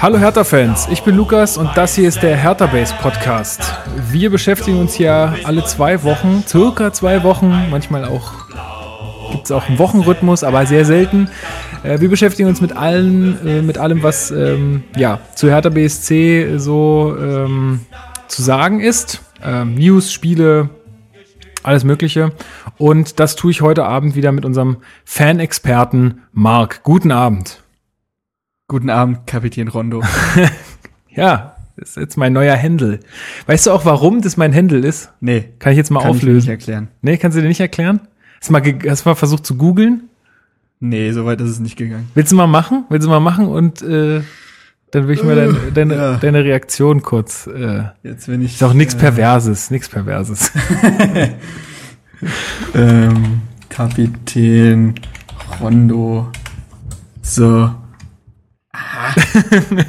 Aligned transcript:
Hallo 0.00 0.16
Hertha-Fans, 0.16 0.86
ich 0.92 1.02
bin 1.02 1.16
Lukas 1.16 1.56
und 1.56 1.70
das 1.74 1.96
hier 1.96 2.06
ist 2.06 2.22
der 2.22 2.36
Hertha 2.36 2.66
Base 2.66 2.94
Podcast. 3.02 3.74
Wir 4.12 4.30
beschäftigen 4.30 4.78
uns 4.78 4.96
ja 4.96 5.34
alle 5.42 5.64
zwei 5.64 6.04
Wochen, 6.04 6.44
circa 6.46 6.92
zwei 6.92 7.24
Wochen, 7.24 7.66
manchmal 7.68 8.04
auch 8.04 8.32
gibt 9.32 9.46
es 9.46 9.50
auch 9.50 9.68
einen 9.68 9.80
Wochenrhythmus, 9.80 10.44
aber 10.44 10.66
sehr 10.66 10.84
selten. 10.84 11.28
Äh, 11.82 11.98
wir 11.98 12.08
beschäftigen 12.08 12.48
uns 12.48 12.60
mit 12.60 12.76
allen, 12.76 13.44
äh, 13.44 13.60
mit 13.60 13.76
allem, 13.76 14.04
was 14.04 14.30
ähm, 14.30 14.84
ja 14.96 15.18
zu 15.34 15.50
Hertha 15.50 15.68
BSC 15.68 16.58
so 16.58 17.16
ähm, 17.18 17.80
zu 18.28 18.42
sagen 18.42 18.78
ist. 18.78 19.20
Ähm, 19.44 19.74
News, 19.74 20.12
Spiele, 20.12 20.70
alles 21.64 21.82
Mögliche. 21.82 22.30
Und 22.76 23.18
das 23.18 23.34
tue 23.34 23.50
ich 23.50 23.62
heute 23.62 23.84
Abend 23.84 24.14
wieder 24.14 24.30
mit 24.30 24.44
unserem 24.44 24.76
Fan-Experten 25.04 26.22
Marc. 26.32 26.84
Guten 26.84 27.10
Abend. 27.10 27.62
Guten 28.70 28.90
Abend, 28.90 29.26
Kapitän 29.26 29.68
Rondo. 29.68 30.02
ja, 31.08 31.56
das 31.78 31.88
ist 31.88 31.96
jetzt 31.96 32.16
mein 32.18 32.34
neuer 32.34 32.54
Händel. 32.54 33.00
Weißt 33.46 33.66
du 33.66 33.70
auch, 33.70 33.86
warum 33.86 34.20
das 34.20 34.36
mein 34.36 34.52
Händel 34.52 34.84
ist? 34.84 35.10
Nee. 35.20 35.48
Kann 35.58 35.72
ich 35.72 35.78
jetzt 35.78 35.90
mal 35.90 36.00
kann 36.00 36.10
auflösen? 36.10 36.40
Ich 36.40 36.44
nicht 36.44 36.48
erklären. 36.50 36.88
Nee, 37.00 37.16
kannst 37.16 37.38
du 37.38 37.40
dir 37.40 37.48
nicht 37.48 37.60
erklären? 37.60 38.00
Hast 38.38 38.50
du 38.50 38.52
mal, 38.52 38.62
hast 38.62 39.06
du 39.06 39.08
mal 39.08 39.14
versucht 39.14 39.46
zu 39.46 39.56
googeln? 39.56 40.10
Nee, 40.80 41.12
soweit 41.12 41.40
ist 41.40 41.48
es 41.48 41.60
nicht 41.60 41.78
gegangen. 41.78 42.10
Willst 42.12 42.30
du 42.30 42.36
mal 42.36 42.46
machen? 42.46 42.84
Willst 42.90 43.06
du 43.06 43.10
mal 43.10 43.20
machen 43.20 43.46
und 43.46 43.80
äh, 43.80 44.20
dann 44.90 45.08
will 45.08 45.14
ich 45.14 45.24
mal 45.24 45.34
dein, 45.34 45.56
deine, 45.72 45.94
ja. 45.94 46.16
deine 46.18 46.44
Reaktion 46.44 47.00
kurz. 47.00 47.46
Äh, 47.46 47.84
Jetzt 48.02 48.26
bin 48.26 48.42
ich. 48.42 48.52
Ist 48.52 48.62
auch 48.62 48.74
nichts 48.74 48.92
äh, 48.92 48.98
Perverses, 48.98 49.70
nichts 49.70 49.88
Perverses. 49.88 50.52
ähm, 52.74 53.40
Kapitän 53.70 54.94
Rondo. 55.58 56.30
So. 57.22 57.70
Aha. 58.78 59.14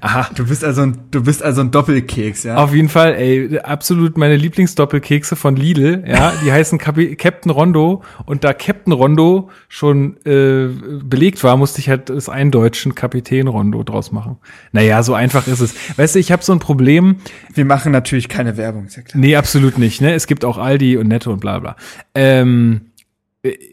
Aha. 0.00 0.30
Du 0.34 0.46
bist 0.46 0.62
also 0.62 0.82
ein, 0.82 0.98
du 1.10 1.22
bist 1.24 1.42
also 1.42 1.62
ein 1.62 1.70
Doppelkeks, 1.70 2.44
ja? 2.44 2.56
Auf 2.56 2.74
jeden 2.74 2.88
Fall, 2.88 3.14
ey, 3.14 3.58
absolut 3.60 4.18
meine 4.18 4.36
Lieblingsdoppelkekse 4.36 5.36
von 5.36 5.56
Lidl, 5.56 6.04
ja, 6.06 6.32
die 6.44 6.52
heißen 6.52 6.78
Capi 6.78 7.16
Captain 7.16 7.50
Rondo 7.50 8.02
und 8.26 8.44
da 8.44 8.52
Captain 8.52 8.92
Rondo 8.92 9.50
schon 9.68 10.16
äh, 10.26 10.68
belegt 11.02 11.42
war, 11.42 11.56
musste 11.56 11.80
ich 11.80 11.88
halt 11.88 12.10
das 12.10 12.28
eindeutschen 12.28 12.94
Kapitän 12.94 13.48
Rondo 13.48 13.82
draus 13.82 14.12
machen. 14.12 14.36
Naja, 14.72 15.02
so 15.02 15.14
einfach 15.14 15.46
ist 15.46 15.60
es. 15.60 15.74
Weißt 15.96 16.14
du, 16.14 16.18
ich 16.18 16.30
habe 16.30 16.44
so 16.44 16.52
ein 16.52 16.58
Problem. 16.58 17.16
Wir 17.54 17.64
machen 17.64 17.90
natürlich 17.90 18.28
keine 18.28 18.56
Werbung, 18.56 18.86
ist 18.86 18.96
ja 18.96 19.02
klar. 19.02 19.20
Nee, 19.20 19.36
absolut 19.36 19.78
nicht, 19.78 20.00
ne? 20.00 20.14
Es 20.14 20.26
gibt 20.26 20.44
auch 20.44 20.58
Aldi 20.58 20.98
und 20.98 21.08
Netto 21.08 21.32
und 21.32 21.40
bla 21.40 21.58
bla. 21.58 21.76
Ähm, 22.14 22.82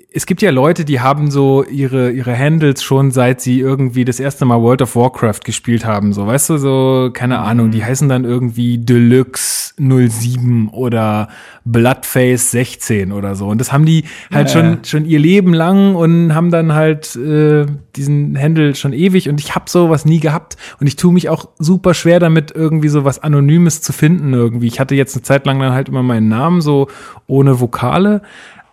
es 0.10 0.26
gibt 0.26 0.42
ja 0.42 0.52
Leute, 0.52 0.86
die 0.86 1.02
haben 1.02 1.30
so 1.30 1.64
ihre, 1.66 2.12
ihre 2.12 2.38
Handles 2.38 2.82
schon 2.82 3.12
seit 3.12 3.42
sie 3.42 3.60
irgendwie 3.60 4.06
das 4.06 4.20
erste 4.20 4.46
Mal 4.46 4.62
World 4.62 4.82
of 4.82 4.96
Warcraft 4.96 5.42
gespielt 5.44 5.86
haben. 5.86 6.14
So, 6.14 6.26
weißt 6.26 6.50
du, 6.50 6.58
so, 6.58 7.10
keine 7.14 7.40
Ahnung, 7.40 7.72
die 7.72 7.84
heißen 7.84 8.08
dann 8.08 8.24
irgendwie 8.24 8.78
Deluxe 8.78 9.74
07 9.78 10.70
oder 10.70 11.28
Bloodface 11.66 12.52
16 12.52 13.12
oder 13.12 13.36
so. 13.36 13.48
Und 13.48 13.60
das 13.60 13.74
haben 13.74 13.86
die 13.86 14.06
halt 14.34 14.48
ja, 14.48 14.54
schon, 14.54 14.84
schon 14.86 15.06
ihr 15.06 15.20
Leben 15.20 15.54
lang 15.54 15.96
und 15.96 16.34
haben 16.34 16.52
dann 16.52 16.74
halt 16.74 17.16
äh, 17.18 17.66
diesen 17.96 18.40
Handle 18.42 18.76
schon 18.76 18.94
ewig. 18.94 19.28
Und 19.28 19.42
ich 19.42 19.56
habe 19.56 19.70
sowas 19.70 20.06
nie 20.06 20.22
gehabt. 20.22 20.56
Und 20.80 20.88
ich 20.88 20.96
tue 20.96 21.14
mich 21.14 21.28
auch 21.28 21.50
super 21.60 21.94
schwer 21.94 22.20
damit, 22.20 22.52
irgendwie 22.52 22.90
so 22.90 23.04
was 23.04 23.20
Anonymes 23.20 23.82
zu 23.82 23.92
finden 23.92 24.34
irgendwie. 24.34 24.68
Ich 24.68 24.80
hatte 24.80 24.96
jetzt 24.96 25.16
eine 25.16 25.24
Zeit 25.24 25.46
lang 25.46 25.60
dann 25.60 25.74
halt 25.74 25.90
immer 25.90 26.02
meinen 26.02 26.30
Namen 26.30 26.62
so 26.62 26.88
ohne 27.28 27.60
Vokale. 27.60 28.22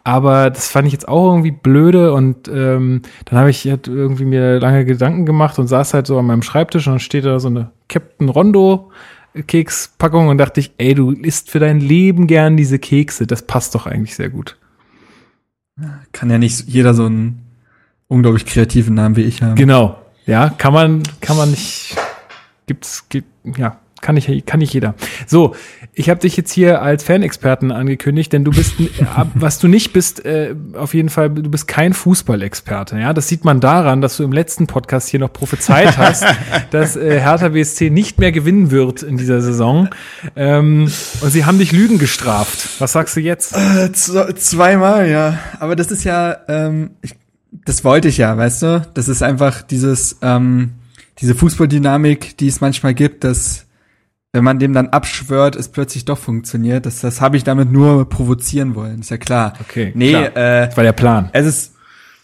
Aber 0.04 0.50
das 0.50 0.68
fand 0.68 0.86
ich 0.86 0.92
jetzt 0.92 1.08
auch 1.08 1.30
irgendwie 1.30 1.50
blöde 1.50 2.12
und 2.12 2.46
ähm, 2.48 3.02
dann 3.24 3.38
habe 3.38 3.50
ich 3.50 3.66
halt 3.66 3.88
irgendwie 3.88 4.26
mir 4.26 4.60
lange 4.60 4.84
Gedanken 4.84 5.24
gemacht 5.24 5.58
und 5.58 5.66
saß 5.66 5.94
halt 5.94 6.06
so 6.06 6.18
an 6.18 6.26
meinem 6.26 6.42
Schreibtisch 6.42 6.86
und 6.86 6.94
dann 6.94 7.00
steht 7.00 7.24
da 7.24 7.40
so 7.40 7.48
eine 7.48 7.70
Captain 7.88 8.28
Rondo 8.28 8.90
Kekspackung 9.42 10.28
und 10.28 10.38
dachte 10.38 10.60
ich, 10.60 10.72
ey, 10.78 10.94
du 10.94 11.10
isst 11.10 11.50
für 11.50 11.58
dein 11.58 11.80
Leben 11.80 12.26
gern 12.26 12.56
diese 12.56 12.78
Kekse. 12.78 13.26
Das 13.26 13.42
passt 13.42 13.74
doch 13.74 13.86
eigentlich 13.86 14.14
sehr 14.14 14.30
gut. 14.30 14.56
Kann 16.12 16.30
ja 16.30 16.38
nicht 16.38 16.68
jeder 16.68 16.94
so 16.94 17.06
einen 17.06 17.42
unglaublich 18.06 18.46
kreativen 18.46 18.94
Namen 18.94 19.16
wie 19.16 19.22
ich 19.22 19.42
haben. 19.42 19.56
Genau. 19.56 19.98
Ja, 20.26 20.50
kann 20.50 20.72
man, 20.72 21.02
kann 21.20 21.36
man 21.36 21.50
nicht, 21.50 21.96
gibt's, 22.66 23.08
gibt, 23.08 23.28
ja, 23.58 23.80
kann 24.04 24.14
nicht, 24.14 24.46
kann 24.46 24.60
nicht 24.60 24.74
jeder. 24.74 24.94
So, 25.26 25.56
ich 25.94 26.10
habe 26.10 26.20
dich 26.20 26.36
jetzt 26.36 26.52
hier 26.52 26.82
als 26.82 27.02
Fanexperten 27.02 27.72
angekündigt, 27.72 28.32
denn 28.32 28.44
du 28.44 28.50
bist, 28.50 28.78
äh, 28.78 28.84
was 29.34 29.58
du 29.58 29.66
nicht 29.66 29.92
bist, 29.92 30.24
äh, 30.24 30.54
auf 30.74 30.92
jeden 30.92 31.08
Fall, 31.08 31.30
du 31.30 31.50
bist 31.50 31.66
kein 31.66 31.94
Fußballexperte. 31.94 32.98
Ja, 32.98 33.14
das 33.14 33.28
sieht 33.28 33.44
man 33.44 33.60
daran, 33.60 34.02
dass 34.02 34.18
du 34.18 34.24
im 34.24 34.32
letzten 34.32 34.66
Podcast 34.66 35.08
hier 35.08 35.20
noch 35.20 35.32
prophezeit 35.32 35.96
hast, 35.98 36.24
dass 36.70 36.96
äh, 36.96 37.18
Hertha 37.18 37.48
BSC 37.48 37.88
nicht 37.88 38.18
mehr 38.18 38.30
gewinnen 38.30 38.70
wird 38.70 39.02
in 39.02 39.16
dieser 39.16 39.40
Saison. 39.40 39.88
Ähm, 40.36 40.90
und 41.20 41.30
sie 41.30 41.46
haben 41.46 41.58
dich 41.58 41.72
Lügen 41.72 41.98
gestraft. 41.98 42.80
Was 42.80 42.92
sagst 42.92 43.16
du 43.16 43.20
jetzt? 43.20 43.56
Äh, 43.56 43.90
zweimal, 43.92 45.08
ja. 45.08 45.38
Aber 45.60 45.76
das 45.76 45.90
ist 45.90 46.04
ja, 46.04 46.36
ähm, 46.48 46.90
ich, 47.00 47.14
das 47.64 47.84
wollte 47.84 48.08
ich 48.08 48.18
ja, 48.18 48.36
weißt 48.36 48.62
du? 48.62 48.86
Das 48.92 49.08
ist 49.08 49.22
einfach 49.22 49.62
dieses, 49.62 50.18
ähm, 50.20 50.72
diese 51.20 51.34
Fußballdynamik, 51.34 52.36
die 52.36 52.48
es 52.48 52.60
manchmal 52.60 52.94
gibt, 52.94 53.24
dass 53.24 53.63
wenn 54.34 54.42
man 54.42 54.58
dem 54.58 54.72
dann 54.72 54.88
abschwört, 54.88 55.54
es 55.54 55.68
plötzlich 55.68 56.04
doch 56.04 56.18
funktioniert. 56.18 56.86
Das, 56.86 57.00
das 57.00 57.20
habe 57.20 57.36
ich 57.36 57.44
damit 57.44 57.70
nur 57.70 58.08
provozieren 58.08 58.74
wollen, 58.74 58.98
ist 58.98 59.10
ja 59.10 59.16
klar. 59.16 59.52
Okay. 59.60 59.92
Nee, 59.94 60.10
klar. 60.10 60.36
Äh, 60.36 60.66
das 60.66 60.76
war 60.76 60.82
der 60.82 60.92
Plan. 60.92 61.30
Es 61.32 61.46
ist 61.46 61.74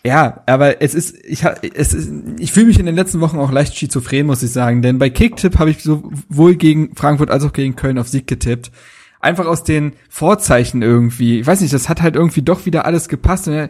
ja, 0.04 0.42
aber 0.46 0.82
es 0.82 0.94
ist, 0.94 1.14
ich 1.24 1.44
es 1.44 1.92
ist, 1.92 2.10
ich 2.38 2.52
fühle 2.52 2.66
mich 2.66 2.80
in 2.80 2.86
den 2.86 2.96
letzten 2.96 3.20
Wochen 3.20 3.38
auch 3.38 3.52
leicht 3.52 3.76
schizophren, 3.76 4.26
muss 4.26 4.42
ich 4.42 4.50
sagen, 4.50 4.82
denn 4.82 4.98
bei 4.98 5.10
Kicktipp 5.10 5.58
habe 5.58 5.70
ich 5.70 5.82
sowohl 5.82 6.56
gegen 6.56 6.96
Frankfurt 6.96 7.30
als 7.30 7.44
auch 7.44 7.52
gegen 7.52 7.76
Köln 7.76 7.98
auf 7.98 8.08
Sieg 8.08 8.26
getippt. 8.26 8.72
Einfach 9.20 9.46
aus 9.46 9.62
den 9.62 9.92
Vorzeichen 10.08 10.80
irgendwie. 10.80 11.40
Ich 11.40 11.46
weiß 11.46 11.60
nicht, 11.60 11.74
das 11.74 11.90
hat 11.90 12.00
halt 12.00 12.16
irgendwie 12.16 12.42
doch 12.42 12.64
wieder 12.64 12.86
alles 12.86 13.08
gepasst. 13.08 13.46
Und 13.46 13.68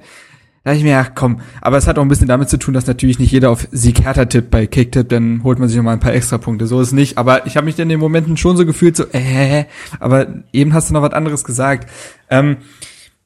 da 0.63 0.73
ich 0.75 0.83
mir, 0.83 0.99
ach 0.99 1.13
komm, 1.15 1.41
aber 1.63 1.79
es 1.79 1.87
hat 1.87 1.99
auch 1.99 2.03
ein 2.03 2.09
bisschen 2.09 2.29
damit 2.29 2.51
zu 2.51 2.59
tun, 2.59 2.75
dass 2.75 2.87
natürlich 2.87 3.19
nicht 3.19 3.33
jeder 3.33 3.51
auf 3.51 3.67
Sieg 3.71 4.05
Hertha 4.05 4.27
tippt 4.27 4.51
bei 4.51 4.67
Kicktipp, 4.67 5.09
dann 5.09 5.43
holt 5.43 5.59
man 5.59 5.69
sich 5.69 5.77
nochmal 5.77 5.95
ein 5.95 6.01
paar 6.01 6.13
extra 6.13 6.37
Punkte. 6.37 6.67
So 6.67 6.81
ist 6.81 6.93
nicht. 6.93 7.17
Aber 7.17 7.47
ich 7.47 7.57
habe 7.57 7.65
mich 7.65 7.79
in 7.79 7.89
den 7.89 7.99
Momenten 7.99 8.37
schon 8.37 8.59
so 8.59 8.67
gefühlt, 8.67 8.95
so, 8.95 9.05
äh, 9.13 9.65
aber 10.01 10.27
eben 10.53 10.75
hast 10.75 10.91
du 10.91 10.95
noch 10.95 11.03
was 11.03 11.15
anderes 11.15 11.45
gesagt. 11.45 11.89
Ähm, 12.29 12.59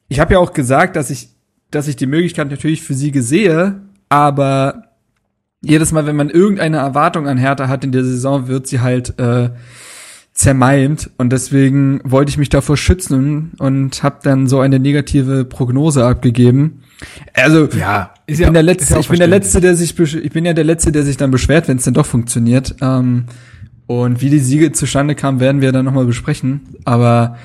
ich 0.07 0.19
habe 0.19 0.33
ja 0.33 0.39
auch 0.39 0.53
gesagt, 0.53 0.95
dass 0.95 1.09
ich, 1.09 1.29
dass 1.71 1.89
ich 1.89 1.97
die 1.97 2.05
Möglichkeit 2.05 2.49
natürlich 2.49 2.81
für 2.81 2.93
Siege 2.93 3.21
sehe, 3.21 3.81
aber 4.07 4.83
jedes 5.61 5.91
Mal, 5.91 6.05
wenn 6.05 6.15
man 6.15 6.29
irgendeine 6.29 6.77
Erwartung 6.77 7.27
an 7.27 7.37
Hertha 7.37 7.67
hat 7.67 7.83
in 7.83 7.91
der 7.91 8.03
Saison, 8.03 8.47
wird 8.47 8.67
sie 8.67 8.79
halt 8.79 9.19
äh, 9.19 9.49
zermalmt 10.35 11.09
und 11.17 11.31
deswegen 11.31 12.01
wollte 12.03 12.29
ich 12.29 12.37
mich 12.37 12.49
davor 12.49 12.75
schützen 12.75 13.53
und 13.57 14.03
habe 14.03 14.19
dann 14.21 14.47
so 14.47 14.59
eine 14.59 14.79
negative 14.79 15.45
Prognose 15.45 16.05
abgegeben. 16.05 16.83
Also 17.33 17.69
ja, 17.69 18.13
ich 18.25 18.37
bin 18.37 18.47
ja, 18.47 18.51
der 18.51 18.63
letzte, 18.63 18.93
ja 18.93 18.99
ich 18.99 19.07
bin 19.07 19.19
der 19.19 19.29
letzte, 19.29 19.61
der 19.61 19.75
sich 19.75 19.97
ich 19.97 20.31
bin 20.31 20.45
ja 20.45 20.53
der 20.53 20.65
letzte, 20.65 20.91
der 20.91 21.03
sich 21.03 21.15
dann 21.15 21.31
beschwert, 21.31 21.69
wenn 21.69 21.77
es 21.77 21.85
denn 21.85 21.93
doch 21.93 22.05
funktioniert. 22.05 22.75
Ähm, 22.81 23.25
und 23.87 24.21
wie 24.21 24.29
die 24.29 24.39
Siege 24.39 24.73
zustande 24.73 25.15
kamen, 25.15 25.39
werden 25.39 25.61
wir 25.61 25.71
dann 25.71 25.85
nochmal 25.85 26.05
besprechen. 26.05 26.61
Aber 26.83 27.37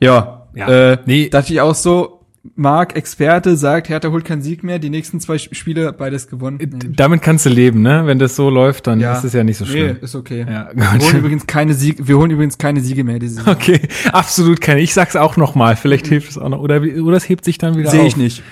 ja, 0.00 0.46
ja. 0.54 0.92
Äh, 0.92 0.98
nee. 1.04 1.28
dachte 1.28 1.52
ich 1.52 1.60
auch 1.60 1.74
so, 1.74 2.17
Marc, 2.56 2.96
Experte, 2.96 3.56
sagt, 3.56 3.88
Hertha 3.88 4.10
holt 4.10 4.24
keinen 4.24 4.42
Sieg 4.42 4.62
mehr, 4.62 4.78
die 4.78 4.90
nächsten 4.90 5.20
zwei 5.20 5.38
Spiele 5.38 5.92
beides 5.92 6.28
gewonnen. 6.28 6.60
Äh, 6.60 6.68
damit 6.68 7.22
kannst 7.22 7.46
du 7.46 7.50
leben, 7.50 7.82
ne? 7.82 8.02
Wenn 8.06 8.18
das 8.18 8.36
so 8.36 8.50
läuft, 8.50 8.86
dann 8.86 9.00
ja. 9.00 9.16
ist 9.16 9.24
es 9.24 9.32
ja 9.32 9.44
nicht 9.44 9.58
so 9.58 9.64
schlimm. 9.64 9.96
Nee, 10.00 10.04
ist 10.04 10.14
okay. 10.14 10.46
Ja, 10.48 10.70
wir 10.74 10.92
holen 10.92 11.18
übrigens 11.18 11.46
keine 11.46 11.74
Siege, 11.74 12.06
wir 12.06 12.18
holen 12.18 12.30
übrigens 12.30 12.58
keine 12.58 12.80
Siege 12.80 13.04
mehr 13.04 13.18
diese 13.18 13.36
Saison. 13.36 13.54
Okay, 13.54 13.80
absolut 14.12 14.60
keine. 14.60 14.80
Ich 14.80 14.94
sag's 14.94 15.16
auch 15.16 15.36
noch 15.36 15.54
mal, 15.54 15.76
vielleicht 15.76 16.06
hilft 16.06 16.30
es 16.30 16.38
auch 16.38 16.48
noch 16.48 16.60
oder 16.60 16.80
oder 16.80 17.16
es 17.16 17.28
hebt 17.28 17.44
sich 17.44 17.58
dann 17.58 17.76
wieder 17.76 17.90
Sehe 17.90 18.06
ich 18.06 18.16
nicht. 18.16 18.42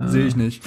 Ah. 0.00 0.08
Sehe 0.08 0.24
ich 0.24 0.34
nicht. 0.34 0.62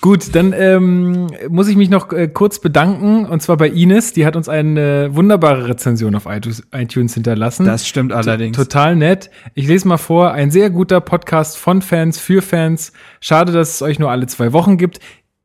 Gut, 0.00 0.34
dann 0.34 0.54
ähm, 0.56 1.26
muss 1.50 1.68
ich 1.68 1.76
mich 1.76 1.90
noch 1.90 2.10
äh, 2.12 2.28
kurz 2.28 2.60
bedanken 2.60 3.26
und 3.26 3.42
zwar 3.42 3.58
bei 3.58 3.68
Ines. 3.68 4.14
Die 4.14 4.24
hat 4.24 4.36
uns 4.36 4.48
eine 4.48 5.14
wunderbare 5.14 5.68
Rezension 5.68 6.14
auf 6.14 6.26
iTunes 6.26 7.14
hinterlassen. 7.14 7.66
Das 7.66 7.86
stimmt 7.86 8.12
allerdings. 8.14 8.56
T 8.56 8.64
total 8.64 8.96
nett. 8.96 9.30
Ich 9.52 9.68
lese 9.68 9.86
mal 9.86 9.98
vor. 9.98 10.32
Ein 10.32 10.50
sehr 10.50 10.70
guter 10.70 11.02
Podcast 11.02 11.58
von 11.58 11.82
Fans 11.82 12.18
für 12.18 12.40
Fans. 12.40 12.94
Schade, 13.20 13.52
dass 13.52 13.74
es 13.74 13.82
euch 13.82 13.98
nur 13.98 14.10
alle 14.10 14.26
zwei 14.28 14.54
Wochen 14.54 14.78
gibt. 14.78 14.98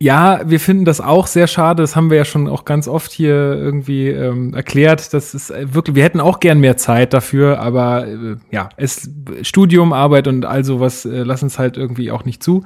Ja, 0.05 0.41
wir 0.45 0.59
finden 0.59 0.85
das 0.85 1.01
auch 1.01 1.25
sehr 1.25 1.47
schade. 1.47 1.81
Das 1.81 1.95
haben 1.95 2.11
wir 2.11 2.17
ja 2.17 2.25
schon 2.25 2.47
auch 2.47 2.63
ganz 2.63 2.87
oft 2.87 3.11
hier 3.11 3.33
irgendwie 3.33 4.09
ähm, 4.09 4.53
erklärt. 4.53 5.15
Das 5.15 5.33
ist 5.33 5.49
äh, 5.49 5.73
wirklich, 5.73 5.95
wir 5.95 6.03
hätten 6.03 6.19
auch 6.19 6.39
gern 6.39 6.59
mehr 6.59 6.77
Zeit 6.77 7.11
dafür, 7.11 7.59
aber 7.59 8.05
äh, 8.05 8.35
ja, 8.51 8.69
es 8.77 9.09
Studium, 9.41 9.93
Arbeit 9.93 10.27
und 10.27 10.45
all 10.45 10.63
sowas 10.63 11.05
äh, 11.05 11.23
lassen 11.23 11.47
es 11.47 11.57
halt 11.57 11.75
irgendwie 11.75 12.11
auch 12.11 12.23
nicht 12.23 12.43
zu. 12.43 12.63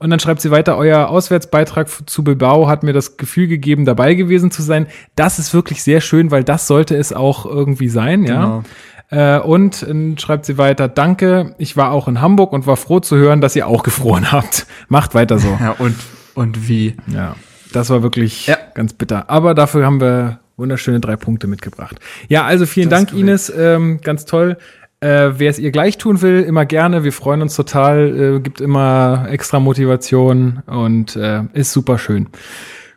Und 0.00 0.10
dann 0.10 0.18
schreibt 0.18 0.40
sie 0.40 0.50
weiter, 0.50 0.76
euer 0.76 1.06
Auswärtsbeitrag 1.06 1.88
zu 2.10 2.24
Bilbao 2.24 2.66
hat 2.66 2.82
mir 2.82 2.92
das 2.92 3.16
Gefühl 3.16 3.46
gegeben, 3.46 3.84
dabei 3.84 4.14
gewesen 4.14 4.50
zu 4.50 4.62
sein. 4.62 4.88
Das 5.14 5.38
ist 5.38 5.54
wirklich 5.54 5.84
sehr 5.84 6.00
schön, 6.00 6.32
weil 6.32 6.42
das 6.42 6.66
sollte 6.66 6.96
es 6.96 7.12
auch 7.12 7.46
irgendwie 7.46 7.90
sein, 7.90 8.24
ja. 8.24 8.62
Genau. 9.08 9.36
Äh, 9.36 9.38
und 9.38 9.84
äh, 9.84 10.18
schreibt 10.18 10.46
sie 10.46 10.58
weiter, 10.58 10.88
danke, 10.88 11.54
ich 11.58 11.76
war 11.76 11.92
auch 11.92 12.08
in 12.08 12.20
Hamburg 12.20 12.52
und 12.52 12.66
war 12.66 12.76
froh 12.76 12.98
zu 12.98 13.14
hören, 13.14 13.40
dass 13.40 13.54
ihr 13.54 13.68
auch 13.68 13.84
gefroren 13.84 14.32
habt. 14.32 14.66
Macht 14.88 15.14
weiter 15.14 15.38
so. 15.38 15.56
Ja, 15.60 15.76
und 15.78 15.94
und 16.34 16.68
wie. 16.68 16.96
Ja, 17.06 17.36
das 17.72 17.90
war 17.90 18.02
wirklich 18.02 18.46
ja. 18.46 18.56
ganz 18.74 18.92
bitter. 18.92 19.30
Aber 19.30 19.54
dafür 19.54 19.86
haben 19.86 20.00
wir 20.00 20.40
wunderschöne 20.56 21.00
drei 21.00 21.16
Punkte 21.16 21.46
mitgebracht. 21.46 21.98
Ja, 22.28 22.44
also 22.44 22.66
vielen 22.66 22.90
das 22.90 23.06
Dank, 23.06 23.18
Ines. 23.18 23.52
Ähm, 23.56 24.00
ganz 24.02 24.24
toll. 24.24 24.56
Äh, 25.00 25.32
Wer 25.36 25.50
es 25.50 25.58
ihr 25.58 25.72
gleich 25.72 25.98
tun 25.98 26.22
will, 26.22 26.42
immer 26.42 26.64
gerne. 26.64 27.02
Wir 27.02 27.12
freuen 27.12 27.42
uns 27.42 27.56
total. 27.56 28.36
Äh, 28.36 28.40
gibt 28.40 28.60
immer 28.60 29.26
extra 29.28 29.58
Motivation 29.58 30.62
und 30.66 31.16
äh, 31.16 31.42
ist 31.54 31.72
super 31.72 31.98
schön. 31.98 32.28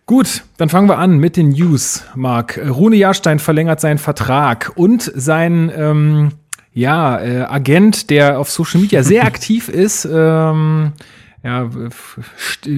Gut, 0.06 0.44
dann 0.58 0.70
fangen 0.70 0.88
wir 0.88 1.00
an 1.00 1.18
mit 1.18 1.36
den 1.36 1.50
News, 1.50 2.04
Marc. 2.14 2.60
Rune 2.64 2.96
Jahrstein 2.96 3.40
verlängert 3.40 3.82
seinen 3.82 3.98
Vertrag 3.98 4.72
und 4.76 5.12
sein 5.16 5.72
ähm, 5.76 6.30
ja, 6.74 7.20
äh, 7.20 7.42
Agent, 7.42 8.12
der 8.12 8.38
auf 8.38 8.52
Social 8.52 8.82
Media 8.82 9.02
sehr 9.02 9.24
aktiv 9.26 9.68
ist, 9.68 10.08
ähm, 10.12 10.92
ja, 11.46 11.70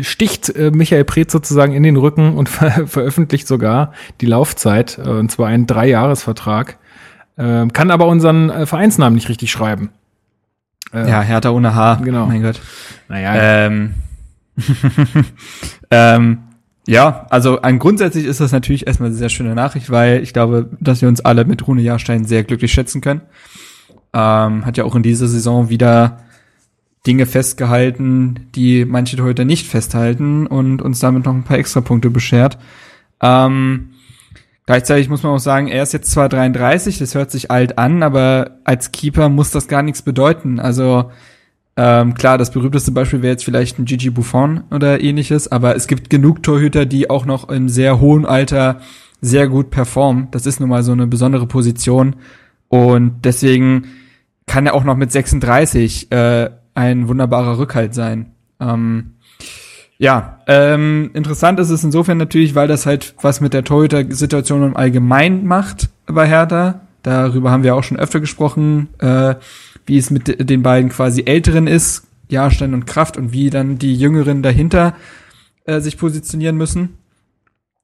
sticht 0.02 0.50
äh, 0.50 0.72
Michael 0.72 1.06
Preetz 1.06 1.32
sozusagen 1.32 1.72
in 1.74 1.84
den 1.84 1.96
Rücken 1.96 2.34
und 2.34 2.50
ver 2.50 2.86
veröffentlicht 2.86 3.48
sogar 3.48 3.94
die 4.20 4.26
Laufzeit, 4.26 4.98
äh, 4.98 5.10
und 5.10 5.32
zwar 5.32 5.48
einen 5.48 5.68
Dreijahresvertrag. 5.68 6.78
Äh, 7.38 7.68
kann 7.68 7.92
aber 7.92 8.08
unseren 8.08 8.50
äh, 8.50 8.66
Vereinsnamen 8.66 9.16
nicht 9.16 9.30
richtig 9.30 9.52
schreiben. 9.52 9.90
Ja, 10.94 11.22
Hertha 11.22 11.50
ohne 11.50 11.76
H. 11.76 11.96
Genau. 11.96 12.28
Mein 12.28 12.42
Gott. 12.42 12.62
Naja. 13.10 13.36
Ähm. 13.66 13.94
ähm, 15.92 16.40
ja, 16.88 17.28
also 17.30 17.62
ein 17.62 17.78
grundsätzlich 17.78 18.26
ist 18.26 18.40
das 18.40 18.54
natürlich 18.54 18.88
erstmal 18.88 19.08
eine 19.08 19.18
sehr 19.18 19.28
schöne 19.30 19.54
Nachricht, 19.54 19.92
weil 19.92 20.24
ich 20.24 20.32
glaube, 20.32 20.70
dass 20.80 21.02
wir 21.02 21.10
uns 21.10 21.20
alle 21.22 21.44
mit 21.44 21.68
Rune 21.68 21.82
Jahrstein 21.82 22.24
sehr 22.24 22.46
glücklich 22.46 22.72
schätzen 22.72 23.02
können. 23.02 23.22
Ähm, 24.14 24.66
hat 24.66 24.78
ja 24.78 24.86
auch 24.86 24.96
in 24.96 25.04
dieser 25.04 25.28
Saison 25.28 25.70
wieder 25.70 26.20
Dinge 27.08 27.26
festgehalten, 27.26 28.50
die 28.54 28.86
manche 28.86 29.22
heute 29.24 29.46
nicht 29.46 29.68
festhalten 29.68 30.46
und 30.46 30.82
uns 30.82 31.00
damit 31.00 31.26
noch 31.26 31.34
ein 31.34 31.44
paar 31.44 31.58
extra 31.58 31.82
Punkte 31.82 32.10
beschert. 32.10 32.58
Ähm, 33.22 33.92
gleichzeitig 34.66 35.10
muss 35.10 35.24
man 35.24 35.34
auch 35.34 35.40
sagen, 35.40 35.70
er 35.70 35.84
ist 35.84 35.94
jetzt 35.94 36.12
zwar 36.12 36.28
33, 36.28 37.00
das 37.00 37.16
hört 37.16 37.32
sich 37.32 37.50
alt 37.50 37.78
an, 37.78 38.04
aber 38.04 38.58
als 38.66 38.92
Keeper 38.92 39.30
muss 39.30 39.52
das 39.52 39.70
gar 39.70 39.82
nichts 39.82 40.02
bedeuten. 40.02 40.60
Also 40.60 41.10
ähm, 41.78 42.14
klar, 42.16 42.38
das 42.38 42.52
berühmteste 42.52 42.92
Beispiel 42.92 43.22
wäre 43.22 43.32
jetzt 43.32 43.46
vielleicht 43.46 43.80
ein 43.80 43.86
Gigi 43.86 44.10
Buffon 44.10 44.64
oder 44.72 45.00
ähnliches, 45.00 45.50
aber 45.50 45.76
es 45.76 45.88
gibt 45.88 46.10
genug 46.10 46.44
Torhüter, 46.44 46.86
die 46.86 47.10
auch 47.10 47.26
noch 47.26 47.50
im 47.50 47.70
sehr 47.70 48.02
hohen 48.02 48.26
Alter 48.26 48.82
sehr 49.22 49.48
gut 49.48 49.70
performen. 49.70 50.28
Das 50.32 50.46
ist 50.46 50.60
nun 50.60 50.70
mal 50.70 50.84
so 50.84 50.92
eine 50.92 51.08
besondere 51.08 51.48
Position 51.48 52.18
und 52.68 53.22
deswegen 53.24 53.86
kann 54.48 54.66
er 54.66 54.74
auch 54.74 54.84
noch 54.84 54.96
mit 54.96 55.12
36 55.12 56.12
äh, 56.12 56.50
ein 56.78 57.08
wunderbarer 57.08 57.58
Rückhalt 57.58 57.94
sein. 57.94 58.34
Ähm, 58.60 59.16
ja, 59.98 60.40
ähm, 60.48 61.10
interessant 61.14 61.60
ist 61.60 61.72
es 61.72 61.84
insofern 61.84 62.18
natürlich, 62.18 62.54
weil 62.54 62.68
das 62.68 62.86
halt 62.86 63.16
was 63.22 63.42
mit 63.42 63.54
der 63.54 63.64
Torhüter-Situation 63.64 64.64
im 64.64 64.78
Allgemeinen 64.78 65.46
macht 65.46 65.90
bei 66.06 66.28
Hertha. 66.28 66.82
Darüber 67.02 67.52
haben 67.52 67.64
wir 67.64 67.76
auch 67.76 67.84
schon 67.84 67.98
öfter 67.98 68.20
gesprochen. 68.20 68.90
Äh, 69.00 69.36
wie 69.88 69.98
es 69.98 70.12
mit 70.12 70.50
den 70.50 70.62
beiden 70.62 70.90
quasi 70.90 71.24
Älteren 71.26 71.66
ist, 71.66 72.04
Jahrstein 72.28 72.74
und 72.74 72.86
Kraft, 72.86 73.18
und 73.18 73.32
wie 73.32 73.50
dann 73.50 73.80
die 73.80 73.96
Jüngeren 73.96 74.44
dahinter 74.44 74.96
äh, 75.66 75.80
sich 75.80 75.98
positionieren 75.98 76.58
müssen. 76.58 76.98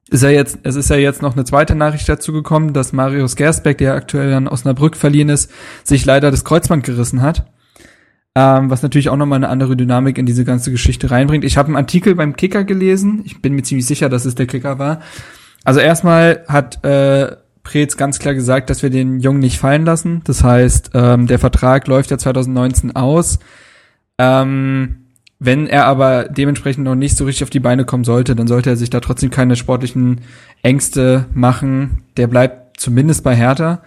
Ist 0.10 0.22
ja 0.22 0.30
jetzt, 0.30 0.60
es 0.64 0.76
ist 0.76 0.90
ja 0.90 0.98
jetzt 0.98 1.22
noch 1.22 1.34
eine 1.34 1.46
zweite 1.46 1.76
Nachricht 1.76 2.08
dazu 2.10 2.34
gekommen, 2.34 2.74
dass 2.74 2.92
Marius 2.92 3.38
Gersbeck, 3.38 3.78
der 3.78 3.96
aktuell 3.96 4.34
aus 4.48 4.52
Osnabrück 4.52 4.98
verliehen 4.98 5.30
ist, 5.30 5.50
sich 5.84 6.06
leider 6.06 6.30
das 6.30 6.44
Kreuzband 6.44 6.84
gerissen 6.84 7.22
hat. 7.22 7.48
Ähm, 8.36 8.70
was 8.72 8.82
natürlich 8.82 9.10
auch 9.10 9.18
nochmal 9.18 9.38
eine 9.38 9.50
andere 9.50 9.78
Dynamik 9.78 10.18
in 10.18 10.26
diese 10.26 10.44
ganze 10.44 10.72
Geschichte 10.72 11.12
reinbringt. 11.12 11.44
Ich 11.44 11.58
habe 11.58 11.68
einen 11.68 11.76
Artikel 11.76 12.16
beim 12.16 12.36
Kicker 12.36 12.64
gelesen. 12.64 13.22
Ich 13.26 13.42
bin 13.42 13.54
mir 13.54 13.62
ziemlich 13.62 13.86
sicher, 13.86 14.10
dass 14.10 14.26
es 14.26 14.34
der 14.34 14.48
Kicker 14.48 14.80
war. 14.80 15.02
Also 15.64 15.80
erstmal 15.80 16.44
hat 16.48 16.84
äh, 16.84 17.36
Preetz 17.62 17.96
ganz 17.96 18.20
klar 18.20 18.34
gesagt, 18.34 18.70
dass 18.70 18.84
wir 18.84 18.90
den 18.90 19.20
Jungen 19.20 19.40
nicht 19.40 19.60
fallen 19.60 19.86
lassen. 19.86 20.22
Das 20.26 20.44
heißt, 20.44 20.92
ähm, 20.96 21.28
der 21.28 21.40
Vertrag 21.40 21.88
läuft 21.88 22.12
ja 22.12 22.18
2019 22.18 22.96
aus. 22.96 23.40
Ähm, 24.18 25.04
wenn 25.40 25.68
er 25.68 25.86
aber 25.86 26.26
dementsprechend 26.26 26.86
noch 26.86 26.96
nicht 26.96 27.18
so 27.18 27.26
richtig 27.26 27.44
auf 27.44 27.50
die 27.50 27.60
Beine 27.60 27.86
kommen 27.86 28.04
sollte, 28.04 28.36
dann 28.36 28.48
sollte 28.48 28.70
er 28.70 28.78
sich 28.78 28.90
da 28.90 29.00
trotzdem 29.00 29.30
keine 29.30 29.56
sportlichen 29.56 30.22
Ängste 30.62 31.26
machen. 31.34 32.04
Der 32.18 32.28
bleibt 32.28 32.80
zumindest 32.80 33.24
bei 33.24 33.36
Hertha. 33.36 33.82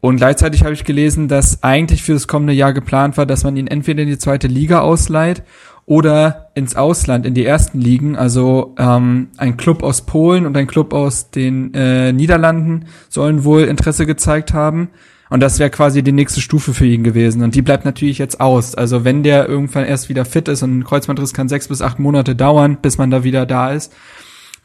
Und 0.00 0.16
gleichzeitig 0.16 0.62
habe 0.62 0.74
ich 0.74 0.84
gelesen, 0.84 1.26
dass 1.28 1.62
eigentlich 1.62 2.02
für 2.02 2.12
das 2.12 2.28
kommende 2.28 2.52
Jahr 2.52 2.72
geplant 2.72 3.16
war, 3.16 3.26
dass 3.26 3.42
man 3.42 3.56
ihn 3.56 3.66
entweder 3.66 4.02
in 4.02 4.08
die 4.08 4.18
zweite 4.18 4.46
Liga 4.46 4.80
ausleiht 4.80 5.42
oder 5.86 6.50
ins 6.54 6.76
Ausland, 6.76 7.26
in 7.26 7.34
die 7.34 7.44
ersten 7.44 7.80
Ligen. 7.80 8.14
Also 8.14 8.74
ähm, 8.78 9.28
ein 9.38 9.56
Club 9.56 9.82
aus 9.82 10.02
Polen 10.02 10.46
und 10.46 10.56
ein 10.56 10.66
Club 10.66 10.92
aus 10.92 11.30
den 11.30 11.74
äh, 11.74 12.12
Niederlanden 12.12 12.84
sollen 13.08 13.42
wohl 13.42 13.62
Interesse 13.62 14.06
gezeigt 14.06 14.52
haben. 14.52 14.90
Und 15.30 15.40
das 15.40 15.58
wäre 15.58 15.70
quasi 15.70 16.02
die 16.02 16.12
nächste 16.12 16.40
Stufe 16.40 16.72
für 16.74 16.86
ihn 16.86 17.04
gewesen. 17.04 17.42
Und 17.42 17.54
die 17.54 17.62
bleibt 17.62 17.84
natürlich 17.84 18.18
jetzt 18.18 18.40
aus. 18.40 18.74
Also 18.74 19.04
wenn 19.04 19.22
der 19.22 19.48
irgendwann 19.48 19.84
erst 19.84 20.08
wieder 20.08 20.24
fit 20.24 20.48
ist 20.48 20.62
und 20.62 20.78
ein 20.78 20.84
Kreuzbandriss 20.84 21.34
kann 21.34 21.48
sechs 21.48 21.68
bis 21.68 21.82
acht 21.82 21.98
Monate 21.98 22.36
dauern, 22.36 22.78
bis 22.80 22.98
man 22.98 23.10
da 23.10 23.24
wieder 23.24 23.44
da 23.46 23.72
ist, 23.72 23.92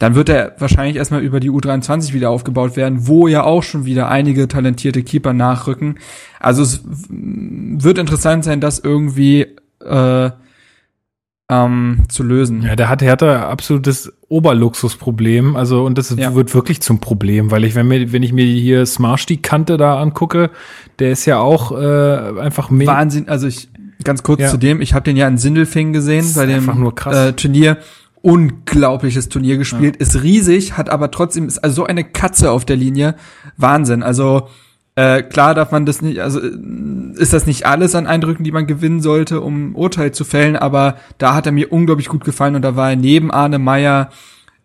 dann 0.03 0.15
wird 0.15 0.27
er 0.27 0.53
wahrscheinlich 0.59 0.97
erstmal 0.97 1.21
über 1.21 1.39
die 1.39 1.49
U23 1.49 2.11
wieder 2.11 2.29
aufgebaut 2.29 2.75
werden, 2.75 3.07
wo 3.07 3.29
ja 3.29 3.45
auch 3.45 3.63
schon 3.63 3.85
wieder 3.85 4.09
einige 4.09 4.49
talentierte 4.49 5.01
Keeper 5.01 5.31
nachrücken. 5.31 5.95
Also 6.41 6.61
es 6.61 6.83
wird 7.09 7.97
interessant 7.97 8.43
sein, 8.43 8.59
das 8.59 8.79
irgendwie 8.79 9.47
äh, 9.79 10.29
ähm, 11.49 11.99
zu 12.09 12.23
lösen. 12.23 12.63
Ja, 12.63 12.75
der 12.75 12.89
hat 12.89 13.01
Hertha 13.01 13.47
absolutes 13.47 14.11
Oberluxusproblem. 14.27 15.55
Also, 15.55 15.85
und 15.85 15.97
das 15.97 16.13
ja. 16.17 16.35
wird 16.35 16.53
wirklich 16.53 16.81
zum 16.81 16.99
Problem, 16.99 17.49
weil 17.49 17.63
ich, 17.63 17.73
wenn 17.73 17.87
mir, 17.87 18.11
wenn 18.11 18.23
ich 18.23 18.33
mir 18.33 18.43
hier 18.43 18.85
Smarsh 18.85 19.25
die 19.25 19.41
Kante 19.41 19.77
da 19.77 20.01
angucke, 20.01 20.49
der 20.99 21.13
ist 21.13 21.25
ja 21.25 21.39
auch 21.39 21.71
äh, 21.71 22.41
einfach 22.41 22.69
mehr. 22.69 22.87
Wahnsinn, 22.87 23.29
also 23.29 23.47
ich, 23.47 23.69
ganz 24.03 24.21
kurz 24.21 24.41
ja. 24.41 24.49
zu 24.49 24.57
dem, 24.57 24.81
ich 24.81 24.93
habe 24.93 25.05
den 25.05 25.15
ja 25.15 25.29
in 25.29 25.37
Sindelfing 25.37 25.93
gesehen 25.93 26.29
bei 26.35 26.45
dem 26.45 26.91
äh, 27.05 27.31
Turnier. 27.31 27.77
Unglaubliches 28.25 29.29
Turnier 29.29 29.57
gespielt, 29.57 29.97
ja. 29.97 30.01
ist 30.01 30.23
riesig, 30.23 30.77
hat 30.77 30.89
aber 30.89 31.11
trotzdem, 31.11 31.47
ist 31.47 31.59
also 31.59 31.75
so 31.75 31.85
eine 31.85 32.03
Katze 32.03 32.51
auf 32.51 32.65
der 32.65 32.77
Linie. 32.77 33.15
Wahnsinn. 33.57 34.01
Also, 34.01 34.47
äh, 34.95 35.23
klar 35.23 35.53
darf 35.53 35.71
man 35.71 35.85
das 35.85 36.01
nicht, 36.01 36.19
also 36.19 36.39
äh, 36.39 36.51
ist 37.15 37.33
das 37.33 37.45
nicht 37.45 37.65
alles 37.65 37.95
an 37.95 38.07
Eindrücken, 38.07 38.43
die 38.43 38.51
man 38.51 38.65
gewinnen 38.65 39.01
sollte, 39.01 39.41
um 39.41 39.75
Urteil 39.75 40.13
zu 40.13 40.23
fällen, 40.23 40.55
aber 40.55 40.97
da 41.17 41.35
hat 41.35 41.45
er 41.45 41.51
mir 41.51 41.71
unglaublich 41.71 42.07
gut 42.07 42.23
gefallen 42.23 42.55
und 42.55 42.61
da 42.61 42.75
war 42.75 42.91
er 42.91 42.95
neben 42.95 43.29
Arne 43.29 43.59
Meyer 43.59 44.09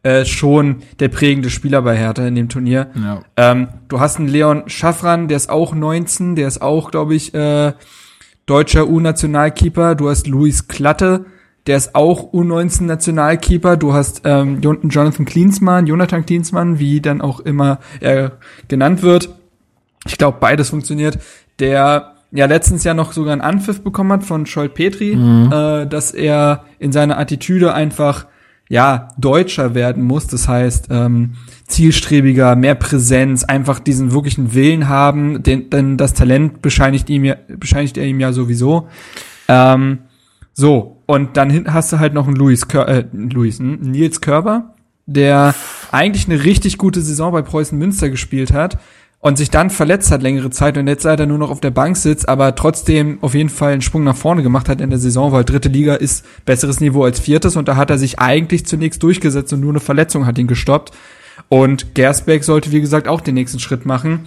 äh, 0.02 0.24
schon 0.24 0.76
der 1.00 1.08
prägende 1.08 1.50
Spieler 1.50 1.82
bei 1.82 1.96
Hertha 1.96 2.26
in 2.26 2.36
dem 2.36 2.48
Turnier. 2.48 2.90
Ja. 2.94 3.22
Ähm, 3.36 3.68
du 3.88 3.98
hast 3.98 4.18
einen 4.18 4.28
Leon 4.28 4.68
Schaffran, 4.68 5.28
der 5.28 5.36
ist 5.36 5.50
auch 5.50 5.74
19, 5.74 6.36
der 6.36 6.46
ist 6.46 6.62
auch, 6.62 6.90
glaube 6.90 7.14
ich, 7.14 7.34
äh, 7.34 7.72
deutscher 8.46 8.88
U-Nationalkeeper. 8.88 9.94
Du 9.94 10.08
hast 10.08 10.26
Luis 10.26 10.68
Klatte, 10.68 11.26
der 11.66 11.76
ist 11.76 11.94
auch 11.94 12.32
U19-Nationalkeeper. 12.32 13.76
Du 13.76 13.92
hast 13.92 14.22
ähm, 14.24 14.60
Jonathan 14.60 15.26
Klinsmann, 15.26 15.86
Jonathan 15.86 16.24
Klinsmann, 16.24 16.78
wie 16.78 17.00
dann 17.00 17.20
auch 17.20 17.40
immer 17.40 17.78
er 18.00 18.38
genannt 18.68 19.02
wird 19.02 19.28
ich 20.06 20.18
glaube, 20.18 20.38
beides 20.40 20.70
funktioniert. 20.70 21.18
Der 21.58 22.14
ja 22.30 22.46
letztens 22.46 22.84
ja 22.84 22.94
noch 22.94 23.12
sogar 23.12 23.32
einen 23.32 23.40
Anpfiff 23.40 23.82
bekommen 23.82 24.12
hat 24.12 24.24
von 24.24 24.46
Scholl 24.46 24.68
Petri, 24.68 25.16
mhm. 25.16 25.50
äh, 25.52 25.86
dass 25.86 26.12
er 26.12 26.64
in 26.78 26.92
seiner 26.92 27.18
Attitüde 27.18 27.72
einfach 27.72 28.26
ja 28.68 29.08
deutscher 29.16 29.74
werden 29.74 30.02
muss. 30.04 30.26
Das 30.26 30.46
heißt 30.46 30.88
ähm, 30.90 31.34
zielstrebiger, 31.66 32.54
mehr 32.54 32.74
Präsenz, 32.74 33.44
einfach 33.44 33.78
diesen 33.78 34.12
wirklichen 34.12 34.54
Willen 34.54 34.88
haben. 34.88 35.42
Den, 35.42 35.70
denn 35.70 35.96
das 35.96 36.14
Talent 36.14 36.60
bescheinigt 36.60 37.08
ihm 37.08 37.24
ja, 37.24 37.36
bescheinigt 37.48 37.96
er 37.96 38.04
ihm 38.04 38.20
ja 38.20 38.32
sowieso. 38.32 38.88
Ähm, 39.48 40.00
so 40.52 40.97
und 41.08 41.38
dann 41.38 41.72
hast 41.72 41.90
du 41.90 41.98
halt 42.00 42.12
noch 42.12 42.26
einen 42.26 42.36
Louis, 42.36 42.68
Kör 42.68 42.86
äh, 42.86 43.06
Louis 43.12 43.58
hm? 43.58 43.80
Nils 43.80 44.20
Körber, 44.20 44.74
der 45.06 45.54
eigentlich 45.90 46.28
eine 46.28 46.44
richtig 46.44 46.76
gute 46.76 47.00
Saison 47.00 47.32
bei 47.32 47.40
Preußen 47.40 47.78
Münster 47.78 48.10
gespielt 48.10 48.52
hat 48.52 48.78
und 49.20 49.38
sich 49.38 49.48
dann 49.48 49.70
verletzt 49.70 50.12
hat 50.12 50.20
längere 50.20 50.50
Zeit 50.50 50.76
und 50.76 50.86
jetzt 50.86 51.04
leider 51.04 51.24
nur 51.24 51.38
noch 51.38 51.50
auf 51.50 51.60
der 51.60 51.70
Bank 51.70 51.96
sitzt, 51.96 52.28
aber 52.28 52.54
trotzdem 52.54 53.16
auf 53.22 53.32
jeden 53.32 53.48
Fall 53.48 53.72
einen 53.72 53.80
Sprung 53.80 54.04
nach 54.04 54.16
vorne 54.16 54.42
gemacht 54.42 54.68
hat 54.68 54.82
in 54.82 54.90
der 54.90 54.98
Saison, 54.98 55.32
weil 55.32 55.44
dritte 55.44 55.70
Liga 55.70 55.94
ist 55.94 56.26
besseres 56.44 56.78
Niveau 56.78 57.04
als 57.04 57.20
viertes 57.20 57.56
und 57.56 57.68
da 57.68 57.76
hat 57.76 57.88
er 57.88 57.96
sich 57.96 58.18
eigentlich 58.18 58.66
zunächst 58.66 59.02
durchgesetzt 59.02 59.50
und 59.54 59.60
nur 59.60 59.70
eine 59.72 59.80
Verletzung 59.80 60.26
hat 60.26 60.36
ihn 60.36 60.46
gestoppt. 60.46 60.92
Und 61.48 61.94
Gersbeck 61.94 62.44
sollte, 62.44 62.70
wie 62.70 62.82
gesagt, 62.82 63.08
auch 63.08 63.22
den 63.22 63.34
nächsten 63.34 63.60
Schritt 63.60 63.86
machen. 63.86 64.26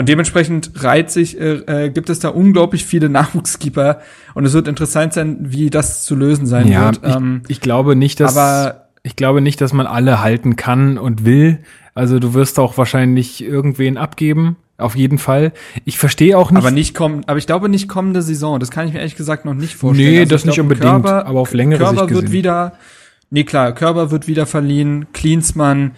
Und 0.00 0.08
dementsprechend 0.08 0.82
reiht 0.82 1.10
sich, 1.10 1.38
äh, 1.38 1.56
äh, 1.66 1.90
gibt 1.90 2.08
es 2.08 2.20
da 2.20 2.30
unglaublich 2.30 2.86
viele 2.86 3.10
Nachwuchskeeper 3.10 4.00
und 4.32 4.46
es 4.46 4.54
wird 4.54 4.66
interessant 4.66 5.12
sein, 5.12 5.36
wie 5.40 5.68
das 5.68 6.06
zu 6.06 6.16
lösen 6.16 6.46
sein 6.46 6.68
ja, 6.68 6.86
wird. 6.86 7.00
Ich, 7.06 7.14
ähm, 7.14 7.42
ich 7.48 7.60
glaube 7.60 7.94
nicht, 7.96 8.18
dass 8.18 8.34
aber 8.34 8.86
ich 9.02 9.14
glaube 9.14 9.42
nicht, 9.42 9.60
dass 9.60 9.74
man 9.74 9.86
alle 9.86 10.22
halten 10.22 10.56
kann 10.56 10.96
und 10.96 11.26
will. 11.26 11.58
Also 11.94 12.18
du 12.18 12.32
wirst 12.32 12.58
auch 12.58 12.78
wahrscheinlich 12.78 13.44
irgendwen 13.44 13.98
abgeben. 13.98 14.56
Auf 14.78 14.96
jeden 14.96 15.18
Fall. 15.18 15.52
Ich 15.84 15.98
verstehe 15.98 16.38
auch 16.38 16.50
nicht. 16.50 16.62
Aber 16.62 16.70
nicht 16.70 16.94
kommen, 16.94 17.24
aber 17.26 17.36
ich 17.36 17.46
glaube 17.46 17.68
nicht 17.68 17.86
kommende 17.86 18.22
Saison. 18.22 18.58
Das 18.58 18.70
kann 18.70 18.86
ich 18.86 18.94
mir 18.94 19.00
ehrlich 19.00 19.16
gesagt 19.16 19.44
noch 19.44 19.52
nicht 19.52 19.76
vorstellen. 19.76 20.12
Nee, 20.12 20.20
also 20.20 20.30
das 20.30 20.46
nicht 20.46 20.54
glaube, 20.54 20.72
unbedingt. 20.72 21.04
Körper, 21.04 21.26
aber 21.26 21.40
auf 21.40 21.52
längere 21.52 21.80
Körper 21.80 21.98
Sicht 21.98 22.08
gesehen. 22.08 22.22
wird 22.22 22.32
wieder, 22.32 22.72
nee 23.28 23.44
klar, 23.44 23.74
Körper 23.74 24.10
wird 24.10 24.28
wieder 24.28 24.46
verliehen. 24.46 25.08
Klinsmann, 25.12 25.90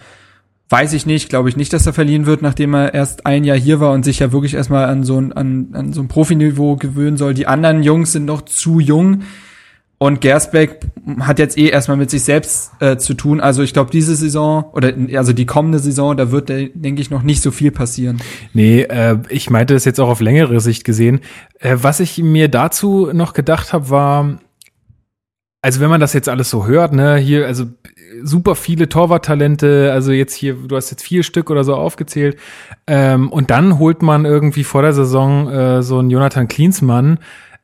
weiß 0.69 0.93
ich 0.93 1.05
nicht, 1.05 1.29
glaube 1.29 1.49
ich 1.49 1.57
nicht, 1.57 1.73
dass 1.73 1.85
er 1.85 1.93
verliehen 1.93 2.25
wird, 2.25 2.41
nachdem 2.41 2.73
er 2.73 2.93
erst 2.93 3.25
ein 3.25 3.43
Jahr 3.43 3.57
hier 3.57 3.79
war 3.79 3.91
und 3.91 4.03
sich 4.03 4.19
ja 4.19 4.31
wirklich 4.31 4.53
erstmal 4.53 4.85
an 4.85 5.03
so 5.03 5.19
ein, 5.19 5.33
an, 5.33 5.67
an 5.73 5.93
so 5.93 6.01
ein 6.01 6.07
Profiniveau 6.07 6.75
gewöhnen 6.75 7.17
soll. 7.17 7.33
Die 7.33 7.47
anderen 7.47 7.83
Jungs 7.83 8.11
sind 8.11 8.25
noch 8.25 8.41
zu 8.41 8.79
jung. 8.79 9.23
Und 9.99 10.19
Gersbeck 10.19 10.81
hat 11.21 11.39
jetzt 11.39 11.57
eh 11.57 11.69
erstmal 11.69 11.95
mit 11.95 12.09
sich 12.09 12.23
selbst 12.23 12.71
äh, 12.81 12.97
zu 12.97 13.13
tun. 13.13 13.39
Also 13.39 13.63
ich 13.63 13.71
glaube, 13.71 13.89
diese 13.89 14.17
Saison 14.17 14.65
oder 14.73 14.93
also 15.15 15.31
die 15.31 15.45
kommende 15.45 15.79
Saison, 15.79 16.17
da 16.17 16.29
wird, 16.29 16.49
denke 16.49 17.01
ich, 17.01 17.09
noch 17.09 17.23
nicht 17.23 17.41
so 17.41 17.51
viel 17.51 17.71
passieren. 17.71 18.21
Nee, 18.53 18.81
äh, 18.81 19.17
ich 19.29 19.49
meinte 19.49 19.73
das 19.73 19.85
jetzt 19.85 20.01
auch 20.01 20.09
auf 20.09 20.19
längere 20.19 20.59
Sicht 20.59 20.83
gesehen. 20.83 21.21
Äh, 21.59 21.77
was 21.81 22.01
ich 22.01 22.17
mir 22.17 22.49
dazu 22.49 23.11
noch 23.13 23.31
gedacht 23.31 23.71
habe, 23.71 23.89
war, 23.89 24.39
also 25.63 25.79
wenn 25.79 25.89
man 25.89 26.01
das 26.01 26.11
jetzt 26.11 26.27
alles 26.27 26.49
so 26.49 26.67
hört, 26.67 26.91
ne, 26.91 27.15
hier, 27.15 27.47
also 27.47 27.63
super 28.21 28.55
viele 28.55 28.89
Torwarttalente, 28.89 29.91
also 29.93 30.11
jetzt 30.11 30.33
hier, 30.33 30.55
du 30.55 30.75
hast 30.75 30.91
jetzt 30.91 31.03
vier 31.03 31.23
Stück 31.23 31.49
oder 31.49 31.63
so 31.63 31.73
aufgezählt, 31.75 32.37
ähm, 32.85 33.31
und 33.31 33.49
dann 33.49 33.79
holt 33.79 34.01
man 34.01 34.25
irgendwie 34.25 34.65
vor 34.65 34.81
der 34.81 34.91
Saison 34.91 35.49
äh, 35.49 35.81
so 35.81 35.99
einen 35.99 36.09
Jonathan 36.09 36.49
Klinsmann, 36.49 37.17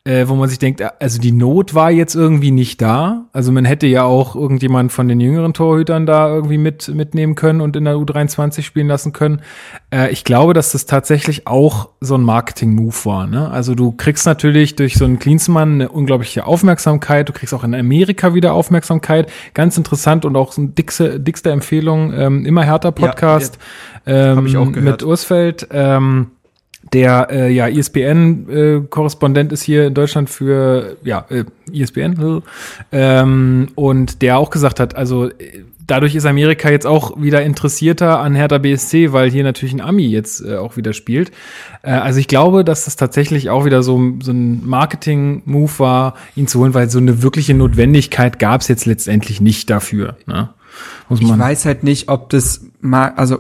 äh, 0.05 0.29
wo 0.29 0.35
man 0.35 0.47
sich 0.47 0.59
denkt, 0.59 0.81
also 1.01 1.19
die 1.19 1.33
Not 1.33 1.75
war 1.75 1.91
jetzt 1.91 2.15
irgendwie 2.15 2.51
nicht 2.51 2.81
da. 2.81 3.25
Also 3.33 3.51
man 3.51 3.65
hätte 3.65 3.85
ja 3.85 4.03
auch 4.03 4.33
irgendjemand 4.33 4.93
von 4.93 5.09
den 5.09 5.19
jüngeren 5.19 5.53
Torhütern 5.53 6.05
da 6.05 6.29
irgendwie 6.29 6.57
mit 6.57 6.87
mitnehmen 6.87 7.35
können 7.35 7.59
und 7.59 7.75
in 7.75 7.83
der 7.83 7.95
U23 7.95 8.61
spielen 8.61 8.87
lassen 8.87 9.11
können. 9.11 9.41
Äh, 9.93 10.09
ich 10.11 10.23
glaube, 10.23 10.53
dass 10.53 10.71
das 10.71 10.85
tatsächlich 10.85 11.47
auch 11.47 11.89
so 11.99 12.15
ein 12.15 12.23
Marketing-Move 12.23 12.95
war. 13.03 13.27
Ne? 13.27 13.51
Also 13.51 13.75
du 13.75 13.91
kriegst 13.91 14.25
natürlich 14.25 14.77
durch 14.77 14.95
so 14.95 15.03
einen 15.03 15.19
Klinsmann 15.19 15.73
eine 15.73 15.89
unglaubliche 15.89 16.45
Aufmerksamkeit. 16.47 17.27
Du 17.27 17.33
kriegst 17.33 17.53
auch 17.53 17.65
in 17.65 17.75
Amerika 17.75 18.33
wieder 18.33 18.53
Aufmerksamkeit. 18.53 19.29
Ganz 19.53 19.77
interessant 19.77 20.23
und 20.23 20.37
auch 20.37 20.53
so 20.53 20.61
eine 20.61 20.71
dickste, 20.71 21.19
dickste 21.19 21.51
Empfehlung, 21.51 22.13
ähm, 22.13 22.45
immer 22.45 22.63
härter 22.63 22.93
Podcast 22.93 23.59
ja, 24.05 24.13
ja. 24.13 24.31
Ähm, 24.31 24.45
ich 24.45 24.55
auch 24.55 24.71
gehört. 24.71 25.01
mit 25.01 25.03
Ursfeld. 25.03 25.67
Ähm, 25.71 26.27
der 26.93 27.27
äh, 27.31 27.51
ja 27.51 27.67
ISBN-Korrespondent 27.67 29.51
äh, 29.51 29.53
ist 29.53 29.63
hier 29.63 29.87
in 29.87 29.93
Deutschland 29.93 30.29
für 30.29 30.97
ja 31.03 31.25
äh, 31.29 31.45
ISBN 31.71 32.41
ähm, 32.91 33.67
und 33.75 34.21
der 34.21 34.37
auch 34.37 34.49
gesagt 34.49 34.79
hat, 34.79 34.95
also 34.95 35.29
äh, 35.29 35.63
dadurch 35.89 36.15
ist 36.15 36.25
Amerika 36.25 36.69
jetzt 36.69 36.85
auch 36.85 37.19
wieder 37.21 37.41
interessierter 37.41 38.19
an 38.19 38.35
Hertha 38.35 38.57
BSC, 38.57 39.11
weil 39.11 39.29
hier 39.29 39.43
natürlich 39.43 39.73
ein 39.73 39.81
Ami 39.81 40.05
jetzt 40.05 40.41
äh, 40.41 40.57
auch 40.57 40.77
wieder 40.77 40.93
spielt. 40.93 41.31
Äh, 41.81 41.91
also 41.91 42.19
ich 42.19 42.27
glaube, 42.27 42.63
dass 42.63 42.85
das 42.85 42.95
tatsächlich 42.95 43.49
auch 43.49 43.65
wieder 43.65 43.83
so, 43.83 44.13
so 44.21 44.31
ein 44.31 44.67
Marketing-Move 44.67 45.79
war, 45.79 46.15
ihn 46.35 46.47
zu 46.47 46.59
holen, 46.59 46.73
weil 46.73 46.89
so 46.89 46.99
eine 46.99 47.21
wirkliche 47.21 47.53
Notwendigkeit 47.53 48.39
gab 48.39 48.61
es 48.61 48.67
jetzt 48.67 48.85
letztendlich 48.85 49.41
nicht 49.41 49.69
dafür. 49.69 50.17
Ne? 50.25 50.49
Muss 51.09 51.21
man 51.21 51.33
ich 51.33 51.39
weiß 51.39 51.65
halt 51.65 51.83
nicht, 51.83 52.09
ob 52.09 52.29
das 52.29 52.61
also 53.15 53.39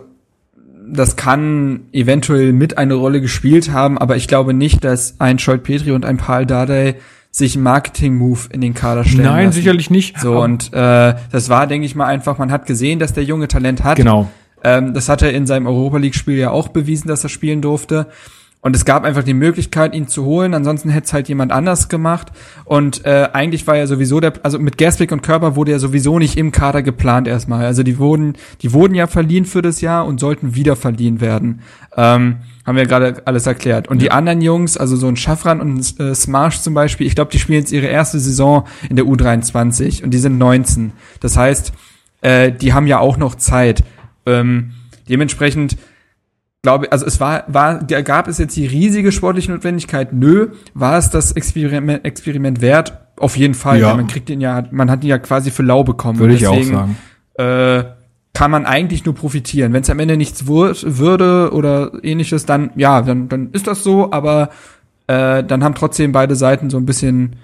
das 0.91 1.15
kann 1.15 1.81
eventuell 1.91 2.53
mit 2.53 2.77
eine 2.77 2.95
Rolle 2.95 3.21
gespielt 3.21 3.71
haben, 3.71 3.97
aber 3.97 4.15
ich 4.15 4.27
glaube 4.27 4.53
nicht, 4.53 4.83
dass 4.83 5.19
ein 5.19 5.39
Scholt 5.39 5.63
Petri 5.63 5.91
und 5.91 6.05
ein 6.05 6.17
Paul 6.17 6.45
Dardai 6.45 6.95
sich 7.31 7.55
einen 7.55 7.63
Marketing-Move 7.63 8.39
in 8.51 8.61
den 8.61 8.73
Kader 8.73 9.03
stellen. 9.03 9.23
Nein, 9.23 9.45
lassen. 9.45 9.55
sicherlich 9.55 9.89
nicht. 9.89 10.19
So, 10.19 10.41
und 10.41 10.73
äh, 10.73 11.15
das 11.31 11.49
war, 11.49 11.67
denke 11.67 11.85
ich 11.85 11.95
mal, 11.95 12.05
einfach, 12.05 12.37
man 12.37 12.51
hat 12.51 12.65
gesehen, 12.65 12.99
dass 12.99 13.13
der 13.13 13.23
junge 13.23 13.47
Talent 13.47 13.83
hat. 13.83 13.97
Genau. 13.97 14.29
Ähm, 14.63 14.93
das 14.93 15.09
hat 15.09 15.21
er 15.21 15.31
in 15.31 15.45
seinem 15.45 15.67
Europa 15.67 15.97
League-Spiel 15.97 16.37
ja 16.37 16.51
auch 16.51 16.69
bewiesen, 16.69 17.07
dass 17.07 17.23
er 17.23 17.29
spielen 17.29 17.61
durfte. 17.61 18.07
Und 18.61 18.75
es 18.75 18.83
gab 18.83 19.05
einfach 19.05 19.23
die 19.23 19.33
Möglichkeit, 19.33 19.95
ihn 19.95 20.09
zu 20.09 20.25
holen. 20.25 20.53
Ansonsten 20.53 20.89
hätte 20.89 21.05
es 21.05 21.13
halt 21.13 21.29
jemand 21.29 21.53
anders 21.53 21.87
gemacht. 21.87 22.27
Und 22.65 23.05
äh, 23.05 23.29
eigentlich 23.31 23.65
war 23.67 23.77
ja 23.77 23.87
sowieso 23.87 24.19
der, 24.19 24.33
also 24.43 24.59
mit 24.59 24.77
Gersbeck 24.77 25.13
und 25.13 25.23
Körper 25.23 25.55
wurde 25.55 25.71
ja 25.71 25.79
sowieso 25.79 26.19
nicht 26.19 26.35
im 26.37 26.51
Kader 26.51 26.81
geplant 26.81 27.27
erstmal. 27.27 27.65
Also 27.65 27.83
die 27.83 27.97
wurden, 27.99 28.33
die 28.61 28.73
wurden 28.73 28.95
ja 28.95 29.07
verliehen 29.07 29.45
für 29.45 29.61
das 29.61 29.79
Jahr 29.79 30.05
und 30.05 30.19
sollten 30.19 30.55
wieder 30.55 30.75
verliehen 30.75 31.21
werden. 31.21 31.61
Ähm, 31.95 32.37
haben 32.65 32.75
wir 32.75 32.85
gerade 32.85 33.21
alles 33.25 33.47
erklärt. 33.47 33.87
Und 33.87 33.97
ja. 33.97 34.09
die 34.09 34.11
anderen 34.11 34.41
Jungs, 34.41 34.75
also 34.75 34.97
so 34.97 35.07
ein 35.07 35.15
Schaffran 35.15 35.61
und 35.61 35.97
äh, 35.97 36.13
Smarsh 36.13 36.59
zum 36.59 36.73
Beispiel, 36.73 37.07
ich 37.07 37.15
glaube, 37.15 37.31
die 37.31 37.39
spielen 37.39 37.59
jetzt 37.59 37.71
ihre 37.71 37.87
erste 37.87 38.19
Saison 38.19 38.67
in 38.89 38.97
der 38.97 39.05
U23 39.05 40.03
und 40.03 40.11
die 40.11 40.19
sind 40.19 40.37
19. 40.37 40.91
Das 41.21 41.37
heißt, 41.37 41.71
äh, 42.21 42.51
die 42.51 42.73
haben 42.73 42.87
ja 42.87 42.99
auch 42.99 43.15
noch 43.15 43.35
Zeit. 43.35 43.85
Ähm, 44.25 44.71
dementsprechend 45.07 45.77
glaube, 46.61 46.91
also 46.91 47.05
es 47.05 47.19
war, 47.19 47.43
war, 47.47 47.83
gab 47.83 48.27
es 48.27 48.37
jetzt 48.37 48.55
die 48.55 48.65
riesige 48.65 49.11
sportliche 49.11 49.51
Notwendigkeit? 49.51 50.13
Nö. 50.13 50.49
War 50.73 50.97
es 50.97 51.09
das 51.09 51.31
Experiment, 51.31 52.05
Experiment 52.05 52.61
wert? 52.61 52.97
Auf 53.17 53.37
jeden 53.37 53.53
Fall. 53.53 53.79
Ja. 53.79 53.95
Man 53.95 54.07
kriegt 54.07 54.29
ihn 54.29 54.41
ja, 54.41 54.63
man 54.71 54.89
hat 54.89 55.03
ihn 55.03 55.09
ja 55.09 55.17
quasi 55.17 55.51
für 55.51 55.63
lau 55.63 55.83
bekommen. 55.83 56.19
Würde 56.19 56.37
deswegen, 56.37 56.61
ich 56.61 56.75
auch 56.75 56.87
sagen. 56.87 56.97
Äh, 57.35 57.83
kann 58.33 58.51
man 58.51 58.65
eigentlich 58.65 59.05
nur 59.05 59.15
profitieren. 59.15 59.73
Wenn 59.73 59.81
es 59.81 59.89
am 59.89 59.99
Ende 59.99 60.15
nichts 60.15 60.47
würde 60.47 61.51
oder 61.51 61.91
ähnliches, 62.03 62.45
dann 62.45 62.71
ja, 62.75 63.01
dann, 63.01 63.27
dann 63.27 63.49
ist 63.51 63.67
das 63.67 63.83
so, 63.83 64.11
aber 64.11 64.49
äh, 65.07 65.43
dann 65.43 65.63
haben 65.63 65.75
trotzdem 65.75 66.11
beide 66.11 66.35
Seiten 66.35 66.69
so 66.69 66.77
ein 66.77 66.85
bisschen 66.85 67.35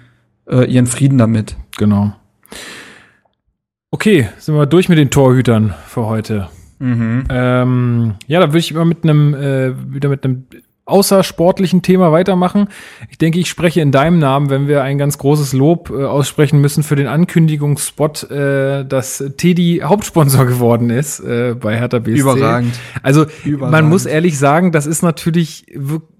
äh, 0.48 0.64
ihren 0.70 0.86
Frieden 0.86 1.18
damit. 1.18 1.56
Genau. 1.76 2.14
Okay, 3.90 4.28
sind 4.38 4.54
wir 4.54 4.66
durch 4.66 4.88
mit 4.88 4.98
den 4.98 5.10
Torhütern 5.10 5.74
für 5.86 6.06
heute. 6.06 6.48
Mhm. 6.78 7.24
Ähm, 7.30 8.14
ja, 8.26 8.40
da 8.40 8.48
würde 8.48 8.58
ich 8.58 8.70
immer 8.70 8.84
mit 8.84 9.04
einem 9.04 9.34
äh, 9.34 9.94
wieder 9.94 10.08
mit 10.08 10.24
einem 10.24 10.46
außersportlichen 10.86 11.82
Thema 11.82 12.12
weitermachen. 12.12 12.68
Ich 13.10 13.18
denke, 13.18 13.40
ich 13.40 13.50
spreche 13.50 13.80
in 13.80 13.90
deinem 13.90 14.20
Namen, 14.20 14.50
wenn 14.50 14.68
wir 14.68 14.84
ein 14.84 14.98
ganz 14.98 15.18
großes 15.18 15.52
Lob 15.52 15.90
äh, 15.90 16.04
aussprechen 16.04 16.60
müssen 16.60 16.84
für 16.84 16.94
den 16.94 17.08
Ankündigungsspot, 17.08 18.30
äh, 18.30 18.84
dass 18.84 19.22
Teddy 19.36 19.82
Hauptsponsor 19.84 20.46
geworden 20.46 20.90
ist 20.90 21.20
äh, 21.20 21.56
bei 21.58 21.76
Hertha 21.76 21.98
BSC. 21.98 22.20
Überragend. 22.20 22.78
Also 23.02 23.26
Überragend. 23.44 23.72
man 23.72 23.88
muss 23.88 24.06
ehrlich 24.06 24.38
sagen, 24.38 24.70
das 24.70 24.86
ist 24.86 25.02
natürlich 25.02 25.66
wirklich 25.74 26.15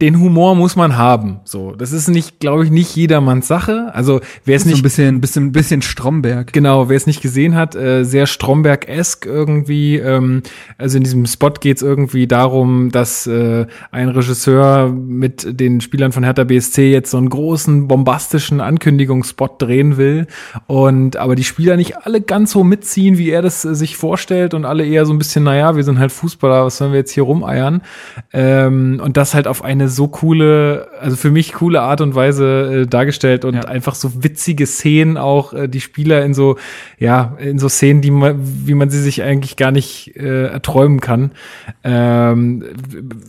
den 0.00 0.18
Humor 0.18 0.54
muss 0.54 0.76
man 0.76 0.96
haben. 0.96 1.40
So, 1.44 1.74
das 1.74 1.92
ist 1.92 2.08
nicht, 2.08 2.40
glaube 2.40 2.64
ich, 2.64 2.70
nicht 2.70 2.96
jedermanns 2.96 3.46
Sache. 3.48 3.90
Also 3.92 4.20
wer 4.44 4.56
es 4.56 4.64
nicht 4.64 4.76
so 4.76 4.80
ein 4.80 4.82
bisschen, 4.82 5.20
bisschen, 5.20 5.52
bisschen 5.52 5.82
Stromberg. 5.82 6.52
Genau, 6.52 6.88
wer 6.88 6.96
es 6.96 7.06
nicht 7.06 7.20
gesehen 7.20 7.54
hat, 7.54 7.74
äh, 7.74 8.04
sehr 8.04 8.26
Stromberg-esk 8.26 9.26
irgendwie. 9.26 9.96
Ähm, 9.96 10.42
also 10.78 10.96
in 10.96 11.04
diesem 11.04 11.26
Spot 11.26 11.50
geht 11.50 11.76
es 11.76 11.82
irgendwie 11.82 12.26
darum, 12.26 12.90
dass 12.90 13.26
äh, 13.26 13.66
ein 13.90 14.08
Regisseur 14.08 14.88
mit 14.88 15.60
den 15.60 15.82
Spielern 15.82 16.12
von 16.12 16.24
Hertha 16.24 16.44
BSC 16.44 16.90
jetzt 16.90 17.10
so 17.10 17.18
einen 17.18 17.28
großen 17.28 17.86
bombastischen 17.86 18.60
Ankündigungsspot 18.62 19.60
drehen 19.60 19.98
will 19.98 20.26
und 20.66 21.18
aber 21.18 21.34
die 21.34 21.44
Spieler 21.44 21.76
nicht 21.76 22.06
alle 22.06 22.22
ganz 22.22 22.52
so 22.52 22.64
mitziehen, 22.64 23.18
wie 23.18 23.28
er 23.28 23.42
das 23.42 23.66
äh, 23.66 23.74
sich 23.74 23.98
vorstellt 23.98 24.54
und 24.54 24.64
alle 24.64 24.86
eher 24.86 25.04
so 25.04 25.12
ein 25.12 25.18
bisschen, 25.18 25.44
naja, 25.44 25.76
wir 25.76 25.84
sind 25.84 25.98
halt 25.98 26.10
Fußballer, 26.10 26.64
was 26.64 26.78
sollen 26.78 26.92
wir 26.92 27.00
jetzt 27.00 27.12
hier 27.12 27.24
rumeiern? 27.24 27.82
Ähm, 28.32 29.00
und 29.04 29.18
das 29.18 29.34
halt 29.34 29.46
auf 29.46 29.62
eine 29.62 29.89
so 29.90 30.08
coole, 30.08 30.86
also 31.00 31.16
für 31.16 31.30
mich 31.30 31.52
coole 31.54 31.80
Art 31.80 32.00
und 32.00 32.14
Weise 32.14 32.82
äh, 32.82 32.86
dargestellt 32.86 33.44
und 33.44 33.54
ja. 33.54 33.62
einfach 33.62 33.94
so 33.94 34.22
witzige 34.22 34.66
Szenen 34.66 35.16
auch, 35.16 35.52
äh, 35.52 35.68
die 35.68 35.80
Spieler 35.80 36.24
in 36.24 36.34
so, 36.34 36.56
ja, 36.98 37.36
in 37.38 37.58
so 37.58 37.68
Szenen, 37.68 38.00
die 38.00 38.10
man, 38.10 38.36
wie 38.40 38.74
man 38.74 38.90
sie 38.90 39.00
sich 39.00 39.22
eigentlich 39.22 39.56
gar 39.56 39.70
nicht 39.70 40.16
äh, 40.16 40.46
erträumen 40.46 41.00
kann. 41.00 41.32
Ähm, 41.82 42.64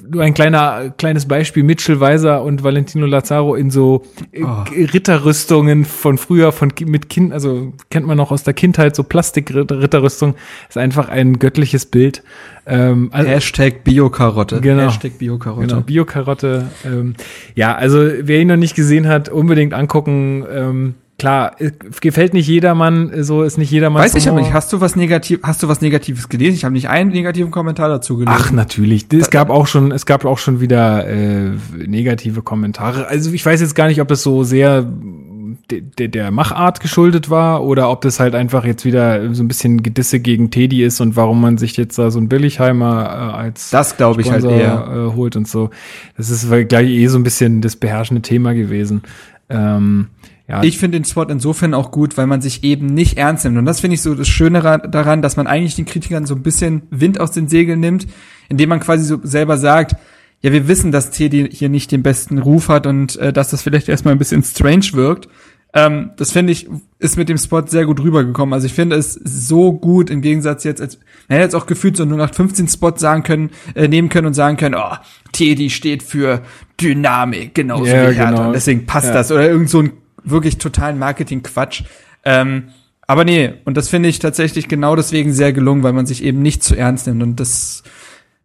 nur 0.09 0.23
ein 0.23 0.33
kleiner, 0.33 0.93
kleines 0.97 1.27
Beispiel, 1.27 1.63
Mitchell 1.63 1.99
Weiser 1.99 2.43
und 2.43 2.63
Valentino 2.63 3.05
Lazaro 3.05 3.55
in 3.55 3.71
so 3.71 4.03
äh, 4.31 4.43
oh. 4.43 4.63
Ritterrüstungen 4.71 5.85
von 5.85 6.17
früher, 6.17 6.51
von 6.51 6.71
mit 6.85 7.09
Kind, 7.09 7.33
also 7.33 7.73
kennt 7.89 8.07
man 8.07 8.17
noch 8.17 8.31
aus 8.31 8.43
der 8.43 8.53
Kindheit, 8.53 8.95
so 8.95 9.03
Plastikritterrüstung, 9.03 10.35
ist 10.69 10.77
einfach 10.77 11.09
ein 11.09 11.39
göttliches 11.39 11.85
Bild. 11.85 12.23
Ähm, 12.65 13.09
also, 13.11 13.29
Hashtag 13.29 13.83
Biokarotte. 13.83 14.61
Genau. 14.61 14.83
Hashtag 14.83 15.17
Biokarotte. 15.17 15.67
Genau, 15.67 15.81
Biokarotte. 15.81 16.69
Ähm, 16.85 17.15
ja, 17.55 17.60
also 17.75 17.99
wer 18.21 18.39
ihn 18.39 18.47
noch 18.47 18.55
nicht 18.57 18.75
gesehen 18.75 19.07
hat, 19.07 19.29
unbedingt 19.29 19.73
angucken. 19.73 20.45
Ähm, 20.51 20.95
klar, 21.19 21.55
gefällt 22.01 22.33
nicht 22.33 22.47
jedermann, 22.47 23.23
so 23.23 23.43
ist 23.43 23.57
nicht 23.57 23.69
jedermann. 23.69 24.01
Weiß 24.01 24.15
ich 24.15 24.27
aber 24.27 24.39
nicht, 24.39 24.53
hast 24.53 24.73
du 24.73 24.81
was 24.81 24.95
negativ, 24.95 25.39
hast 25.43 25.61
du 25.61 25.67
was 25.67 25.81
Negatives 25.81 26.29
gelesen? 26.29 26.55
Ich 26.55 26.63
habe 26.65 26.73
nicht 26.73 26.89
einen 26.89 27.11
negativen 27.11 27.51
Kommentar 27.51 27.89
dazu 27.89 28.17
gelesen. 28.17 28.35
Ach, 28.35 28.51
natürlich. 28.51 29.05
Es 29.13 29.29
gab 29.29 29.51
auch 29.51 29.67
schon, 29.67 29.91
es 29.91 30.07
gab 30.07 30.25
auch 30.25 30.39
schon 30.39 30.61
wieder 30.61 31.07
äh, 31.07 31.51
negative 31.85 32.41
Kommentare. 32.41 33.07
Also 33.07 33.31
ich 33.31 33.45
weiß 33.45 33.61
jetzt 33.61 33.75
gar 33.75 33.87
nicht, 33.87 34.01
ob 34.01 34.07
das 34.07 34.23
so 34.23 34.43
sehr 34.43 34.87
der, 35.71 36.07
der 36.07 36.31
Machart 36.31 36.79
geschuldet 36.79 37.29
war 37.29 37.63
oder 37.63 37.89
ob 37.89 38.01
das 38.01 38.19
halt 38.19 38.35
einfach 38.35 38.65
jetzt 38.65 38.85
wieder 38.85 39.33
so 39.33 39.43
ein 39.43 39.47
bisschen 39.47 39.81
Gedisse 39.83 40.19
gegen 40.19 40.51
Teddy 40.51 40.83
ist 40.83 40.99
und 41.01 41.15
warum 41.15 41.41
man 41.41 41.57
sich 41.57 41.77
jetzt 41.77 41.97
da 41.97 42.11
so 42.11 42.19
ein 42.19 42.29
Billigheimer 42.29 43.03
äh, 43.05 43.37
als 43.37 43.69
das 43.69 43.97
glaube 43.97 44.21
ich 44.21 44.31
halt 44.31 44.43
eher 44.43 45.09
äh, 45.11 45.15
holt 45.15 45.35
und 45.35 45.47
so. 45.47 45.69
Das 46.17 46.29
ist 46.29 46.49
gleich 46.67 46.89
eh 46.89 47.07
so 47.07 47.17
ein 47.17 47.23
bisschen 47.23 47.61
das 47.61 47.75
beherrschende 47.75 48.21
Thema 48.21 48.53
gewesen. 48.53 49.03
Ähm, 49.49 50.07
ja. 50.47 50.63
Ich 50.63 50.77
finde 50.77 50.99
den 50.99 51.05
Spot 51.05 51.23
insofern 51.23 51.73
auch 51.73 51.91
gut, 51.91 52.17
weil 52.17 52.27
man 52.27 52.41
sich 52.41 52.63
eben 52.65 52.87
nicht 52.87 53.17
ernst 53.17 53.45
nimmt. 53.45 53.57
Und 53.57 53.65
das 53.65 53.79
finde 53.79 53.95
ich 53.95 54.01
so 54.01 54.15
das 54.15 54.27
Schöne 54.27 54.61
daran, 54.61 55.21
dass 55.21 55.37
man 55.37 55.47
eigentlich 55.47 55.75
den 55.75 55.85
Kritikern 55.85 56.25
so 56.25 56.35
ein 56.35 56.43
bisschen 56.43 56.81
Wind 56.89 57.21
aus 57.21 57.31
den 57.31 57.47
Segeln 57.47 57.79
nimmt, 57.79 58.05
indem 58.49 58.67
man 58.67 58.81
quasi 58.81 59.05
so 59.05 59.19
selber 59.23 59.57
sagt, 59.57 59.95
ja, 60.41 60.51
wir 60.51 60.67
wissen, 60.67 60.91
dass 60.91 61.11
Teddy 61.11 61.49
hier 61.51 61.69
nicht 61.69 61.91
den 61.91 62.03
besten 62.03 62.39
Ruf 62.39 62.67
hat 62.67 62.87
und 62.87 63.15
äh, 63.17 63.31
dass 63.31 63.51
das 63.51 63.61
vielleicht 63.61 63.87
erstmal 63.87 64.13
ein 64.13 64.17
bisschen 64.17 64.43
strange 64.43 64.87
wirkt. 64.93 65.29
Ähm, 65.73 66.11
das 66.17 66.31
finde 66.31 66.51
ich, 66.51 66.67
ist 66.99 67.17
mit 67.17 67.29
dem 67.29 67.37
Spot 67.37 67.65
sehr 67.65 67.85
gut 67.85 68.01
rübergekommen. 68.01 68.53
Also 68.53 68.65
ich 68.65 68.73
finde 68.73 68.97
es 68.97 69.13
so 69.13 69.71
gut 69.71 70.09
im 70.09 70.21
Gegensatz 70.21 70.63
jetzt, 70.65 70.81
als 70.81 70.97
man 71.29 71.37
hätte 71.37 71.43
jetzt 71.43 71.55
auch 71.55 71.65
gefühlt 71.65 71.95
so 71.95 72.03
nur 72.03 72.17
nach 72.17 72.33
15 72.33 72.67
Spot 72.67 72.93
sagen 72.97 73.23
können, 73.23 73.51
äh, 73.75 73.87
nehmen 73.87 74.09
können 74.09 74.27
und 74.27 74.33
sagen 74.33 74.57
können, 74.57 74.75
oh, 74.75 74.95
Teddy 75.31 75.69
steht 75.69 76.03
für 76.03 76.41
Dynamik, 76.79 77.53
genauso 77.55 77.85
Ja, 77.85 78.09
wie 78.09 78.15
Hertha. 78.15 78.31
genau. 78.31 78.47
Und 78.47 78.53
deswegen 78.53 78.85
passt 78.85 79.07
Ja. 79.07 79.13
das. 79.13 79.31
Oder 79.31 79.49
irgend 79.49 79.69
so 79.69 79.79
ein 79.81 79.93
wirklich 80.23 80.57
totalen 80.57 80.99
Marketing-Quatsch. 80.99 81.83
Ähm, 82.25 82.65
aber 83.07 83.23
nee, 83.25 83.53
und 83.65 83.77
das 83.77 83.87
finde 83.89 84.09
ich 84.09 84.19
tatsächlich 84.19 84.67
genau 84.67 84.95
deswegen 84.95 85.33
sehr 85.33 85.53
gelungen, 85.53 85.83
weil 85.83 85.93
man 85.93 86.05
sich 86.05 86.23
eben 86.23 86.41
nicht 86.41 86.63
zu 86.63 86.75
ernst 86.75 87.07
nimmt. 87.07 87.23
Und 87.23 87.39
das 87.39 87.83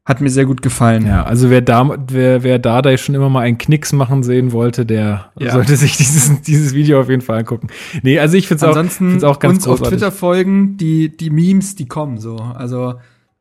hat 0.06 0.20
mir 0.20 0.30
sehr 0.30 0.46
gut 0.46 0.62
gefallen. 0.62 1.04
Ja, 1.04 1.24
also 1.24 1.50
wer 1.50 1.60
da, 1.60 1.98
wer, 2.08 2.42
wer 2.44 2.58
Dardai 2.60 2.96
schon 2.96 3.14
immer 3.16 3.28
mal 3.28 3.40
einen 3.40 3.58
Knicks 3.58 3.92
machen 3.92 4.22
sehen 4.22 4.52
wollte, 4.52 4.86
der 4.86 5.32
Ja. 5.38 5.52
sollte 5.52 5.76
sich 5.76 5.96
dieses, 5.96 6.40
dieses 6.42 6.72
Video 6.74 7.00
auf 7.00 7.08
jeden 7.10 7.22
Fall 7.22 7.40
angucken. 7.40 7.66
Nee, 8.02 8.18
also 8.20 8.36
ich 8.36 8.46
find's 8.46 8.62
auch, 8.62 8.68
Ansonsten 8.68 9.10
find's 9.10 9.24
auch 9.24 9.40
ganz 9.40 9.56
uns 9.58 9.66
auf 9.66 9.78
großartig. 9.80 9.98
Twitter 9.98 10.12
folgen, 10.12 10.76
die, 10.76 11.14
die 11.14 11.30
Memes, 11.30 11.74
die 11.74 11.86
kommen 11.88 12.18
so. 12.18 12.36
Also 12.36 12.94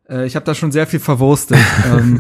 äh, 0.10 0.26
ich 0.26 0.36
habe 0.36 0.44
da 0.44 0.56
schon 0.56 0.72
sehr 0.72 0.88
viel 0.88 1.00
verwurstet. 1.00 1.60
ähm, 1.96 2.20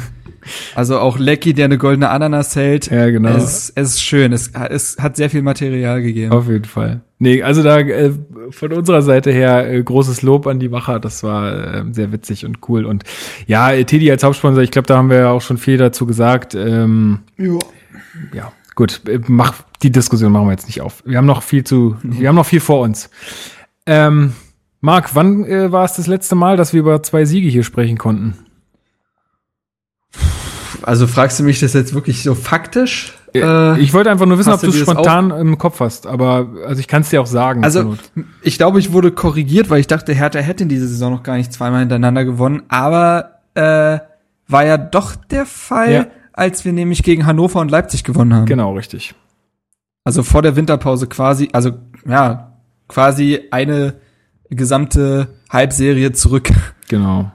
also 0.76 1.00
auch 1.00 1.18
Lecky, 1.18 1.54
der 1.54 1.66
eine 1.66 1.78
goldene 1.78 2.10
Ananas 2.10 2.56
hält. 2.56 2.90
Ja, 2.92 3.10
genau. 3.10 3.30
Es, 3.30 3.72
es 3.76 3.90
ist 3.90 4.02
schön. 4.02 4.34
Es, 4.34 4.52
es 4.70 4.98
hat 5.00 5.16
sehr 5.16 5.30
viel 5.30 5.42
Material 5.42 6.02
gegeben. 6.02 6.32
Auf 6.32 6.48
jeden 6.48 6.66
Fall. 6.66 7.02
Nee, 7.18 7.42
also 7.44 7.64
da 7.64 7.80
äh, 7.80 8.12
von 8.52 8.74
unserer 8.74 9.02
Seite 9.02 9.32
her 9.32 9.72
äh, 9.72 9.82
großes 9.82 10.22
Lob 10.22 10.48
an 10.48 10.60
die 10.60 10.70
Macher. 10.70 11.00
Das 11.00 11.24
war 11.24 11.74
äh, 11.76 11.84
sehr 11.92 12.12
witzig 12.12 12.46
und 12.46 12.60
cool. 12.68 12.86
Und 12.86 13.04
ja, 13.48 13.72
Teddy 13.72 14.12
als 14.12 14.24
Hauptsponsor, 14.24 14.64
ich 14.64 14.72
glaube, 14.72 14.88
da 14.88 14.98
haben 14.98 15.10
wir 15.10 15.18
ja 15.18 15.30
auch 15.32 15.42
schon 15.42 15.58
viel 15.58 15.78
dazu 15.78 16.06
gesagt. 16.06 16.56
Ähm, 16.56 17.20
Ja. 17.38 17.60
ja, 18.34 18.52
gut, 18.76 19.02
äh, 19.08 19.20
mach 19.28 19.54
die 19.82 19.92
Diskussion 19.92 20.32
machen 20.32 20.48
wir 20.48 20.52
jetzt 20.52 20.68
nicht 20.68 20.82
auf. 20.82 21.04
Wir 21.06 21.18
haben 21.18 21.26
noch 21.26 21.44
viel 21.44 21.64
zu, 21.64 21.98
wir 22.04 22.28
haben 22.28 22.36
noch 22.36 22.46
viel 22.46 22.60
vor 22.60 22.82
uns. 22.82 23.10
Ähm, 23.86 24.34
Marc, 24.82 25.16
wann 25.16 25.46
äh, 25.46 25.72
war 25.72 25.86
es 25.86 25.94
das 25.94 26.08
letzte 26.08 26.36
Mal, 26.36 26.58
dass 26.58 26.74
wir 26.74 26.80
über 26.80 27.02
zwei 27.02 27.26
Siege 27.26 27.48
hier 27.50 27.64
sprechen 27.64 27.98
konnten? 27.98 28.45
Also 30.86 31.08
fragst 31.08 31.40
du 31.40 31.44
mich 31.44 31.60
das 31.60 31.74
jetzt 31.74 31.94
wirklich 31.94 32.22
so 32.22 32.36
faktisch? 32.36 33.14
Äh, 33.34 33.80
ich 33.82 33.92
wollte 33.94 34.12
einfach 34.12 34.28
nur 34.28 34.38
wissen, 34.38 34.54
ob 34.54 34.62
du 34.62 34.68
es 34.68 34.78
spontan 34.80 35.32
im 35.32 35.58
Kopf 35.58 35.80
hast. 35.80 36.06
Aber 36.06 36.48
also 36.68 36.80
ich 36.80 36.88
kann 36.88 37.02
es 37.02 37.10
dir 37.10 37.22
auch 37.22 37.26
sagen. 37.28 37.64
Also, 37.64 37.98
ich 38.44 38.58
glaube, 38.58 38.80
ich 38.80 38.94
wurde 38.94 39.12
korrigiert, 39.12 39.70
weil 39.70 39.80
ich 39.80 39.88
dachte, 39.88 40.14
Hertha 40.14 40.40
hätte 40.40 40.64
in 40.64 40.70
dieser 40.70 40.88
Saison 40.88 41.12
noch 41.12 41.24
gar 41.24 41.38
nicht 41.38 41.52
zweimal 41.52 41.80
hintereinander 41.80 42.24
gewonnen. 42.24 42.64
Aber 42.70 43.40
äh, 43.56 43.98
war 44.48 44.66
ja 44.66 44.78
doch 44.78 45.16
der 45.16 45.46
Fall, 45.48 45.92
Ja. 45.92 46.06
als 46.34 46.66
wir 46.66 46.72
nämlich 46.72 47.02
gegen 47.04 47.26
Hannover 47.26 47.60
und 47.62 47.72
Leipzig 47.72 48.04
gewonnen 48.04 48.34
haben. 48.34 48.46
genau 48.46 48.76
richtig. 48.76 49.16
Also 50.04 50.22
vor 50.22 50.44
der 50.44 50.56
Winterpause 50.56 51.08
quasi, 51.08 51.50
also 51.52 51.72
ja, 52.08 52.54
quasi 52.88 53.40
eine 53.50 53.96
gesamte 54.52 55.30
Halbserie 55.50 56.12
zurück. 56.12 56.50
Genau. 56.88 57.32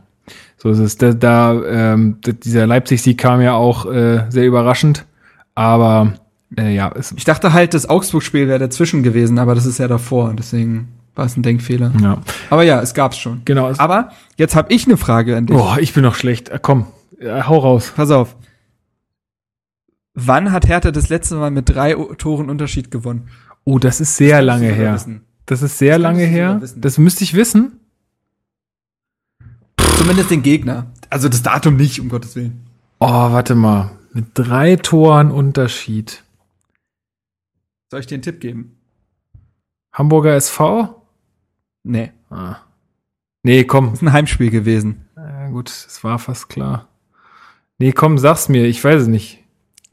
So 0.62 0.70
ist 0.70 0.78
es. 0.78 0.98
Da, 0.98 1.12
da 1.12 1.62
ähm, 1.64 2.18
dieser 2.22 2.66
Leipzig-Sieg 2.66 3.16
kam 3.18 3.40
ja 3.40 3.54
auch 3.54 3.86
äh, 3.86 4.24
sehr 4.28 4.46
überraschend. 4.46 5.06
Aber 5.54 6.14
äh, 6.58 6.74
ja, 6.74 6.92
es, 6.94 7.12
Ich 7.12 7.24
dachte 7.24 7.52
halt, 7.52 7.74
das 7.74 7.88
Augsburg-Spiel 7.88 8.46
wäre 8.48 8.58
dazwischen 8.58 9.02
gewesen, 9.02 9.38
aber 9.38 9.54
das 9.54 9.66
ist 9.66 9.78
ja 9.78 9.88
davor, 9.88 10.34
deswegen 10.38 10.88
war 11.14 11.24
es 11.26 11.36
ein 11.36 11.42
Denkfehler. 11.42 11.92
ja. 12.00 12.18
Aber 12.50 12.62
ja, 12.62 12.80
es 12.80 12.94
gab's 12.94 13.18
schon. 13.18 13.42
Genau. 13.44 13.70
Aber 13.78 14.10
jetzt 14.36 14.54
habe 14.54 14.72
ich 14.72 14.86
eine 14.86 14.96
Frage 14.96 15.36
an 15.36 15.46
dich. 15.46 15.56
boah, 15.56 15.78
ich 15.80 15.92
bin 15.94 16.02
noch 16.02 16.14
schlecht. 16.14 16.50
Äh, 16.50 16.58
komm, 16.60 16.86
äh, 17.18 17.42
hau 17.42 17.58
raus. 17.58 17.92
Pass 17.96 18.10
auf. 18.10 18.36
Wann 20.14 20.52
hat 20.52 20.66
Hertha 20.68 20.90
das 20.90 21.08
letzte 21.08 21.36
Mal 21.36 21.50
mit 21.50 21.68
drei 21.68 21.94
Toren 22.18 22.50
Unterschied 22.50 22.90
gewonnen? 22.90 23.28
Oh, 23.64 23.78
das 23.78 24.00
ist 24.00 24.16
sehr 24.16 24.38
Das 24.38 24.46
lange 24.46 24.66
her. 24.68 24.94
wissen. 24.94 25.22
Das 25.46 25.62
ist 25.62 25.78
sehr 25.78 25.94
Das 25.94 26.02
lange 26.02 26.24
her. 26.24 26.60
Das 26.76 26.98
müsste 26.98 27.24
ich 27.24 27.34
wissen. 27.34 27.79
Zumindest 30.00 30.30
den 30.30 30.42
Gegner. 30.42 30.86
Also 31.10 31.28
das 31.28 31.42
Datum 31.42 31.76
nicht, 31.76 32.00
um 32.00 32.08
Gottes 32.08 32.34
Willen. 32.34 32.64
Oh, 33.00 33.06
warte 33.06 33.54
mal. 33.54 33.90
Mit 34.14 34.28
drei 34.32 34.76
Toren 34.76 35.30
Unterschied. 35.30 36.24
Soll 37.90 38.00
ich 38.00 38.06
dir 38.06 38.14
einen 38.14 38.22
Tipp 38.22 38.40
geben? 38.40 38.78
Hamburger 39.92 40.34
SV? 40.36 41.02
Nee. 41.82 42.12
Ah. 42.30 42.56
Nee, 43.42 43.64
komm. 43.64 43.92
ist 43.92 44.00
ein 44.00 44.14
Heimspiel 44.14 44.48
gewesen. 44.48 45.04
Ja, 45.18 45.48
gut, 45.48 45.68
es 45.68 46.02
war 46.02 46.18
fast 46.18 46.48
klar. 46.48 46.88
Nee, 47.76 47.92
komm, 47.92 48.16
sag's 48.16 48.48
mir. 48.48 48.64
Ich 48.64 48.82
weiß 48.82 49.02
es 49.02 49.08
nicht. 49.08 49.44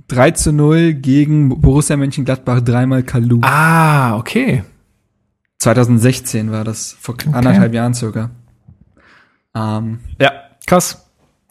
3 0.08 0.32
zu 0.32 0.54
0 0.54 0.94
gegen 0.94 1.50
Borussia 1.60 1.98
Mönchengladbach, 1.98 2.62
dreimal 2.62 3.04
Kalu. 3.04 3.42
Ah, 3.44 4.16
okay. 4.16 4.64
2016 5.60 6.50
war 6.50 6.64
das, 6.64 6.94
vor 6.94 7.18
anderthalb 7.34 7.74
Jahren 7.74 7.94
circa. 7.94 8.32
Ähm, 9.58 10.00
ja. 10.22 10.32
Krass. 10.66 11.06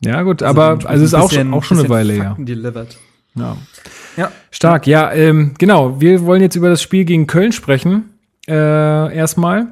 Ja, 0.04 0.22
gut, 0.22 0.42
aber 0.42 0.78
also 0.84 1.04
ist 1.04 1.14
auch, 1.14 1.32
schon- 1.32 1.54
auch 1.54 1.64
schon 1.64 1.78
eine 1.78 1.88
Weile 1.88 2.12
her. 2.12 2.36
Delivered. 2.38 2.96
Ja. 3.34 3.56
Ja. 4.16 4.30
Stark, 4.50 4.86
ja, 4.86 5.12
ähm, 5.12 5.54
genau. 5.58 6.00
Wir 6.00 6.24
wollen 6.24 6.40
jetzt 6.42 6.56
über 6.56 6.68
das 6.68 6.82
Spiel 6.82 7.04
gegen 7.04 7.26
Köln 7.26 7.52
sprechen. 7.52 8.10
Äh, 8.48 9.14
erstmal. 9.16 9.68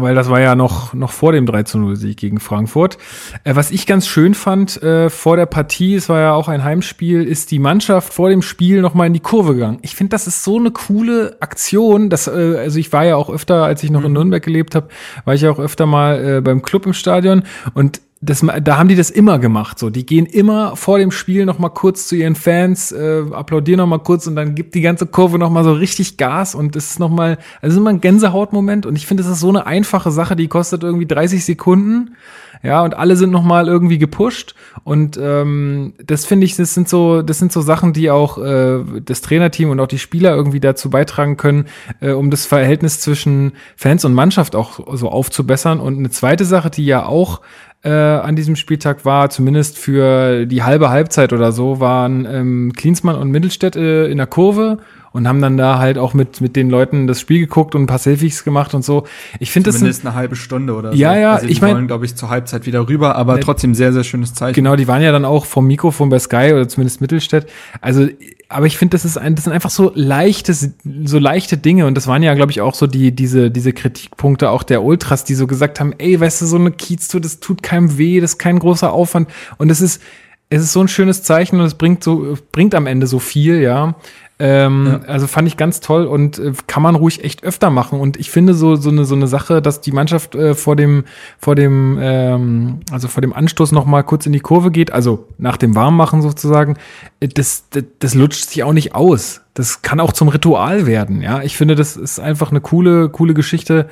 Weil 0.00 0.14
das 0.14 0.28
war 0.28 0.40
ja 0.40 0.54
noch, 0.54 0.94
noch 0.94 1.12
vor 1.12 1.32
dem 1.32 1.46
3 1.46 1.62
zu 1.64 1.78
0 1.78 1.96
Sieg 1.96 2.16
gegen 2.16 2.40
Frankfurt. 2.40 2.98
Äh, 3.44 3.56
was 3.56 3.70
ich 3.70 3.86
ganz 3.86 4.06
schön 4.06 4.34
fand 4.34 4.82
äh, 4.82 5.10
vor 5.10 5.36
der 5.36 5.46
Partie, 5.46 5.94
es 5.94 6.08
war 6.08 6.20
ja 6.20 6.34
auch 6.34 6.48
ein 6.48 6.64
Heimspiel, 6.64 7.22
ist 7.24 7.50
die 7.50 7.58
Mannschaft 7.58 8.12
vor 8.12 8.28
dem 8.28 8.42
Spiel 8.42 8.80
nochmal 8.80 9.06
in 9.06 9.12
die 9.12 9.20
Kurve 9.20 9.54
gegangen. 9.54 9.78
Ich 9.82 9.94
finde, 9.94 10.10
das 10.10 10.26
ist 10.26 10.44
so 10.44 10.58
eine 10.58 10.70
coole 10.70 11.36
Aktion. 11.40 12.10
Das, 12.10 12.26
äh, 12.26 12.56
also 12.58 12.78
ich 12.78 12.92
war 12.92 13.04
ja 13.04 13.16
auch 13.16 13.30
öfter, 13.30 13.64
als 13.64 13.82
ich 13.82 13.90
noch 13.90 14.04
in 14.04 14.12
Nürnberg 14.12 14.42
gelebt 14.42 14.74
habe, 14.74 14.88
war 15.24 15.34
ich 15.34 15.42
ja 15.42 15.50
auch 15.50 15.58
öfter 15.58 15.86
mal 15.86 16.36
äh, 16.36 16.40
beim 16.40 16.62
Club 16.62 16.86
im 16.86 16.92
Stadion 16.94 17.44
und 17.74 18.00
das, 18.24 18.44
da 18.62 18.78
haben 18.78 18.88
die 18.88 18.96
das 18.96 19.10
immer 19.10 19.38
gemacht. 19.38 19.78
So, 19.78 19.90
die 19.90 20.06
gehen 20.06 20.26
immer 20.26 20.76
vor 20.76 20.98
dem 20.98 21.10
Spiel 21.10 21.44
noch 21.44 21.58
mal 21.58 21.68
kurz 21.68 22.08
zu 22.08 22.16
ihren 22.16 22.34
Fans, 22.34 22.92
äh, 22.92 23.22
applaudieren 23.32 23.78
noch 23.78 23.86
mal 23.86 23.98
kurz 23.98 24.26
und 24.26 24.36
dann 24.36 24.54
gibt 24.54 24.74
die 24.74 24.80
ganze 24.80 25.06
Kurve 25.06 25.38
noch 25.38 25.50
mal 25.50 25.64
so 25.64 25.72
richtig 25.72 26.16
Gas 26.16 26.54
und 26.54 26.74
es 26.76 26.90
ist 26.90 27.00
noch 27.00 27.10
mal, 27.10 27.38
also 27.60 27.78
immer 27.78 27.90
ein 27.90 28.00
Gänsehautmoment 28.00 28.86
und 28.86 28.96
ich 28.96 29.06
finde, 29.06 29.22
das 29.22 29.32
ist 29.32 29.40
so 29.40 29.48
eine 29.48 29.66
einfache 29.66 30.10
Sache, 30.10 30.36
die 30.36 30.48
kostet 30.48 30.82
irgendwie 30.82 31.06
30 31.06 31.44
Sekunden, 31.44 32.16
ja 32.62 32.82
und 32.82 32.94
alle 32.94 33.16
sind 33.16 33.30
noch 33.30 33.42
mal 33.42 33.68
irgendwie 33.68 33.98
gepusht 33.98 34.54
und 34.84 35.18
ähm, 35.20 35.94
das 36.04 36.24
finde 36.24 36.46
ich, 36.46 36.56
das 36.56 36.74
sind 36.74 36.88
so, 36.88 37.22
das 37.22 37.38
sind 37.38 37.52
so 37.52 37.60
Sachen, 37.60 37.92
die 37.92 38.10
auch 38.10 38.38
äh, 38.38 38.80
das 39.04 39.20
Trainerteam 39.20 39.70
und 39.70 39.80
auch 39.80 39.86
die 39.86 39.98
Spieler 39.98 40.34
irgendwie 40.34 40.60
dazu 40.60 40.88
beitragen 40.88 41.36
können, 41.36 41.66
äh, 42.00 42.12
um 42.12 42.30
das 42.30 42.46
Verhältnis 42.46 43.00
zwischen 43.00 43.52
Fans 43.76 44.04
und 44.04 44.14
Mannschaft 44.14 44.56
auch 44.56 44.96
so 44.96 45.10
aufzubessern 45.10 45.80
und 45.80 45.98
eine 45.98 46.10
zweite 46.10 46.44
Sache, 46.44 46.70
die 46.70 46.86
ja 46.86 47.04
auch 47.04 47.40
äh, 47.84 47.90
an 47.90 48.34
diesem 48.34 48.56
Spieltag 48.56 49.04
war, 49.04 49.30
zumindest 49.30 49.78
für 49.78 50.46
die 50.46 50.62
halbe 50.62 50.88
Halbzeit 50.88 51.32
oder 51.32 51.52
so, 51.52 51.80
waren 51.80 52.26
ähm, 52.26 52.72
Klinsmann 52.74 53.16
und 53.16 53.30
Mittelstädt 53.30 53.76
äh, 53.76 54.06
in 54.06 54.16
der 54.16 54.26
Kurve 54.26 54.78
und 55.14 55.28
haben 55.28 55.40
dann 55.40 55.56
da 55.56 55.78
halt 55.78 55.96
auch 55.96 56.12
mit, 56.12 56.40
mit 56.40 56.56
den 56.56 56.68
Leuten 56.68 57.06
das 57.06 57.20
Spiel 57.20 57.38
geguckt 57.38 57.74
und 57.76 57.84
ein 57.84 57.86
paar 57.86 57.98
Selfies 58.00 58.42
gemacht 58.44 58.74
und 58.74 58.84
so. 58.84 59.04
Ich 59.38 59.50
finde 59.52 59.68
das 59.68 59.76
Zumindest 59.78 60.04
eine 60.04 60.14
halbe 60.16 60.34
Stunde 60.36 60.74
oder 60.74 60.90
so. 60.92 60.98
Ja, 60.98 61.16
ja, 61.16 61.32
also 61.34 61.46
die 61.46 61.52
ich 61.52 61.60
mein- 61.62 61.74
wollen, 61.76 61.86
glaube 61.86 62.04
ich, 62.04 62.16
zur 62.16 62.28
Halbzeit 62.30 62.66
wieder 62.66 62.88
rüber, 62.88 63.14
aber 63.14 63.34
Ne- 63.36 63.40
trotzdem 63.40 63.74
sehr, 63.74 63.92
sehr 63.92 64.02
schönes 64.04 64.34
Zeichen. 64.34 64.54
genau, 64.54 64.74
die 64.76 64.88
waren 64.88 65.00
ja 65.02 65.12
dann 65.12 65.24
auch 65.24 65.46
vom 65.46 65.66
Mikrofon 65.68 66.08
bei 66.08 66.18
Sky 66.18 66.50
oder 66.52 66.68
zumindest 66.68 67.00
Mittelstädt. 67.00 67.46
Also, 67.80 68.08
aber 68.48 68.66
ich 68.66 68.76
finde, 68.76 68.96
das 68.96 69.04
ist 69.04 69.16
ein, 69.16 69.36
das 69.36 69.44
sind 69.44 69.52
einfach 69.52 69.70
so 69.70 69.92
leichte, 69.94 70.52
so 70.52 71.18
leichte 71.20 71.56
Dinge 71.58 71.86
und 71.86 71.94
das 71.94 72.08
waren 72.08 72.22
ja, 72.24 72.34
glaube 72.34 72.50
ich, 72.50 72.60
auch 72.60 72.74
so 72.74 72.86
die, 72.88 73.12
diese, 73.12 73.52
diese 73.52 73.72
Kritikpunkte 73.72 74.50
auch 74.50 74.64
der 74.64 74.82
Ultras, 74.82 75.22
die 75.24 75.34
so 75.34 75.46
gesagt 75.46 75.78
haben, 75.78 75.92
ey, 75.98 76.18
weißt 76.20 76.42
du, 76.42 76.46
so 76.46 76.56
eine 76.56 76.72
Kieztour, 76.72 77.20
das 77.20 77.38
tut 77.38 77.62
keinem 77.62 77.98
weh, 77.98 78.20
das 78.20 78.32
ist 78.32 78.38
kein 78.38 78.58
großer 78.58 78.92
Aufwand 78.92 79.28
und 79.58 79.70
es 79.70 79.80
ist, 79.80 80.02
es 80.50 80.62
ist 80.62 80.72
so 80.72 80.80
ein 80.80 80.88
schönes 80.88 81.22
Zeichen 81.22 81.58
und 81.58 81.66
es 81.66 81.74
bringt 81.74 82.04
so, 82.04 82.36
bringt 82.52 82.74
am 82.74 82.86
Ende 82.86 83.06
so 83.06 83.18
viel, 83.18 83.60
ja. 83.60 83.94
Ähm, 84.40 85.00
Also 85.06 85.28
fand 85.28 85.46
ich 85.46 85.56
ganz 85.56 85.78
toll 85.78 86.06
und 86.06 86.38
äh, 86.38 86.52
kann 86.66 86.82
man 86.82 86.96
ruhig 86.96 87.22
echt 87.22 87.44
öfter 87.44 87.70
machen. 87.70 88.00
Und 88.00 88.16
ich 88.16 88.30
finde 88.30 88.54
so 88.54 88.74
so 88.74 88.90
eine 88.90 89.04
so 89.04 89.14
eine 89.14 89.28
Sache, 89.28 89.62
dass 89.62 89.80
die 89.80 89.92
Mannschaft 89.92 90.34
äh, 90.34 90.54
vor 90.54 90.74
dem 90.74 91.04
vor 91.38 91.54
dem 91.54 91.98
ähm, 92.00 92.80
also 92.90 93.06
vor 93.06 93.20
dem 93.20 93.32
Anstoß 93.32 93.70
noch 93.70 93.86
mal 93.86 94.02
kurz 94.02 94.26
in 94.26 94.32
die 94.32 94.40
Kurve 94.40 94.72
geht, 94.72 94.92
also 94.92 95.28
nach 95.38 95.56
dem 95.56 95.76
Warmmachen 95.76 96.20
sozusagen, 96.20 96.76
äh, 97.20 97.28
das, 97.28 97.68
das 97.70 97.84
das 98.00 98.14
lutscht 98.14 98.46
sich 98.48 98.64
auch 98.64 98.72
nicht 98.72 98.94
aus. 98.94 99.42
Das 99.54 99.82
kann 99.82 100.00
auch 100.00 100.12
zum 100.12 100.28
Ritual 100.28 100.86
werden. 100.86 101.22
Ja, 101.22 101.42
ich 101.42 101.56
finde, 101.56 101.76
das 101.76 101.96
ist 101.96 102.18
einfach 102.18 102.50
eine 102.50 102.60
coole 102.60 103.10
coole 103.10 103.34
Geschichte. 103.34 103.88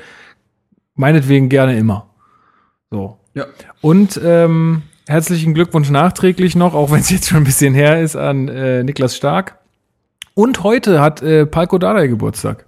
Meinetwegen 0.97 1.49
gerne 1.49 1.79
immer. 1.79 2.11
So. 2.91 3.19
Ja. 3.35 3.47
Und 3.81 4.21
ähm, 4.23 4.83
herzlichen 5.07 5.55
Glückwunsch 5.55 5.89
nachträglich 5.89 6.57
noch, 6.57 6.75
auch 6.75 6.91
wenn 6.91 7.01
es 7.01 7.11
jetzt 7.11 7.29
schon 7.29 7.39
ein 7.39 7.45
bisschen 7.45 7.75
her 7.75 8.03
ist, 8.03 8.17
an 8.17 8.49
äh, 8.49 8.83
Niklas 8.83 9.17
Stark. 9.17 9.62
Und 10.35 10.63
heute 10.63 11.01
hat 11.01 11.23
äh, 11.23 11.47
Palko 11.47 11.79
Dardai 11.79 12.07
Geburtstag. 12.09 12.67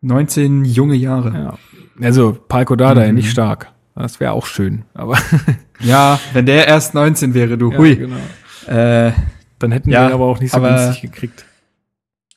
19 0.00 0.64
junge 0.64 0.94
Jahre. 0.94 1.32
Ja. 1.32 1.58
Also 2.06 2.32
Palko 2.48 2.76
Dardai, 2.76 3.08
Mhm. 3.08 3.14
nicht 3.16 3.30
stark. 3.30 3.72
Das 3.94 4.20
wäre 4.20 4.32
auch 4.32 4.46
schön. 4.46 4.84
Aber 4.94 5.18
Ja, 5.80 6.18
wenn 6.32 6.46
der 6.46 6.66
erst 6.68 6.94
19 6.94 7.34
wäre, 7.34 7.58
du, 7.58 7.72
ja, 7.72 7.78
hui. 7.78 7.96
genau. 7.96 8.16
Äh, 8.66 9.12
Dann 9.58 9.72
hätten 9.72 9.90
Ja, 9.90 10.02
wir 10.02 10.08
ihn 10.08 10.14
aber 10.14 10.24
auch 10.26 10.40
nicht 10.40 10.52
so 10.52 10.60
günstig 10.60 11.02
gekriegt. 11.02 11.44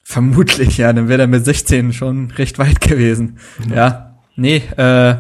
Vermutlich, 0.04 0.78
ja, 0.78 0.92
dann 0.92 1.08
wäre 1.08 1.22
er 1.22 1.28
mit 1.28 1.46
16 1.46 1.94
schon 1.94 2.32
recht 2.32 2.58
weit 2.60 2.82
gewesen. 2.82 3.38
Ja, 3.70 3.76
ja 3.76 4.16
nee, 4.36 4.58
äh, 4.76 5.16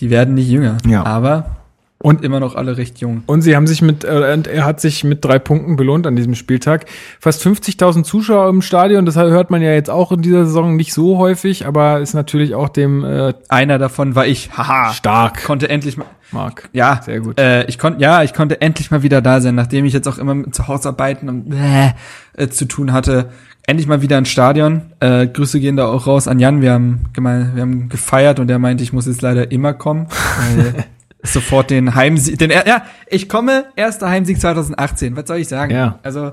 die 0.00 0.10
werden 0.10 0.34
nicht 0.34 0.48
jünger. 0.50 0.76
Ja. 0.86 1.04
Aber 1.04 1.56
und 2.02 2.24
immer 2.24 2.40
noch 2.40 2.54
alle 2.54 2.78
recht 2.78 2.98
jung. 3.00 3.22
Und 3.26 3.42
sie 3.42 3.54
haben 3.54 3.66
sich 3.66 3.82
mit, 3.82 4.04
äh, 4.04 4.42
er 4.42 4.64
hat 4.64 4.80
sich 4.80 5.04
mit 5.04 5.24
drei 5.24 5.38
Punkten 5.38 5.76
belohnt 5.76 6.06
an 6.06 6.16
diesem 6.16 6.34
Spieltag. 6.34 6.86
Fast 7.20 7.44
50.000 7.44 8.04
Zuschauer 8.04 8.48
im 8.48 8.62
Stadion, 8.62 9.04
das 9.04 9.16
hört 9.16 9.50
man 9.50 9.60
ja 9.60 9.72
jetzt 9.72 9.90
auch 9.90 10.10
in 10.10 10.22
dieser 10.22 10.46
Saison 10.46 10.76
nicht 10.76 10.94
so 10.94 11.18
häufig, 11.18 11.66
aber 11.66 12.00
ist 12.00 12.14
natürlich 12.14 12.54
auch 12.54 12.70
dem 12.70 13.04
äh, 13.04 13.34
einer 13.48 13.78
davon 13.78 14.14
war 14.14 14.26
ich. 14.26 14.50
Haha. 14.56 14.92
Stark. 14.94 15.44
Konnte 15.44 15.68
endlich 15.68 15.98
mal. 15.98 16.06
Mark. 16.32 16.70
Ja, 16.72 17.00
sehr 17.04 17.20
gut. 17.20 17.38
Äh, 17.38 17.64
ich 17.64 17.78
konnte, 17.78 18.00
ja, 18.00 18.22
ich 18.22 18.32
konnte 18.32 18.60
endlich 18.60 18.90
mal 18.90 19.02
wieder 19.02 19.20
da 19.20 19.40
sein, 19.40 19.54
nachdem 19.54 19.84
ich 19.84 19.92
jetzt 19.92 20.08
auch 20.08 20.16
immer 20.16 20.34
mit 20.34 20.54
Zuhausarbeiten 20.54 21.28
und 21.28 21.52
äh, 21.52 22.48
zu 22.48 22.66
tun 22.66 22.92
hatte. 22.92 23.30
Endlich 23.66 23.88
mal 23.88 24.00
wieder 24.00 24.16
ins 24.16 24.28
Stadion. 24.30 24.82
Äh, 25.00 25.26
Grüße 25.26 25.60
gehen 25.60 25.76
da 25.76 25.86
auch 25.86 26.06
raus 26.06 26.28
an 26.28 26.38
Jan. 26.38 26.62
Wir 26.62 26.72
haben 26.72 27.06
gemein, 27.12 27.52
wir 27.54 27.62
haben 27.62 27.88
gefeiert 27.88 28.38
und 28.40 28.50
er 28.50 28.58
meinte, 28.58 28.82
ich 28.82 28.92
muss 28.92 29.06
jetzt 29.06 29.22
leider 29.22 29.50
immer 29.50 29.74
kommen. 29.74 30.06
Weil 30.54 30.86
sofort 31.22 31.70
den 31.70 31.94
Heimsieg, 31.94 32.38
den, 32.38 32.50
ja, 32.50 32.84
ich 33.06 33.28
komme, 33.28 33.66
erster 33.76 34.08
Heimsieg 34.08 34.40
2018, 34.40 35.16
was 35.16 35.26
soll 35.26 35.38
ich 35.38 35.48
sagen? 35.48 35.74
Ja. 35.74 35.98
Also, 36.02 36.32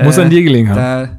muss 0.00 0.18
äh, 0.18 0.22
an 0.22 0.30
dir 0.30 0.42
gelegen 0.42 0.70
haben. 0.70 0.76
Da 0.76 1.18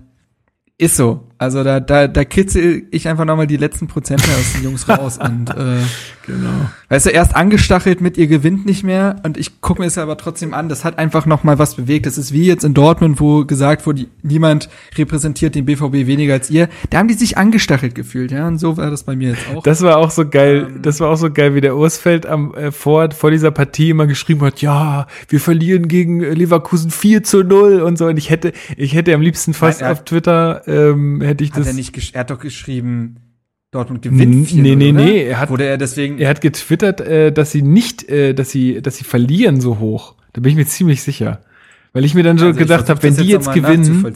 ist 0.78 0.96
so. 0.96 1.29
Also 1.40 1.64
da, 1.64 1.80
da, 1.80 2.10
da 2.10 2.26
kitzel 2.26 2.84
ich 2.92 3.08
einfach 3.08 3.24
nochmal 3.24 3.48
die 3.48 3.56
letzten 3.56 3.88
Prozente 3.88 4.30
aus 4.32 4.54
den 4.54 4.64
Jungs 4.66 4.90
raus 4.90 5.18
und 5.24 5.50
äh, 5.50 5.80
genau. 6.28 6.70
Weißt 6.90 7.06
du, 7.06 7.12
erst 7.12 7.34
angestachelt 7.34 8.02
mit 8.02 8.18
ihr 8.18 8.28
gewinnt 8.28 8.66
nicht 8.66 8.84
mehr 8.84 9.16
und 9.24 9.38
ich 9.38 9.62
gucke 9.62 9.82
mir 9.82 9.88
es 9.88 9.98
aber 9.98 10.18
trotzdem 10.18 10.54
an. 10.54 10.68
Das 10.68 10.84
hat 10.84 11.00
einfach 11.00 11.26
nochmal 11.26 11.58
was 11.58 11.76
bewegt. 11.76 12.06
Das 12.06 12.18
ist 12.18 12.34
wie 12.34 12.46
jetzt 12.46 12.66
in 12.66 12.74
Dortmund, 12.74 13.22
wo 13.22 13.46
gesagt 13.46 13.88
wurde, 13.88 14.08
niemand 14.22 14.68
repräsentiert 14.98 15.56
den 15.56 15.66
BVB 15.66 16.08
weniger 16.08 16.34
als 16.34 16.50
ihr. 16.50 16.68
Da 16.90 16.98
haben 16.98 17.08
die 17.08 17.14
sich 17.14 17.38
angestachelt 17.38 17.96
gefühlt, 17.96 18.32
ja. 18.32 18.46
Und 18.46 18.58
so 18.58 18.76
war 18.76 18.92
das 18.92 19.04
bei 19.04 19.16
mir 19.16 19.30
jetzt 19.30 19.46
auch. 19.56 19.64
Das 19.64 19.82
war 19.82 19.98
auch 19.98 20.12
so 20.12 20.28
geil. 20.28 20.68
Ähm, 20.70 20.82
das 20.82 21.00
war 21.00 21.10
auch 21.10 21.18
so 21.18 21.32
geil, 21.32 21.56
wie 21.56 21.62
der 21.62 21.78
Ursfeld 21.78 22.26
am 22.26 22.54
äh, 22.54 22.74
vor 22.74 23.12
vor 23.12 23.32
dieser 23.32 23.52
Partie 23.52 23.92
immer 23.92 24.08
geschrieben 24.08 24.42
hat, 24.42 24.62
ja, 24.62 25.08
wir 25.30 25.40
verlieren 25.40 25.88
gegen 25.88 26.20
Leverkusen 26.20 26.92
4 26.92 27.24
zu 27.24 27.44
0 27.44 27.82
und 27.82 27.98
so. 27.98 28.08
Und 28.08 28.18
ich 28.18 28.30
hätte, 28.30 28.52
ich 28.76 28.94
hätte 28.94 29.14
am 29.14 29.22
liebsten 29.22 29.54
fast 29.54 29.80
Nein, 29.82 29.92
auf 29.92 30.04
Twitter 30.04 30.64
ähm, 30.68 31.22
hätte 31.30 31.44
ich 31.44 31.52
hat 31.52 31.60
das. 31.60 31.68
Er, 31.68 31.74
nicht, 31.74 32.14
er 32.14 32.20
hat 32.20 32.30
doch 32.30 32.40
geschrieben, 32.40 33.18
Dortmund 33.72 34.02
gewinnt 34.02 34.48
4 34.48 34.62
Nee, 34.62 34.76
nee, 34.76 34.92
nee, 34.92 35.24
er 35.24 35.40
hat 35.40 35.50
wurde 35.50 35.66
er 35.66 35.78
deswegen 35.78 36.18
Er 36.18 36.30
hat 36.30 36.42
getwittert, 36.42 37.02
äh, 37.02 37.32
dass 37.32 37.52
sie 37.52 37.62
nicht 37.62 38.10
äh, 38.10 38.34
dass 38.34 38.50
sie 38.50 38.82
dass 38.82 38.98
sie 38.98 39.04
verlieren 39.04 39.62
so 39.62 39.80
hoch. 39.80 40.16
Da 40.34 40.42
bin 40.42 40.52
ich 40.52 40.56
mir 40.56 40.66
ziemlich 40.66 41.04
sicher. 41.04 41.42
Weil 41.94 42.06
ich 42.06 42.14
mir 42.14 42.24
dann 42.24 42.38
so 42.38 42.48
also 42.48 42.60
gedacht 42.60 42.90
habe, 42.90 43.02
wenn 43.02 43.16
die 43.16 43.24
jetzt, 43.24 43.48
jetzt 43.48 43.54
gewinnen, 43.54 44.14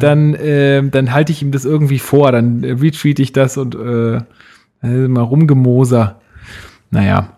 dann 0.00 0.34
äh, 0.34 0.82
dann 0.88 1.12
halte 1.12 1.32
ich 1.32 1.42
ihm 1.42 1.52
das 1.52 1.64
irgendwie 1.64 1.98
vor, 1.98 2.32
dann 2.32 2.62
äh, 2.62 2.72
retweet 2.72 3.18
ich 3.18 3.32
das 3.32 3.56
und 3.56 3.74
äh, 3.74 4.20
mal 4.82 5.22
rumgemoser. 5.22 6.20
Naja. 6.90 7.36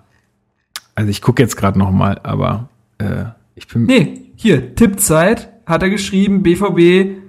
Also 0.94 1.10
ich 1.10 1.22
gucke 1.22 1.42
jetzt 1.42 1.56
gerade 1.56 1.78
noch 1.78 1.90
mal, 1.90 2.20
aber 2.22 2.68
äh, 2.98 3.24
ich 3.56 3.68
bin 3.68 3.84
Nee, 3.84 4.20
hier 4.36 4.74
Tippzeit 4.74 5.50
hat 5.66 5.82
er 5.82 5.90
geschrieben, 5.90 6.42
BVB 6.42 7.23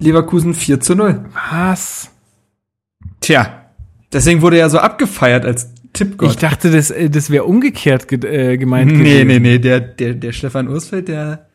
Leverkusen 0.00 0.54
4 0.54 0.80
zu 0.80 0.96
0. 0.96 1.26
Was? 1.50 2.10
Tja, 3.20 3.66
deswegen 4.12 4.42
wurde 4.42 4.58
er 4.58 4.70
so 4.70 4.78
abgefeiert 4.78 5.44
als 5.44 5.72
Tippgott. 5.92 6.30
Ich 6.30 6.36
dachte, 6.36 6.70
das, 6.70 6.90
äh, 6.90 7.10
das 7.10 7.30
wäre 7.30 7.44
umgekehrt 7.44 8.08
ge 8.08 8.18
äh, 8.24 8.56
gemeint. 8.56 8.92
Nee, 8.92 9.22
gewesen. 9.22 9.26
nee, 9.28 9.38
nee, 9.38 9.58
der, 9.58 9.80
der, 9.80 10.14
der 10.14 10.32
Stefan 10.32 10.68
Ursfeld, 10.68 11.08
der 11.08 11.49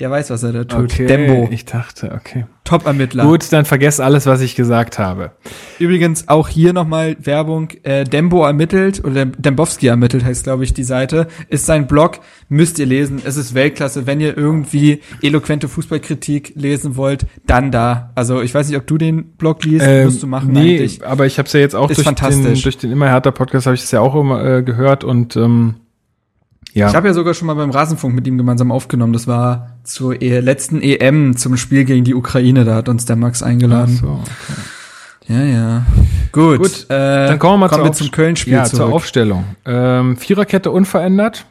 der 0.00 0.10
weiß, 0.10 0.30
was 0.30 0.42
er 0.42 0.52
da 0.52 0.64
tut. 0.64 0.92
Okay, 0.92 1.06
Dembo. 1.06 1.48
Ich 1.52 1.64
dachte, 1.64 2.12
okay. 2.12 2.46
Top-Ermittler. 2.64 3.24
Gut, 3.24 3.52
dann 3.52 3.64
vergesst 3.64 4.00
alles, 4.00 4.26
was 4.26 4.40
ich 4.40 4.54
gesagt 4.54 4.98
habe. 4.98 5.32
Übrigens 5.78 6.28
auch 6.28 6.48
hier 6.48 6.72
nochmal 6.72 7.16
Werbung. 7.20 7.68
Äh, 7.82 8.04
Dembo 8.04 8.44
ermittelt, 8.44 9.04
oder 9.04 9.26
Dembowski 9.26 9.88
ermittelt 9.88 10.24
heißt, 10.24 10.44
glaube 10.44 10.64
ich, 10.64 10.72
die 10.72 10.84
Seite. 10.84 11.26
Ist 11.48 11.66
sein 11.66 11.86
Blog, 11.86 12.20
müsst 12.48 12.78
ihr 12.78 12.86
lesen. 12.86 13.20
Es 13.24 13.36
ist 13.36 13.54
Weltklasse. 13.54 14.06
Wenn 14.06 14.20
ihr 14.20 14.36
irgendwie 14.36 15.00
eloquente 15.22 15.68
Fußballkritik 15.68 16.52
lesen 16.56 16.96
wollt, 16.96 17.26
dann 17.46 17.70
da. 17.70 18.10
Also 18.14 18.42
ich 18.42 18.54
weiß 18.54 18.68
nicht, 18.68 18.76
ob 18.76 18.86
du 18.86 18.98
den 18.98 19.32
Blog 19.32 19.64
liest, 19.64 19.86
ähm, 19.86 20.06
musst 20.06 20.22
du 20.22 20.26
machen 20.26 20.52
nee, 20.52 20.78
eigentlich. 20.78 21.04
aber 21.04 21.26
ich 21.26 21.38
habe 21.38 21.46
es 21.46 21.52
ja 21.52 21.60
jetzt 21.60 21.74
auch 21.74 21.90
ist 21.90 22.04
durch, 22.04 22.14
den, 22.14 22.62
durch 22.62 22.78
den 22.78 22.92
Immer 22.92 23.08
härter 23.08 23.32
Podcast 23.32 23.66
habe 23.66 23.74
ich 23.74 23.82
es 23.82 23.90
ja 23.90 24.00
auch 24.00 24.14
immer 24.14 24.44
äh, 24.44 24.62
gehört 24.62 25.04
und 25.04 25.36
ähm, 25.36 25.76
ja. 26.74 26.88
Ich 26.88 26.94
habe 26.94 27.08
ja 27.08 27.14
sogar 27.14 27.34
schon 27.34 27.46
mal 27.46 27.54
beim 27.54 27.70
Rasenfunk 27.70 28.14
mit 28.14 28.26
ihm 28.26 28.38
gemeinsam 28.38 28.72
aufgenommen. 28.72 29.12
Das 29.12 29.26
war 29.26 29.76
zur 29.84 30.20
e 30.22 30.40
letzten 30.40 30.80
EM 30.80 31.36
zum 31.36 31.56
Spiel 31.56 31.84
gegen 31.84 32.04
die 32.04 32.14
Ukraine. 32.14 32.64
Da 32.64 32.74
hat 32.74 32.88
uns 32.88 33.04
der 33.04 33.16
Max 33.16 33.42
eingeladen. 33.42 33.98
Ach 33.98 34.06
so, 34.06 34.12
okay. 34.12 34.60
Ja, 35.28 35.42
ja. 35.42 35.86
Gut. 36.32 36.58
Gut 36.58 36.86
äh, 36.88 37.26
dann 37.28 37.38
kommen 37.38 37.54
wir 37.54 37.58
mal 37.58 37.68
kommen 37.68 37.84
wir 37.84 37.92
zum 37.92 38.10
Köln-Spiel 38.10 38.54
ja, 38.54 38.64
zur 38.64 38.92
Aufstellung. 38.92 39.44
Ähm, 39.64 40.16
Viererkette 40.16 40.70
unverändert. 40.70 41.46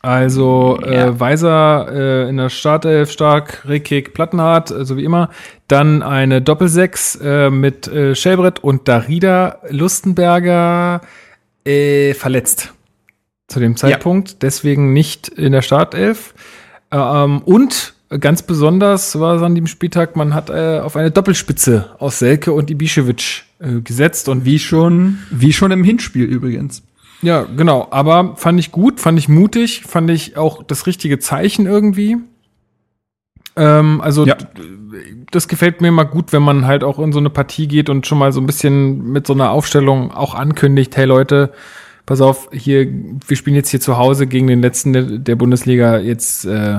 Also 0.00 0.78
ja. 0.82 1.06
äh, 1.06 1.20
Weiser 1.20 1.88
äh, 1.90 2.28
in 2.28 2.36
der 2.36 2.50
Startelf 2.50 3.10
stark, 3.10 3.64
Rickig, 3.68 4.14
Plattenhardt, 4.14 4.70
äh, 4.70 4.84
so 4.84 4.96
wie 4.96 5.04
immer. 5.04 5.30
Dann 5.66 6.02
eine 6.02 6.40
Doppelsechs 6.40 7.16
äh, 7.16 7.50
mit 7.50 7.88
äh, 7.88 8.14
Schelbrett 8.14 8.62
und 8.62 8.86
Darida 8.86 9.58
Lustenberger 9.70 11.00
äh, 11.64 12.14
verletzt 12.14 12.74
zu 13.48 13.60
dem 13.60 13.76
Zeitpunkt, 13.76 14.30
ja. 14.30 14.36
deswegen 14.42 14.92
nicht 14.92 15.28
in 15.28 15.52
der 15.52 15.62
Startelf. 15.62 16.34
Ähm, 16.90 17.42
und 17.44 17.94
ganz 18.20 18.42
besonders 18.42 19.18
war 19.18 19.36
es 19.36 19.42
an 19.42 19.54
dem 19.54 19.66
Spieltag, 19.66 20.16
man 20.16 20.34
hat 20.34 20.50
äh, 20.50 20.80
auf 20.80 20.96
eine 20.96 21.10
Doppelspitze 21.10 21.96
aus 21.98 22.18
Selke 22.18 22.52
und 22.52 22.70
Ibišević 22.70 23.42
äh, 23.58 23.80
gesetzt 23.80 24.28
und 24.28 24.44
wie 24.44 24.58
schon, 24.58 25.18
wie 25.30 25.52
schon 25.52 25.70
im 25.70 25.82
Hinspiel 25.82 26.24
übrigens. 26.24 26.82
Ja, 27.22 27.42
genau. 27.56 27.88
Aber 27.90 28.36
fand 28.36 28.60
ich 28.60 28.70
gut, 28.70 29.00
fand 29.00 29.18
ich 29.18 29.28
mutig, 29.28 29.82
fand 29.86 30.10
ich 30.10 30.36
auch 30.36 30.62
das 30.62 30.86
richtige 30.86 31.18
Zeichen 31.18 31.66
irgendwie. 31.66 32.16
Ähm, 33.56 34.00
also 34.00 34.24
ja. 34.24 34.36
das 35.32 35.48
gefällt 35.48 35.80
mir 35.80 35.90
mal 35.90 36.04
gut, 36.04 36.32
wenn 36.32 36.42
man 36.42 36.66
halt 36.66 36.84
auch 36.84 36.98
in 37.00 37.12
so 37.12 37.18
eine 37.18 37.30
Partie 37.30 37.66
geht 37.66 37.88
und 37.88 38.06
schon 38.06 38.18
mal 38.18 38.32
so 38.32 38.40
ein 38.40 38.46
bisschen 38.46 39.10
mit 39.10 39.26
so 39.26 39.32
einer 39.32 39.50
Aufstellung 39.50 40.12
auch 40.12 40.34
ankündigt, 40.34 40.96
hey 40.96 41.06
Leute, 41.06 41.52
pass 42.08 42.22
auf, 42.22 42.48
hier, 42.52 42.88
wir 43.26 43.36
spielen 43.36 43.54
jetzt 43.54 43.68
hier 43.68 43.80
zu 43.80 43.98
Hause 43.98 44.26
gegen 44.26 44.46
den 44.46 44.62
letzten 44.62 45.22
der, 45.22 45.36
Bundesliga, 45.36 45.98
jetzt 45.98 46.46
äh, 46.46 46.78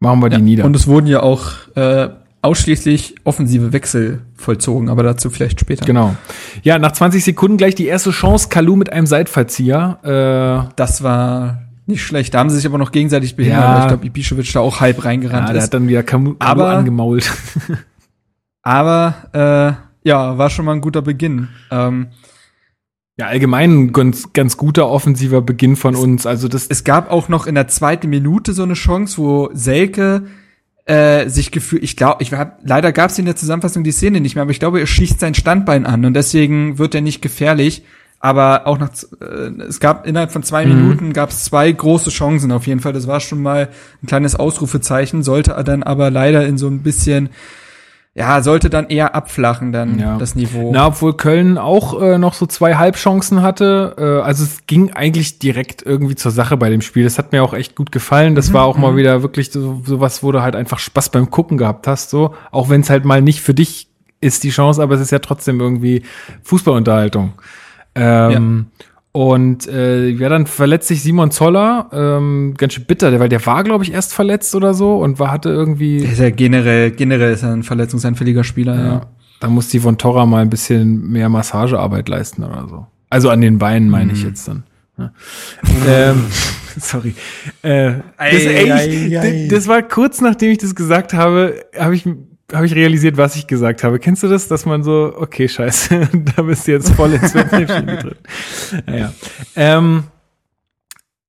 machen 0.00 0.20
wir 0.20 0.28
die 0.28 0.34
ja, 0.34 0.42
nieder. 0.42 0.64
Und 0.64 0.74
es 0.74 0.88
wurden 0.88 1.06
ja 1.06 1.22
auch 1.22 1.52
äh, 1.76 2.08
ausschließlich 2.42 3.14
offensive 3.22 3.72
Wechsel 3.72 4.22
vollzogen, 4.34 4.88
aber 4.88 5.04
dazu 5.04 5.30
vielleicht 5.30 5.60
später. 5.60 5.86
Genau. 5.86 6.16
Ja, 6.64 6.80
nach 6.80 6.90
20 6.90 7.22
Sekunden 7.22 7.58
gleich 7.58 7.76
die 7.76 7.86
erste 7.86 8.10
Chance, 8.10 8.48
Kalu 8.48 8.74
mit 8.74 8.92
einem 8.92 9.06
Seitfallzieher. 9.06 10.66
Äh, 10.66 10.72
das 10.74 11.04
war 11.04 11.62
nicht 11.86 12.02
schlecht. 12.02 12.34
Da 12.34 12.40
haben 12.40 12.50
sie 12.50 12.56
sich 12.56 12.66
aber 12.66 12.78
noch 12.78 12.90
gegenseitig 12.90 13.36
behindert. 13.36 13.62
Ja, 13.62 13.82
ich 13.82 13.86
glaube, 13.86 14.04
Ibišević 14.04 14.52
da 14.52 14.58
auch 14.60 14.80
halb 14.80 15.04
reingerannt 15.04 15.46
ja, 15.46 15.52
der 15.52 15.58
ist. 15.58 15.66
hat 15.66 15.74
dann 15.74 15.86
wieder 15.86 16.02
Kalu 16.02 16.34
aber, 16.40 16.70
angemault. 16.70 17.32
aber 18.62 19.14
äh, 20.02 20.08
ja, 20.08 20.36
war 20.36 20.50
schon 20.50 20.64
mal 20.64 20.72
ein 20.72 20.80
guter 20.80 21.02
Beginn. 21.02 21.46
Ähm, 21.70 22.08
ja, 23.18 23.26
allgemein 23.26 23.92
ganz, 23.92 24.32
ganz 24.32 24.56
guter 24.56 24.88
offensiver 24.88 25.42
Beginn 25.42 25.74
von 25.74 25.94
es, 25.94 26.00
uns. 26.00 26.26
Also 26.26 26.46
das 26.46 26.66
es 26.68 26.84
gab 26.84 27.10
auch 27.10 27.28
noch 27.28 27.46
in 27.46 27.56
der 27.56 27.66
zweiten 27.66 28.08
Minute 28.08 28.52
so 28.52 28.62
eine 28.62 28.74
Chance, 28.74 29.18
wo 29.18 29.50
Selke 29.52 30.22
äh, 30.86 31.28
sich 31.28 31.50
gefühlt, 31.50 31.82
ich 31.82 31.96
glaube, 31.96 32.22
ich 32.22 32.32
hab, 32.32 32.60
leider 32.62 32.92
gab 32.92 33.10
es 33.10 33.18
in 33.18 33.24
der 33.24 33.34
Zusammenfassung 33.34 33.82
die 33.82 33.90
Szene 33.90 34.20
nicht 34.20 34.36
mehr, 34.36 34.42
aber 34.42 34.52
ich 34.52 34.60
glaube, 34.60 34.78
er 34.78 34.86
schießt 34.86 35.18
sein 35.18 35.34
Standbein 35.34 35.84
an 35.84 36.04
und 36.04 36.14
deswegen 36.14 36.78
wird 36.78 36.94
er 36.94 37.00
nicht 37.00 37.20
gefährlich. 37.20 37.82
Aber 38.20 38.66
auch 38.66 38.78
nach, 38.78 38.90
äh, 39.20 39.62
es 39.62 39.80
gab 39.80 40.06
innerhalb 40.06 40.32
von 40.32 40.42
zwei 40.42 40.64
mhm. 40.64 40.74
Minuten 40.74 41.12
gab 41.12 41.30
es 41.30 41.44
zwei 41.44 41.70
große 41.70 42.10
Chancen 42.10 42.50
auf 42.52 42.66
jeden 42.66 42.80
Fall. 42.80 42.92
Das 42.92 43.06
war 43.06 43.20
schon 43.20 43.42
mal 43.42 43.68
ein 44.02 44.06
kleines 44.06 44.34
Ausrufezeichen, 44.34 45.22
sollte 45.22 45.52
er 45.52 45.64
dann 45.64 45.82
aber 45.82 46.10
leider 46.10 46.46
in 46.46 46.58
so 46.58 46.68
ein 46.68 46.82
bisschen 46.82 47.30
ja, 48.18 48.42
sollte 48.42 48.68
dann 48.68 48.88
eher 48.88 49.14
abflachen 49.14 49.70
dann 49.70 49.96
ja. 50.00 50.18
das 50.18 50.34
Niveau. 50.34 50.72
Na, 50.72 50.88
obwohl 50.88 51.16
Köln 51.16 51.56
auch 51.56 52.02
äh, 52.02 52.18
noch 52.18 52.34
so 52.34 52.46
zwei 52.46 52.74
Halbchancen 52.74 53.42
hatte. 53.42 53.94
Äh, 53.96 54.26
also 54.26 54.42
es 54.42 54.66
ging 54.66 54.92
eigentlich 54.92 55.38
direkt 55.38 55.82
irgendwie 55.82 56.16
zur 56.16 56.32
Sache 56.32 56.56
bei 56.56 56.68
dem 56.68 56.80
Spiel. 56.80 57.04
Das 57.04 57.16
hat 57.16 57.30
mir 57.30 57.44
auch 57.44 57.54
echt 57.54 57.76
gut 57.76 57.92
gefallen. 57.92 58.34
Das 58.34 58.48
mhm, 58.48 58.54
war 58.54 58.64
auch 58.64 58.76
mal 58.76 58.90
mhm. 58.90 58.96
wieder 58.96 59.22
wirklich 59.22 59.52
so, 59.52 59.82
so 59.84 60.00
was, 60.00 60.24
wo 60.24 60.32
du 60.32 60.42
halt 60.42 60.56
einfach 60.56 60.80
Spaß 60.80 61.10
beim 61.10 61.30
Gucken 61.30 61.58
gehabt 61.58 61.86
hast. 61.86 62.10
So, 62.10 62.34
auch 62.50 62.68
wenn 62.68 62.80
es 62.80 62.90
halt 62.90 63.04
mal 63.04 63.22
nicht 63.22 63.40
für 63.40 63.54
dich 63.54 63.88
ist 64.20 64.42
die 64.42 64.50
Chance, 64.50 64.82
aber 64.82 64.96
es 64.96 65.00
ist 65.00 65.12
ja 65.12 65.20
trotzdem 65.20 65.60
irgendwie 65.60 66.02
Fußballunterhaltung. 66.42 67.34
Ähm, 67.94 68.66
ja. 68.80 68.86
Und 69.18 69.66
äh, 69.66 70.10
ja, 70.10 70.28
dann 70.28 70.46
verletzt 70.46 70.86
sich 70.86 71.02
Simon 71.02 71.32
Zoller, 71.32 71.88
ähm, 71.90 72.54
ganz 72.56 72.74
schön 72.74 72.84
bitter, 72.84 73.18
weil 73.18 73.28
der 73.28 73.44
war, 73.46 73.64
glaube 73.64 73.82
ich, 73.82 73.92
erst 73.92 74.14
verletzt 74.14 74.54
oder 74.54 74.74
so 74.74 74.98
und 74.98 75.18
war 75.18 75.32
hatte 75.32 75.48
irgendwie. 75.48 75.98
Der 76.02 76.12
ist 76.12 76.20
ja 76.20 76.30
generell, 76.30 76.92
generell 76.92 77.32
ist 77.32 77.42
er 77.42 77.52
ein 77.52 77.64
verletzungsanfälliger 77.64 78.44
Spieler, 78.44 78.76
ja. 78.76 78.86
ja. 78.86 79.06
Da 79.40 79.48
muss 79.48 79.70
die 79.70 79.80
von 79.80 79.98
Torra 79.98 80.24
mal 80.24 80.42
ein 80.42 80.50
bisschen 80.50 81.10
mehr 81.10 81.28
Massagearbeit 81.28 82.08
leisten 82.08 82.44
oder 82.44 82.68
so. 82.68 82.86
Also 83.10 83.30
an 83.30 83.40
den 83.40 83.58
Beinen 83.58 83.90
meine 83.90 84.12
ich 84.12 84.22
mhm. 84.22 84.28
jetzt 84.28 84.46
dann. 84.46 84.62
Ja. 84.96 85.10
ähm, 85.88 86.24
sorry. 86.78 87.16
Äh, 87.62 87.94
das, 87.94 88.02
ei, 88.18 88.72
ei, 88.72 89.18
ei, 89.18 89.48
das 89.50 89.66
war 89.66 89.82
kurz 89.82 90.20
nachdem 90.20 90.52
ich 90.52 90.58
das 90.58 90.76
gesagt 90.76 91.12
habe, 91.12 91.64
habe 91.76 91.96
ich 91.96 92.06
habe 92.52 92.66
ich 92.66 92.74
realisiert, 92.74 93.16
was 93.16 93.36
ich 93.36 93.46
gesagt 93.46 93.84
habe. 93.84 93.98
Kennst 93.98 94.22
du 94.22 94.28
das, 94.28 94.48
dass 94.48 94.64
man 94.64 94.82
so, 94.82 95.12
okay, 95.16 95.48
scheiße, 95.48 96.08
da 96.36 96.42
bist 96.42 96.66
du 96.66 96.72
jetzt 96.72 96.90
voll 96.92 97.12
ins 97.12 97.32
Fettnäpfchen 97.32 97.86
drin. 97.86 98.14
Naja. 98.86 99.12
Ähm, 99.54 100.04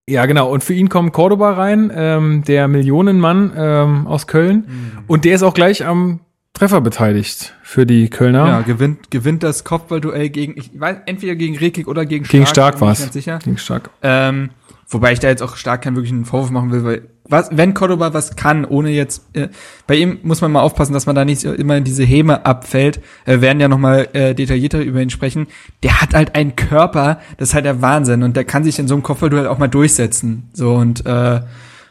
ja, 0.07 0.25
genau. 0.25 0.49
Und 0.49 0.63
für 0.63 0.73
ihn 0.73 0.89
kommt 0.89 1.13
Cordoba 1.13 1.53
rein, 1.53 1.91
ähm, 1.93 2.43
der 2.45 2.67
Millionenmann 2.67 3.53
ähm, 3.55 4.07
aus 4.07 4.27
Köln. 4.27 4.65
Mhm. 4.67 5.03
Und 5.07 5.25
der 5.25 5.35
ist 5.35 5.43
auch 5.43 5.53
gleich 5.53 5.85
am 5.85 6.21
Treffer 6.53 6.81
beteiligt 6.81 7.53
für 7.63 7.85
die 7.85 8.09
Kölner. 8.09 8.47
Ja, 8.47 8.61
gewinnt, 8.61 9.11
gewinnt 9.11 9.43
das 9.43 9.63
Kopfballduell 9.63 10.29
gegen, 10.29 10.57
ich 10.57 10.71
weiß, 10.77 10.97
entweder 11.05 11.35
gegen 11.35 11.57
Rekik 11.57 11.87
oder 11.87 12.05
gegen 12.05 12.25
Stark. 12.25 12.31
Gegen 12.31 12.45
Stark 12.47 12.81
war 12.81 12.91
es. 12.91 13.11
Gegen 13.11 13.57
Stark. 13.57 13.91
Ähm, 14.01 14.49
wobei 14.89 15.13
ich 15.13 15.19
da 15.19 15.27
jetzt 15.29 15.41
auch 15.41 15.55
Stark 15.55 15.83
keinen 15.83 15.95
wirklichen 15.95 16.25
Vorwurf 16.25 16.49
machen 16.49 16.71
will, 16.71 16.83
weil 16.83 17.01
was, 17.29 17.49
wenn 17.51 17.75
Cordoba 17.75 18.13
was 18.13 18.35
kann, 18.35 18.65
ohne 18.65 18.89
jetzt, 18.89 19.23
äh, 19.33 19.49
bei 19.85 19.95
ihm 19.95 20.17
muss 20.23 20.41
man 20.41 20.51
mal 20.51 20.61
aufpassen, 20.61 20.93
dass 20.93 21.05
man 21.05 21.15
da 21.15 21.25
nicht 21.25 21.43
immer 21.43 21.77
in 21.77 21.83
diese 21.83 22.03
Häme 22.03 22.45
abfällt. 22.45 23.01
Wir 23.25 23.41
werden 23.41 23.59
ja 23.59 23.67
nochmal 23.67 24.09
äh, 24.13 24.33
detaillierter 24.33 24.81
über 24.81 24.99
ihn 24.99 25.11
sprechen. 25.11 25.47
Der 25.83 26.01
hat 26.01 26.15
halt 26.15 26.33
einen 26.33 26.55
Körper, 26.55 27.19
das 27.37 27.49
ist 27.49 27.55
halt 27.55 27.65
der 27.65 27.83
Wahnsinn 27.83 28.23
und 28.23 28.35
der 28.35 28.45
kann 28.45 28.63
sich 28.63 28.79
in 28.79 28.87
so 28.87 28.95
einem 28.95 29.03
Kopfballduell 29.03 29.47
auch 29.47 29.59
mal 29.59 29.67
durchsetzen. 29.67 30.49
So 30.53 30.73
und 30.73 31.05
äh, 31.05 31.41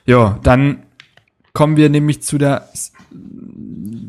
ja, 0.07 0.39
dann 0.43 0.83
kommen 1.53 1.77
wir 1.77 1.89
nämlich 1.89 2.23
zu 2.23 2.37
der 2.37 2.69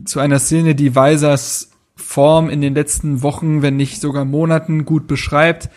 zu 0.05 0.19
einer 0.19 0.39
Szene, 0.39 0.73
die 0.73 0.95
Weisers 0.95 1.69
Form 1.95 2.49
in 2.49 2.61
den 2.61 2.73
letzten 2.73 3.21
Wochen, 3.21 3.61
wenn 3.61 3.77
nicht 3.77 4.01
sogar 4.01 4.25
Monaten 4.25 4.83
gut 4.85 5.05
beschreibt. 5.05 5.69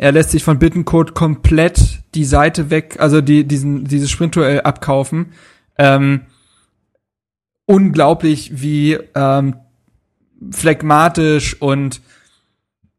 Er 0.00 0.12
lässt 0.12 0.30
sich 0.30 0.42
von 0.42 0.58
Bittencode 0.58 1.14
komplett 1.14 2.00
die 2.14 2.24
Seite 2.24 2.70
weg, 2.70 2.96
also 3.00 3.20
die, 3.20 3.44
diesen, 3.44 3.84
dieses 3.84 4.10
Sprintduell 4.10 4.62
abkaufen. 4.62 5.34
Ähm, 5.76 6.22
unglaublich, 7.66 8.62
wie 8.62 8.94
ähm, 9.14 9.56
phlegmatisch 10.50 11.60
und 11.60 12.00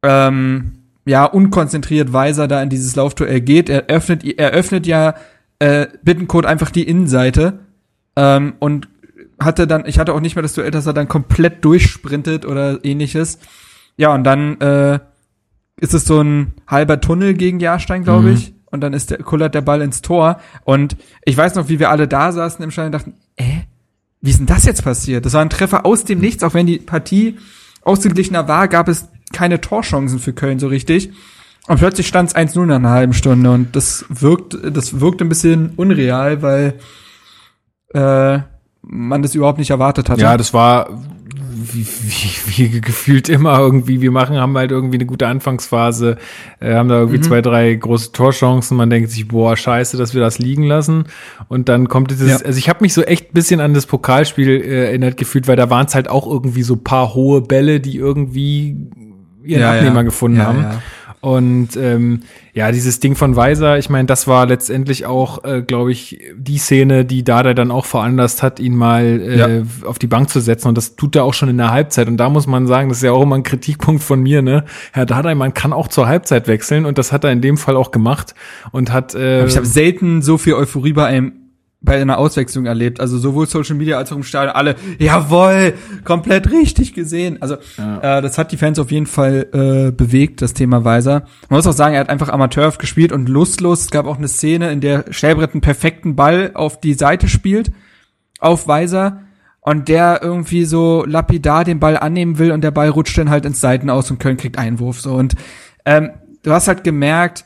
ähm, 0.03 0.73
ja, 1.05 1.25
unkonzentriert 1.25 2.13
Weiser 2.13 2.47
da 2.47 2.61
in 2.61 2.69
dieses 2.69 2.95
Laufduell 2.95 3.41
geht. 3.41 3.67
Er 3.67 3.87
öffnet, 3.87 4.23
er 4.23 4.51
öffnet 4.51 4.85
ja 4.85 5.15
äh, 5.57 5.87
Bittencode 6.03 6.45
einfach 6.45 6.69
die 6.69 6.87
Innenseite 6.87 7.61
ähm, 8.15 8.53
und 8.59 8.87
hatte 9.39 9.65
dann, 9.65 9.87
ich 9.87 9.97
hatte 9.97 10.13
auch 10.13 10.19
nicht 10.19 10.35
mehr 10.35 10.43
das 10.43 10.53
Duell, 10.53 10.69
dass 10.69 10.85
er 10.85 10.93
dann 10.93 11.07
komplett 11.07 11.65
durchsprintet 11.65 12.45
oder 12.45 12.85
ähnliches. 12.85 13.39
Ja, 13.97 14.13
und 14.13 14.23
dann 14.23 14.61
äh, 14.61 14.99
ist 15.82 15.94
es 15.94 16.06
so 16.06 16.22
ein 16.22 16.54
halber 16.67 17.02
Tunnel 17.02 17.34
gegen 17.34 17.60
Jahrstein, 17.60 18.04
glaube 18.04 18.30
mhm. 18.30 18.36
ich. 18.36 18.54
Und 18.67 18.82
dann 18.82 18.94
ist 18.94 19.10
der, 19.10 19.17
kullert 19.17 19.54
der 19.54 19.62
Ball 19.62 19.82
ins 19.82 20.02
Tor. 20.02 20.39
Und 20.63 20.96
ich 21.26 21.36
weiß 21.36 21.56
noch, 21.56 21.67
wie 21.67 21.80
wir 21.80 21.89
alle 21.89 22.08
da 22.08 22.32
saßen 22.32 22.63
im 22.63 22.72
Stein 22.72 22.86
und 22.86 22.91
dachten, 22.94 23.15
äh, 23.36 23.62
wie 24.22 24.30
ist 24.30 24.39
denn 24.39 24.46
das 24.46 24.63
jetzt 24.63 24.84
passiert? 24.84 25.26
Das 25.26 25.34
war 25.34 25.41
ein 25.41 25.50
Treffer 25.50 25.86
aus 25.86 26.06
dem 26.06 26.20
Nichts, 26.20 26.44
auch 26.44 26.54
wenn 26.54 26.67
die 26.67 26.78
Partie 26.78 27.38
ausgeglichener 27.82 28.48
war, 28.48 28.67
gab 28.67 28.88
es 28.88 29.10
keine 29.34 29.60
Torchancen 29.60 30.20
für 30.20 30.34
Köln 30.34 30.60
so 30.60 30.67
richtig. 30.67 31.12
Und 31.67 31.80
plötzlich 31.80 32.08
stand 32.08 32.30
es 32.30 32.36
1-0 32.36 32.65
nach 32.65 32.76
einer 32.76 32.91
halben 32.91 33.13
Stunde 33.13 33.52
und 33.52 33.76
das 33.76 34.06
wirkt, 34.08 34.58
das 34.63 35.00
wirkt 35.00 35.22
ein 35.22 35.30
bisschen 35.30 35.72
unreal, 35.76 36.41
weil 36.41 36.80
äh, 37.94 38.39
man 38.82 39.22
das 39.22 39.36
überhaupt 39.36 39.60
nicht 39.60 39.70
erwartet 39.70 40.10
hatte. 40.10 40.22
Ja, 40.22 40.38
das 40.38 40.54
war 40.54 40.89
wie, 41.74 41.86
wie, 41.86 42.70
wie 42.70 42.82
gefühlt 42.82 43.30
immer 43.30 43.60
irgendwie. 43.60 44.02
Wir 44.02 44.12
machen, 44.12 44.38
haben 44.38 44.58
halt 44.58 44.72
irgendwie 44.72 44.98
eine 44.98 45.06
gute 45.06 45.28
Anfangsphase, 45.28 46.17
äh, 46.60 46.74
haben 46.74 46.89
da 46.89 47.00
irgendwie 47.00 47.17
mhm. 47.17 47.24
zwei, 47.24 47.41
drei 47.41 47.74
große 47.74 48.12
Torchancen. 48.12 48.78
Man 48.78 48.89
denkt 48.89 49.10
sich, 49.12 49.28
boah, 49.28 49.56
scheiße, 49.56 49.98
dass 49.98 50.13
wir 50.13 50.22
das 50.22 50.39
liegen 50.39 50.63
lassen. 50.63 51.06
Und 51.48 51.70
dann 51.70 51.88
kommt 51.88 52.12
dieses, 52.12 52.30
ja. 52.30 52.46
also 52.46 52.58
ich 52.58 52.70
habe 52.70 52.80
mich 52.82 52.94
so 52.94 53.04
echt 53.04 53.34
bisschen 53.34 53.60
an 53.60 53.74
das 53.74 53.86
Pokalspiel 53.86 54.50
äh, 54.50 54.86
erinnert 54.86 55.17
gefühlt, 55.17 55.48
weil 55.48 55.56
da 55.56 55.70
waren 55.70 55.86
es 55.86 55.96
halt 55.96 56.10
auch 56.10 56.28
irgendwie 56.28 56.63
so 56.63 56.76
paar 56.76 57.13
hohe 57.13 57.41
Bälle, 57.41 57.80
die 57.80 57.98
irgendwie 57.98 58.78
ihren 59.44 59.62
ja, 59.62 59.74
Abnehmer 59.74 59.98
ja. 59.98 60.02
gefunden 60.04 60.41
haben. 60.44 60.65
Und 61.21 61.77
ähm, 61.77 62.21
ja, 62.53 62.71
dieses 62.71 62.99
Ding 62.99 63.15
von 63.15 63.36
Weiser, 63.36 63.77
ich 63.77 63.91
meine, 63.91 64.07
das 64.07 64.27
war 64.27 64.47
letztendlich 64.47 65.05
auch, 65.05 65.43
äh, 65.43 65.62
glaube 65.62 65.91
ich, 65.91 66.19
die 66.36 66.57
Szene, 66.57 67.05
die 67.05 67.23
Dada 67.23 67.53
dann 67.53 67.69
auch 67.69 67.86
veranlasst 67.86 68.41
hat, 68.41 68.60
ihn 68.60 68.75
mal 68.75 69.03
äh, 69.03 69.38
ja. 69.38 69.47
auf 69.86 69.99
die 69.99 70.07
Bank 70.07 70.31
zu 70.31 70.39
setzen. 70.39 70.67
Und 70.67 70.77
das 70.77 70.95
tut 70.95 71.15
er 71.15 71.23
auch 71.23 71.36
schon 71.36 71.47
in 71.47 71.57
der 71.57 71.69
Halbzeit. 71.69 72.07
Und 72.07 72.17
da 72.17 72.27
muss 72.29 72.47
man 72.47 72.65
sagen, 72.65 72.89
das 72.89 72.97
ist 72.97 73.03
ja 73.03 73.12
auch 73.12 73.21
immer 73.21 73.36
ein 73.36 73.43
Kritikpunkt 73.43 74.01
von 74.01 74.21
mir, 74.21 74.41
ne? 74.41 74.65
Herr 74.93 75.05
Dada, 75.05 75.34
man 75.36 75.53
kann 75.53 75.73
auch 75.73 75.88
zur 75.88 76.07
Halbzeit 76.07 76.47
wechseln 76.47 76.86
und 76.86 76.97
das 76.97 77.12
hat 77.12 77.23
er 77.23 77.31
in 77.31 77.41
dem 77.41 77.57
Fall 77.57 77.75
auch 77.75 77.91
gemacht 77.91 78.34
und 78.71 78.91
hat. 78.91 79.13
Äh, 79.13 79.45
ich 79.45 79.57
habe 79.57 79.67
selten 79.67 80.23
so 80.23 80.39
viel 80.39 80.55
Euphorie 80.55 80.93
bei 80.93 81.05
einem 81.05 81.40
bei 81.84 82.00
einer 82.00 82.20
Auswechslung 82.20 82.67
erlebt. 82.67 83.00
Also 83.00 83.17
sowohl 83.17 83.48
Social 83.48 83.76
Media 83.76 83.98
als 83.98 84.12
auch 84.12 84.15
im 84.15 84.24
Stadion 84.24 84.56
alle, 84.56 84.76
jawoll, 85.00 85.74
komplett 86.04 86.52
richtig 86.52 86.94
gesehen. 86.94 87.41
Also 87.41 87.58
ja. 87.78 88.20
äh, 88.20 88.22
das 88.22 88.38
hat 88.38 88.52
die 88.52 88.58
Fans 88.58 88.78
auf 88.78 88.91
jeden 88.91 89.08
Fall 89.08 89.48
äh, 89.52 89.91
bewegt, 89.91 90.44
das 90.44 90.54
Thema 90.54 90.86
Weiser. 90.86 91.24
Man 91.50 91.58
muss 91.58 91.65
auch 91.65 91.74
sagen, 91.74 91.96
er 91.96 92.02
hat 92.02 92.10
einfach 92.10 92.30
Amateur 92.30 92.72
gespielt 92.72 93.12
und 93.12 93.28
lustlos. 93.28 93.82
Es 93.82 93.91
gab 93.91 94.06
auch 94.06 94.17
eine 94.17 94.28
Szene, 94.28 94.72
in 94.72 94.80
der 94.80 95.06
Stellbrett 95.10 95.54
einen 95.54 95.62
perfekten 95.62 96.15
Ball 96.15 96.52
auf 96.54 96.80
die 96.80 96.94
Seite 96.94 97.28
spielt, 97.28 97.72
auf 98.39 98.67
Weiser. 98.67 99.24
Und 99.63 99.89
der 99.89 100.22
irgendwie 100.24 100.65
so 100.65 101.04
lapidar 101.06 101.63
den 101.63 101.80
Ball 101.80 101.98
annehmen 101.98 102.39
will 102.39 102.52
und 102.52 102.62
der 102.62 102.72
Ball 102.72 102.89
rutscht 102.89 103.17
dann 103.17 103.30
halt 103.30 103.46
ins 103.46 103.62
Seiten 103.62 103.91
aus 103.91 104.10
und 104.10 104.20
Köln 104.20 104.38
kriegt 104.38 104.58
Einwurf. 104.58 105.00
So 105.02 105.13
Und 105.13 105.36
ähm, 105.86 106.12
du 106.41 106.52
hast 106.52 106.67
halt 106.67 106.84
gemerkt, 106.84 107.46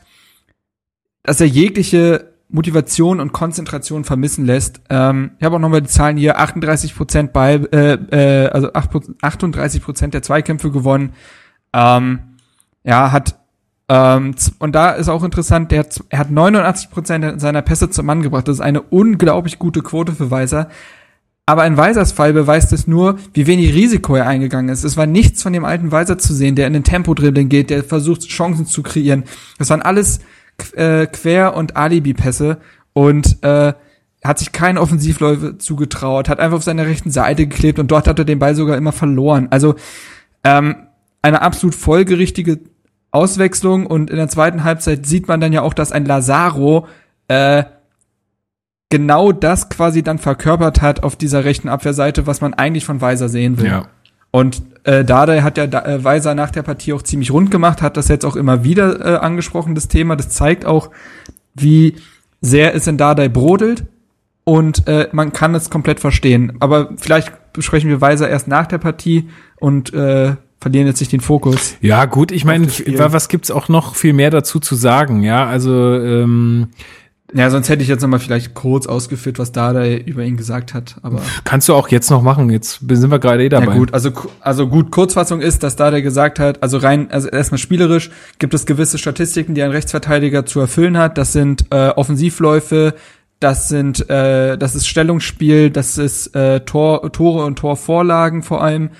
dass 1.22 1.40
er 1.40 1.46
jegliche 1.46 2.35
Motivation 2.48 3.20
und 3.20 3.32
Konzentration 3.32 4.04
vermissen 4.04 4.46
lässt. 4.46 4.80
Ähm, 4.88 5.32
ich 5.38 5.44
habe 5.44 5.56
auch 5.56 5.60
nochmal 5.60 5.82
die 5.82 5.88
Zahlen 5.88 6.16
hier, 6.16 6.38
38 6.38 6.94
Prozent 6.94 7.32
bei, 7.32 7.54
äh, 7.54 7.94
äh, 7.94 8.48
also 8.48 8.72
38 8.72 9.82
Prozent 9.82 10.14
der 10.14 10.22
Zweikämpfe 10.22 10.70
gewonnen. 10.70 11.12
Ähm, 11.72 12.20
ja, 12.84 13.10
hat 13.10 13.36
ähm, 13.88 14.34
und 14.58 14.74
da 14.74 14.90
ist 14.92 15.08
auch 15.08 15.22
interessant, 15.22 15.70
der 15.70 15.80
hat, 15.80 16.02
er 16.08 16.18
hat 16.18 16.30
89 16.30 16.90
Prozent 16.90 17.40
seiner 17.40 17.62
Pässe 17.62 17.90
zum 17.90 18.06
Mann 18.06 18.22
gebracht. 18.22 18.48
Das 18.48 18.56
ist 18.56 18.60
eine 18.60 18.82
unglaublich 18.82 19.58
gute 19.58 19.80
Quote 19.80 20.12
für 20.12 20.30
Weiser. 20.30 20.68
Aber 21.48 21.64
in 21.64 21.76
Weisers 21.76 22.10
Fall 22.10 22.32
beweist 22.32 22.72
es 22.72 22.88
nur, 22.88 23.18
wie 23.32 23.46
wenig 23.46 23.72
Risiko 23.72 24.16
er 24.16 24.26
eingegangen 24.26 24.68
ist. 24.68 24.82
Es 24.82 24.96
war 24.96 25.06
nichts 25.06 25.44
von 25.44 25.52
dem 25.52 25.64
alten 25.64 25.92
Weiser 25.92 26.18
zu 26.18 26.34
sehen, 26.34 26.56
der 26.56 26.66
in 26.66 26.72
den 26.72 26.82
Tempo-Dribbling 26.82 27.48
geht, 27.48 27.70
der 27.70 27.84
versucht, 27.84 28.26
Chancen 28.26 28.66
zu 28.66 28.82
kreieren. 28.82 29.22
Das 29.56 29.70
waren 29.70 29.82
alles 29.82 30.18
äh, 30.74 31.06
Quer- 31.06 31.54
und 31.54 31.76
Alibi-Pässe 31.76 32.58
und 32.92 33.42
äh, 33.42 33.74
hat 34.24 34.38
sich 34.38 34.52
keinen 34.52 34.78
Offensivläufe 34.78 35.58
zugetraut, 35.58 36.28
hat 36.28 36.40
einfach 36.40 36.58
auf 36.58 36.64
seiner 36.64 36.86
rechten 36.86 37.10
Seite 37.10 37.46
geklebt 37.46 37.78
und 37.78 37.90
dort 37.90 38.08
hat 38.08 38.18
er 38.18 38.24
den 38.24 38.38
Ball 38.38 38.54
sogar 38.54 38.76
immer 38.76 38.92
verloren. 38.92 39.48
Also 39.50 39.76
ähm, 40.44 40.76
eine 41.22 41.42
absolut 41.42 41.74
folgerichtige 41.74 42.60
Auswechslung 43.10 43.86
und 43.86 44.10
in 44.10 44.16
der 44.16 44.28
zweiten 44.28 44.64
Halbzeit 44.64 45.06
sieht 45.06 45.28
man 45.28 45.40
dann 45.40 45.52
ja 45.52 45.62
auch, 45.62 45.74
dass 45.74 45.92
ein 45.92 46.04
Lazaro 46.04 46.86
äh, 47.28 47.64
genau 48.88 49.32
das 49.32 49.68
quasi 49.68 50.02
dann 50.02 50.18
verkörpert 50.18 50.82
hat 50.82 51.02
auf 51.02 51.16
dieser 51.16 51.44
rechten 51.44 51.68
Abwehrseite, 51.68 52.26
was 52.26 52.40
man 52.40 52.54
eigentlich 52.54 52.84
von 52.84 53.00
Weiser 53.00 53.28
sehen 53.28 53.58
will. 53.58 53.66
Ja. 53.66 53.88
Und 54.30 54.62
äh, 54.84 55.04
Dardai 55.04 55.40
hat 55.40 55.58
ja 55.58 55.64
äh, 55.64 56.04
Weiser 56.04 56.34
nach 56.34 56.50
der 56.50 56.62
Partie 56.62 56.92
auch 56.92 57.02
ziemlich 57.02 57.30
rund 57.30 57.50
gemacht, 57.50 57.82
hat 57.82 57.96
das 57.96 58.08
jetzt 58.08 58.24
auch 58.24 58.36
immer 58.36 58.64
wieder 58.64 59.00
äh, 59.00 59.16
angesprochen, 59.18 59.74
das 59.74 59.88
Thema. 59.88 60.16
Das 60.16 60.28
zeigt 60.28 60.64
auch, 60.64 60.90
wie 61.54 61.96
sehr 62.40 62.74
es 62.74 62.86
in 62.86 62.96
Dardai 62.96 63.28
brodelt 63.28 63.84
und 64.44 64.86
äh, 64.86 65.08
man 65.12 65.32
kann 65.32 65.54
es 65.54 65.70
komplett 65.70 66.00
verstehen. 66.00 66.52
Aber 66.60 66.90
vielleicht 66.96 67.32
besprechen 67.52 67.90
wir 67.90 68.00
Weiser 68.00 68.28
erst 68.28 68.46
nach 68.46 68.66
der 68.66 68.78
Partie 68.78 69.28
und 69.58 69.92
äh, 69.92 70.36
verlieren 70.60 70.86
jetzt 70.86 71.00
nicht 71.00 71.12
den 71.12 71.20
Fokus. 71.20 71.76
Ja, 71.80 72.04
gut, 72.04 72.30
ich 72.30 72.44
meine, 72.44 72.66
was 72.68 73.28
gibt's 73.28 73.50
auch 73.50 73.68
noch 73.68 73.94
viel 73.94 74.12
mehr 74.12 74.30
dazu 74.30 74.60
zu 74.60 74.74
sagen, 74.74 75.22
ja? 75.22 75.46
Also 75.46 75.94
ähm, 75.94 76.68
ja, 77.34 77.50
sonst 77.50 77.68
hätte 77.68 77.82
ich 77.82 77.88
jetzt 77.88 78.02
nochmal 78.02 78.20
vielleicht 78.20 78.54
kurz 78.54 78.86
ausgeführt, 78.86 79.38
was 79.40 79.50
Dada 79.50 79.84
über 79.86 80.22
ihn 80.22 80.36
gesagt 80.36 80.74
hat. 80.74 80.96
Aber 81.02 81.20
kannst 81.42 81.68
du 81.68 81.74
auch 81.74 81.88
jetzt 81.88 82.08
noch 82.08 82.22
machen. 82.22 82.50
Jetzt 82.50 82.80
sind 82.88 83.10
wir 83.10 83.18
gerade 83.18 83.44
eh 83.44 83.48
dabei. 83.48 83.72
Ja 83.72 83.78
gut, 83.78 83.92
also 83.92 84.10
also 84.40 84.68
gut. 84.68 84.92
Kurzfassung 84.92 85.40
ist, 85.40 85.64
dass 85.64 85.74
Dada 85.74 86.00
gesagt 86.00 86.38
hat, 86.38 86.62
also 86.62 86.78
rein, 86.78 87.10
also 87.10 87.28
erstmal 87.28 87.58
spielerisch 87.58 88.10
gibt 88.38 88.54
es 88.54 88.64
gewisse 88.64 88.98
Statistiken, 88.98 89.54
die 89.54 89.62
ein 89.62 89.72
Rechtsverteidiger 89.72 90.46
zu 90.46 90.60
erfüllen 90.60 90.96
hat. 90.98 91.18
Das 91.18 91.32
sind 91.32 91.66
äh, 91.70 91.88
Offensivläufe, 91.88 92.94
das 93.40 93.68
sind, 93.68 94.08
äh, 94.08 94.56
das 94.56 94.76
ist 94.76 94.86
Stellungsspiel, 94.86 95.70
das 95.70 95.98
ist 95.98 96.34
äh, 96.36 96.60
Tor, 96.60 97.12
Tore 97.12 97.44
und 97.44 97.58
Torvorlagen 97.58 98.44
vor 98.44 98.62
allem. 98.62 98.90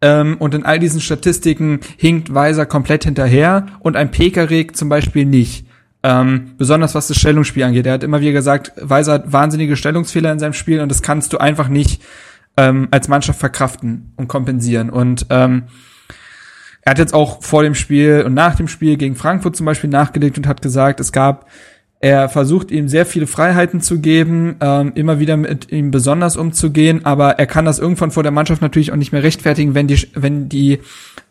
Ähm, 0.00 0.36
und 0.38 0.54
in 0.54 0.64
all 0.64 0.78
diesen 0.78 1.02
Statistiken 1.02 1.80
hinkt 1.98 2.32
Weiser 2.32 2.64
komplett 2.64 3.04
hinterher 3.04 3.66
und 3.80 3.96
ein 3.96 4.10
Pekarik 4.10 4.74
zum 4.74 4.88
Beispiel 4.88 5.26
nicht. 5.26 5.66
Ähm, 6.06 6.52
besonders 6.58 6.94
was 6.94 7.08
das 7.08 7.16
Stellungsspiel 7.16 7.62
angeht. 7.62 7.86
Er 7.86 7.94
hat 7.94 8.04
immer 8.04 8.20
wieder 8.20 8.32
gesagt, 8.32 8.72
Weiser 8.76 9.14
hat 9.14 9.32
wahnsinnige 9.32 9.74
Stellungsfehler 9.74 10.30
in 10.30 10.38
seinem 10.38 10.52
Spiel 10.52 10.80
und 10.80 10.90
das 10.90 11.00
kannst 11.00 11.32
du 11.32 11.38
einfach 11.38 11.68
nicht 11.68 12.02
ähm, 12.58 12.88
als 12.90 13.08
Mannschaft 13.08 13.40
verkraften 13.40 14.12
und 14.16 14.28
kompensieren. 14.28 14.90
Und 14.90 15.24
ähm, 15.30 15.62
er 16.82 16.90
hat 16.90 16.98
jetzt 16.98 17.14
auch 17.14 17.42
vor 17.42 17.62
dem 17.62 17.74
Spiel 17.74 18.22
und 18.26 18.34
nach 18.34 18.54
dem 18.54 18.68
Spiel 18.68 18.98
gegen 18.98 19.16
Frankfurt 19.16 19.56
zum 19.56 19.64
Beispiel 19.64 19.88
nachgelegt 19.88 20.36
und 20.36 20.46
hat 20.46 20.60
gesagt, 20.60 21.00
es 21.00 21.10
gab 21.10 21.46
Er 22.00 22.28
versucht 22.28 22.70
ihm 22.70 22.86
sehr 22.86 23.06
viele 23.06 23.26
Freiheiten 23.26 23.80
zu 23.80 23.98
geben, 23.98 24.56
ähm, 24.60 24.92
immer 24.94 25.20
wieder 25.20 25.38
mit 25.38 25.72
ihm 25.72 25.90
besonders 25.90 26.36
umzugehen, 26.36 27.06
aber 27.06 27.38
er 27.38 27.46
kann 27.46 27.64
das 27.64 27.78
irgendwann 27.78 28.10
vor 28.10 28.22
der 28.22 28.30
Mannschaft 28.30 28.60
natürlich 28.60 28.92
auch 28.92 28.96
nicht 28.96 29.12
mehr 29.12 29.22
rechtfertigen, 29.22 29.74
wenn 29.74 29.86
die, 29.86 30.06
wenn 30.12 30.50
die 30.50 30.80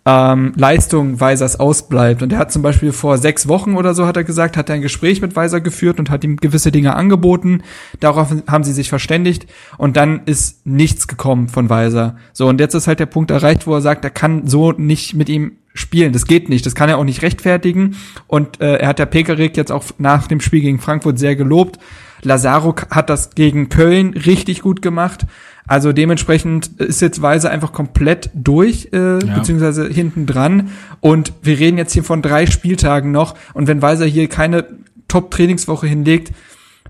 ähm, 0.05 0.53
Leistung 0.55 1.19
Weisers 1.19 1.59
ausbleibt. 1.59 2.21
Und 2.21 2.33
er 2.33 2.39
hat 2.39 2.51
zum 2.51 2.61
Beispiel 2.61 2.91
vor 2.91 3.17
sechs 3.17 3.47
Wochen 3.47 3.75
oder 3.75 3.93
so, 3.93 4.05
hat 4.05 4.17
er 4.17 4.23
gesagt, 4.23 4.57
hat 4.57 4.69
er 4.69 4.75
ein 4.75 4.81
Gespräch 4.81 5.21
mit 5.21 5.35
Weiser 5.35 5.61
geführt 5.61 5.99
und 5.99 6.09
hat 6.09 6.23
ihm 6.23 6.37
gewisse 6.37 6.71
Dinge 6.71 6.95
angeboten. 6.95 7.63
Darauf 7.99 8.33
haben 8.47 8.63
sie 8.63 8.73
sich 8.73 8.89
verständigt 8.89 9.47
und 9.77 9.95
dann 9.95 10.21
ist 10.25 10.65
nichts 10.65 11.07
gekommen 11.07 11.47
von 11.47 11.69
Weiser. 11.69 12.17
So, 12.33 12.47
und 12.47 12.59
jetzt 12.59 12.73
ist 12.73 12.87
halt 12.87 12.99
der 12.99 13.05
Punkt 13.05 13.31
erreicht, 13.31 13.65
wo 13.65 13.73
er 13.75 13.81
sagt, 13.81 14.03
er 14.03 14.11
kann 14.11 14.47
so 14.47 14.73
nicht 14.73 15.13
mit 15.13 15.29
ihm 15.29 15.53
spielen. 15.73 16.13
Das 16.13 16.27
geht 16.27 16.49
nicht. 16.49 16.65
Das 16.65 16.75
kann 16.75 16.89
er 16.89 16.97
auch 16.97 17.03
nicht 17.03 17.21
rechtfertigen. 17.21 17.95
Und 18.27 18.61
äh, 18.61 18.75
er 18.75 18.89
hat 18.89 18.99
der 18.99 19.05
Pekarik 19.05 19.57
jetzt 19.57 19.71
auch 19.71 19.85
nach 19.97 20.27
dem 20.27 20.41
Spiel 20.41 20.61
gegen 20.61 20.79
Frankfurt 20.79 21.17
sehr 21.17 21.35
gelobt. 21.35 21.79
Lazaro 22.21 22.75
hat 22.89 23.09
das 23.09 23.31
gegen 23.31 23.69
Köln 23.69 24.13
richtig 24.13 24.61
gut 24.61 24.81
gemacht. 24.81 25.25
Also 25.65 25.93
dementsprechend 25.93 26.67
ist 26.79 27.01
jetzt 27.01 27.21
Weise 27.21 27.49
einfach 27.49 27.71
komplett 27.71 28.29
durch, 28.33 28.89
äh, 28.91 29.25
ja. 29.25 29.37
beziehungsweise 29.37 29.87
hinten 29.87 30.25
dran. 30.25 30.71
Und 30.99 31.33
wir 31.41 31.57
reden 31.57 31.77
jetzt 31.77 31.93
hier 31.93 32.03
von 32.03 32.21
drei 32.21 32.45
Spieltagen 32.45 33.11
noch. 33.11 33.35
Und 33.53 33.67
wenn 33.67 33.81
Weiser 33.81 34.05
hier 34.05 34.27
keine 34.27 34.65
Top-Trainingswoche 35.07 35.87
hinlegt, 35.87 36.33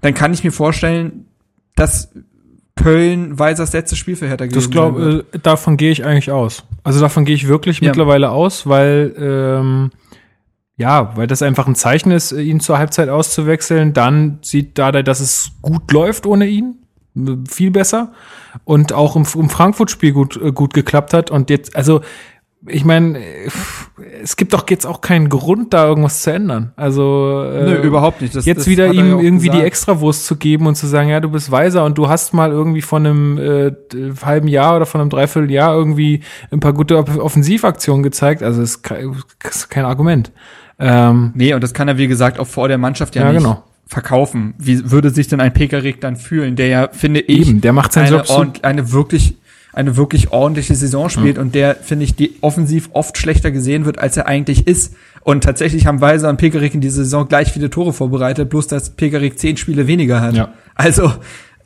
dann 0.01 0.13
kann 0.13 0.33
ich 0.33 0.43
mir 0.43 0.51
vorstellen, 0.51 1.25
dass 1.75 2.11
Köln 2.75 3.37
Weisers 3.37 3.73
letztes 3.73 3.99
Spiel 3.99 4.15
für 4.15 4.27
Hertha 4.27 4.45
gewesen 4.45 4.59
Das 4.59 4.71
glaub, 4.71 4.99
äh, 4.99 5.23
davon 5.43 5.77
gehe 5.77 5.91
ich 5.91 6.03
eigentlich 6.03 6.31
aus. 6.31 6.63
Also 6.83 6.99
davon 6.99 7.25
gehe 7.25 7.35
ich 7.35 7.47
wirklich 7.47 7.79
ja. 7.79 7.89
mittlerweile 7.89 8.31
aus, 8.31 8.67
weil 8.67 9.13
ähm, 9.17 9.91
ja, 10.75 11.15
weil 11.15 11.27
das 11.27 11.43
einfach 11.43 11.67
ein 11.67 11.75
Zeichen 11.75 12.11
ist, 12.11 12.31
ihn 12.31 12.59
zur 12.59 12.79
Halbzeit 12.79 13.09
auszuwechseln. 13.09 13.93
Dann 13.93 14.39
sieht 14.41 14.77
Dada, 14.77 15.03
dass 15.03 15.19
es 15.19 15.51
gut 15.61 15.91
läuft 15.91 16.25
ohne 16.25 16.47
ihn, 16.47 16.79
viel 17.47 17.71
besser 17.71 18.11
und 18.63 18.93
auch 18.93 19.15
im, 19.15 19.25
im 19.35 19.49
Frankfurt-Spiel 19.49 20.13
gut 20.13 20.39
äh, 20.41 20.51
gut 20.51 20.73
geklappt 20.73 21.13
hat. 21.13 21.31
Und 21.31 21.49
jetzt, 21.49 21.75
also 21.75 22.01
ich 22.65 22.85
meine, 22.85 23.19
es 24.21 24.37
gibt 24.37 24.53
doch 24.53 24.63
jetzt 24.69 24.85
auch 24.85 25.01
keinen 25.01 25.27
Grund, 25.27 25.73
da 25.73 25.85
irgendwas 25.85 26.21
zu 26.21 26.31
ändern. 26.31 26.71
Also 26.75 27.43
äh, 27.43 27.63
Nö, 27.65 27.81
überhaupt 27.81 28.21
nicht. 28.21 28.35
Das, 28.35 28.45
jetzt 28.45 28.59
das 28.59 28.67
wieder 28.67 28.87
ihm 28.87 29.19
irgendwie 29.19 29.47
gesagt. 29.47 29.61
die 29.61 29.67
Extrawurst 29.67 30.25
zu 30.25 30.37
geben 30.37 30.67
und 30.67 30.75
zu 30.75 30.87
sagen, 30.87 31.09
ja, 31.09 31.19
du 31.19 31.29
bist 31.29 31.51
weiser 31.51 31.83
und 31.83 31.97
du 31.97 32.07
hast 32.07 32.33
mal 32.33 32.51
irgendwie 32.51 32.81
von 32.81 33.05
einem 33.05 33.37
äh, 33.37 33.71
halben 34.23 34.47
Jahr 34.47 34.77
oder 34.77 34.85
von 34.85 35.01
einem 35.01 35.09
Dreivierteljahr 35.09 35.75
irgendwie 35.75 36.21
ein 36.51 36.61
paar 36.61 36.73
gute 36.73 36.97
Offensivaktionen 36.97 38.01
gezeigt. 38.01 38.41
Also 38.41 38.61
ist 38.61 38.81
kein, 38.81 39.13
ist 39.43 39.69
kein 39.69 39.85
Argument. 39.85 40.31
Ähm, 40.79 41.33
nee, 41.35 41.53
und 41.53 41.63
das 41.63 41.73
kann 41.73 41.87
er, 41.87 41.97
wie 41.97 42.07
gesagt, 42.07 42.39
auch 42.39 42.47
vor 42.47 42.67
der 42.67 42.77
Mannschaft 42.77 43.15
ja, 43.15 43.23
ja 43.23 43.31
nicht. 43.33 43.41
Genau 43.41 43.63
verkaufen. 43.85 44.53
Wie 44.57 44.91
würde 44.91 45.09
sich 45.09 45.27
denn 45.27 45.39
ein 45.39 45.53
Pekarik 45.53 46.01
dann 46.01 46.15
fühlen, 46.15 46.55
der 46.55 46.67
ja, 46.67 46.89
finde 46.91 47.19
ich, 47.19 47.47
Eben, 47.47 47.61
der 47.61 47.73
macht 47.73 47.93
seinen 47.93 48.13
eine, 48.13 48.23
Job 48.23 48.59
eine 48.61 48.91
wirklich 48.91 49.37
eine 49.73 49.97
wirklich 49.97 50.31
ordentliche 50.31 50.75
Saison 50.75 51.09
spielt 51.09 51.37
mhm. 51.37 51.43
und 51.43 51.55
der, 51.55 51.75
finde 51.75 52.05
ich, 52.05 52.15
die 52.15 52.35
offensiv 52.41 52.89
oft 52.93 53.17
schlechter 53.17 53.49
gesehen 53.49 53.85
wird, 53.85 53.97
als 53.97 54.15
er 54.15 54.27
eigentlich 54.27 54.67
ist. 54.67 54.95
Und 55.21 55.43
tatsächlich 55.43 55.87
haben 55.87 55.99
Weiser 55.99 56.29
und 56.29 56.37
Pekarik 56.37 56.75
in 56.75 56.81
dieser 56.81 57.03
Saison 57.03 57.27
gleich 57.27 57.51
viele 57.51 57.71
Tore 57.71 57.91
vorbereitet, 57.91 58.49
bloß 58.49 58.67
dass 58.67 58.91
Pekarik 58.91 59.39
zehn 59.39 59.57
Spiele 59.57 59.87
weniger 59.87 60.21
hat. 60.21 60.35
Ja. 60.35 60.53
Also 60.75 61.11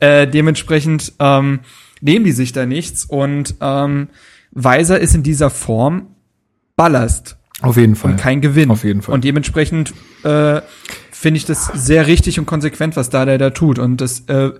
äh, 0.00 0.26
dementsprechend 0.26 1.12
ähm, 1.18 1.60
nehmen 2.00 2.24
die 2.24 2.32
sich 2.32 2.52
da 2.52 2.64
nichts 2.64 3.04
und 3.04 3.56
ähm, 3.60 4.08
Weiser 4.52 4.98
ist 4.98 5.14
in 5.14 5.22
dieser 5.22 5.50
Form 5.50 6.06
Ballast. 6.76 7.36
Auf 7.60 7.76
jeden 7.76 7.96
Fall. 7.96 8.12
Und 8.12 8.16
kein 8.18 8.40
Gewinn. 8.40 8.70
Auf 8.70 8.84
jeden 8.84 9.02
Fall. 9.02 9.14
Und 9.14 9.24
dementsprechend 9.24 9.92
äh, 10.22 10.60
finde 11.18 11.38
ich 11.38 11.44
das 11.44 11.66
sehr 11.74 12.06
richtig 12.06 12.38
und 12.38 12.46
konsequent, 12.46 12.96
was 12.96 13.10
da 13.10 13.24
der 13.24 13.38
da 13.38 13.50
tut. 13.50 13.78
Und 13.78 14.00
das 14.00 14.20
äh, 14.28 14.52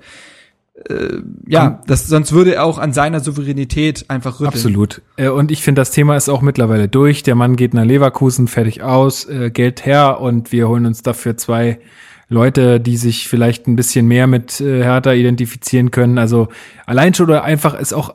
äh, 0.89 1.23
ja, 1.47 1.83
das, 1.87 2.07
sonst 2.07 2.33
würde 2.33 2.55
er 2.55 2.65
auch 2.65 2.79
an 2.79 2.93
seiner 2.93 3.21
Souveränität 3.21 4.05
einfach 4.09 4.35
rütteln. 4.35 4.55
Absolut. 4.55 5.03
Äh, 5.17 5.29
und 5.29 5.51
ich 5.51 5.63
finde, 5.63 5.81
das 5.81 5.91
Thema 5.91 6.17
ist 6.17 6.29
auch 6.29 6.43
mittlerweile 6.43 6.89
durch. 6.89 7.23
Der 7.23 7.35
Mann 7.35 7.57
geht 7.57 7.75
nach 7.75 7.85
Leverkusen, 7.85 8.49
fertig 8.49 8.83
aus, 8.83 9.25
äh, 9.29 9.51
Geld 9.51 9.87
her 9.87 10.21
und 10.21 10.53
wir 10.53 10.69
holen 10.69 10.87
uns 10.87 11.03
dafür 11.03 11.37
zwei 11.37 11.79
Leute, 12.29 12.79
die 12.81 12.97
sich 12.97 13.29
vielleicht 13.29 13.67
ein 13.67 13.77
bisschen 13.77 14.07
mehr 14.07 14.27
mit 14.27 14.61
äh, 14.61 14.83
Hertha 14.83 15.13
identifizieren 15.13 15.91
können. 15.91 16.19
Also 16.19 16.49
allein 16.87 17.15
schon 17.15 17.29
oder 17.29 17.43
einfach 17.43 17.79
ist 17.79 17.93
auch 17.93 18.15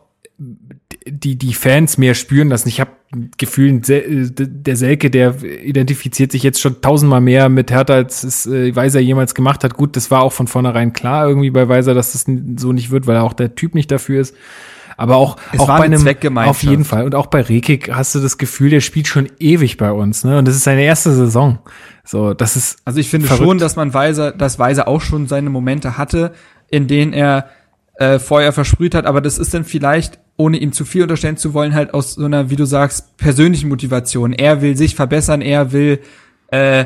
die, 1.06 1.36
die 1.36 1.54
Fans 1.54 1.98
mehr 1.98 2.14
spüren 2.14 2.50
das. 2.50 2.66
Ich 2.66 2.80
habe 2.80 2.92
Gefühl, 3.38 3.80
der 3.82 4.76
Selke, 4.76 5.12
der 5.12 5.44
identifiziert 5.44 6.32
sich 6.32 6.42
jetzt 6.42 6.60
schon 6.60 6.82
tausendmal 6.82 7.22
mehr 7.22 7.48
mit 7.50 7.72
Hertha, 7.72 7.94
als 7.94 8.24
es 8.24 8.48
äh, 8.48 8.76
Weiser 8.76 9.00
jemals 9.00 9.36
gemacht 9.36 9.64
hat. 9.64 9.76
Gut, 9.76 9.96
das 9.96 10.10
war 10.10 10.24
auch 10.24 10.34
von 10.34 10.48
vornherein 10.48 10.94
klar 10.94 11.28
irgendwie 11.28 11.52
bei 11.52 11.68
Weiser, 11.70 11.94
dass 11.94 12.14
das 12.14 12.26
so 12.58 12.74
nicht 12.74 12.90
wird, 12.90 13.06
weil 13.06 13.18
auch 13.18 13.34
der 13.34 13.54
Typ 13.54 13.76
nicht 13.76 13.92
dafür 13.92 14.22
ist. 14.22 14.36
Aber 14.98 15.18
auch, 15.18 15.38
es 15.52 15.60
auch 15.60 15.68
bei 15.68 15.84
einem, 15.84 16.08
auf 16.38 16.64
jeden 16.64 16.86
Fall. 16.86 17.06
Und 17.06 17.16
auch 17.16 17.28
bei 17.28 17.42
Rekik 17.42 17.92
hast 17.94 18.16
du 18.16 18.20
das 18.20 18.38
Gefühl, 18.38 18.70
der 18.70 18.80
spielt 18.80 19.08
schon 19.08 19.28
ewig 19.40 19.78
bei 19.78 19.92
uns, 19.92 20.24
ne? 20.24 20.38
Und 20.38 20.48
das 20.48 20.56
ist 20.56 20.64
seine 20.64 20.84
erste 20.84 21.12
Saison. 21.14 21.60
So, 22.04 22.34
das 22.34 22.56
ist. 22.56 22.78
Also 22.86 23.00
ich 23.00 23.10
finde 23.10 23.28
verrückt. 23.28 23.44
schon, 23.44 23.58
dass 23.58 23.76
man 23.76 23.94
Weiser, 23.94 24.32
dass 24.32 24.60
Weiser 24.60 24.88
auch 24.88 25.02
schon 25.02 25.28
seine 25.28 25.50
Momente 25.50 25.98
hatte, 25.98 26.34
in 26.70 26.88
denen 26.88 27.14
er 27.14 27.50
äh, 27.96 28.20
Feuer 28.20 28.52
versprüht 28.52 28.96
hat, 28.96 29.06
aber 29.06 29.22
das 29.22 29.38
ist 29.38 29.54
dann 29.54 29.64
vielleicht, 29.64 30.20
ohne 30.44 30.58
ihm 30.58 30.74
zu 30.74 30.84
viel 30.84 31.04
unterstellen 31.04 31.38
zu 31.38 31.54
wollen, 31.54 31.74
halt 31.74 31.94
aus 31.94 32.16
so 32.16 32.26
einer, 32.26 32.50
wie 32.50 32.58
du 32.58 32.66
sagst, 32.66 33.16
persönlichen 33.16 33.70
Motivation. 33.70 34.34
Er 34.34 34.62
will 34.62 34.76
sich 34.76 34.94
verbessern, 34.94 35.42
er 35.42 35.72
will 35.72 36.00
äh, 36.48 36.86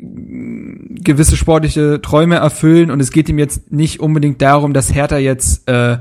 gewisse 0.00 1.36
sportliche 1.36 2.00
Träume 2.02 2.34
erfüllen 2.34 2.90
und 2.90 2.98
es 2.98 3.12
geht 3.12 3.28
ihm 3.28 3.38
jetzt 3.38 3.70
nicht 3.70 4.00
unbedingt 4.00 4.42
darum, 4.42 4.72
dass 4.72 4.92
Hertha 4.92 5.18
jetzt 5.18 5.68
äh, 5.68 5.98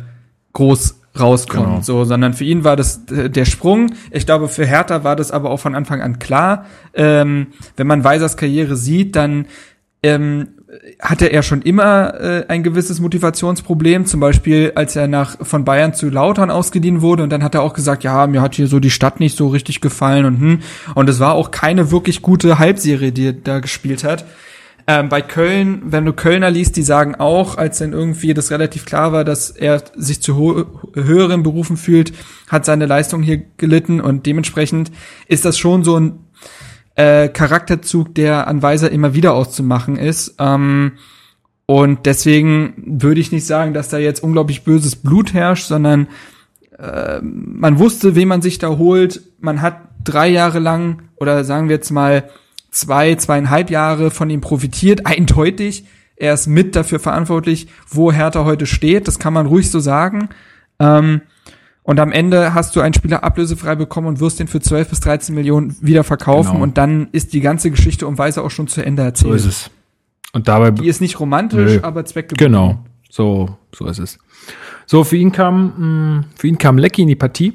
groß 0.53 0.99
rauskommt, 1.19 1.65
genau. 1.65 1.81
so, 1.81 2.05
sondern 2.05 2.33
für 2.33 2.43
ihn 2.43 2.63
war 2.63 2.75
das 2.75 3.05
äh, 3.11 3.29
der 3.29 3.45
Sprung. 3.45 3.91
Ich 4.09 4.25
glaube, 4.25 4.47
für 4.47 4.65
Hertha 4.65 5.03
war 5.03 5.15
das 5.15 5.31
aber 5.31 5.51
auch 5.51 5.59
von 5.59 5.75
Anfang 5.75 6.01
an 6.01 6.17
klar. 6.17 6.65
Ähm, 6.95 7.47
wenn 7.75 7.85
man 7.85 8.03
Weisers 8.03 8.35
Karriere 8.35 8.75
sieht, 8.75 9.15
dann 9.15 9.45
ähm, 10.01 10.49
hatte 10.99 11.27
er 11.27 11.43
schon 11.43 11.61
immer 11.61 12.19
äh, 12.19 12.45
ein 12.49 12.61
gewisses 12.61 12.99
Motivationsproblem, 12.99 14.05
zum 14.05 14.19
Beispiel 14.19 14.73
als 14.75 14.95
er 14.95 15.07
nach 15.07 15.37
von 15.41 15.63
Bayern 15.63 15.93
zu 15.93 16.09
Lautern 16.09 16.51
ausgeliehen 16.51 17.01
wurde 17.01 17.23
und 17.23 17.29
dann 17.29 17.43
hat 17.43 17.55
er 17.55 17.61
auch 17.61 17.73
gesagt, 17.73 18.03
ja, 18.03 18.27
mir 18.27 18.41
hat 18.41 18.55
hier 18.55 18.67
so 18.67 18.79
die 18.79 18.89
Stadt 18.89 19.19
nicht 19.19 19.37
so 19.37 19.47
richtig 19.47 19.79
gefallen 19.79 20.25
und 20.25 20.39
hm, 20.39 20.59
und 20.95 21.09
es 21.09 21.19
war 21.19 21.35
auch 21.35 21.51
keine 21.51 21.91
wirklich 21.91 22.21
gute 22.21 22.59
Halbserie, 22.59 23.11
die 23.11 23.27
er 23.27 23.33
da 23.33 23.59
gespielt 23.59 24.03
hat. 24.03 24.25
Ähm, 24.89 25.09
bei 25.09 25.21
Köln, 25.21 25.81
wenn 25.85 26.05
du 26.05 26.13
Kölner 26.13 26.49
liest, 26.49 26.77
die 26.77 26.83
sagen 26.83 27.15
auch, 27.15 27.57
als 27.57 27.79
dann 27.79 27.93
irgendwie 27.93 28.33
das 28.33 28.51
relativ 28.51 28.85
klar 28.85 29.11
war, 29.11 29.25
dass 29.25 29.49
er 29.49 29.83
sich 29.95 30.21
zu 30.21 30.65
höheren 30.93 31.43
Berufen 31.43 31.75
fühlt, 31.75 32.13
hat 32.47 32.65
seine 32.65 32.85
Leistung 32.85 33.21
hier 33.21 33.41
gelitten 33.57 33.99
und 33.99 34.25
dementsprechend 34.25 34.91
ist 35.27 35.43
das 35.43 35.57
schon 35.57 35.83
so 35.83 35.99
ein 35.99 36.19
äh, 36.97 37.29
Charakterzug, 37.29 38.13
der 38.15 38.47
an 38.47 38.61
Weiser 38.61 38.91
immer 38.91 39.13
wieder 39.13 39.33
auszumachen 39.33 39.95
ist. 39.95 40.35
Ähm, 40.39 40.93
und 41.67 42.05
deswegen 42.05 42.73
würde 42.85 43.21
ich 43.21 43.31
nicht 43.31 43.45
sagen, 43.45 43.73
dass 43.73 43.89
da 43.89 43.97
jetzt 43.97 44.23
unglaublich 44.23 44.63
böses 44.63 44.95
Blut 44.95 45.33
herrscht, 45.33 45.67
sondern 45.67 46.07
äh, 46.77 47.19
man 47.21 47.77
wusste, 47.79 48.15
wen 48.15 48.27
man 48.27 48.41
sich 48.41 48.57
da 48.57 48.69
holt. 48.77 49.21
Man 49.39 49.61
hat 49.61 49.79
drei 50.03 50.27
Jahre 50.27 50.59
lang 50.59 51.03
oder 51.17 51.43
sagen 51.43 51.69
wir 51.69 51.75
jetzt 51.75 51.91
mal 51.91 52.29
zwei, 52.71 53.15
zweieinhalb 53.15 53.69
Jahre 53.69 54.09
von 54.09 54.29
ihm 54.29 54.41
profitiert, 54.41 55.05
eindeutig. 55.05 55.85
Er 56.15 56.33
ist 56.33 56.47
mit 56.47 56.75
dafür 56.75 56.99
verantwortlich, 56.99 57.67
wo 57.87 58.11
Hertha 58.11 58.43
heute 58.43 58.65
steht. 58.65 59.07
Das 59.07 59.19
kann 59.19 59.33
man 59.33 59.45
ruhig 59.45 59.69
so 59.69 59.79
sagen. 59.79 60.29
Ähm, 60.79 61.21
und 61.87 62.01
am 62.01 62.11
Ende 62.11 62.53
hast 62.53 62.75
du 62.75 62.81
einen 62.81 62.93
Spieler 62.93 63.23
ablösefrei 63.23 63.75
bekommen 63.75 64.07
und 64.07 64.19
wirst 64.19 64.41
den 64.41 64.47
für 64.49 64.59
12 64.59 64.89
bis 64.89 64.99
13 64.99 65.33
Millionen 65.33 65.77
wieder 65.79 66.03
verkaufen. 66.03 66.51
Genau. 66.51 66.63
Und 66.63 66.77
dann 66.77 67.07
ist 67.13 67.31
die 67.31 67.39
ganze 67.39 67.71
Geschichte 67.71 68.05
um 68.07 68.17
Weise 68.17 68.43
auch 68.43 68.51
schon 68.51 68.67
zu 68.67 68.83
Ende 68.83 69.03
erzählt. 69.03 69.29
So 69.29 69.35
ist 69.35 69.45
es. 69.45 69.71
Und 70.33 70.49
dabei. 70.49 70.71
Die 70.71 70.89
ist 70.89 70.99
nicht 70.99 71.17
romantisch, 71.21 71.75
nö. 71.75 71.79
aber 71.83 72.03
zweckgebunden. 72.03 72.51
Genau. 72.51 72.79
So, 73.09 73.55
so 73.73 73.87
ist 73.87 73.99
es. 73.99 74.19
So, 74.85 75.05
für 75.05 75.15
ihn 75.15 75.31
kam, 75.31 75.63
mh, 75.77 76.19
mm, 76.19 76.25
für 76.35 76.47
ihn 76.47 76.57
kam 76.57 76.77
Lecky 76.77 77.03
in 77.03 77.07
die 77.07 77.15
Partie. 77.15 77.53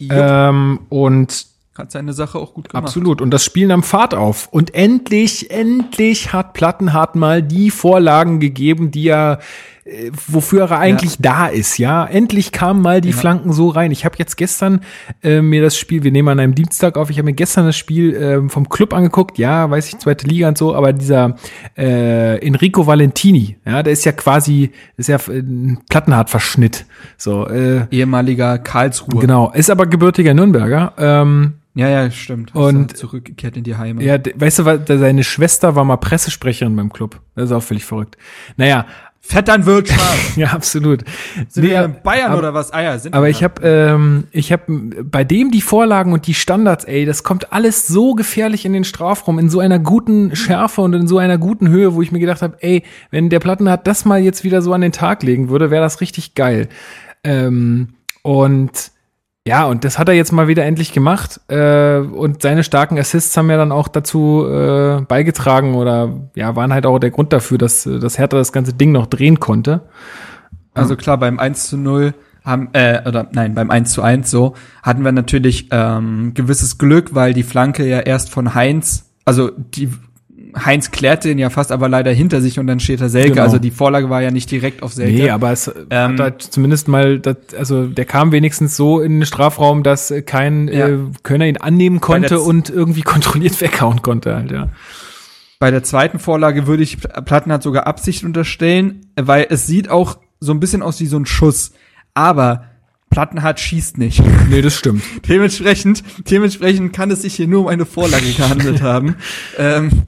Ähm, 0.00 0.80
und 0.88 1.46
hat 1.78 1.92
seine 1.92 2.12
Sache 2.12 2.36
auch 2.36 2.52
gut 2.52 2.68
gemacht. 2.68 2.82
Absolut. 2.82 3.20
Und 3.20 3.30
das 3.30 3.44
Spiel 3.44 3.68
nahm 3.68 3.84
Fahrt 3.84 4.12
auf. 4.12 4.48
Und 4.48 4.74
endlich, 4.74 5.52
endlich 5.52 6.32
hat 6.32 6.52
Plattenhardt 6.52 7.14
mal 7.14 7.44
die 7.44 7.70
Vorlagen 7.70 8.40
gegeben, 8.40 8.90
die 8.90 9.06
er 9.06 9.38
äh, 9.84 10.10
wofür 10.26 10.70
er 10.70 10.78
eigentlich 10.78 11.12
ja. 11.12 11.18
da 11.20 11.46
ist, 11.46 11.78
ja. 11.78 12.04
Endlich 12.04 12.52
kamen 12.52 12.82
mal 12.82 13.00
die 13.00 13.10
ja. 13.10 13.16
Flanken 13.16 13.52
so 13.52 13.68
rein. 13.68 13.90
Ich 13.90 14.04
habe 14.04 14.16
jetzt 14.18 14.36
gestern 14.36 14.80
äh, 15.22 15.40
mir 15.40 15.62
das 15.62 15.76
Spiel, 15.78 16.02
wir 16.02 16.12
nehmen 16.12 16.28
an 16.28 16.40
einem 16.40 16.54
Dienstag 16.54 16.96
auf, 16.96 17.10
ich 17.10 17.18
habe 17.18 17.26
mir 17.26 17.34
gestern 17.34 17.66
das 17.66 17.76
Spiel 17.76 18.14
äh, 18.14 18.48
vom 18.48 18.68
Club 18.68 18.92
angeguckt, 18.92 19.38
ja, 19.38 19.70
weiß 19.70 19.88
ich, 19.88 19.98
zweite 19.98 20.26
Liga 20.26 20.48
und 20.48 20.58
so, 20.58 20.74
aber 20.74 20.92
dieser 20.92 21.36
äh, 21.76 22.44
Enrico 22.46 22.86
Valentini, 22.86 23.56
ja, 23.64 23.82
der 23.82 23.92
ist 23.92 24.04
ja 24.04 24.12
quasi, 24.12 24.70
ist 24.96 25.08
ja 25.08 25.18
ein 25.28 25.78
Plattenhartverschnitt. 25.88 26.84
So, 27.16 27.46
äh, 27.48 27.86
ehemaliger 27.90 28.58
Karlsruhe. 28.58 29.20
Genau, 29.20 29.50
ist 29.52 29.70
aber 29.70 29.86
gebürtiger 29.86 30.34
Nürnberger. 30.34 30.92
Ähm, 30.98 31.54
ja, 31.74 31.88
ja, 31.88 32.10
stimmt. 32.10 32.54
Und 32.54 32.96
zurückgekehrt 32.96 33.56
in 33.56 33.62
die 33.62 33.76
Heimat. 33.76 34.02
Ja, 34.02 34.18
weißt 34.34 34.58
du, 34.58 34.98
seine 34.98 35.22
Schwester 35.22 35.76
war 35.76 35.84
mal 35.84 35.98
Pressesprecherin 35.98 36.74
beim 36.74 36.92
Club. 36.92 37.20
Das 37.36 37.46
ist 37.46 37.52
auch 37.52 37.62
völlig 37.62 37.84
verrückt. 37.84 38.16
Naja, 38.56 38.86
Vetternwirtschaft. 39.20 40.36
ja, 40.36 40.48
absolut. 40.48 41.04
Sind 41.48 41.64
nee, 41.64 41.70
wir 41.70 41.84
in 41.84 42.02
Bayern 42.02 42.32
aber, 42.32 42.38
oder 42.38 42.54
was? 42.54 42.72
Ah 42.72 42.82
ja, 42.82 42.98
sind 42.98 43.14
Aber 43.14 43.28
ich 43.28 43.44
habe 43.44 43.62
ähm, 43.62 44.24
ich 44.32 44.50
habe 44.50 44.64
bei 45.04 45.24
dem 45.24 45.50
die 45.50 45.60
Vorlagen 45.60 46.12
und 46.12 46.26
die 46.26 46.34
Standards, 46.34 46.84
ey, 46.84 47.04
das 47.04 47.22
kommt 47.22 47.52
alles 47.52 47.86
so 47.86 48.14
gefährlich 48.14 48.64
in 48.64 48.72
den 48.72 48.84
Strafraum 48.84 49.38
in 49.38 49.50
so 49.50 49.60
einer 49.60 49.78
guten 49.78 50.34
Schärfe 50.34 50.80
und 50.80 50.94
in 50.94 51.06
so 51.06 51.18
einer 51.18 51.38
guten 51.38 51.68
Höhe, 51.68 51.94
wo 51.94 52.02
ich 52.02 52.12
mir 52.12 52.18
gedacht 52.18 52.42
habe, 52.42 52.56
ey, 52.60 52.82
wenn 53.10 53.28
der 53.28 53.40
Plattenhardt 53.40 53.86
das 53.86 54.04
mal 54.04 54.20
jetzt 54.20 54.42
wieder 54.42 54.62
so 54.62 54.72
an 54.72 54.80
den 54.80 54.92
Tag 54.92 55.22
legen 55.22 55.48
würde, 55.48 55.70
wäre 55.70 55.82
das 55.82 56.00
richtig 56.00 56.34
geil. 56.34 56.68
Ähm, 57.22 57.88
und 58.22 58.90
ja, 59.46 59.64
und 59.64 59.84
das 59.84 59.98
hat 59.98 60.08
er 60.08 60.14
jetzt 60.14 60.32
mal 60.32 60.48
wieder 60.48 60.64
endlich 60.64 60.92
gemacht. 60.92 61.40
Äh, 61.48 61.98
und 61.98 62.42
seine 62.42 62.62
starken 62.62 62.98
Assists 62.98 63.36
haben 63.36 63.50
ja 63.50 63.56
dann 63.56 63.72
auch 63.72 63.88
dazu 63.88 64.46
äh, 64.46 65.00
beigetragen 65.02 65.74
oder 65.74 66.12
ja, 66.34 66.56
waren 66.56 66.72
halt 66.72 66.86
auch 66.86 66.98
der 66.98 67.10
Grund 67.10 67.32
dafür, 67.32 67.58
dass, 67.58 67.84
dass 67.84 68.18
Hertha 68.18 68.36
das 68.36 68.52
ganze 68.52 68.74
Ding 68.74 68.92
noch 68.92 69.06
drehen 69.06 69.40
konnte. 69.40 69.82
Also 70.74 70.96
klar, 70.96 71.18
beim 71.18 71.38
1 71.38 71.68
zu 71.68 71.76
0 71.76 72.14
haben, 72.44 72.68
äh, 72.72 73.02
oder 73.06 73.28
nein, 73.32 73.54
beim 73.54 73.70
1 73.70 73.92
zu 73.92 74.02
1 74.02 74.30
so, 74.30 74.54
hatten 74.82 75.04
wir 75.04 75.12
natürlich 75.12 75.68
ähm, 75.70 76.32
gewisses 76.34 76.78
Glück, 76.78 77.14
weil 77.14 77.34
die 77.34 77.42
Flanke 77.42 77.86
ja 77.86 78.00
erst 78.00 78.30
von 78.30 78.54
Heinz, 78.54 79.10
also 79.24 79.50
die 79.56 79.90
Heinz 80.56 80.90
klärte 80.90 81.30
ihn 81.30 81.38
ja 81.38 81.50
fast 81.50 81.72
aber 81.72 81.88
leider 81.88 82.12
hinter 82.12 82.40
sich 82.40 82.58
und 82.58 82.66
dann 82.66 82.80
steht 82.80 83.00
er 83.00 83.08
Selke. 83.08 83.30
Genau. 83.30 83.42
Also 83.42 83.58
die 83.58 83.70
Vorlage 83.70 84.10
war 84.10 84.22
ja 84.22 84.30
nicht 84.30 84.50
direkt 84.50 84.82
auf 84.82 84.92
Selke. 84.92 85.12
Nee, 85.12 85.30
aber 85.30 85.52
es 85.52 85.70
ähm, 85.90 86.12
hat 86.12 86.20
halt 86.20 86.42
zumindest 86.42 86.88
mal, 86.88 87.18
das, 87.18 87.36
also 87.56 87.86
der 87.86 88.04
kam 88.04 88.32
wenigstens 88.32 88.76
so 88.76 89.00
in 89.00 89.20
den 89.20 89.26
Strafraum, 89.26 89.82
dass 89.82 90.12
kein 90.26 90.68
ja. 90.68 90.88
äh, 90.88 90.98
Könner 91.22 91.46
ihn 91.46 91.56
annehmen 91.56 92.00
konnte 92.00 92.40
und 92.40 92.70
irgendwie 92.70 93.02
kontrolliert 93.02 93.60
weghauen 93.60 94.02
konnte 94.02 94.34
halt, 94.34 94.50
ja. 94.50 94.68
Bei 95.58 95.70
der 95.70 95.82
zweiten 95.82 96.18
Vorlage 96.18 96.66
würde 96.66 96.82
ich 96.82 96.98
Plattenhardt 96.98 97.62
sogar 97.62 97.86
Absicht 97.86 98.24
unterstellen, 98.24 99.06
weil 99.14 99.46
es 99.50 99.66
sieht 99.66 99.90
auch 99.90 100.18
so 100.40 100.52
ein 100.52 100.60
bisschen 100.60 100.80
aus 100.82 101.00
wie 101.00 101.06
so 101.06 101.18
ein 101.18 101.26
Schuss. 101.26 101.72
Aber 102.14 102.64
Plattenhardt 103.10 103.58
schießt 103.58 103.98
nicht. 103.98 104.22
Nee, 104.48 104.62
das 104.62 104.76
stimmt. 104.76 105.02
dementsprechend, 105.28 106.02
dementsprechend 106.30 106.92
kann 106.92 107.10
es 107.10 107.22
sich 107.22 107.34
hier 107.34 107.48
nur 107.48 107.60
um 107.62 107.66
eine 107.66 107.84
Vorlage 107.84 108.32
gehandelt 108.32 108.82
haben. 108.82 109.16
Ähm, 109.58 110.04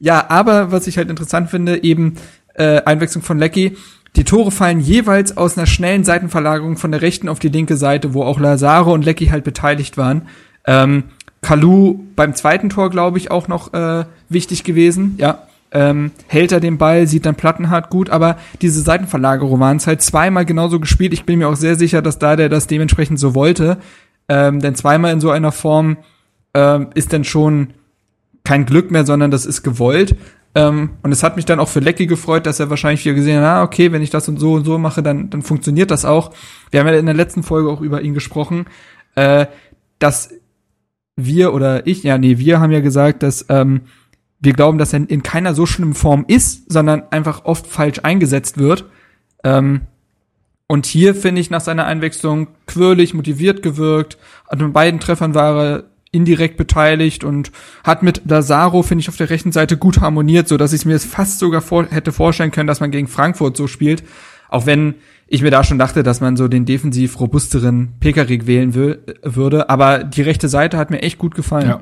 ja, 0.00 0.30
aber 0.30 0.72
was 0.72 0.86
ich 0.86 0.96
halt 0.96 1.10
interessant 1.10 1.50
finde, 1.50 1.82
eben 1.82 2.14
äh, 2.54 2.82
Einwechslung 2.82 3.22
von 3.22 3.38
Lecky. 3.38 3.76
Die 4.16 4.24
Tore 4.24 4.50
fallen 4.50 4.80
jeweils 4.80 5.36
aus 5.36 5.56
einer 5.56 5.66
schnellen 5.66 6.04
Seitenverlagerung 6.04 6.76
von 6.76 6.90
der 6.90 7.02
rechten 7.02 7.28
auf 7.28 7.38
die 7.38 7.48
linke 7.48 7.76
Seite, 7.76 8.14
wo 8.14 8.22
auch 8.22 8.40
Lazaro 8.40 8.92
und 8.92 9.04
Lecky 9.04 9.26
halt 9.26 9.44
beteiligt 9.44 9.96
waren. 9.96 10.22
Ähm, 10.66 11.04
Kalu 11.40 12.00
beim 12.16 12.34
zweiten 12.34 12.68
Tor, 12.68 12.90
glaube 12.90 13.18
ich, 13.18 13.30
auch 13.30 13.48
noch 13.48 13.72
äh, 13.74 14.04
wichtig 14.28 14.64
gewesen. 14.64 15.14
Ja, 15.18 15.44
ähm, 15.70 16.10
hält 16.26 16.50
er 16.50 16.60
den 16.60 16.78
Ball, 16.78 17.06
sieht 17.06 17.26
dann 17.26 17.34
Plattenhart 17.34 17.90
gut, 17.90 18.10
aber 18.10 18.38
diese 18.62 18.80
Seitenverlagerung 18.80 19.60
waren 19.60 19.76
es 19.76 19.86
halt 19.86 20.02
zweimal 20.02 20.44
genauso 20.44 20.80
gespielt. 20.80 21.12
Ich 21.12 21.24
bin 21.24 21.38
mir 21.38 21.48
auch 21.48 21.56
sehr 21.56 21.76
sicher, 21.76 22.02
dass 22.02 22.18
da 22.18 22.36
der 22.36 22.48
das 22.48 22.66
dementsprechend 22.66 23.20
so 23.20 23.34
wollte. 23.34 23.78
Ähm, 24.28 24.60
denn 24.60 24.74
zweimal 24.74 25.12
in 25.12 25.20
so 25.20 25.30
einer 25.30 25.52
Form 25.52 25.98
ähm, 26.54 26.88
ist 26.94 27.12
dann 27.12 27.24
schon 27.24 27.68
kein 28.48 28.64
Glück 28.64 28.90
mehr, 28.90 29.04
sondern 29.04 29.30
das 29.30 29.44
ist 29.44 29.62
gewollt. 29.62 30.16
Ähm, 30.54 30.92
und 31.02 31.12
es 31.12 31.22
hat 31.22 31.36
mich 31.36 31.44
dann 31.44 31.60
auch 31.60 31.68
für 31.68 31.80
Lecky 31.80 32.06
gefreut, 32.06 32.46
dass 32.46 32.58
er 32.60 32.70
wahrscheinlich 32.70 33.04
wieder 33.04 33.14
gesehen 33.14 33.42
hat, 33.42 33.44
ah, 33.44 33.62
okay, 33.62 33.92
wenn 33.92 34.00
ich 34.00 34.08
das 34.08 34.26
und 34.26 34.40
so 34.40 34.54
und 34.54 34.64
so 34.64 34.78
mache, 34.78 35.02
dann, 35.02 35.28
dann 35.28 35.42
funktioniert 35.42 35.90
das 35.90 36.06
auch. 36.06 36.32
Wir 36.70 36.80
haben 36.80 36.86
ja 36.86 36.94
in 36.94 37.04
der 37.04 37.14
letzten 37.14 37.42
Folge 37.42 37.68
auch 37.68 37.82
über 37.82 38.00
ihn 38.00 38.14
gesprochen, 38.14 38.64
äh, 39.16 39.44
dass 39.98 40.30
wir 41.14 41.52
oder 41.52 41.86
ich, 41.86 42.04
ja, 42.04 42.16
nee, 42.16 42.38
wir 42.38 42.58
haben 42.58 42.72
ja 42.72 42.80
gesagt, 42.80 43.22
dass 43.22 43.44
ähm, 43.50 43.82
wir 44.40 44.54
glauben, 44.54 44.78
dass 44.78 44.94
er 44.94 45.10
in 45.10 45.22
keiner 45.22 45.52
so 45.52 45.66
schlimmen 45.66 45.92
Form 45.92 46.24
ist, 46.26 46.72
sondern 46.72 47.02
einfach 47.10 47.44
oft 47.44 47.66
falsch 47.66 48.00
eingesetzt 48.02 48.56
wird. 48.56 48.86
Ähm, 49.44 49.82
und 50.68 50.86
hier 50.86 51.14
finde 51.14 51.42
ich 51.42 51.50
nach 51.50 51.60
seiner 51.60 51.84
Einwechslung 51.84 52.48
quirlig, 52.66 53.12
motiviert 53.12 53.62
gewirkt. 53.62 54.16
An 54.46 54.58
den 54.58 54.72
beiden 54.72 55.00
Treffern 55.00 55.34
war 55.34 55.62
er 55.62 55.84
indirekt 56.10 56.56
beteiligt 56.56 57.24
und 57.24 57.52
hat 57.84 58.02
mit 58.02 58.22
Lazaro, 58.26 58.82
finde 58.82 59.02
ich, 59.02 59.08
auf 59.08 59.16
der 59.16 59.30
rechten 59.30 59.52
Seite 59.52 59.76
gut 59.76 60.00
harmoniert, 60.00 60.48
so 60.48 60.56
dass 60.56 60.72
ich 60.72 60.84
mir 60.84 60.94
es 60.94 61.04
fast 61.04 61.38
sogar 61.38 61.60
vor, 61.60 61.86
hätte 61.86 62.12
vorstellen 62.12 62.50
können, 62.50 62.66
dass 62.66 62.80
man 62.80 62.90
gegen 62.90 63.08
Frankfurt 63.08 63.56
so 63.56 63.66
spielt. 63.66 64.02
Auch 64.48 64.66
wenn 64.66 64.94
ich 65.26 65.42
mir 65.42 65.50
da 65.50 65.62
schon 65.62 65.78
dachte, 65.78 66.02
dass 66.02 66.20
man 66.20 66.36
so 66.36 66.48
den 66.48 66.64
defensiv 66.64 67.20
robusteren 67.20 67.94
Pekarik 68.00 68.46
wählen 68.46 68.74
will, 68.74 69.02
würde. 69.22 69.68
Aber 69.68 70.02
die 70.02 70.22
rechte 70.22 70.48
Seite 70.48 70.78
hat 70.78 70.90
mir 70.90 71.02
echt 71.02 71.18
gut 71.18 71.34
gefallen. 71.34 71.68
Ja. 71.68 71.80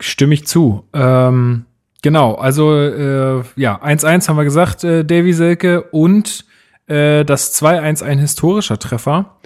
Stimme 0.00 0.34
ich 0.34 0.46
zu. 0.46 0.84
Ähm, 0.94 1.66
genau, 2.02 2.34
also 2.34 2.74
äh, 2.74 3.42
ja, 3.56 3.82
1-1 3.82 4.28
haben 4.28 4.36
wir 4.36 4.44
gesagt, 4.44 4.84
äh, 4.84 5.04
Davy 5.04 5.34
Selke 5.34 5.82
und 5.82 6.46
äh, 6.86 7.24
das 7.24 7.54
2-1 7.62 8.02
ein 8.02 8.18
historischer 8.18 8.78
Treffer. 8.78 9.36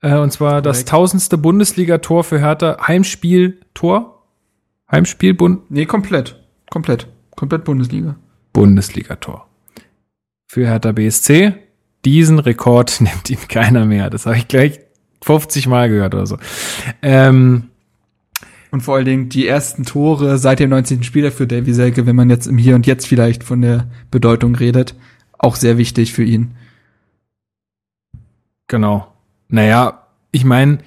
Äh, 0.00 0.16
und 0.16 0.32
zwar 0.32 0.62
das 0.62 0.84
tausendste 0.84 1.38
Bundesligator 1.38 2.24
für 2.24 2.40
Hertha. 2.40 2.86
Heimspiel-Tor? 2.86 4.22
Heimspiel, 4.90 5.34
Bund? 5.34 5.70
Nee, 5.70 5.86
komplett. 5.86 6.40
Komplett. 6.70 7.08
Komplett 7.36 7.64
Bundesliga. 7.64 8.16
Bundesligator. 8.52 9.48
Für 10.46 10.66
Hertha 10.66 10.92
BSC. 10.92 11.54
Diesen 12.04 12.38
Rekord 12.38 13.00
nimmt 13.00 13.28
ihm 13.28 13.48
keiner 13.48 13.84
mehr. 13.84 14.10
Das 14.10 14.26
habe 14.26 14.36
ich 14.36 14.48
gleich 14.48 14.80
50 15.22 15.66
Mal 15.66 15.88
gehört 15.88 16.14
oder 16.14 16.26
so. 16.26 16.38
Ähm, 17.02 17.70
und 18.70 18.82
vor 18.82 18.96
allen 18.96 19.04
Dingen 19.04 19.28
die 19.28 19.46
ersten 19.46 19.84
Tore 19.84 20.38
seit 20.38 20.60
dem 20.60 20.70
19. 20.70 21.02
Spieler 21.02 21.32
für 21.32 21.46
Davy 21.46 21.72
Selke, 21.72 22.06
wenn 22.06 22.16
man 22.16 22.30
jetzt 22.30 22.46
im 22.46 22.58
Hier 22.58 22.74
und 22.74 22.86
Jetzt 22.86 23.06
vielleicht 23.06 23.42
von 23.42 23.62
der 23.62 23.88
Bedeutung 24.10 24.54
redet, 24.54 24.94
auch 25.38 25.56
sehr 25.56 25.78
wichtig 25.78 26.12
für 26.12 26.24
ihn. 26.24 26.54
Genau. 28.68 29.12
Naja, 29.48 30.06
ich 30.30 30.44
meine, 30.44 30.78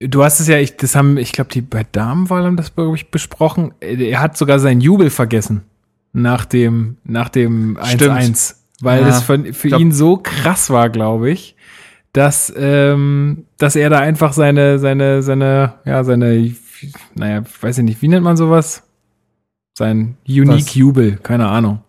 du 0.00 0.22
hast 0.22 0.40
es 0.40 0.48
ja, 0.48 0.58
ich, 0.58 0.76
das 0.76 0.94
haben, 0.94 1.16
ich 1.16 1.32
glaube, 1.32 1.50
die 1.52 1.60
bei 1.60 1.84
Damenwahl 1.90 2.44
haben 2.44 2.56
das, 2.56 2.74
glaube 2.74 2.96
ich, 2.96 3.10
besprochen. 3.10 3.74
Er 3.80 4.20
hat 4.20 4.36
sogar 4.36 4.58
seinen 4.58 4.80
Jubel 4.80 5.10
vergessen 5.10 5.62
nach 6.12 6.44
dem, 6.44 6.96
nach 7.04 7.28
dem 7.28 7.76
1-1. 7.76 8.54
Weil 8.80 9.00
ja, 9.00 9.08
das 9.08 9.22
für, 9.22 9.52
für 9.52 9.68
glaub, 9.68 9.80
ihn 9.80 9.92
so 9.92 10.18
krass 10.18 10.70
war, 10.70 10.88
glaube 10.88 11.30
ich, 11.30 11.56
dass, 12.12 12.52
ähm, 12.56 13.44
dass 13.56 13.74
er 13.74 13.90
da 13.90 13.98
einfach 13.98 14.32
seine, 14.32 14.78
seine, 14.78 15.22
seine, 15.22 15.74
ja, 15.84 16.04
seine, 16.04 16.54
naja, 17.14 17.42
weiß 17.60 17.78
ich 17.78 17.84
nicht, 17.84 18.02
wie 18.02 18.08
nennt 18.08 18.22
man 18.22 18.36
sowas? 18.36 18.84
Sein 19.76 20.16
Unique 20.28 20.66
Was? 20.66 20.74
Jubel, 20.74 21.18
keine 21.22 21.48
Ahnung. 21.48 21.80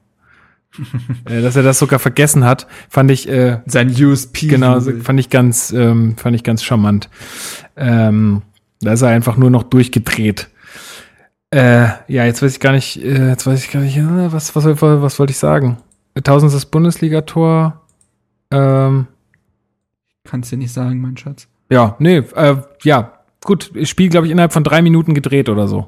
Äh, 1.25 1.41
dass 1.41 1.55
er 1.55 1.63
das 1.63 1.79
sogar 1.79 1.99
vergessen 1.99 2.45
hat, 2.45 2.67
fand 2.89 3.11
ich 3.11 3.27
äh, 3.27 3.59
sein 3.65 3.89
USP. 3.89 4.47
Genau, 4.47 4.79
fand 4.79 5.19
ich 5.19 5.29
ganz, 5.29 5.71
ähm, 5.71 6.15
fand 6.17 6.35
ich 6.35 6.43
ganz 6.43 6.63
charmant. 6.63 7.09
Ähm, 7.75 8.41
da 8.81 8.93
ist 8.93 9.01
er 9.01 9.09
einfach 9.09 9.37
nur 9.37 9.49
noch 9.49 9.63
durchgedreht. 9.63 10.49
Äh, 11.51 11.87
ja, 12.07 12.25
jetzt 12.25 12.41
weiß 12.41 12.53
ich 12.53 12.59
gar 12.59 12.73
nicht, 12.73 13.03
äh, 13.03 13.29
jetzt 13.29 13.47
weiß 13.47 13.63
ich 13.63 13.71
gar 13.71 13.81
nicht, 13.81 13.97
äh, 13.97 14.31
was, 14.31 14.55
was, 14.55 14.65
was, 14.65 14.81
was 14.81 15.19
wollte 15.19 15.31
ich 15.31 15.37
sagen? 15.37 15.77
Tausendstes 16.23 16.65
Bundesligator. 16.65 17.81
Ähm, 18.51 19.07
Kannst 20.23 20.51
du 20.51 20.57
nicht 20.57 20.73
sagen, 20.73 21.01
mein 21.01 21.17
Schatz. 21.17 21.47
Ja, 21.71 21.95
nee, 21.99 22.17
äh, 22.17 22.55
ja, 22.83 23.13
gut. 23.43 23.71
Spiel, 23.83 24.09
glaube 24.09 24.27
ich, 24.27 24.31
innerhalb 24.31 24.53
von 24.53 24.63
drei 24.63 24.81
Minuten 24.81 25.13
gedreht 25.13 25.49
oder 25.49 25.67
so. 25.67 25.87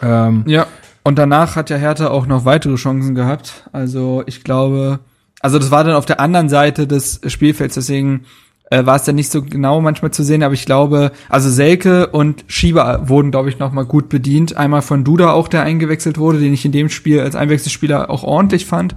Ähm, 0.00 0.44
ja, 0.46 0.66
und 1.06 1.20
danach 1.20 1.54
hat 1.54 1.70
ja 1.70 1.76
Hertha 1.76 2.08
auch 2.08 2.26
noch 2.26 2.44
weitere 2.44 2.74
Chancen 2.74 3.14
gehabt. 3.14 3.68
Also 3.70 4.24
ich 4.26 4.42
glaube, 4.42 4.98
also 5.40 5.60
das 5.60 5.70
war 5.70 5.84
dann 5.84 5.94
auf 5.94 6.04
der 6.04 6.18
anderen 6.18 6.48
Seite 6.48 6.88
des 6.88 7.20
Spielfelds, 7.28 7.76
deswegen 7.76 8.24
äh, 8.72 8.84
war 8.86 8.96
es 8.96 9.04
dann 9.04 9.14
nicht 9.14 9.30
so 9.30 9.40
genau 9.40 9.80
manchmal 9.80 10.10
zu 10.10 10.24
sehen, 10.24 10.42
aber 10.42 10.54
ich 10.54 10.66
glaube, 10.66 11.12
also 11.28 11.48
Selke 11.48 12.08
und 12.08 12.44
Schieber 12.48 13.08
wurden, 13.08 13.30
glaube 13.30 13.50
ich, 13.50 13.60
nochmal 13.60 13.84
gut 13.84 14.08
bedient. 14.08 14.56
Einmal 14.56 14.82
von 14.82 15.04
Duda 15.04 15.30
auch, 15.30 15.46
der 15.46 15.62
eingewechselt 15.62 16.18
wurde, 16.18 16.40
den 16.40 16.52
ich 16.52 16.64
in 16.64 16.72
dem 16.72 16.88
Spiel 16.88 17.20
als 17.20 17.36
Einwechselspieler 17.36 18.10
auch 18.10 18.24
ordentlich 18.24 18.66
fand. 18.66 18.96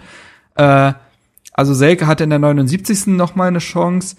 Äh, 0.55 0.93
also 1.53 1.75
Selke 1.75 2.07
hatte 2.07 2.23
in 2.23 2.31
der 2.31 2.39
79. 2.39 3.05
nochmal 3.05 3.49
eine 3.49 3.59
Chance. 3.59 4.15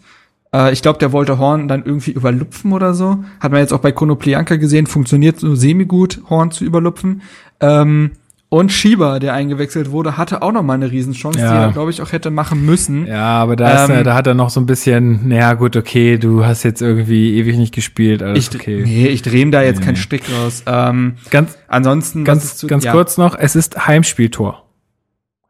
Äh, 0.54 0.72
ich 0.72 0.82
glaube, 0.82 0.98
der 0.98 1.12
wollte 1.12 1.38
Horn 1.38 1.68
dann 1.68 1.84
irgendwie 1.84 2.10
überlupfen 2.12 2.72
oder 2.72 2.94
so. 2.94 3.24
Hat 3.40 3.52
man 3.52 3.60
jetzt 3.60 3.72
auch 3.72 3.80
bei 3.80 3.92
Konoplianka 3.92 4.56
gesehen, 4.56 4.86
funktioniert 4.86 5.38
so 5.38 5.54
semi-gut, 5.54 6.20
Horn 6.28 6.50
zu 6.50 6.64
überlupfen. 6.64 7.22
Ähm, 7.60 8.12
Und 8.52 8.72
Schieber, 8.72 9.20
der 9.20 9.32
eingewechselt 9.34 9.92
wurde, 9.92 10.16
hatte 10.16 10.42
auch 10.42 10.50
noch 10.50 10.64
mal 10.64 10.74
eine 10.74 10.90
Riesenchance, 10.90 11.38
Ja. 11.38 11.52
die 11.52 11.56
er, 11.68 11.70
glaube 11.72 11.92
ich, 11.92 12.02
auch 12.02 12.10
hätte 12.10 12.32
machen 12.32 12.66
müssen. 12.66 13.06
Ja, 13.06 13.38
aber 13.40 13.54
da, 13.54 13.84
ist, 13.84 13.90
Ähm, 13.90 13.96
er- 13.98 14.02
da 14.02 14.14
hat 14.16 14.26
er 14.26 14.34
noch 14.34 14.50
so 14.50 14.58
ein 14.58 14.66
bisschen, 14.66 15.28
naja, 15.28 15.52
gut, 15.54 15.76
okay, 15.76 16.18
du 16.18 16.44
hast 16.44 16.64
jetzt 16.64 16.82
irgendwie 16.82 17.36
ewig 17.38 17.56
nicht 17.58 17.72
gespielt, 17.72 18.24
alles 18.24 18.48
Ich, 18.48 18.52
okay. 18.60 18.82
Nee, 18.84 19.06
ich 19.06 19.22
drehe 19.22 19.42
ihm 19.42 19.52
da 19.52 19.62
jetzt 19.62 19.78
Nee, 19.78 19.84
keinen 19.84 19.94
nee. 19.94 20.00
Strick 20.00 20.22
raus. 20.36 20.64
Ähm, 20.66 21.14
Ganz, 21.30 21.56
ansonsten, 21.68 22.24
ganz, 22.24 22.42
ist 22.42 22.58
zu- 22.58 22.66
ganz 22.66 22.82
ja. 22.82 22.90
kurz 22.90 23.18
noch, 23.18 23.38
es 23.38 23.54
ist 23.54 23.86
Heimspieltor. 23.86 24.64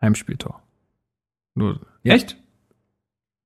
Heimspieltor. 0.03 0.61
Nur, 1.55 1.80
ja. 2.03 2.14
Echt? 2.16 2.36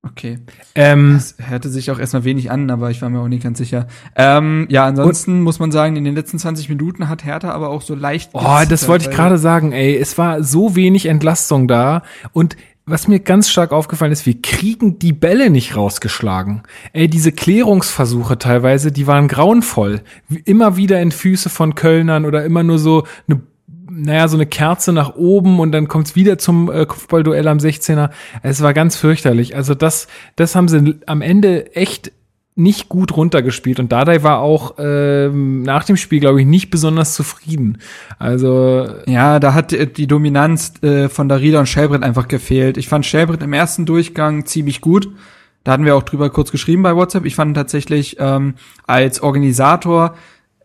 Okay. 0.07 0.39
Ähm, 0.75 1.15
Das 1.15 1.37
hörte 1.39 1.69
sich 1.69 1.91
auch 1.91 1.99
erstmal 1.99 2.25
wenig 2.25 2.51
an, 2.51 2.71
aber 2.71 2.91
ich 2.91 3.01
war 3.03 3.09
mir 3.09 3.21
auch 3.21 3.29
nicht 3.29 3.43
ganz 3.43 3.59
sicher. 3.59 3.87
Ähm, 4.17 4.67
ja, 4.69 4.87
ansonsten 4.87 5.41
muss 5.41 5.59
man 5.59 5.73
sagen, 5.73 5.97
in 5.97 6.05
den 6.05 6.15
letzten 6.15 6.39
20 6.39 6.69
Minuten 6.69 7.09
hat 7.09 7.25
Hertha 7.25 7.51
aber 7.51 7.71
auch 7.71 7.83
so 7.83 7.95
leicht. 7.95 8.31
Oh, 8.35 8.59
das 8.69 8.87
wollte 8.89 9.09
ich 9.09 9.17
gerade 9.17 9.39
sagen, 9.39 9.73
ey. 9.73 9.97
Es 9.97 10.19
war 10.19 10.43
so 10.43 10.77
wenig 10.77 11.07
Entlastung 11.07 11.69
da. 11.69 12.03
Und 12.33 12.57
was 12.87 13.09
mir 13.09 13.19
ganz 13.21 13.49
stark 13.49 13.73
aufgefallen 13.73 14.13
ist, 14.13 14.27
wir 14.27 14.43
kriegen 14.43 14.99
die 14.99 15.15
Bälle 15.15 15.49
nicht 15.49 15.75
rausgeschlagen. 15.75 16.65
Ey, 16.93 17.09
diese 17.09 17.33
Klärungsversuche 17.33 18.39
teilweise, 18.39 18.93
die 18.93 19.07
waren 19.07 19.27
grauenvoll. 19.27 20.03
Immer 20.45 20.77
wieder 20.77 21.01
in 21.01 21.11
Füße 21.11 21.49
von 21.49 21.75
Kölnern 21.75 22.27
oder 22.27 22.45
immer 22.45 22.63
nur 22.63 22.79
so 22.79 23.07
eine, 23.27 23.41
naja, 23.97 24.29
so 24.29 24.37
eine 24.37 24.47
Kerze 24.47 24.93
nach 24.93 25.15
oben 25.15 25.61
und 25.61 25.73
dann 25.73 25.89
kommt's 25.89 26.17
wieder 26.17 26.39
zum 26.39 26.71
äh, 26.71 26.87
Kopfballduell 26.87 27.49
am 27.49 27.59
16er. 27.59 28.11
Es 28.43 28.63
war 28.63 28.75
ganz 28.75 28.97
fürchterlich. 28.97 29.57
Also 29.57 29.75
das, 29.75 30.09
das 30.37 30.55
haben 30.55 30.69
sie 30.69 30.97
am 31.07 31.23
Ende 31.23 31.75
echt 31.75 32.13
nicht 32.57 32.89
gut 32.89 33.17
runtergespielt 33.17 33.81
und 33.81 33.91
Dardai 33.91 34.23
war 34.23 34.39
auch 34.39 34.77
ähm, 34.79 35.63
nach 35.63 35.83
dem 35.85 35.97
Spiel, 35.97 36.21
glaube 36.21 36.41
ich, 36.41 36.47
nicht 36.47 36.71
besonders 36.71 37.15
zufrieden. 37.15 37.79
Also 38.19 38.87
Ja, 39.07 39.41
da 39.41 39.55
hat 39.55 39.73
äh, 39.73 39.89
die 39.89 40.07
Dominanz 40.07 40.75
äh, 40.83 41.09
von 41.09 41.29
Darida 41.29 41.59
und 41.59 41.67
Shelbrett 41.67 42.05
einfach 42.05 42.29
gefehlt. 42.29 42.77
Ich 42.77 42.89
fand 42.89 43.07
Shelbrett 43.07 43.43
im 43.43 43.53
ersten 43.53 43.87
Durchgang 43.87 44.47
ziemlich 44.47 44.81
gut. 44.81 45.09
Da 45.65 45.73
hatten 45.73 45.85
wir 45.85 45.97
auch 45.97 46.03
drüber 46.03 46.31
kurz 46.31 46.53
geschrieben 46.53 46.83
bei 46.83 46.95
WhatsApp. 46.95 47.25
Ich 47.25 47.35
fand 47.35 47.57
tatsächlich 47.57 48.19
ähm, 48.21 48.55
als 48.87 49.23
Organisator 49.23 50.15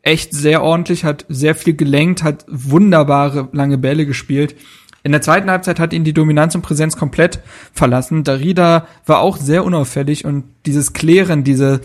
echt 0.01 0.33
sehr 0.33 0.63
ordentlich, 0.63 1.03
hat 1.03 1.25
sehr 1.29 1.55
viel 1.55 1.75
gelenkt, 1.75 2.23
hat 2.23 2.45
wunderbare 2.47 3.49
lange 3.51 3.77
Bälle 3.77 4.05
gespielt. 4.05 4.55
In 5.03 5.11
der 5.11 5.21
zweiten 5.21 5.49
Halbzeit 5.49 5.79
hat 5.79 5.93
ihn 5.93 6.03
die 6.03 6.13
Dominanz 6.13 6.55
und 6.55 6.61
Präsenz 6.61 6.97
komplett 6.97 7.39
verlassen. 7.73 8.23
Darida 8.23 8.87
war 9.05 9.19
auch 9.19 9.37
sehr 9.37 9.63
unauffällig 9.63 10.25
und 10.25 10.43
dieses 10.65 10.93
Klären, 10.93 11.43
diese 11.43 11.81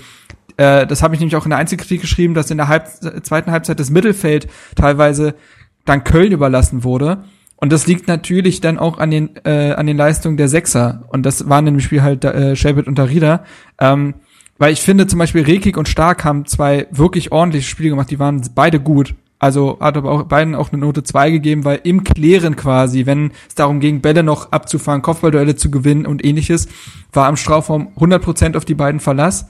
äh, 0.56 0.86
das 0.86 1.02
habe 1.02 1.14
ich 1.14 1.20
nämlich 1.20 1.36
auch 1.36 1.44
in 1.44 1.50
der 1.50 1.58
Einzelkritik 1.58 2.00
geschrieben, 2.00 2.34
dass 2.34 2.50
in 2.50 2.58
der 2.58 2.68
Halb 2.68 2.88
zweiten 3.22 3.50
Halbzeit 3.50 3.80
das 3.80 3.90
Mittelfeld 3.90 4.48
teilweise 4.76 5.34
dann 5.84 6.04
Köln 6.04 6.32
überlassen 6.32 6.84
wurde. 6.84 7.24
Und 7.56 7.72
das 7.72 7.86
liegt 7.86 8.08
natürlich 8.08 8.60
dann 8.60 8.78
auch 8.78 8.98
an 8.98 9.10
den, 9.10 9.30
äh, 9.44 9.72
an 9.72 9.86
den 9.86 9.96
Leistungen 9.96 10.36
der 10.36 10.48
Sechser. 10.48 11.04
Und 11.08 11.24
das 11.24 11.48
waren 11.48 11.64
dem 11.64 11.80
Spiel 11.80 12.02
halt 12.02 12.24
äh, 12.24 12.56
Shelbert 12.56 12.86
und 12.86 12.98
Darida. 12.98 13.44
Ähm, 13.80 14.14
weil 14.58 14.72
ich 14.72 14.80
finde 14.80 15.06
zum 15.06 15.18
Beispiel 15.18 15.42
Rekik 15.42 15.76
und 15.76 15.88
Stark 15.88 16.24
haben 16.24 16.46
zwei 16.46 16.86
wirklich 16.90 17.32
ordentliche 17.32 17.68
Spiele 17.68 17.90
gemacht. 17.90 18.10
Die 18.10 18.18
waren 18.18 18.42
beide 18.54 18.80
gut. 18.80 19.14
Also 19.38 19.78
hat 19.80 19.96
aber 19.96 20.10
auch 20.10 20.22
beiden 20.22 20.54
auch 20.54 20.72
eine 20.72 20.80
Note 20.80 21.02
2 21.02 21.30
gegeben, 21.30 21.64
weil 21.64 21.80
im 21.84 22.02
Klären 22.04 22.56
quasi, 22.56 23.04
wenn 23.04 23.32
es 23.48 23.54
darum 23.54 23.80
ging, 23.80 24.00
Bälle 24.00 24.22
noch 24.22 24.52
abzufahren, 24.52 25.02
Kopfballduelle 25.02 25.56
zu 25.56 25.70
gewinnen 25.70 26.06
und 26.06 26.24
ähnliches, 26.24 26.68
war 27.12 27.26
am 27.26 27.36
Strafraum 27.36 27.88
100% 27.98 28.56
auf 28.56 28.64
die 28.64 28.74
beiden 28.74 29.00
Verlass. 29.00 29.48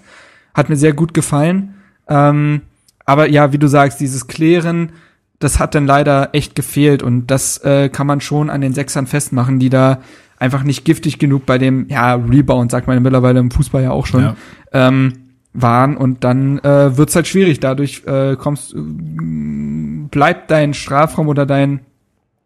Hat 0.53 0.69
mir 0.69 0.77
sehr 0.77 0.95
gut 0.95 1.15
gefallen. 1.15 1.75
Ähm, 2.09 2.63
aber 3.05 3.29
ja, 3.29 3.53
wie 3.53 3.59
du 3.59 3.69
sagst, 3.69 4.01
dieses 4.01 4.27
Klären, 4.27 4.93
das 5.39 5.59
hat 5.59 5.75
dann 5.75 5.87
leider 5.87 6.31
echt 6.33 6.55
gefehlt 6.55 7.03
und 7.03 7.27
das 7.27 7.59
äh, 7.59 7.89
kann 7.89 8.07
man 8.07 8.21
schon 8.21 8.51
an 8.51 8.63
den 8.63 8.73
Sechsern 8.73 9.07
festmachen, 9.07 9.59
die 9.59 9.69
da 9.69 10.01
einfach 10.39 10.63
nicht 10.63 10.85
giftig 10.85 11.19
genug 11.19 11.47
bei 11.47 11.59
dem, 11.59 11.89
ja, 11.89 12.15
Rebound, 12.15 12.71
sagt 12.71 12.87
man 12.87 13.03
mittlerweile 13.03 13.41
im 13.41 13.51
Fußball 13.51 13.83
ja 13.83 13.91
auch 13.91 14.07
schon, 14.07 14.23
Ja. 14.23 14.37
ähm, 14.73 15.13
waren 15.53 15.97
und 15.97 16.25
dann 16.25 16.59
äh, 16.59 16.97
wird's 16.97 17.15
halt 17.15 17.29
schwierig. 17.29 17.61
Dadurch 17.61 18.03
äh, 18.07 18.35
kommst, 18.37 18.75
äh, 18.75 18.79
bleibt 20.11 20.51
dein 20.51 20.75
Strafraum 20.75 21.29
oder 21.29 21.47
dein 21.47 21.81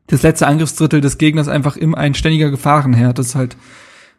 das 0.08 0.22
letzte 0.22 0.46
Angriffsdrittel 0.46 1.00
des 1.00 1.18
Gegners 1.18 1.48
einfach 1.48 1.76
immer 1.76 1.98
ein 1.98 2.14
ständiger 2.14 2.50
Gefahrenherd. 2.50 3.18
Das 3.18 3.26
ist 3.28 3.34
halt 3.34 3.56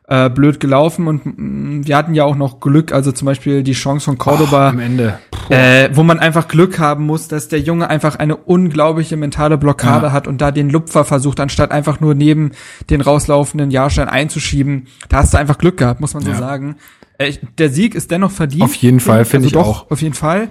äh, 0.10 0.30
blöd 0.30 0.60
gelaufen 0.60 1.08
und 1.08 1.22
mm, 1.26 1.86
wir 1.86 1.96
hatten 1.96 2.14
ja 2.16 2.24
auch 2.24 2.36
noch 2.36 2.60
Glück, 2.60 2.92
also 2.92 3.12
zum 3.12 3.26
Beispiel 3.28 3.62
die 3.64 3.74
Chance 3.74 4.06
von 4.06 4.18
Cordoba, 4.18 4.70
am 4.70 4.80
Ende. 4.80 5.20
äh, 5.50 5.90
wo 5.94 6.02
man 6.04 6.20
einfach 6.20 6.48
Glück 6.48 6.80
haben 6.80 7.06
muss, 7.06 7.28
dass 7.28 7.48
der 7.48 7.60
Junge 7.60 7.90
einfach 7.90 8.16
eine 8.18 8.36
unglaubliche 8.36 9.18
mentale 9.18 9.58
Blockade 9.58 10.08
Ja. 10.08 10.12
hat 10.12 10.28
und 10.28 10.42
da 10.42 10.52
den 10.52 10.70
Lupfer 10.70 11.06
versucht, 11.06 11.40
anstatt 11.40 11.72
einfach 11.72 12.00
nur 12.00 12.16
neben 12.16 12.52
den 12.90 13.02
rauslaufenden 13.02 13.70
Jahrstein 13.72 14.10
einzuschieben. 14.10 14.88
Da 15.10 15.18
hast 15.18 15.34
du 15.34 15.38
einfach 15.38 15.58
Glück 15.60 15.78
gehabt, 15.78 16.02
muss 16.02 16.14
man 16.16 16.24
so 16.24 16.32
Ja. 16.32 16.38
sagen. 16.38 16.76
Äh, 17.20 17.34
der 17.58 17.70
Sieg 17.70 17.94
ist 17.96 18.10
dennoch 18.12 18.32
verdient. 18.32 18.64
Auf 18.64 18.76
jeden 18.76 19.00
Fall, 19.00 19.26
finde 19.26 19.48
ich 19.48 19.54
doch, 19.54 19.68
auch. 19.86 19.92
Auf 19.92 20.02
jeden 20.02 20.16
Fall. 20.16 20.50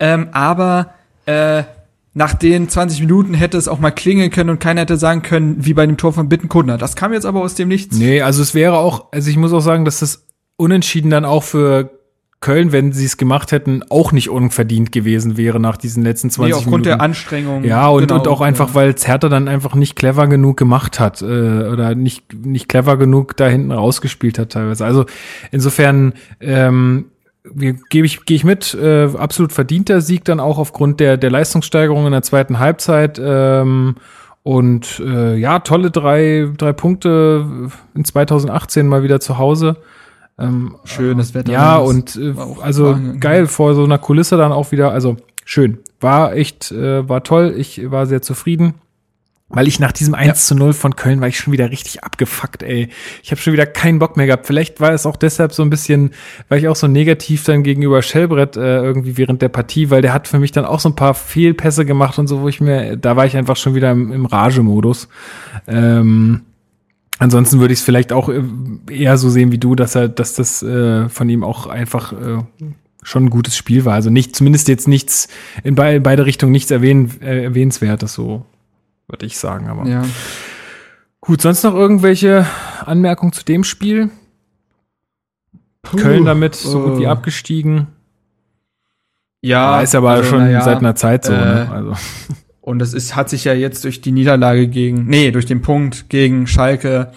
Ähm, 0.00 0.28
aber 0.32 0.94
äh, 1.26 1.62
nach 2.16 2.32
den 2.32 2.66
20 2.66 3.00
Minuten 3.00 3.34
hätte 3.34 3.58
es 3.58 3.68
auch 3.68 3.78
mal 3.78 3.90
klingeln 3.90 4.30
können 4.30 4.48
und 4.48 4.58
keiner 4.58 4.80
hätte 4.80 4.96
sagen 4.96 5.20
können, 5.20 5.66
wie 5.66 5.74
bei 5.74 5.86
dem 5.86 5.98
Tor 5.98 6.14
von 6.14 6.30
Bittenkundner. 6.30 6.78
Das 6.78 6.96
kam 6.96 7.12
jetzt 7.12 7.26
aber 7.26 7.42
aus 7.42 7.56
dem 7.56 7.68
Nichts. 7.68 7.98
Nee, 7.98 8.22
also 8.22 8.40
es 8.40 8.54
wäre 8.54 8.78
auch, 8.78 9.12
also 9.12 9.28
ich 9.28 9.36
muss 9.36 9.52
auch 9.52 9.60
sagen, 9.60 9.84
dass 9.84 10.00
das 10.00 10.26
Unentschieden 10.56 11.10
dann 11.10 11.26
auch 11.26 11.42
für 11.42 11.90
Köln, 12.40 12.72
wenn 12.72 12.92
sie 12.92 13.04
es 13.04 13.18
gemacht 13.18 13.52
hätten, 13.52 13.82
auch 13.90 14.12
nicht 14.12 14.30
unverdient 14.30 14.92
gewesen 14.92 15.36
wäre 15.36 15.60
nach 15.60 15.76
diesen 15.76 16.02
letzten 16.04 16.30
20 16.30 16.48
Nee, 16.48 16.56
aufgrund 16.56 16.84
Minuten. 16.84 16.98
der 16.98 17.00
Anstrengung. 17.02 17.64
Ja, 17.64 17.88
und, 17.88 18.08
Genau, 18.08 18.14
und 18.20 18.28
auch 18.28 18.40
einfach, 18.40 18.68
ja. 18.68 18.74
weil 18.74 18.94
Zerter 18.94 19.28
dann 19.28 19.46
einfach 19.46 19.74
nicht 19.74 19.94
clever 19.94 20.26
genug 20.26 20.56
gemacht 20.56 20.98
hat 20.98 21.20
äh, 21.20 21.24
oder 21.24 21.94
nicht, 21.94 22.32
nicht 22.32 22.70
clever 22.70 22.96
genug 22.96 23.36
da 23.36 23.46
hinten 23.46 23.72
rausgespielt 23.72 24.38
hat 24.38 24.52
teilweise. 24.52 24.86
Also 24.86 25.04
insofern 25.50 26.14
ähm, 26.40 27.06
gebe 27.54 28.06
ich, 28.06 28.24
gehe 28.24 28.36
ich 28.36 28.44
mit, 28.44 28.74
äh, 28.74 29.08
absolut 29.16 29.52
verdienter 29.52 30.00
Sieg 30.00 30.24
dann 30.24 30.40
auch 30.40 30.58
aufgrund 30.58 31.00
der, 31.00 31.16
der 31.16 31.30
Leistungssteigerung 31.30 32.06
in 32.06 32.12
der 32.12 32.22
zweiten 32.22 32.58
Halbzeit. 32.58 33.20
Ähm, 33.22 33.96
und 34.42 35.00
äh, 35.00 35.36
ja, 35.36 35.58
tolle 35.58 35.90
drei, 35.90 36.48
drei 36.56 36.72
Punkte 36.72 37.70
in 37.94 38.04
2018 38.04 38.86
mal 38.86 39.02
wieder 39.02 39.18
zu 39.18 39.38
Hause. 39.38 39.76
Ähm, 40.38 40.76
Schönes 40.84 41.34
Wetter. 41.34 41.50
ja, 41.50 41.76
und 41.78 42.16
äh, 42.16 42.34
also 42.60 42.96
geil 43.18 43.46
vor 43.46 43.74
so 43.74 43.84
einer 43.84 43.98
Kulisse 43.98 44.36
dann 44.36 44.52
auch 44.52 44.70
wieder. 44.70 44.92
Also 44.92 45.16
schön. 45.44 45.78
War 46.00 46.34
echt, 46.34 46.70
äh, 46.70 47.08
war 47.08 47.24
toll. 47.24 47.54
Ich 47.56 47.90
war 47.90 48.06
sehr 48.06 48.22
zufrieden. 48.22 48.74
Weil 49.48 49.68
ich 49.68 49.78
nach 49.78 49.92
diesem 49.92 50.16
1 50.16 50.46
zu 50.46 50.56
0 50.56 50.72
von 50.72 50.96
Köln 50.96 51.20
war 51.20 51.28
ich 51.28 51.38
schon 51.38 51.52
wieder 51.52 51.70
richtig 51.70 52.02
abgefuckt, 52.02 52.64
ey. 52.64 52.88
Ich 53.22 53.30
habe 53.30 53.40
schon 53.40 53.52
wieder 53.52 53.64
keinen 53.66 54.00
Bock 54.00 54.16
mehr 54.16 54.26
gehabt. 54.26 54.46
Vielleicht 54.46 54.80
war 54.80 54.92
es 54.92 55.06
auch 55.06 55.14
deshalb 55.14 55.52
so 55.52 55.62
ein 55.62 55.70
bisschen, 55.70 56.10
weil 56.48 56.58
ich 56.58 56.66
auch 56.66 56.74
so 56.74 56.88
negativ 56.88 57.44
dann 57.44 57.62
gegenüber 57.62 58.02
Schellbrett 58.02 58.56
äh, 58.56 58.82
irgendwie 58.82 59.16
während 59.16 59.42
der 59.42 59.48
Partie, 59.48 59.90
weil 59.90 60.02
der 60.02 60.12
hat 60.12 60.26
für 60.26 60.40
mich 60.40 60.50
dann 60.50 60.64
auch 60.64 60.80
so 60.80 60.88
ein 60.88 60.96
paar 60.96 61.14
Fehlpässe 61.14 61.84
gemacht 61.84 62.18
und 62.18 62.26
so, 62.26 62.40
wo 62.40 62.48
ich 62.48 62.60
mir, 62.60 62.96
da 62.96 63.14
war 63.14 63.24
ich 63.24 63.36
einfach 63.36 63.56
schon 63.56 63.76
wieder 63.76 63.92
im, 63.92 64.12
im 64.12 64.26
Rage-Modus. 64.26 65.08
Ähm, 65.68 66.42
Ansonsten 67.18 67.60
würde 67.60 67.72
ich 67.72 67.78
es 67.78 67.84
vielleicht 67.84 68.12
auch 68.12 68.28
äh, 68.28 68.42
eher 68.90 69.16
so 69.16 69.30
sehen 69.30 69.50
wie 69.50 69.58
du, 69.58 69.74
dass 69.74 69.94
er, 69.94 70.08
dass 70.08 70.34
das 70.34 70.62
äh, 70.62 71.08
von 71.08 71.28
ihm 71.30 71.44
auch 71.44 71.66
einfach 71.66 72.12
äh, 72.12 72.42
schon 73.02 73.24
ein 73.24 73.30
gutes 73.30 73.56
Spiel 73.56 73.84
war. 73.84 73.94
Also 73.94 74.10
nicht, 74.10 74.36
zumindest 74.36 74.68
jetzt 74.68 74.86
nichts 74.86 75.28
in 75.64 75.74
be 75.76 76.00
beide 76.00 76.26
Richtungen 76.26 76.52
nichts 76.52 76.70
erwähnen, 76.70 77.10
äh, 77.22 77.44
erwähnenswertes, 77.44 78.12
so 78.12 78.44
würde 79.08 79.26
ich 79.26 79.38
sagen. 79.38 79.68
Aber 79.68 79.86
Ja. 79.86 80.04
gut, 81.20 81.40
sonst 81.42 81.62
noch 81.62 81.74
irgendwelche 81.74 82.46
Anmerkungen 82.84 83.32
zu 83.32 83.44
dem 83.44 83.64
Spiel? 83.64 84.10
Köln 85.82 86.24
damit 86.24 86.54
so 86.56 86.82
gut 86.82 86.98
wie 86.98 87.04
äh, 87.04 87.08
abgestiegen. 87.08 87.86
Ja, 89.40 89.80
ist 89.80 89.94
aber 89.94 90.10
also, 90.10 90.30
schon 90.30 90.50
ja, 90.50 90.60
seit 90.62 90.78
einer 90.78 90.96
Zeit 90.96 91.24
so. 91.24 91.32
äh, 91.32 91.36
ne? 91.36 91.70
Also 91.70 91.94
Und 92.60 92.82
es 92.82 92.94
ist, 92.94 93.14
hat 93.14 93.30
sich 93.30 93.44
ja 93.44 93.54
jetzt 93.54 93.84
durch 93.84 94.00
die 94.00 94.10
Niederlage 94.10 94.66
gegen, 94.66 95.06
nee, 95.06 95.30
durch 95.30 95.46
den 95.46 95.62
Punkt 95.62 96.08
gegen 96.08 96.48
Schalke, 96.48 97.12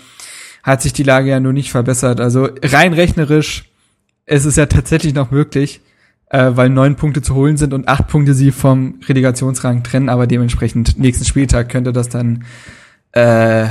hat 0.62 0.84
sich 0.84 0.94
die 0.94 1.02
Lage 1.02 1.30
ja 1.32 1.40
nur 1.40 1.54
nicht 1.54 1.72
verbessert. 1.72 2.20
Also 2.22 2.50
rein 2.62 2.94
rechnerisch, 2.94 3.64
es 4.28 4.46
ist 4.46 4.58
ja 4.58 4.68
tatsächlich 4.68 5.16
noch 5.16 5.32
möglich, 5.32 5.82
äh, 6.30 6.52
weil 6.56 6.70
neun 6.70 6.96
Punkte 6.96 7.22
zu 7.22 7.36
holen 7.36 7.58
sind 7.58 7.74
und 7.74 7.88
acht 7.88 8.08
Punkte 8.08 8.34
sie 8.34 8.52
vom 8.52 8.96
Relegationsrang 9.08 9.84
trennen, 9.84 10.10
aber 10.10 10.28
dementsprechend 10.28 10.98
nächsten 11.00 11.26
Spieltag 11.26 11.70
könnte 11.70 11.92
das 11.94 12.10
dann 12.10 12.44
äh, 13.12 13.66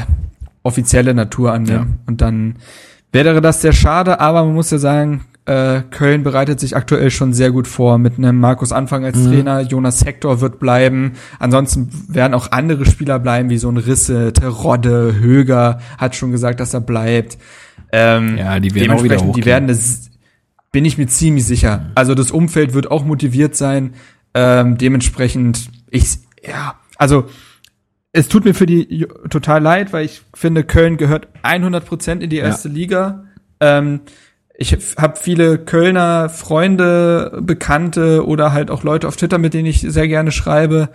offizielle 0.62 1.14
Natur 1.14 1.52
annehmen. 1.52 2.00
Und 2.06 2.20
dann 2.20 2.56
wäre 3.12 3.40
das 3.40 3.62
sehr 3.62 3.72
schade, 3.72 4.20
aber 4.20 4.44
man 4.44 4.54
muss 4.54 4.70
ja 4.70 4.78
sagen, 4.78 5.24
äh, 5.46 5.80
Köln 5.90 6.24
bereitet 6.24 6.60
sich 6.60 6.76
aktuell 6.76 7.10
schon 7.10 7.32
sehr 7.32 7.50
gut 7.50 7.66
vor 7.66 7.96
mit 7.96 8.18
einem 8.18 8.38
Markus 8.38 8.70
Anfang 8.70 9.04
als 9.06 9.16
Mhm. 9.16 9.28
Trainer, 9.32 9.60
Jonas 9.62 10.04
Hector 10.04 10.42
wird 10.42 10.58
bleiben. 10.58 11.12
Ansonsten 11.38 11.88
werden 12.08 12.34
auch 12.34 12.52
andere 12.52 12.84
Spieler 12.84 13.18
bleiben, 13.18 13.48
wie 13.48 13.56
so 13.56 13.70
ein 13.70 13.78
Risse, 13.78 14.34
Terodde, 14.34 15.14
Höger 15.18 15.78
hat 15.96 16.16
schon 16.16 16.32
gesagt, 16.32 16.60
dass 16.60 16.74
er 16.74 16.82
bleibt. 16.82 17.38
Ähm, 17.92 18.36
Ja, 18.36 18.60
die 18.60 18.74
werden 18.74 18.90
auch 18.90 19.02
wieder 19.02 19.16
dementsprechend, 19.16 19.22
die 19.22 19.28
hochgehen. 19.28 19.46
werden 19.46 19.68
das, 19.68 20.10
bin 20.72 20.84
ich 20.84 20.98
mir 20.98 21.06
ziemlich 21.06 21.46
sicher. 21.46 21.90
Also 21.94 22.14
das 22.14 22.30
Umfeld 22.30 22.74
wird 22.74 22.90
auch 22.90 23.04
motiviert 23.04 23.56
sein. 23.56 23.94
Ähm, 24.34 24.78
dementsprechend, 24.78 25.70
ich, 25.90 26.18
ja, 26.46 26.78
also 26.96 27.26
es 28.12 28.28
tut 28.28 28.44
mir 28.44 28.54
für 28.54 28.66
die 28.66 29.06
total 29.30 29.62
leid, 29.62 29.92
weil 29.92 30.04
ich 30.04 30.22
finde, 30.34 30.64
Köln 30.64 30.96
gehört 30.96 31.28
100 31.42 31.84
Prozent 31.84 32.22
in 32.22 32.30
die 32.30 32.38
erste 32.38 32.68
ja. 32.68 32.74
Liga. 32.74 33.24
Ähm, 33.60 34.00
ich 34.60 34.76
habe 34.96 35.18
viele 35.18 35.58
Kölner 35.58 36.28
Freunde, 36.28 37.38
Bekannte 37.42 38.26
oder 38.26 38.52
halt 38.52 38.70
auch 38.70 38.82
Leute 38.82 39.06
auf 39.06 39.16
Twitter, 39.16 39.38
mit 39.38 39.54
denen 39.54 39.66
ich 39.66 39.80
sehr 39.80 40.08
gerne 40.08 40.32
schreibe. 40.32 40.90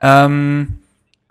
Ähm, 0.00 0.78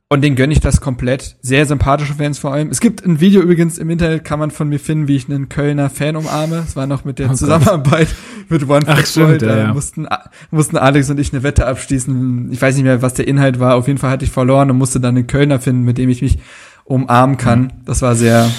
und 0.07 0.21
den 0.21 0.35
gönne 0.35 0.53
ich 0.53 0.59
das 0.59 0.81
komplett. 0.81 1.35
Sehr 1.41 1.65
sympathische 1.65 2.13
Fans 2.13 2.37
vor 2.37 2.53
allem. 2.53 2.69
Es 2.69 2.79
gibt 2.79 3.03
ein 3.03 3.19
Video 3.19 3.41
übrigens 3.41 3.79
im 3.79 3.89
Internet, 3.89 4.23
kann 4.23 4.37
man 4.37 4.51
von 4.51 4.69
mir 4.69 4.79
finden, 4.79 5.07
wie 5.07 5.15
ich 5.15 5.27
einen 5.27 5.49
Kölner 5.49 5.89
Fan 5.89 6.15
umarme. 6.15 6.63
Es 6.67 6.75
war 6.75 6.85
noch 6.85 7.05
mit 7.05 7.17
der 7.17 7.31
oh 7.31 7.33
Zusammenarbeit 7.33 8.09
Gott. 8.09 8.49
mit 8.49 8.69
One 8.69 8.85
Ach, 8.87 9.03
stimmt, 9.03 9.41
Da 9.41 9.57
ja. 9.57 9.73
mussten, 9.73 10.07
mussten 10.51 10.77
Alex 10.77 11.09
und 11.09 11.19
ich 11.19 11.33
eine 11.33 11.41
Wette 11.41 11.65
abschließen. 11.65 12.51
Ich 12.51 12.61
weiß 12.61 12.75
nicht 12.75 12.83
mehr, 12.83 13.01
was 13.01 13.15
der 13.15 13.27
Inhalt 13.27 13.59
war. 13.59 13.75
Auf 13.75 13.87
jeden 13.87 13.97
Fall 13.97 14.11
hatte 14.11 14.25
ich 14.25 14.31
verloren 14.31 14.69
und 14.69 14.77
musste 14.77 14.99
dann 14.99 15.17
einen 15.17 15.25
Kölner 15.25 15.59
finden, 15.59 15.83
mit 15.83 15.97
dem 15.97 16.09
ich 16.09 16.21
mich 16.21 16.37
umarmen 16.83 17.37
kann. 17.37 17.61
Mhm. 17.61 17.71
Das 17.85 18.03
war 18.03 18.13
sehr, 18.15 18.51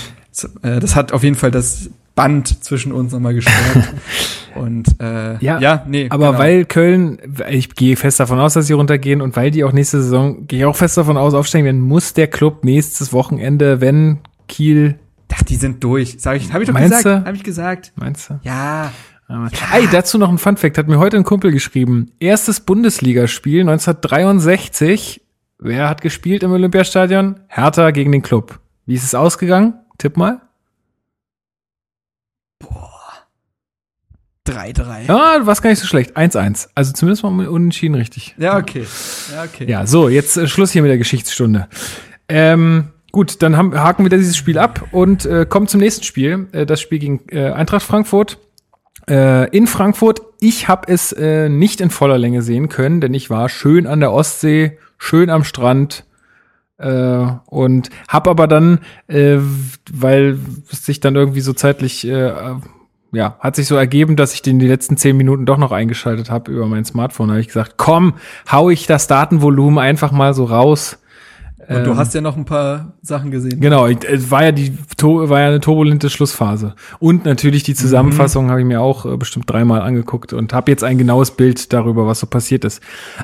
äh, 0.63 0.81
das 0.81 0.97
hat 0.97 1.13
auf 1.13 1.23
jeden 1.23 1.37
Fall 1.37 1.53
das 1.53 1.91
Band 2.17 2.65
zwischen 2.65 2.93
uns 2.93 3.13
nochmal 3.13 3.35
gestärkt. 3.35 3.95
und 4.57 5.01
äh, 5.01 5.37
ja, 5.45 5.61
ja, 5.61 5.85
nee. 5.87 6.07
Aber 6.11 6.29
genau. 6.29 6.39
weil 6.39 6.65
Köln, 6.65 7.19
ich 7.49 7.77
gehe 7.77 7.95
fest 7.95 8.19
davon 8.19 8.41
aus, 8.41 8.55
dass 8.55 8.67
sie 8.67 8.73
runtergehen 8.73 9.21
und 9.21 9.37
weil 9.37 9.53
die 9.53 9.63
auch 9.63 9.73
nächste 9.73 10.03
Saison, 10.03 10.47
gehe 10.49 10.61
ich 10.61 10.65
auch 10.65 10.75
fest 10.75 10.97
davon 10.97 11.19
aus, 11.19 11.35
aufsteigen 11.35 11.67
werden, 11.67 11.81
muss 11.81 12.15
der 12.15 12.27
Club 12.27 12.65
nächstes 12.65 13.13
Wochenende, 13.13 13.81
wenn 13.81 14.19
Kiel. 14.49 14.99
Ach, 15.33 15.43
die 15.43 15.57
sind 15.57 15.85
durch. 15.85 16.17
Sag 16.19 16.39
ich, 16.39 16.53
habe 16.53 16.65
ich 16.65 16.69
doch 16.69 16.75
Meinst 16.75 16.97
gesagt. 16.97 17.27
Habe 17.27 17.37
ich 17.37 17.45
gesagt. 17.45 17.93
Meinst 17.97 18.31
du? 18.31 18.41
Ja. 18.43 18.93
ja. 19.29 19.49
Ey, 19.75 19.87
dazu 19.93 20.17
noch 20.17 20.31
ein 20.31 20.39
Funfact, 20.39 20.79
hat 20.79 20.89
mir 20.89 20.99
heute 20.99 21.19
ein 21.19 21.25
Kumpel 21.25 21.53
geschrieben. 21.53 22.13
Erstes 22.19 22.61
Bundesligaspiel 22.61 23.61
1963. 23.61 25.21
Wer 25.59 25.91
hat 25.91 26.01
gespielt 26.01 26.43
im 26.43 26.53
Olympiastadion? 26.53 27.41
Hertha 27.49 27.91
gegen 27.91 28.13
den 28.13 28.23
Club. 28.23 28.59
Wie 28.87 28.95
ist 28.95 29.05
es 29.05 29.15
ausgegangen? 29.15 29.75
Tipp 29.99 30.17
mal. 30.17 30.41
3-3. 34.47 35.07
Ja, 35.09 35.39
du 35.39 35.47
warst 35.47 35.63
gar 35.63 35.71
nicht 35.71 35.81
so 35.81 35.87
schlecht. 35.87 36.17
1-1. 36.17 36.69
Also 36.75 36.93
zumindest 36.93 37.23
mal 37.25 37.49
unentschieden 37.49 37.95
richtig. 37.95 38.35
Ja, 38.39 38.57
okay. 38.57 38.87
Ja, 39.33 39.45
okay. 39.45 39.65
Ja, 39.69 39.87
so, 39.87 40.09
jetzt 40.09 40.37
äh, 40.37 40.47
Schluss 40.47 40.73
hier 40.73 40.83
mit 40.83 40.91
der 40.91 40.99
Geschichtsstunde. 40.99 41.69
Ähm, 42.29 42.89
gut, 43.13 43.43
dann 43.43 43.57
haben, 43.57 43.79
haken 43.79 44.05
wir 44.05 44.11
dieses 44.11 44.37
Spiel 44.37 44.59
ab 44.59 44.89
und 44.93 45.27
äh, 45.27 45.47
kommen 45.47 45.69
zum 45.69 45.81
nächsten 45.81 46.05
Spiel. 46.05 46.49
Äh, 46.53 46.67
das 46.67 46.81
Spiel 46.81 46.99
gegen 46.99 47.21
äh, 47.31 47.51
Eintracht 47.51 47.83
Frankfurt. 47.83 48.39
Äh, 49.09 49.49
in 49.57 49.67
Frankfurt. 49.67 50.21
Ich 50.41 50.69
habe 50.69 50.93
es 50.93 51.13
äh, 51.13 51.49
nicht 51.49 51.81
in 51.81 51.91
voller 51.91 52.19
Länge 52.19 52.43
sehen 52.43 52.69
können, 52.69 53.01
denn 53.01 53.15
ich 53.15 53.31
war 53.31 53.49
schön 53.49 53.87
an 53.87 54.01
der 54.01 54.13
Ostsee, 54.13 54.79
schön 54.99 55.31
am 55.31 55.45
Strand. 55.45 56.05
Äh, 56.79 57.27
und 57.47 57.91
hab 58.09 58.29
aber 58.29 58.47
dann, 58.47 58.81
äh, 59.09 59.39
weil 59.91 60.39
es 60.71 60.85
sich 60.85 61.01
dann 61.01 61.17
irgendwie 61.17 61.41
so 61.41 61.53
zeitlich 61.53 62.07
äh, 62.07 62.33
ja, 63.17 63.37
hat 63.41 63.57
sich 63.57 63.67
so 63.67 63.77
ergeben, 63.77 64.15
dass 64.15 64.35
ich 64.35 64.43
den 64.43 64.59
die 64.59 64.69
letzten 64.69 64.97
zehn 64.97 65.17
Minuten 65.17 65.47
doch 65.47 65.57
noch 65.57 65.73
eingeschaltet 65.73 66.31
habe 66.31 66.53
über 66.53 66.67
mein 66.67 66.85
Smartphone. 66.85 67.29
Da 67.29 67.35
habe 67.35 67.41
ich 67.41 67.47
gesagt, 67.49 67.75
komm, 67.77 68.15
hau 68.51 68.69
ich 68.69 68.87
das 68.87 69.07
Datenvolumen 69.07 69.79
einfach 69.79 70.13
mal 70.13 70.35
so 70.35 70.45
raus. 70.45 70.99
Und 71.69 71.85
du 71.85 71.91
ähm, 71.91 71.97
hast 71.97 72.15
ja 72.15 72.21
noch 72.21 72.37
ein 72.37 72.45
paar 72.45 72.93
Sachen 73.03 73.31
gesehen. 73.31 73.61
Genau, 73.61 73.87
es 73.87 74.31
war 74.31 74.45
ja 74.45 74.53
die 74.53 74.73
war 75.03 75.41
ja 75.41 75.49
eine 75.49 75.61
turbulente 75.61 76.11
Schlussphase. 76.11 76.75
Und 76.99 77.25
natürlich 77.25 77.65
die 77.65 77.75
Zusammenfassung 77.75 78.47
mhm. 78.47 78.51
habe 78.51 78.61
ich 78.61 78.67
mir 78.67 78.81
auch 78.81 79.05
äh, 79.05 79.17
bestimmt 79.17 79.51
dreimal 79.51 79.83
angeguckt 79.83 80.33
und 80.33 80.53
habe 80.53 80.71
jetzt 80.71 80.85
ein 80.85 80.97
genaues 80.97 81.33
Bild 81.33 81.73
darüber, 81.73 82.07
was 82.07 82.21
so 82.21 82.27
passiert 82.27 82.65
ist. 82.65 82.81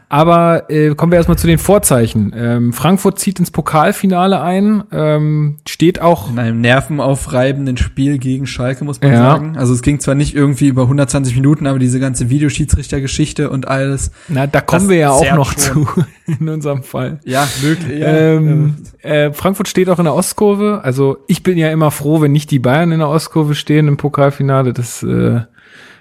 Aber 0.09 0.71
äh, 0.71 0.95
kommen 0.95 1.13
wir 1.13 1.19
erstmal 1.19 1.39
zu 1.39 1.47
den 1.47 1.59
Vorzeichen. 1.59 2.33
Ähm, 2.37 2.73
Frankfurt 2.73 3.19
zieht 3.19 3.39
ins 3.39 3.51
Pokalfinale 3.51 4.41
ein, 4.41 4.85
ähm, 4.93 5.59
steht 5.69 6.01
auch 6.01 6.31
in 6.31 6.39
einem 6.39 6.61
nervenaufreibenden 6.61 7.77
Spiel 7.77 8.19
gegen 8.19 8.47
Schalke, 8.47 8.85
muss 8.85 9.01
man 9.01 9.13
ja. 9.13 9.19
sagen. 9.19 9.57
Also 9.57 9.73
es 9.73 9.83
ging 9.83 10.01
zwar 10.01 10.15
nicht 10.15 10.35
irgendwie 10.35 10.67
über 10.67 10.83
120 10.83 11.37
Minuten, 11.37 11.67
aber 11.67 11.79
diese 11.79 12.01
ganze 12.01 12.29
Videoschiedsrichtergeschichte 12.29 13.51
und 13.51 13.69
alles. 13.69 14.11
Na, 14.29 14.47
da 14.47 14.61
kommen 14.61 14.89
wir 14.89 14.97
ja 14.97 15.11
auch 15.11 15.35
noch 15.35 15.53
schon. 15.53 15.87
zu 15.87 16.05
in 16.41 16.49
unserem 16.49 16.83
Fall. 16.83 17.21
Ja, 17.25 17.49
möglich. 17.63 18.01
Ja. 18.01 18.32
Ähm, 18.37 18.77
äh, 19.03 19.33
Frankfurt 19.33 19.69
steht 19.69 19.89
auch 19.89 19.99
in 19.99 20.05
der 20.05 20.15
Ostkurve. 20.15 20.81
Also 20.83 21.19
ich 21.27 21.43
bin 21.43 21.59
ja 21.59 21.71
immer 21.71 21.91
froh, 21.91 22.21
wenn 22.21 22.33
nicht 22.33 22.51
die 22.51 22.59
Bayern 22.59 22.93
in 22.93 22.99
der 22.99 23.09
Ostkurve 23.09 23.55
stehen 23.55 23.89
im 23.89 23.97
Pokalfinale. 23.97 24.73
Das 24.73 25.03
äh, 25.03 25.41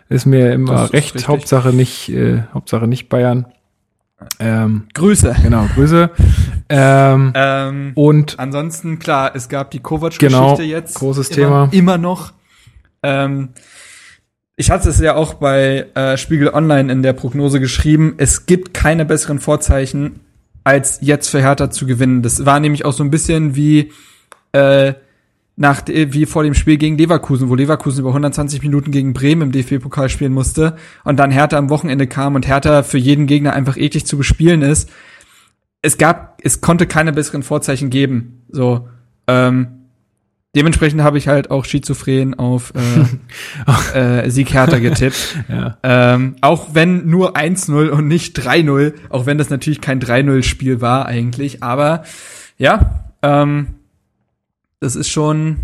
ist 0.09 0.25
mir 0.25 0.53
immer 0.53 0.86
ist 0.86 0.93
recht. 0.93 1.27
Hauptsache 1.27 1.69
nicht, 1.69 2.09
äh, 2.09 2.43
Hauptsache 2.53 2.88
nicht 2.88 3.09
Bayern. 3.09 3.45
Ähm, 4.39 4.88
Grüße. 4.93 5.36
Genau, 5.41 5.65
Grüße. 5.73 6.09
Ähm, 6.69 7.34
ähm, 7.36 7.91
und 7.95 8.39
ansonsten, 8.39 8.99
klar, 8.99 9.32
es 9.36 9.49
gab 9.49 9.71
die 9.71 9.79
Kovac-Geschichte 9.79 10.29
genau, 10.29 10.59
jetzt. 10.59 10.95
Großes 10.95 11.29
immer, 11.29 11.36
Thema. 11.36 11.69
Immer 11.71 11.97
noch. 11.97 12.34
Ähm, 13.03 13.49
ich 14.55 14.69
hatte 14.69 14.89
es 14.89 14.99
ja 14.99 15.15
auch 15.15 15.34
bei 15.36 15.88
äh, 15.95 16.17
Spiegel 16.17 16.49
Online 16.49 16.91
in 16.91 17.01
der 17.01 17.13
Prognose 17.13 17.59
geschrieben, 17.59 18.13
es 18.17 18.45
gibt 18.45 18.73
keine 18.73 19.05
besseren 19.05 19.39
Vorzeichen, 19.39 20.19
als 20.64 20.99
jetzt 21.01 21.30
für 21.30 21.41
Hertha 21.41 21.70
zu 21.70 21.86
gewinnen. 21.86 22.22
Das 22.22 22.45
war 22.45 22.59
nämlich 22.59 22.86
auch 22.86 22.93
so 22.93 23.03
ein 23.03 23.12
bisschen 23.12 23.55
wie 23.55 23.91
äh, 24.51 24.93
nach 25.55 25.84
wie 25.88 26.26
vor 26.26 26.43
dem 26.43 26.53
Spiel 26.53 26.78
gegen 26.78 26.97
Leverkusen, 26.97 27.49
wo 27.49 27.55
Leverkusen 27.55 27.99
über 27.99 28.09
120 28.09 28.62
Minuten 28.62 28.91
gegen 28.91 29.14
Bremen 29.14 29.43
im 29.43 29.51
DFB-Pokal 29.51 30.09
spielen 30.09 30.34
musste 30.34 30.76
und 31.03 31.18
dann 31.18 31.30
Hertha 31.30 31.57
am 31.57 31.70
Wochenende 31.70 32.07
kam 32.07 32.36
und 32.36 32.47
Hertha 32.47 32.84
für 32.84 32.97
jeden 32.97 33.28
Gegner 33.28 33.53
einfach 33.53 33.78
eklig 33.78 34.05
zu 34.05 34.18
bespielen 34.18 34.62
ist. 34.62 34.89
Es 35.82 35.97
gab, 35.97 36.39
es 36.43 36.62
konnte 36.62 36.88
keine 36.88 37.14
besseren 37.14 37.43
Vorzeichen 37.43 37.89
geben. 37.89 38.43
So, 38.49 38.88
ähm, 39.28 39.80
dementsprechend 40.55 41.01
habe 41.01 41.17
ich 41.17 41.27
halt 41.27 41.51
auch 41.51 41.65
schizophren 41.65 42.33
auf 42.33 42.73
äh, 43.93 43.97
äh, 44.23 44.29
Sieg 44.29 44.53
Hertha 44.53 44.79
getippt. 44.79 45.37
ja. 45.49 45.77
ähm, 45.83 46.35
auch 46.41 46.69
wenn 46.73 47.09
nur 47.09 47.35
1-0 47.35 47.89
und 47.89 48.07
nicht 48.07 48.37
3-0, 48.37 48.93
auch 49.09 49.25
wenn 49.25 49.37
das 49.37 49.49
natürlich 49.49 49.81
kein 49.81 50.01
3-0-Spiel 50.01 50.81
war 50.81 51.05
eigentlich, 51.05 51.63
aber 51.63 52.03
ja, 52.57 53.11
ähm, 53.21 53.67
das 54.79 54.95
ist 54.95 55.09
schon 55.09 55.57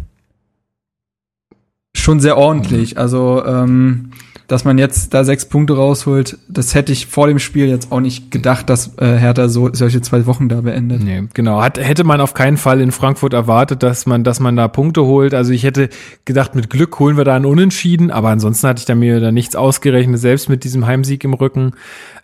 schon 1.93 2.19
sehr 2.19 2.37
ordentlich. 2.37 2.97
Also 2.97 3.43
ähm, 3.45 4.11
dass 4.47 4.63
man 4.63 4.77
jetzt 4.77 5.13
da 5.13 5.25
sechs 5.25 5.45
Punkte 5.45 5.75
rausholt, 5.75 6.37
das 6.47 6.73
hätte 6.73 6.93
ich 6.93 7.07
vor 7.07 7.27
dem 7.27 7.37
Spiel 7.37 7.67
jetzt 7.67 7.91
auch 7.91 7.99
nicht 7.99 8.31
gedacht, 8.31 8.69
dass 8.69 8.97
äh, 8.97 9.17
Hertha 9.17 9.49
so 9.49 9.69
solche 9.73 10.01
zwei 10.01 10.25
Wochen 10.25 10.47
da 10.47 10.61
beendet. 10.61 11.03
Nee, 11.03 11.23
genau. 11.33 11.61
Hat, 11.61 11.77
hätte 11.77 12.05
man 12.05 12.21
auf 12.21 12.33
keinen 12.33 12.55
Fall 12.55 12.79
in 12.79 12.91
Frankfurt 12.91 13.33
erwartet, 13.33 13.83
dass 13.83 14.05
man, 14.05 14.23
dass 14.23 14.39
man 14.39 14.55
da 14.55 14.69
Punkte 14.69 15.03
holt. 15.03 15.33
Also 15.33 15.51
ich 15.51 15.63
hätte 15.63 15.89
gedacht, 16.23 16.55
mit 16.55 16.69
Glück 16.69 16.97
holen 16.97 17.17
wir 17.17 17.25
da 17.25 17.35
einen 17.35 17.45
Unentschieden, 17.45 18.09
aber 18.09 18.29
ansonsten 18.29 18.69
hatte 18.69 18.79
ich 18.79 18.85
da 18.85 18.95
mir 18.95 19.19
da 19.19 19.33
nichts 19.33 19.57
ausgerechnet, 19.57 20.19
selbst 20.19 20.47
mit 20.47 20.63
diesem 20.63 20.87
Heimsieg 20.87 21.25
im 21.25 21.33
Rücken. 21.33 21.73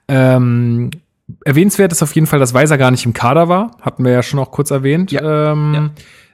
Ähm, 0.08 0.92
erwähnenswert 1.44 1.92
ist 1.92 2.04
auf 2.04 2.16
jeden 2.16 2.28
Fall, 2.28 2.40
dass 2.40 2.54
Weiser 2.54 2.78
gar 2.78 2.92
nicht 2.92 3.06
im 3.06 3.14
Kader 3.14 3.50
war. 3.50 3.72
Hatten 3.82 4.06
wir 4.06 4.14
ja 4.14 4.24
schon 4.24 4.40
auch 4.40 4.52
kurz 4.52 4.72
erwähnt. 4.72 5.12
Ja. 5.12 5.52
Ähm, 5.52 5.74
ja 5.74 5.90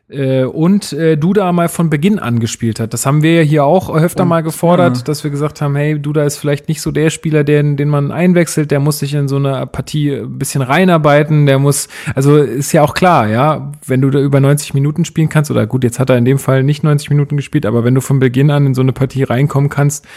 äh, 0.09 0.43
und 0.43 0.91
äh, 0.93 1.17
Duda 1.17 1.51
mal 1.51 1.69
von 1.69 1.89
Beginn 1.89 2.19
an 2.19 2.39
gespielt 2.39 2.79
hat. 2.79 2.93
Das 2.93 3.05
haben 3.05 3.21
wir 3.21 3.35
ja 3.35 3.41
hier 3.41 3.65
auch 3.65 3.93
öfter 3.93 4.23
und, 4.23 4.29
mal 4.29 4.41
gefordert, 4.41 4.97
ja. 4.97 5.03
dass 5.03 5.23
wir 5.23 5.31
gesagt 5.31 5.61
haben, 5.61 5.75
hey, 5.75 5.99
Duda 5.99 6.23
ist 6.23 6.37
vielleicht 6.37 6.67
nicht 6.67 6.81
so 6.81 6.91
der 6.91 7.09
Spieler, 7.09 7.43
den, 7.43 7.77
den 7.77 7.89
man 7.89 8.11
einwechselt, 8.11 8.71
der 8.71 8.79
muss 8.79 8.99
sich 8.99 9.13
in 9.13 9.27
so 9.27 9.35
eine 9.35 9.67
Partie 9.67 10.15
ein 10.15 10.39
bisschen 10.39 10.61
reinarbeiten, 10.61 11.45
der 11.45 11.59
muss, 11.59 11.87
also 12.15 12.37
ist 12.37 12.71
ja 12.71 12.81
auch 12.81 12.93
klar, 12.93 13.27
ja, 13.27 13.71
wenn 13.85 14.01
du 14.01 14.09
da 14.09 14.19
über 14.19 14.39
90 14.39 14.73
Minuten 14.73 15.05
spielen 15.05 15.29
kannst, 15.29 15.51
oder 15.51 15.67
gut, 15.67 15.83
jetzt 15.83 15.99
hat 15.99 16.09
er 16.09 16.17
in 16.17 16.25
dem 16.25 16.39
Fall 16.39 16.63
nicht 16.63 16.83
90 16.83 17.09
Minuten 17.11 17.37
gespielt, 17.37 17.65
aber 17.65 17.83
wenn 17.83 17.95
du 17.95 18.01
von 18.01 18.19
Beginn 18.19 18.51
an 18.51 18.65
in 18.65 18.73
so 18.73 18.81
eine 18.81 18.93
Partie 18.93 19.23
reinkommen 19.23 19.69
kannst, 19.69 20.07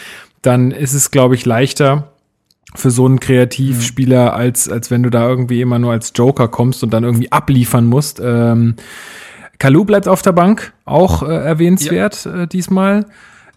dann 0.41 0.71
ist 0.71 0.95
es, 0.95 1.11
glaube 1.11 1.35
ich, 1.35 1.45
leichter, 1.45 2.09
für 2.75 2.91
so 2.91 3.05
einen 3.05 3.21
Kreativspieler, 3.21 4.33
mhm. 4.33 4.37
als, 4.39 4.69
als 4.69 4.91
wenn 4.91 5.03
du 5.03 5.11
da 5.11 5.29
irgendwie 5.29 5.61
immer 5.61 5.79
nur 5.79 5.93
als 5.93 6.13
Joker 6.15 6.49
kommst 6.49 6.83
und 6.83 6.91
dann 6.95 7.05
irgendwie 7.05 7.31
abliefern 7.31 7.87
musst. 7.87 8.21
Ähm, 8.25 8.77
Kalu 9.59 9.85
bleibt 9.85 10.09
auf 10.09 10.23
der 10.23 10.33
Bank, 10.33 10.73
auch 10.85 11.23
äh, 11.23 11.27
erwähnenswert 11.27 12.25
ja. 12.25 12.43
äh, 12.43 12.47
diesmal. 12.47 13.07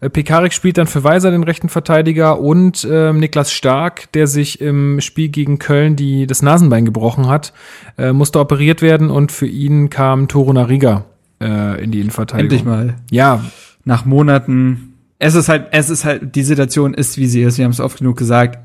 Äh, 0.02 0.10
Pekarik 0.10 0.54
spielt 0.54 0.78
dann 0.78 0.88
für 0.88 1.04
Weiser 1.04 1.32
den 1.32 1.44
rechten 1.44 1.70
Verteidiger 1.70 2.40
und 2.40 2.84
äh, 2.84 3.14
Niklas 3.14 3.52
Stark, 3.52 4.12
der 4.14 4.28
sich 4.28 4.62
im 4.62 5.02
Spiel 5.02 5.30
gegen 5.30 5.60
Köln 5.60 5.96
die, 5.96 6.28
das 6.28 6.42
Nasenbein 6.42 6.86
gebrochen 6.86 7.28
hat, 7.28 7.54
äh, 7.98 8.14
musste 8.14 8.40
operiert 8.40 8.82
werden 8.82 9.10
und 9.10 9.32
für 9.32 9.48
ihn 9.48 9.90
kam 9.90 10.28
Toro 10.28 10.54
Nariga 10.54 11.06
äh, 11.42 11.84
in 11.84 11.92
die 11.92 12.02
Innenverteidigung. 12.02 12.58
Endlich 12.58 12.66
mal. 12.66 12.96
Ja. 13.10 13.44
Nach 13.84 14.06
Monaten. 14.06 14.94
Es 15.20 15.36
ist 15.36 15.48
halt, 15.48 15.68
es 15.72 15.90
ist 15.90 16.06
halt, 16.06 16.36
die 16.36 16.44
Situation 16.44 16.94
ist, 16.94 17.18
wie 17.18 17.28
sie 17.28 17.44
ist. 17.44 17.58
Wir 17.58 17.66
haben 17.66 17.72
es 17.72 17.80
oft 17.80 18.00
genug 18.00 18.18
gesagt. 18.18 18.60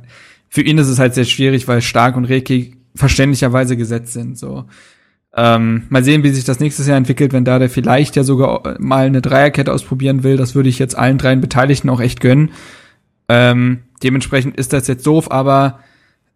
Für 0.49 0.63
ihn 0.63 0.79
ist 0.79 0.89
es 0.89 0.99
halt 0.99 1.15
sehr 1.15 1.25
schwierig, 1.25 1.69
weil 1.69 1.81
Stark 1.81 2.17
und 2.17 2.25
Reki 2.25 2.75
verständlicherweise 2.95 3.77
gesetzt 3.77 4.15
sind. 4.15 4.37
So. 4.37 4.65
Ähm, 5.37 5.85
mal 5.91 6.03
sehen, 6.03 6.25
wie 6.25 6.31
sich 6.31 6.45
das 6.45 6.59
nächstes 6.59 6.89
Jahr 6.89 6.97
entwickelt, 6.97 7.33
wenn 7.33 7.45
da 7.45 7.59
der 7.59 7.71
vielleicht 7.71 8.17
ja 8.17 8.25
sogar 8.25 8.77
mal 8.81 9.07
eine 9.07 9.23
Dreierkette 9.23 9.73
ausprobieren 9.73 10.25
will. 10.25 10.37
Das 10.37 10.55
würde 10.55 10.69
ich 10.69 10.79
jetzt 10.79 10.99
allen 10.99 11.19
dreien 11.19 11.41
Beteiligten 11.41 11.89
auch 11.89 12.01
echt 12.01 12.21
gönnen. 12.21 12.51
Ähm, 13.29 13.81
dementsprechend 14.03 14.57
ist 14.57 14.73
das 14.73 14.89
jetzt 14.89 15.07
doof, 15.07 15.31
aber 15.31 15.79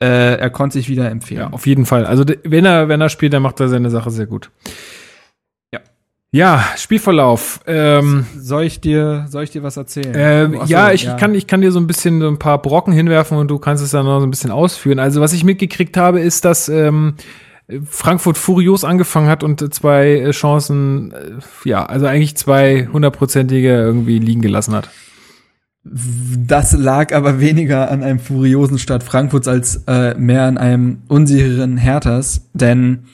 äh, 0.00 0.36
er 0.36 0.50
konnte 0.50 0.74
sich 0.74 0.88
wieder 0.88 1.10
empfehlen. 1.10 1.40
Ja, 1.40 1.50
auf 1.50 1.66
jeden 1.66 1.86
Fall. 1.86 2.06
Also 2.06 2.24
wenn 2.44 2.64
er, 2.64 2.88
wenn 2.88 3.00
er 3.00 3.08
spielt, 3.08 3.32
dann 3.32 3.42
macht 3.42 3.58
er 3.58 3.68
seine 3.68 3.90
Sache 3.90 4.12
sehr 4.12 4.26
gut. 4.26 4.50
Ja. 5.72 5.80
Ja, 6.30 6.64
Spielverlauf. 6.76 7.60
Ähm, 7.66 8.26
soll 8.38 8.62
ich 8.62 8.80
dir, 8.80 9.26
soll 9.28 9.42
ich 9.42 9.50
dir 9.50 9.64
was 9.64 9.76
erzählen? 9.76 10.14
Äh, 10.14 10.56
Achso, 10.56 10.72
ja, 10.72 10.92
ich 10.92 11.04
ja. 11.04 11.14
kann, 11.14 11.34
ich 11.34 11.48
kann 11.48 11.62
dir 11.62 11.72
so 11.72 11.80
ein 11.80 11.88
bisschen 11.88 12.20
so 12.20 12.28
ein 12.28 12.38
paar 12.38 12.62
Brocken 12.62 12.92
hinwerfen 12.92 13.38
und 13.38 13.48
du 13.48 13.58
kannst 13.58 13.82
es 13.82 13.90
dann 13.90 14.04
noch 14.06 14.20
so 14.20 14.26
ein 14.26 14.30
bisschen 14.30 14.52
ausführen. 14.52 15.00
Also 15.00 15.20
was 15.20 15.32
ich 15.32 15.42
mitgekriegt 15.42 15.96
habe, 15.96 16.20
ist, 16.20 16.44
dass 16.44 16.68
ähm, 16.68 17.14
Frankfurt 17.86 18.36
furios 18.36 18.84
angefangen 18.84 19.28
hat 19.28 19.42
und 19.42 19.72
zwei 19.72 20.18
äh, 20.18 20.30
Chancen, 20.32 21.12
äh, 21.12 21.68
ja, 21.68 21.86
also 21.86 22.06
eigentlich 22.06 22.36
zwei 22.36 22.88
hundertprozentige 22.92 23.70
irgendwie 23.70 24.18
liegen 24.18 24.42
gelassen 24.42 24.74
hat. 24.74 24.90
Das 25.82 26.72
lag 26.72 27.14
aber 27.14 27.40
weniger 27.40 27.90
an 27.90 28.02
einem 28.02 28.18
furiosen 28.18 28.78
Start 28.78 29.02
Frankfurts 29.02 29.48
als 29.48 29.84
äh, 29.86 30.14
mehr 30.14 30.44
an 30.44 30.58
einem 30.58 31.02
unsicheren 31.08 31.76
Herthas, 31.76 32.48
denn 32.54 33.04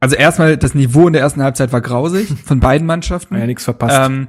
also 0.00 0.14
erstmal 0.14 0.56
das 0.56 0.74
Niveau 0.74 1.06
in 1.06 1.12
der 1.12 1.22
ersten 1.22 1.42
Halbzeit 1.42 1.72
war 1.72 1.80
grausig 1.80 2.28
von 2.44 2.60
beiden 2.60 2.86
Mannschaften. 2.86 3.34
Ja, 3.36 3.46
nichts 3.46 3.64
verpasst. 3.64 3.98
Ähm, 4.10 4.28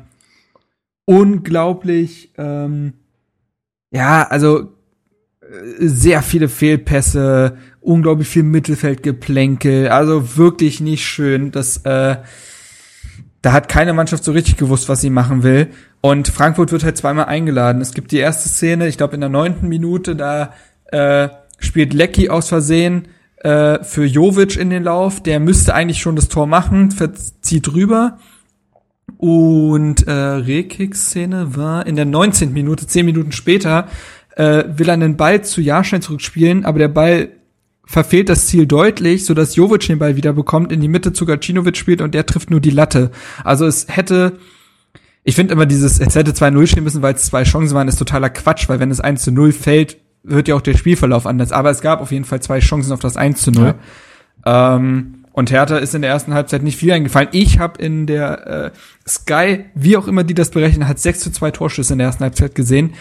unglaublich, 1.06 2.34
ähm, 2.38 2.94
ja, 3.92 4.28
also 4.28 4.72
äh, 5.42 5.46
sehr 5.80 6.22
viele 6.22 6.50
Fehlpässe, 6.50 7.58
unglaublich 7.82 8.28
viel 8.28 8.44
Mittelfeldgeplänkel, 8.44 9.90
also 9.90 10.38
wirklich 10.38 10.82
nicht 10.82 11.06
schön. 11.06 11.52
Das, 11.52 11.78
äh, 11.86 12.18
da 13.42 13.54
hat 13.54 13.70
keine 13.70 13.94
Mannschaft 13.94 14.24
so 14.24 14.32
richtig 14.32 14.58
gewusst, 14.58 14.90
was 14.90 15.02
sie 15.02 15.10
machen 15.10 15.44
will. 15.44 15.68
Und 16.02 16.28
Frankfurt 16.28 16.72
wird 16.72 16.84
halt 16.84 16.98
zweimal 16.98 17.26
eingeladen. 17.26 17.82
Es 17.82 17.94
gibt 17.94 18.12
die 18.12 18.18
erste 18.18 18.50
Szene, 18.50 18.88
ich 18.88 18.98
glaube 18.98 19.16
in 19.16 19.22
der 19.22 19.30
neunten 19.30 19.68
Minute, 19.68 20.16
da 20.16 20.54
äh, 20.92 21.30
spielt 21.60 21.94
Lecky 21.94 22.30
aus 22.30 22.50
Versehen 22.50 23.08
äh, 23.38 23.84
für 23.84 24.06
Jovic 24.06 24.58
in 24.58 24.70
den 24.70 24.84
Lauf. 24.84 25.22
Der 25.22 25.40
müsste 25.40 25.74
eigentlich 25.74 26.02
schon 26.02 26.16
das 26.16 26.30
Tor 26.30 26.48
machen, 26.48 26.94
zieht 27.42 27.74
rüber. 27.74 28.18
Und 29.18 30.08
äh, 30.08 30.12
Rekicks-Szene 30.12 31.56
war 31.56 31.86
in 31.86 31.96
der 31.96 32.06
19. 32.06 32.54
Minute, 32.54 32.88
zehn 32.88 33.06
Minuten 33.06 33.32
später, 33.32 33.88
äh, 34.36 34.64
will 34.68 34.88
er 34.88 34.94
einen 34.94 35.18
Ball 35.18 35.44
zu 35.44 35.62
Jahrstein 35.62 36.02
zurückspielen, 36.02 36.64
aber 36.64 36.80
der 36.80 36.88
Ball 36.88 37.30
verfehlt 37.90 38.30
das 38.30 38.46
Ziel 38.46 38.68
deutlich, 38.68 39.26
so 39.26 39.34
dass 39.34 39.56
Jovic 39.56 39.88
den 39.88 39.98
Ball 39.98 40.16
wieder 40.16 40.32
bekommt, 40.32 40.72
in 40.72 40.80
die 40.80 40.88
Mitte 40.88 41.12
zu 41.12 41.26
Gacinovic 41.26 41.76
spielt 41.76 42.02
und 42.02 42.14
der 42.14 42.24
trifft 42.28 42.52
nur 42.52 42.60
die 42.60 42.70
Latte. 42.70 43.10
Also 43.44 43.66
es 43.66 43.88
hätte, 43.90 44.38
ich 45.24 45.34
finde 45.34 45.54
immer 45.54 45.66
dieses, 45.66 46.00
es 46.00 46.14
hätte 46.14 46.34
2-0 46.34 46.68
stehen 46.68 46.84
müssen, 46.84 47.02
weil 47.02 47.16
es 47.16 47.26
zwei 47.26 47.42
Chancen 47.42 47.74
waren, 47.74 47.88
ist 47.88 47.98
totaler 47.98 48.30
Quatsch, 48.30 48.70
weil 48.70 48.80
wenn 48.80 48.92
es 48.92 49.00
1 49.00 49.26
0 49.26 49.52
fällt, 49.54 49.98
wird 50.22 50.48
ja 50.48 50.54
auch 50.54 50.62
der 50.62 50.78
Spielverlauf 50.78 51.26
anders. 51.26 51.52
Aber 51.52 51.72
es 51.72 51.82
gab 51.82 52.00
auf 52.00 52.12
jeden 52.12 52.26
Fall 52.26 52.44
zwei 52.44 52.60
Chancen 52.60 52.92
auf 52.92 53.00
das 53.00 53.18
1 53.18 53.48
0. 53.48 53.74
Ja. 54.46 54.76
Ähm, 54.76 55.24
und 55.32 55.50
Hertha 55.50 55.78
ist 55.78 55.96
in 55.96 56.04
der 56.04 56.12
ersten 56.12 56.36
Halbzeit 56.36 56.62
nicht 56.62 56.78
viel 56.78 56.92
eingefallen. 56.92 57.30
Ich 57.32 57.58
habe 57.58 57.82
in 57.82 58.06
der 58.06 58.46
äh, 58.46 58.72
Sky, 59.08 59.66
wie 59.74 59.98
auch 59.98 60.08
immer 60.08 60.24
die 60.24 60.36
das 60.36 60.52
berechnen, 60.52 60.88
hat 60.88 61.00
6 61.00 61.22
zu 61.22 61.32
2 61.32 61.50
Torschüsse 61.50 61.94
in 61.94 61.98
der 61.98 62.10
ersten 62.10 62.24
Halbzeit 62.24 62.54
gesehen 62.54 62.94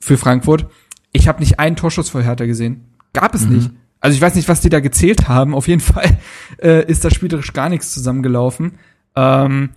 für 0.00 0.16
Frankfurt. 0.16 0.64
Ich 1.12 1.28
habe 1.28 1.40
nicht 1.40 1.60
einen 1.60 1.76
Torschuss 1.76 2.08
vor 2.08 2.22
Hertha 2.22 2.46
gesehen. 2.46 2.86
Gab 3.12 3.34
es 3.34 3.42
mhm. 3.42 3.56
nicht. 3.56 3.70
Also 4.04 4.16
ich 4.16 4.20
weiß 4.20 4.34
nicht, 4.34 4.50
was 4.50 4.60
die 4.60 4.68
da 4.68 4.80
gezählt 4.80 5.28
haben. 5.28 5.54
Auf 5.54 5.66
jeden 5.66 5.80
Fall 5.80 6.18
äh, 6.62 6.84
ist 6.84 7.06
da 7.06 7.10
spielerisch 7.10 7.54
gar 7.54 7.70
nichts 7.70 7.90
zusammengelaufen. 7.94 8.72
Ähm, 9.16 9.70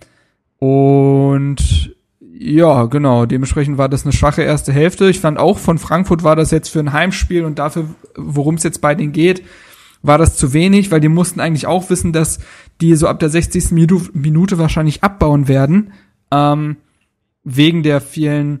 und 0.58 1.96
ja, 2.20 2.84
genau, 2.84 3.24
dementsprechend 3.24 3.78
war 3.78 3.88
das 3.88 4.04
eine 4.04 4.12
schwache 4.12 4.42
erste 4.42 4.70
Hälfte. 4.70 5.08
Ich 5.08 5.20
fand 5.20 5.38
auch 5.38 5.56
von 5.56 5.78
Frankfurt 5.78 6.24
war 6.24 6.36
das 6.36 6.50
jetzt 6.50 6.68
für 6.68 6.80
ein 6.80 6.92
Heimspiel 6.92 7.46
und 7.46 7.58
dafür, 7.58 7.86
worum 8.16 8.56
es 8.56 8.64
jetzt 8.64 8.82
bei 8.82 8.94
denen 8.94 9.12
geht, 9.12 9.42
war 10.02 10.18
das 10.18 10.36
zu 10.36 10.52
wenig, 10.52 10.90
weil 10.90 11.00
die 11.00 11.08
mussten 11.08 11.40
eigentlich 11.40 11.66
auch 11.66 11.88
wissen, 11.88 12.12
dass 12.12 12.38
die 12.82 12.96
so 12.96 13.08
ab 13.08 13.20
der 13.20 13.30
60. 13.30 13.70
Minute 13.70 14.58
wahrscheinlich 14.58 15.02
abbauen 15.02 15.48
werden, 15.48 15.94
ähm, 16.30 16.76
wegen 17.44 17.82
der 17.82 18.02
vielen 18.02 18.60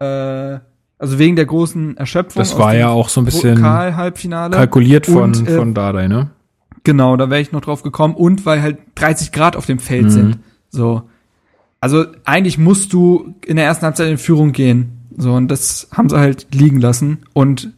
äh, 0.00 0.58
also 0.98 1.18
wegen 1.18 1.36
der 1.36 1.46
großen 1.46 1.96
Erschöpfung. 1.96 2.40
Das 2.40 2.58
war 2.58 2.74
ja 2.74 2.88
auch 2.88 3.08
so 3.08 3.20
ein 3.20 3.24
bisschen 3.24 3.60
kalkuliert 3.60 5.06
von, 5.06 5.34
und, 5.34 5.48
äh, 5.48 5.56
von 5.56 5.74
Dardai, 5.74 6.08
ne? 6.08 6.30
Genau, 6.84 7.16
da 7.16 7.30
wäre 7.30 7.40
ich 7.40 7.52
noch 7.52 7.60
drauf 7.60 7.82
gekommen. 7.82 8.14
Und 8.14 8.46
weil 8.46 8.62
halt 8.62 8.78
30 8.94 9.32
Grad 9.32 9.56
auf 9.56 9.66
dem 9.66 9.78
Feld 9.78 10.04
mhm. 10.04 10.10
sind. 10.10 10.38
So. 10.70 11.02
Also 11.80 12.06
eigentlich 12.24 12.58
musst 12.58 12.92
du 12.92 13.34
in 13.44 13.56
der 13.56 13.66
ersten 13.66 13.84
Halbzeit 13.84 14.08
in 14.08 14.18
Führung 14.18 14.52
gehen. 14.52 14.92
So, 15.16 15.32
und 15.34 15.48
das 15.48 15.88
haben 15.92 16.08
sie 16.08 16.18
halt 16.18 16.46
liegen 16.54 16.80
lassen. 16.80 17.18
Und 17.32 17.72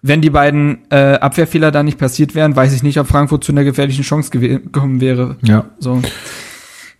wenn 0.00 0.20
die 0.20 0.30
beiden 0.30 0.78
äh, 0.90 1.14
Abwehrfehler 1.14 1.70
da 1.70 1.82
nicht 1.82 1.98
passiert 1.98 2.34
wären, 2.34 2.56
weiß 2.56 2.72
ich 2.72 2.82
nicht, 2.82 2.98
ob 2.98 3.06
Frankfurt 3.06 3.44
zu 3.44 3.52
einer 3.52 3.64
gefährlichen 3.64 4.02
Chance 4.02 4.30
gekommen 4.30 5.00
wäre. 5.00 5.36
Ja. 5.42 5.66
So. 5.78 6.00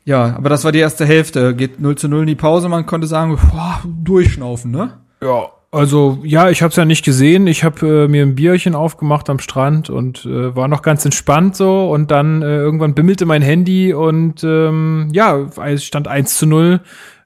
Ja, 0.05 0.37
aber 0.37 0.49
das 0.49 0.65
war 0.65 0.73
die 0.73 0.81
erste 0.81 1.05
Hälfte. 1.05 1.55
Geht 1.55 1.81
0 1.81 1.97
zu 1.97 2.09
0 2.09 2.21
in 2.21 2.27
die 2.27 2.35
Pause. 2.35 2.69
Man 2.69 2.87
konnte 2.87 3.07
sagen, 3.07 3.39
boah, 3.51 3.83
durchschnaufen, 3.85 4.71
ne? 4.71 4.99
Ja, 5.23 5.51
also 5.71 6.19
ja, 6.23 6.51
ich 6.51 6.61
habe 6.61 6.71
es 6.71 6.77
ja 6.77 6.85
nicht 6.85 7.03
gesehen. 7.03 7.47
Ich 7.47 7.65
habe 7.65 8.05
äh, 8.05 8.09
mir 8.09 8.23
ein 8.23 8.35
Bierchen 8.35 8.75
aufgemacht 8.75 9.31
am 9.31 9.39
Strand 9.39 9.89
und 9.89 10.27
äh, 10.27 10.55
war 10.55 10.69
noch 10.69 10.83
ganz 10.83 11.05
entspannt 11.07 11.57
so. 11.57 11.91
Und 11.91 12.11
dann 12.11 12.43
äh, 12.43 12.59
irgendwann 12.59 12.95
bimmelte 12.95 13.25
mein 13.25 13.41
Handy 13.41 13.95
und 13.95 14.45
ähm, 14.45 15.09
ja, 15.13 15.49
es 15.65 15.85
stand 15.85 16.09
1 16.09 16.37
zu 16.37 16.47
0 16.47 16.81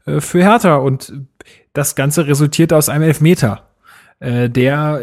äh, 0.07 0.21
für 0.21 0.45
Hertha. 0.45 0.77
Und 0.77 1.13
das 1.73 1.97
Ganze 1.97 2.29
resultierte 2.29 2.77
aus 2.77 2.89
einem 2.89 3.03
Elfmeter, 3.03 3.65
äh, 4.21 4.49
der 4.49 5.01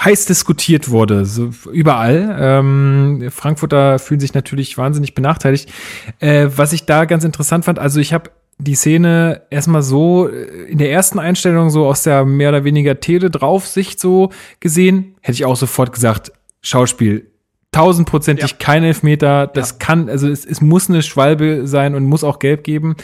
heiß 0.00 0.26
diskutiert 0.26 0.90
wurde, 0.90 1.26
so 1.26 1.50
überall. 1.70 2.36
Ähm, 2.38 3.28
Frankfurter 3.30 4.00
fühlen 4.00 4.20
sich 4.20 4.34
natürlich 4.34 4.76
wahnsinnig 4.76 5.14
benachteiligt. 5.14 5.70
Äh, 6.18 6.48
was 6.56 6.72
ich 6.72 6.84
da 6.84 7.04
ganz 7.04 7.22
interessant 7.22 7.64
fand, 7.64 7.78
also 7.78 8.00
ich 8.00 8.12
habe 8.12 8.30
die 8.60 8.74
Szene 8.74 9.42
erstmal 9.50 9.82
so 9.82 10.28
äh, 10.28 10.70
in 10.70 10.78
der 10.78 10.92
ersten 10.92 11.18
Einstellung 11.18 11.70
so 11.70 11.86
aus 11.86 12.02
der 12.02 12.24
mehr 12.24 12.50
oder 12.50 12.64
weniger 12.64 13.00
Tele-Draufsicht 13.00 14.00
so 14.00 14.30
gesehen, 14.60 15.16
hätte 15.20 15.34
ich 15.34 15.44
auch 15.44 15.56
sofort 15.56 15.92
gesagt, 15.92 16.32
Schauspiel, 16.62 17.30
tausendprozentig 17.72 18.50
ja. 18.50 18.56
kein 18.58 18.84
Elfmeter, 18.84 19.46
das 19.46 19.70
ja. 19.70 19.76
kann, 19.78 20.08
also 20.08 20.28
es, 20.28 20.44
es 20.44 20.60
muss 20.60 20.88
eine 20.88 21.02
Schwalbe 21.02 21.66
sein 21.66 21.94
und 21.94 22.04
muss 22.04 22.24
auch 22.24 22.38
gelb 22.38 22.64
geben. 22.64 22.96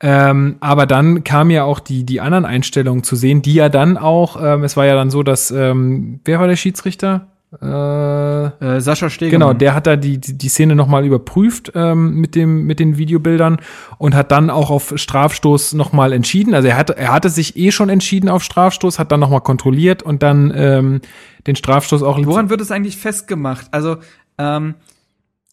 Ähm, 0.00 0.56
aber 0.60 0.86
dann 0.86 1.24
kam 1.24 1.50
ja 1.50 1.64
auch 1.64 1.80
die, 1.80 2.04
die 2.04 2.20
anderen 2.20 2.44
Einstellungen 2.44 3.02
zu 3.02 3.16
sehen, 3.16 3.40
die 3.40 3.54
ja 3.54 3.68
dann 3.68 3.96
auch, 3.96 4.40
ähm, 4.42 4.62
es 4.62 4.76
war 4.76 4.84
ja 4.84 4.94
dann 4.94 5.10
so, 5.10 5.22
dass, 5.22 5.50
ähm, 5.50 6.20
wer 6.24 6.38
war 6.38 6.48
der 6.48 6.56
Schiedsrichter? 6.56 7.28
Äh, 7.62 8.76
äh, 8.76 8.80
Sascha 8.80 9.08
Steger. 9.10 9.30
Genau, 9.30 9.52
der 9.52 9.74
hat 9.74 9.86
da 9.86 9.96
die, 9.96 10.18
die, 10.18 10.36
die 10.36 10.48
Szene 10.48 10.74
nochmal 10.74 11.04
überprüft 11.04 11.72
ähm, 11.74 12.14
mit, 12.20 12.34
dem, 12.34 12.64
mit 12.64 12.80
den 12.80 12.98
Videobildern 12.98 13.58
und 13.98 14.14
hat 14.14 14.32
dann 14.32 14.50
auch 14.50 14.70
auf 14.70 14.92
Strafstoß 14.94 15.74
nochmal 15.74 16.12
entschieden. 16.12 16.54
Also 16.54 16.68
er, 16.68 16.76
hat, 16.76 16.90
er 16.90 17.12
hatte 17.12 17.30
sich 17.30 17.56
eh 17.56 17.70
schon 17.70 17.88
entschieden 17.88 18.28
auf 18.28 18.42
Strafstoß, 18.42 18.98
hat 18.98 19.12
dann 19.12 19.20
nochmal 19.20 19.40
kontrolliert 19.40 20.02
und 20.02 20.22
dann 20.22 20.52
ähm, 20.54 21.00
den 21.46 21.56
Strafstoß 21.56 22.02
auch. 22.02 22.18
Woran 22.24 22.50
wird 22.50 22.60
es 22.60 22.70
eigentlich 22.70 22.96
festgemacht? 22.96 23.68
Also 23.70 23.98
ähm, 24.38 24.74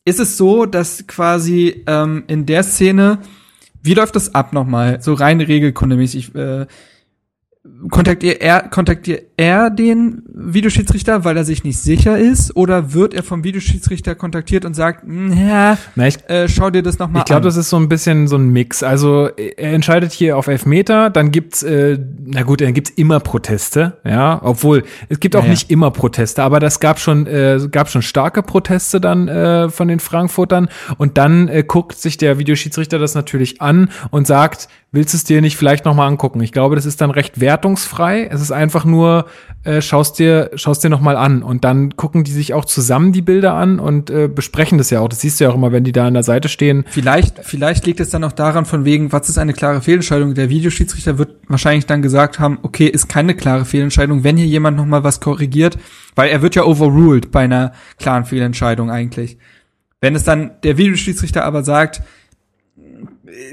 ist 0.06 0.20
es 0.20 0.38
so, 0.38 0.66
dass 0.66 1.08
quasi 1.08 1.84
ähm, 1.88 2.24
in 2.28 2.46
der 2.46 2.64
Szene, 2.64 3.20
wie 3.82 3.94
läuft 3.94 4.16
das 4.16 4.36
ab 4.36 4.54
nochmal? 4.54 5.02
So 5.02 5.14
rein 5.14 5.40
regelkundemäßig. 5.40 6.36
Äh, 6.36 6.66
kontaktiert 7.90 8.42
er, 8.42 8.64
kontaktiert 8.64 9.24
er 9.38 9.70
den 9.70 10.24
Videoschiedsrichter, 10.28 11.24
weil 11.24 11.38
er 11.38 11.46
sich 11.46 11.64
nicht 11.64 11.80
sicher 11.80 12.18
ist, 12.18 12.56
oder 12.58 12.94
wird 12.94 13.14
er 13.14 13.24
vom 13.24 13.46
Videoschiedsrichter 13.46 14.16
kontaktiert 14.16 14.66
und 14.66 14.74
sagt, 14.74 15.04
hm, 15.04 15.32
ja, 15.32 15.78
ich, 15.96 16.30
äh, 16.30 16.50
schau 16.50 16.70
dir 16.70 16.84
das 16.84 17.00
nochmal 17.00 17.22
an? 17.22 17.22
Ich 17.22 17.26
glaube, 17.26 17.44
das 17.44 17.56
ist 17.56 17.70
so 17.70 17.78
ein 17.78 17.88
bisschen 17.88 18.28
so 18.28 18.36
ein 18.36 18.50
Mix. 18.50 18.84
Also 18.84 19.30
er 19.30 19.74
entscheidet 19.74 20.12
hier 20.12 20.38
auf 20.38 20.48
Elfmeter, 20.48 21.10
dann 21.10 21.32
gibt's, 21.32 21.64
äh, 21.64 21.98
na 22.26 22.44
gut, 22.44 22.60
dann 22.60 22.74
gibt's 22.74 22.90
immer 22.90 23.22
Proteste, 23.22 23.98
ja, 24.04 24.42
obwohl 24.44 24.84
es 25.08 25.22
gibt 25.22 25.38
auch 25.38 25.44
ja, 25.44 25.50
nicht 25.50 25.72
immer 25.72 25.92
Proteste, 25.92 26.44
aber 26.44 26.60
das 26.60 26.82
gab 26.82 27.00
schon, 27.00 27.28
äh, 27.28 27.60
gab 27.72 27.90
schon 27.90 28.02
starke 28.02 28.44
Proteste 28.44 29.00
dann 29.00 29.30
äh, 29.30 29.70
von 29.70 29.88
den 29.88 30.02
Frankfurtern 30.02 30.68
und 30.98 31.18
dann 31.18 31.48
äh, 31.48 31.64
guckt 31.66 31.98
sich 31.98 32.18
der 32.18 32.38
Videoschiedsrichter 32.40 33.00
das 33.00 33.16
natürlich 33.16 33.62
an 33.62 33.90
und 34.12 34.28
sagt, 34.28 34.68
willst 34.94 35.14
du 35.14 35.18
es 35.18 35.24
dir 35.24 35.42
nicht 35.42 35.58
vielleicht 35.58 35.86
nochmal 35.86 36.08
angucken? 36.08 36.40
Ich 36.42 36.52
glaube, 36.52 36.76
das 36.76 36.86
ist 36.86 37.02
dann 37.02 37.10
recht 37.10 37.42
wertungsfrei. 37.42 38.28
Es 38.32 38.42
ist 38.42 38.52
einfach 38.52 38.86
nur, 38.86 39.26
äh, 39.64 39.82
schaust 39.82 40.20
dir, 40.20 40.52
schaust 40.54 40.84
dir 40.84 40.90
nochmal 40.90 41.18
an 41.18 41.42
und 41.42 41.66
dann 41.66 41.98
gucken 41.98 42.24
die 42.24 42.32
sich 42.32 42.54
auch 42.54 42.64
zusammen 42.64 43.12
die 43.12 43.24
Bilder 43.24 43.56
an 43.56 43.80
und 43.80 44.12
äh, 44.12 44.28
besprechen 44.28 44.78
das 44.78 44.92
ja 44.92 45.02
auch. 45.02 45.10
Das 45.10 45.20
siehst 45.20 45.40
du 45.40 45.46
ja 45.46 45.50
auch 45.50 45.56
immer, 45.56 45.72
wenn 45.72 45.84
die 45.84 45.92
da 45.92 46.06
an 46.06 46.14
der 46.14 46.22
Seite 46.22 46.48
stehen. 46.48 46.86
Vielleicht, 46.88 47.40
vielleicht 47.42 47.88
liegt 47.88 48.00
es 48.00 48.12
dann 48.12 48.24
auch 48.24 48.32
daran 48.32 48.66
von 48.66 48.86
wegen, 48.86 49.12
was 49.12 49.30
ist 49.30 49.40
eine 49.40 49.54
klare 49.54 49.82
Fehlentscheidung? 49.82 50.36
Der 50.36 50.50
Videoschiedsrichter 50.50 51.18
wird 51.18 51.38
wahrscheinlich 51.48 51.88
dann 51.88 52.04
gesagt 52.04 52.40
haben, 52.40 52.60
okay, 52.62 52.86
ist 52.86 53.10
keine 53.10 53.36
klare 53.36 53.66
Fehlentscheidung, 53.66 54.24
wenn 54.24 54.38
hier 54.38 54.46
jemand 54.46 54.78
nochmal 54.78 55.04
was 55.04 55.20
korrigiert, 55.20 55.80
weil 56.14 56.30
er 56.30 56.44
wird 56.44 56.54
ja 56.54 56.66
overruled 56.66 57.32
bei 57.32 57.42
einer 57.42 57.74
klaren 57.98 58.26
Fehlentscheidung 58.26 58.92
eigentlich. 58.92 59.40
Wenn 60.02 60.16
es 60.16 60.24
dann 60.24 60.52
der 60.64 60.78
Videoschiedsrichter 60.78 61.46
aber 61.46 61.64
sagt, 61.64 62.04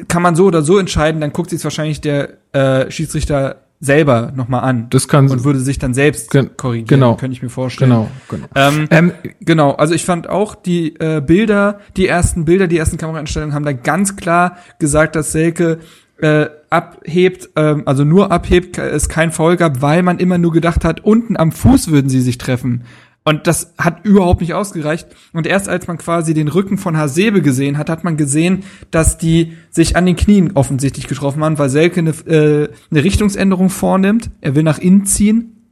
kann 0.09 0.23
man 0.23 0.37
so 0.37 0.47
oder 0.47 0.63
so 0.63 0.79
entscheiden, 0.79 1.21
dann 1.21 1.33
guckt 1.33 1.51
sich 1.51 1.63
wahrscheinlich 1.65 2.01
der 2.01 2.31
äh, 2.53 2.91
Schiedsrichter 2.91 3.57
selber 3.81 4.33
nochmal 4.37 4.63
an. 4.63 4.89
Das 4.91 5.09
kann 5.09 5.31
und 5.31 5.43
würde 5.45 5.59
sich 5.59 5.79
dann 5.79 5.95
selbst 5.95 6.31
Gen 6.31 6.51
korrigieren, 6.57 6.87
genau. 6.87 7.17
könnte 7.17 7.35
ich 7.35 7.43
mir 7.43 7.49
vorstellen. 7.49 7.91
Genau, 7.91 8.09
genau. 8.29 8.47
Ähm, 8.55 8.87
Ähm, 8.91 9.13
genau, 9.41 9.73
also 9.73 9.95
ich 9.95 10.05
fand 10.05 10.29
auch 10.29 10.55
die 10.55 10.97
äh, 11.01 11.23
Bilder, 11.23 11.81
die 11.97 12.07
ersten 12.07 12.45
Bilder, 12.45 12.67
die 12.67 12.77
ersten 12.77 12.99
Kameraeinstellungen 12.99 13.55
haben 13.55 13.65
da 13.65 13.73
ganz 13.73 14.17
klar 14.17 14.59
gesagt, 14.79 15.17
dass 15.17 15.33
Selke 15.33 15.79
äh, 16.21 16.47
abhebt, 16.69 17.49
ähm, 17.57 17.85
also 17.87 18.05
nur 18.05 18.31
abhebt, 18.31 18.77
es 18.77 19.09
kein 19.09 19.33
Foul 19.33 19.57
gab, 19.57 19.81
weil 19.81 20.03
man 20.03 20.19
immer 20.19 20.37
nur 20.37 20.53
gedacht 20.53 20.85
hat, 20.85 21.01
unten 21.01 21.39
am 21.39 21.51
Fuß 21.51 21.91
würden 21.91 22.11
sie 22.11 22.21
sich 22.21 22.37
treffen. 22.37 22.85
Und 23.31 23.47
das 23.47 23.75
hat 23.79 24.05
überhaupt 24.05 24.41
nicht 24.41 24.55
ausgereicht. 24.55 25.07
Und 25.33 25.47
erst 25.47 25.69
als 25.69 25.87
man 25.87 25.99
quasi 25.99 26.35
den 26.35 26.49
Rücken 26.49 26.79
von 26.79 26.97
Hasebe 26.97 27.43
gesehen 27.43 27.79
hat, 27.79 27.89
hat 27.89 28.03
man 28.03 28.17
gesehen, 28.17 28.65
dass 28.91 29.19
die 29.19 29.57
sich 29.71 29.95
an 29.95 30.05
den 30.05 30.17
Knien 30.17 30.51
offensichtlich 30.57 31.07
getroffen 31.07 31.45
haben, 31.45 31.57
weil 31.57 31.69
Selke 31.69 32.01
eine, 32.01 32.11
äh, 32.11 32.69
eine 32.91 33.05
Richtungsänderung 33.05 33.71
vornimmt. 33.71 34.33
Er 34.41 34.57
will 34.57 34.65
nach 34.65 34.79
innen 34.81 35.07
ziehen. 35.07 35.65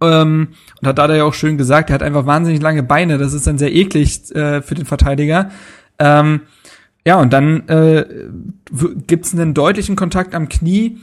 Ähm, 0.00 0.48
und 0.80 0.88
hat 0.88 0.98
da 0.98 1.14
ja 1.14 1.22
auch 1.22 1.32
schön 1.32 1.56
gesagt, 1.56 1.90
er 1.90 1.94
hat 1.94 2.02
einfach 2.02 2.26
wahnsinnig 2.26 2.60
lange 2.60 2.82
Beine. 2.82 3.18
Das 3.18 3.34
ist 3.34 3.46
dann 3.46 3.56
sehr 3.56 3.72
eklig 3.72 4.34
äh, 4.34 4.60
für 4.60 4.74
den 4.74 4.84
Verteidiger. 4.84 5.52
Ähm, 6.00 6.40
ja, 7.06 7.20
und 7.20 7.32
dann 7.32 7.68
äh, 7.68 8.04
gibt's 9.06 9.32
einen 9.32 9.54
deutlichen 9.54 9.94
Kontakt 9.94 10.34
am 10.34 10.48
Knie. 10.48 10.98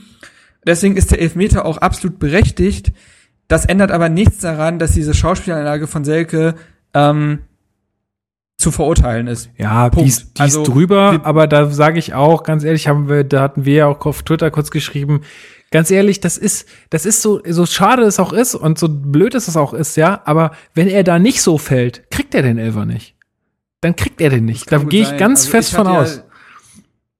Deswegen 0.66 0.98
ist 0.98 1.12
der 1.12 1.22
Elfmeter 1.22 1.64
auch 1.64 1.78
absolut 1.78 2.18
berechtigt. 2.18 2.92
Das 3.48 3.64
ändert 3.64 3.90
aber 3.90 4.08
nichts 4.08 4.38
daran, 4.38 4.78
dass 4.78 4.92
diese 4.92 5.14
Schauspielanlage 5.14 5.86
von 5.86 6.04
Selke 6.04 6.54
ähm, 6.94 7.40
zu 8.58 8.70
verurteilen 8.70 9.26
ist. 9.26 9.50
Ja, 9.56 9.88
Punkt. 9.88 10.04
die 10.04 10.08
ist, 10.08 10.36
die 10.36 10.42
Also, 10.42 10.62
ist 10.62 10.68
drüber, 10.68 11.20
aber 11.22 11.46
da 11.46 11.70
sage 11.70 11.98
ich 11.98 12.12
auch, 12.12 12.42
ganz 12.42 12.64
ehrlich, 12.64 12.88
haben 12.88 13.08
wir, 13.08 13.24
da 13.24 13.40
hatten 13.40 13.64
wir 13.64 13.74
ja 13.74 13.86
auch 13.86 14.04
auf 14.04 14.22
Twitter 14.22 14.50
kurz 14.50 14.70
geschrieben, 14.70 15.22
ganz 15.70 15.90
ehrlich, 15.90 16.20
das 16.20 16.36
ist, 16.36 16.68
das 16.90 17.06
ist 17.06 17.22
so, 17.22 17.40
so 17.48 17.66
schade 17.66 18.02
es 18.02 18.18
auch 18.18 18.32
ist 18.32 18.54
und 18.54 18.78
so 18.78 18.88
blöd 18.90 19.34
es 19.34 19.56
auch 19.56 19.72
ist, 19.72 19.96
ja, 19.96 20.20
aber 20.24 20.50
wenn 20.74 20.88
er 20.88 21.04
da 21.04 21.18
nicht 21.18 21.40
so 21.40 21.56
fällt, 21.56 22.10
kriegt 22.10 22.34
er 22.34 22.42
den 22.42 22.58
Elfer 22.58 22.84
nicht. 22.84 23.14
Dann 23.80 23.94
kriegt 23.94 24.20
er 24.20 24.30
den 24.30 24.44
nicht. 24.44 24.70
Da 24.72 24.78
gehe 24.78 25.02
ich 25.02 25.16
ganz 25.16 25.40
Also 25.40 25.50
fest 25.50 25.68
ich 25.70 25.76
von 25.76 25.86
hatte 25.86 25.98
aus. 25.98 26.16
Ja, 26.16 26.22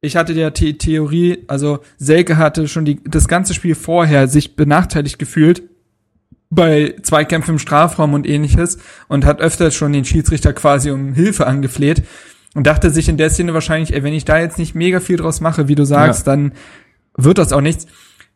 ich 0.01 0.16
hatte 0.16 0.33
ja 0.33 0.51
die 0.51 0.76
Theorie, 0.76 1.45
also 1.47 1.81
Selke 1.99 2.37
hatte 2.37 2.66
schon 2.66 2.85
die, 2.85 3.01
das 3.05 3.29
ganze 3.29 3.55
Spiel 3.55 3.76
vorher 3.76 4.26
sich 4.26 4.57
benachteiligt 4.57 5.18
gefühlt 5.18 5.62
bei 6.51 6.94
Zweikämpfen 7.03 7.53
im 7.55 7.59
Strafraum 7.59 8.14
und 8.14 8.26
ähnliches 8.26 8.78
und 9.09 9.24
hat 9.24 9.40
öfter 9.40 9.70
schon 9.70 9.92
den 9.92 10.05
Schiedsrichter 10.05 10.53
quasi 10.53 10.90
um 10.90 11.12
Hilfe 11.12 11.46
angefleht 11.46 12.03
und 12.55 12.66
dachte 12.66 12.90
sich 12.90 13.09
in 13.09 13.16
der 13.18 13.30
Szene 13.30 13.53
wahrscheinlich, 13.55 13.92
ey, 13.94 14.03
wenn 14.03 14.14
ich 14.14 14.24
da 14.24 14.38
jetzt 14.38 14.59
nicht 14.59 14.74
mega 14.74 15.01
viel 15.01 15.16
draus 15.18 15.40
mache, 15.40 15.68
wie 15.68 15.74
du 15.74 15.84
sagst, 15.84 16.26
Ja. 16.26 16.32
dann 16.32 16.53
wird 17.16 17.38
das 17.38 17.53
auch 17.53 17.61
nichts. 17.61 17.86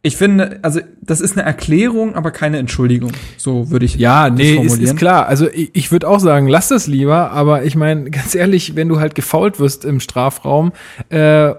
Ich 0.05 0.17
finde, 0.17 0.59
also 0.63 0.81
das 1.01 1.21
ist 1.21 1.39
eine 1.39 1.47
Erklärung, 1.47 2.17
aber 2.17 2.33
keine 2.33 2.59
Entschuldigung. 2.59 3.13
So 3.37 3.71
würde 3.71 3.85
ich 3.85 3.95
Ja, 3.95 4.31
das 4.31 4.39
nee, 4.39 4.51
ist, 4.51 4.57
formulieren. 4.57 4.83
ist 4.83 4.97
klar. 4.97 5.27
Also 5.29 5.49
ich, 5.49 5.71
ich 5.75 5.93
würde 5.93 6.09
auch 6.09 6.19
sagen, 6.19 6.49
lass 6.49 6.69
das 6.69 6.89
lieber, 6.89 7.31
aber 7.31 7.65
ich 7.65 7.77
meine, 7.77 8.11
ganz 8.11 8.35
ehrlich, 8.35 8.75
wenn 8.75 8.89
du 8.89 8.99
halt 8.99 9.15
gefault 9.15 9.61
wirst 9.61 9.85
im 9.85 10.01
Strafraum 10.01 10.73
äh, 11.09 11.55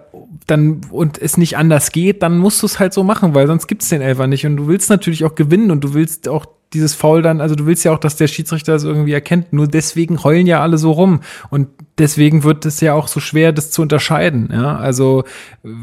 dann 0.45 0.81
und 0.91 1.21
es 1.21 1.37
nicht 1.37 1.55
anders 1.55 1.93
geht, 1.93 2.21
dann 2.21 2.37
musst 2.37 2.61
du 2.61 2.65
es 2.65 2.79
halt 2.79 2.93
so 2.93 3.05
machen, 3.05 3.33
weil 3.33 3.47
sonst 3.47 3.67
gibt's 3.67 3.87
den 3.87 4.01
Elfer 4.01 4.27
nicht. 4.27 4.45
Und 4.45 4.57
du 4.57 4.67
willst 4.67 4.89
natürlich 4.89 5.23
auch 5.23 5.35
gewinnen 5.35 5.71
und 5.71 5.81
du 5.81 5.93
willst 5.93 6.27
auch 6.27 6.45
dieses 6.73 6.95
Foul 6.95 7.21
dann, 7.21 7.41
also 7.41 7.55
du 7.55 7.65
willst 7.65 7.83
ja 7.85 7.93
auch, 7.93 7.99
dass 7.99 8.15
der 8.15 8.27
Schiedsrichter 8.27 8.73
das 8.73 8.83
irgendwie 8.83 9.13
erkennt. 9.13 9.53
Nur 9.53 9.67
deswegen 9.67 10.23
heulen 10.23 10.47
ja 10.47 10.61
alle 10.61 10.77
so 10.77 10.91
rum. 10.91 11.21
Und 11.49 11.67
deswegen 11.97 12.43
wird 12.43 12.65
es 12.65 12.81
ja 12.81 12.93
auch 12.93 13.07
so 13.07 13.19
schwer, 13.19 13.51
das 13.51 13.71
zu 13.71 13.81
unterscheiden. 13.81 14.49
Ja, 14.51 14.77
also 14.77 15.23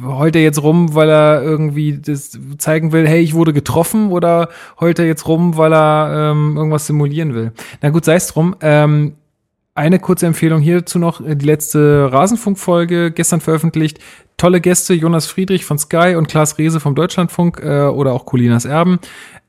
heult 0.05 0.37
er 0.37 0.43
jetzt 0.43 0.63
rum, 0.63 0.95
weil 0.95 1.09
er 1.09 1.43
irgendwie 1.43 1.99
das 1.99 2.39
zeigen 2.59 2.93
will, 2.93 3.07
hey, 3.07 3.21
ich 3.21 3.35
wurde 3.35 3.53
getroffen, 3.53 4.11
oder 4.11 4.49
heult 4.81 4.99
er 4.99 5.07
jetzt 5.07 5.27
rum, 5.27 5.57
weil 5.57 5.73
er 5.73 6.33
ähm, 6.33 6.57
irgendwas 6.57 6.87
simulieren 6.87 7.35
will? 7.35 7.53
Na 7.81 7.91
gut, 7.91 8.05
sei 8.05 8.17
es 8.17 8.27
drum. 8.27 8.57
Ähm, 8.61 9.15
eine 9.75 9.99
kurze 9.99 10.27
Empfehlung 10.27 10.61
hierzu 10.61 10.99
noch, 10.99 11.23
die 11.25 11.47
letzte 11.47 12.13
Rasenfunk-Folge 12.13 13.13
gestern 13.13 13.41
veröffentlicht. 13.41 13.99
Tolle 14.41 14.63
Gäste, 14.63 14.95
Jonas 14.95 15.27
Friedrich 15.27 15.67
von 15.67 15.79
Sky 15.79 16.15
und 16.17 16.27
Klaas 16.27 16.57
Rehse 16.57 16.81
vom 16.81 16.95
Deutschlandfunk 16.95 17.61
äh, 17.63 17.83
oder 17.83 18.15
auch 18.15 18.25
Colinas 18.25 18.65
Erben. 18.65 18.99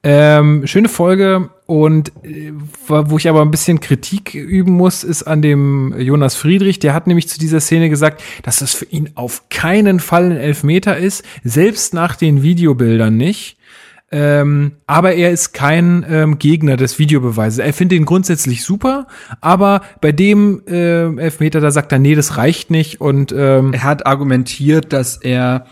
Ähm, 0.04 0.68
schöne 0.68 0.90
Folge 0.90 1.50
und 1.66 2.12
äh, 2.26 2.52
wo 2.88 3.18
ich 3.18 3.30
aber 3.30 3.42
ein 3.42 3.52
bisschen 3.52 3.80
Kritik 3.80 4.36
üben 4.36 4.74
muss, 4.74 5.06
ist 5.06 5.24
an 5.24 5.42
dem 5.42 5.96
Jonas 5.98 6.36
Friedrich. 6.36 6.80
Der 6.80 6.94
hat 6.94 7.08
nämlich 7.08 7.30
zu 7.30 7.40
dieser 7.40 7.62
Szene 7.62 7.90
gesagt, 7.90 8.22
dass 8.44 8.60
das 8.60 8.74
für 8.74 8.84
ihn 8.84 9.12
auf 9.16 9.48
keinen 9.48 10.02
Fall 10.02 10.26
ein 10.26 10.38
Elfmeter 10.38 10.98
ist, 10.98 11.24
selbst 11.46 11.94
nach 11.94 12.18
den 12.18 12.44
Videobildern 12.44 13.16
nicht. 13.16 13.56
Ähm, 14.14 14.74
aber 14.88 15.14
er 15.14 15.32
ist 15.32 15.54
kein 15.54 16.06
ähm, 16.10 16.38
Gegner 16.38 16.76
des 16.76 17.00
Videobeweises. 17.00 17.60
Er 17.60 17.74
findet 17.74 17.98
ihn 17.98 18.06
grundsätzlich 18.06 18.64
super, 18.64 19.08
aber 19.40 19.82
bei 20.02 20.12
dem 20.12 20.62
ähm, 20.68 21.18
Elfmeter, 21.18 21.62
da 21.62 21.72
sagt 21.72 21.94
er, 21.94 22.00
nee, 22.00 22.14
das 22.16 22.36
reicht 22.36 22.72
nicht 22.72 23.00
und 23.00 23.32
ähm, 23.32 23.72
er 23.74 23.84
hat 23.84 24.06
argumentiert, 24.06 24.92
dass 24.92 25.16
er, 25.16 25.66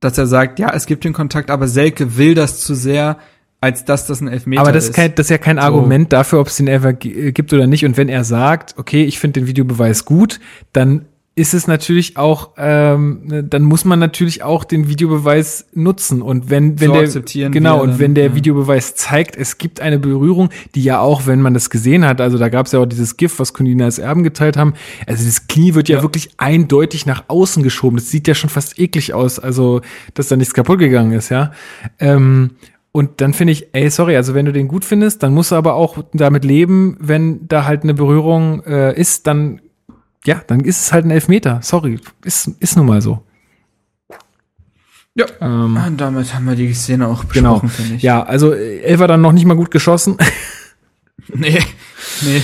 dass 0.00 0.18
er 0.18 0.26
sagt, 0.26 0.58
ja, 0.58 0.72
es 0.74 0.86
gibt 0.86 1.04
den 1.04 1.12
Kontakt, 1.12 1.50
aber 1.52 1.68
Selke 1.68 2.16
will 2.16 2.34
das 2.34 2.60
zu 2.60 2.74
sehr, 2.74 3.18
als 3.60 3.84
dass 3.84 4.06
das 4.06 4.20
ein 4.20 4.28
Elfmeter 4.28 4.60
aber 4.60 4.72
das 4.72 4.84
ist, 4.84 4.90
ist. 4.90 4.96
kein, 4.96 5.14
das 5.14 5.26
ist 5.26 5.30
ja 5.30 5.38
kein 5.38 5.58
Argument 5.58 6.12
dafür, 6.12 6.40
ob 6.40 6.48
es 6.48 6.56
den 6.56 6.68
Elfer 6.68 6.92
g- 6.92 7.32
gibt 7.32 7.52
oder 7.52 7.66
nicht. 7.66 7.84
Und 7.84 7.96
wenn 7.96 8.08
er 8.08 8.24
sagt, 8.24 8.74
okay, 8.78 9.04
ich 9.04 9.18
finde 9.18 9.40
den 9.40 9.46
Videobeweis 9.48 10.04
gut, 10.04 10.38
dann 10.72 11.06
ist 11.38 11.54
es 11.54 11.66
natürlich 11.66 12.16
auch, 12.16 12.50
ähm, 12.58 13.44
dann 13.48 13.62
muss 13.62 13.84
man 13.84 13.98
natürlich 13.98 14.42
auch 14.42 14.64
den 14.64 14.88
Videobeweis 14.88 15.66
nutzen. 15.72 16.20
Und 16.20 16.50
wenn, 16.50 16.80
wenn 16.80 17.06
So 17.06 17.20
der 17.20 17.50
genau, 17.50 17.76
er 17.76 17.82
und 17.82 17.88
dann- 17.90 17.98
wenn 18.00 18.14
der 18.14 18.26
ja. 18.26 18.34
Videobeweis 18.34 18.94
zeigt, 18.96 19.36
es 19.36 19.56
gibt 19.56 19.80
eine 19.80 19.98
Berührung, 19.98 20.50
die 20.74 20.82
ja 20.82 21.00
auch, 21.00 21.26
wenn 21.26 21.40
man 21.40 21.54
das 21.54 21.70
gesehen 21.70 22.04
hat, 22.04 22.20
also 22.20 22.38
da 22.38 22.48
gab 22.48 22.66
es 22.66 22.72
ja 22.72 22.80
auch 22.80 22.86
dieses 22.86 23.16
GIF, 23.16 23.38
was 23.38 23.54
Kunina 23.54 23.84
als 23.84 23.98
Erben 23.98 24.24
geteilt 24.24 24.56
haben, 24.56 24.74
also 25.06 25.24
das 25.24 25.46
Knie 25.46 25.74
wird 25.74 25.88
ja, 25.88 25.96
Ja. 25.98 26.02
wirklich 26.02 26.30
eindeutig 26.36 27.06
nach 27.06 27.24
außen 27.28 27.62
geschoben. 27.62 27.96
Das 27.96 28.10
sieht 28.10 28.26
ja 28.28 28.34
schon 28.34 28.50
fast 28.50 28.78
eklig 28.78 29.14
aus, 29.14 29.38
also 29.38 29.80
dass 30.14 30.28
da 30.28 30.36
nichts 30.36 30.54
kaputt 30.54 30.78
gegangen 30.80 31.12
ist, 31.12 31.28
ja. 31.28 31.52
Ähm, 32.00 32.50
und 32.90 33.20
dann 33.20 33.32
finde 33.32 33.52
ich, 33.52 33.68
ey, 33.74 33.88
sorry, 33.90 34.16
also 34.16 34.34
wenn 34.34 34.46
du 34.46 34.52
den 34.52 34.66
gut 34.66 34.84
findest, 34.84 35.22
dann 35.22 35.32
musst 35.32 35.52
du 35.52 35.56
aber 35.56 35.74
auch 35.74 35.98
damit 36.14 36.44
leben, 36.44 36.96
wenn 36.98 37.46
da 37.46 37.64
halt 37.64 37.84
eine 37.84 37.94
Berührung 37.94 38.62
äh, 38.64 38.98
ist, 38.98 39.26
dann, 39.28 39.60
ja, 40.24 40.42
dann 40.46 40.60
ist 40.60 40.80
es 40.80 40.92
halt 40.92 41.04
ein 41.04 41.10
Elfmeter. 41.10 41.60
Sorry, 41.62 42.00
ist, 42.24 42.48
ist 42.60 42.76
nun 42.76 42.86
mal 42.86 43.00
so. 43.00 43.22
Ja. 45.14 45.26
Ähm, 45.40 45.76
Und 45.84 46.00
damit 46.00 46.32
haben 46.32 46.46
wir 46.46 46.54
die 46.54 46.72
Szene 46.72 47.08
auch 47.08 47.28
genau. 47.28 47.54
besprochen, 47.54 47.68
finde 47.70 47.94
ich. 47.96 48.02
Ja, 48.02 48.22
also 48.22 48.54
äh, 48.54 48.80
Elfer 48.82 49.08
dann 49.08 49.20
noch 49.20 49.32
nicht 49.32 49.46
mal 49.46 49.56
gut 49.56 49.70
geschossen. 49.70 50.16
Nee, 51.34 51.58
nee. 52.22 52.42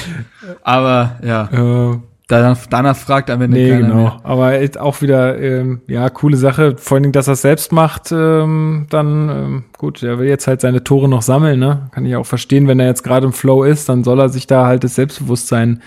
Aber 0.63 1.19
ja, 1.25 1.49
äh, 1.93 1.99
danach, 2.29 2.67
danach 2.69 2.97
fragt 2.97 3.31
am 3.31 3.41
Ende 3.41 3.57
nee, 3.57 3.71
keiner 3.71 3.89
genau. 3.89 3.97
mehr. 3.97 4.21
Aber 4.23 4.53
auch 4.81 5.01
wieder, 5.01 5.41
ähm, 5.41 5.81
ja, 5.87 6.11
coole 6.11 6.37
Sache. 6.37 6.77
Vor 6.77 6.97
allen 6.97 7.05
Dingen, 7.05 7.13
dass 7.13 7.27
er 7.27 7.33
es 7.33 7.41
selbst 7.41 7.73
macht, 7.73 8.13
ähm, 8.13 8.87
dann, 8.91 9.29
ähm, 9.31 9.65
gut, 9.79 10.03
er 10.03 10.19
will 10.19 10.29
jetzt 10.29 10.47
halt 10.47 10.61
seine 10.61 10.85
Tore 10.85 11.09
noch 11.09 11.23
sammeln, 11.23 11.61
ne? 11.61 11.89
Kann 11.93 12.05
ich 12.05 12.15
auch 12.15 12.27
verstehen, 12.27 12.69
wenn 12.69 12.79
er 12.79 12.89
jetzt 12.89 13.05
gerade 13.05 13.25
im 13.27 13.33
Flow 13.33 13.65
ist, 13.65 13.89
dann 13.89 14.05
soll 14.05 14.21
er 14.21 14.29
sich 14.29 14.47
da 14.47 14.67
halt 14.67 14.85
das 14.85 14.97
Selbstbewusstsein 14.97 15.79
äh, 15.79 15.81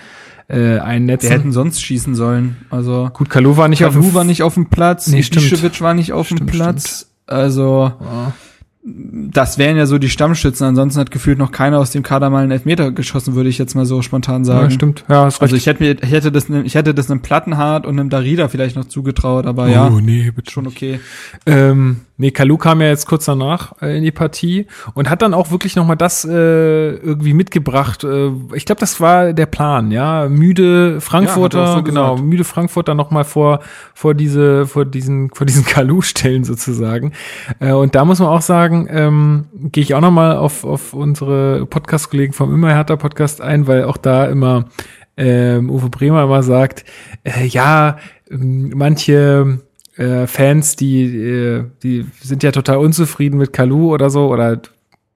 einnetzen. 0.54 1.28
Wir 1.28 1.36
hätten 1.36 1.52
sonst 1.52 1.82
schießen 1.82 2.14
sollen. 2.14 2.56
Also 2.70 3.10
Gut, 3.12 3.28
Kalu 3.30 3.56
war 3.56 3.68
nicht 3.68 3.84
auf 3.84 3.92
Kalu 3.92 4.06
dem 4.06 4.14
war 4.14 4.24
nicht 4.24 4.42
auf 4.42 4.54
dem 4.54 4.66
Platz, 4.66 5.06
Nee, 5.08 5.22
stimmt. 5.22 5.46
Ibišević 5.46 5.80
war 5.82 5.94
nicht 5.94 6.12
auf 6.12 6.28
dem 6.28 6.38
Stimmt, 6.38 6.50
Platz. 6.52 7.10
Also 7.26 7.92
Ja. 8.00 8.32
Das 9.30 9.58
wären 9.58 9.76
ja 9.76 9.86
so 9.86 9.98
die 9.98 10.08
Stammstützen. 10.08 10.66
Ansonsten 10.66 11.00
hat 11.00 11.10
gefühlt 11.10 11.38
noch 11.38 11.52
keiner 11.52 11.78
aus 11.78 11.90
dem 11.90 12.02
Kader 12.02 12.30
mal 12.30 12.42
einen 12.42 12.52
Elfmeter 12.52 12.90
geschossen, 12.92 13.34
würde 13.34 13.48
ich 13.50 13.58
jetzt 13.58 13.74
mal 13.74 13.84
so 13.86 14.02
spontan 14.02 14.44
sagen. 14.44 14.64
Ja, 14.64 14.70
stimmt. 14.70 15.04
Ja, 15.08 15.24
recht. 15.24 15.42
Also 15.42 15.56
ich 15.56 15.66
hätte 15.66 15.82
mir, 15.82 16.02
ich 16.02 16.10
hätte 16.10 16.32
das, 16.32 16.48
ich 16.48 16.74
hätte 16.74 16.94
das 16.94 17.10
einem 17.10 17.20
Plattenhart 17.20 17.86
und 17.86 17.98
einem 17.98 18.10
Darida 18.10 18.48
vielleicht 18.48 18.76
noch 18.76 18.84
zugetraut, 18.86 19.46
aber 19.46 19.68
ja, 19.68 19.88
Oh, 19.88 20.00
nee, 20.00 20.30
bitte 20.34 20.50
schon 20.50 20.66
okay. 20.66 21.00
Ähm, 21.46 22.00
nee, 22.16 22.30
Kalu 22.30 22.56
kam 22.56 22.80
ja 22.80 22.88
jetzt 22.88 23.06
kurz 23.06 23.24
danach 23.24 23.72
äh, 23.82 23.96
in 23.96 24.04
die 24.04 24.10
Partie 24.12 24.66
und 24.94 25.10
hat 25.10 25.22
dann 25.22 25.34
auch 25.34 25.50
wirklich 25.50 25.76
noch 25.76 25.86
mal 25.86 25.96
das 25.96 26.24
äh, 26.24 26.30
irgendwie 26.30 27.32
mitgebracht. 27.34 28.04
Äh, 28.04 28.30
ich 28.54 28.64
glaube, 28.64 28.80
das 28.80 29.00
war 29.00 29.32
der 29.32 29.46
Plan, 29.46 29.90
ja. 29.90 30.28
Müde 30.28 31.00
Frankfurter, 31.00 31.64
Ja, 31.64 31.74
so 31.74 31.82
genau, 31.82 32.12
gesagt. 32.14 32.28
müde 32.28 32.44
Frankfurter 32.44 32.94
noch 32.94 33.10
mal 33.10 33.24
vor 33.24 33.60
vor 33.94 34.14
diese 34.14 34.66
vor 34.66 34.84
diesen 34.84 35.30
vor 35.30 35.46
diesen 35.46 35.64
Kalu 35.66 36.02
stellen 36.02 36.44
sozusagen. 36.44 37.12
Äh, 37.60 37.72
und 37.72 37.94
da 37.94 38.04
muss 38.04 38.18
man 38.20 38.28
auch 38.28 38.42
sagen, 38.42 38.77
ähm, 38.90 39.46
gehe 39.72 39.82
ich 39.82 39.94
auch 39.94 40.00
noch 40.00 40.10
mal 40.10 40.36
auf 40.36 40.64
auf 40.64 40.92
unsere 40.92 41.66
Podcast 41.66 42.10
Kollegen 42.10 42.32
vom 42.32 42.54
immer 42.54 42.70
härter 42.70 42.96
Podcast 42.96 43.40
ein, 43.40 43.66
weil 43.66 43.84
auch 43.84 43.96
da 43.96 44.26
immer 44.26 44.66
ähm, 45.16 45.70
Uwe 45.70 45.90
Bremer 45.90 46.24
immer 46.24 46.42
sagt, 46.42 46.84
äh, 47.24 47.44
ja, 47.44 47.98
ähm, 48.30 48.72
manche 48.74 49.60
äh, 49.96 50.26
Fans, 50.26 50.76
die, 50.76 51.04
äh, 51.04 51.64
die 51.82 52.06
sind 52.20 52.42
ja 52.42 52.52
total 52.52 52.78
unzufrieden 52.78 53.38
mit 53.38 53.52
Kalu 53.52 53.92
oder 53.92 54.10
so 54.10 54.28
oder 54.28 54.60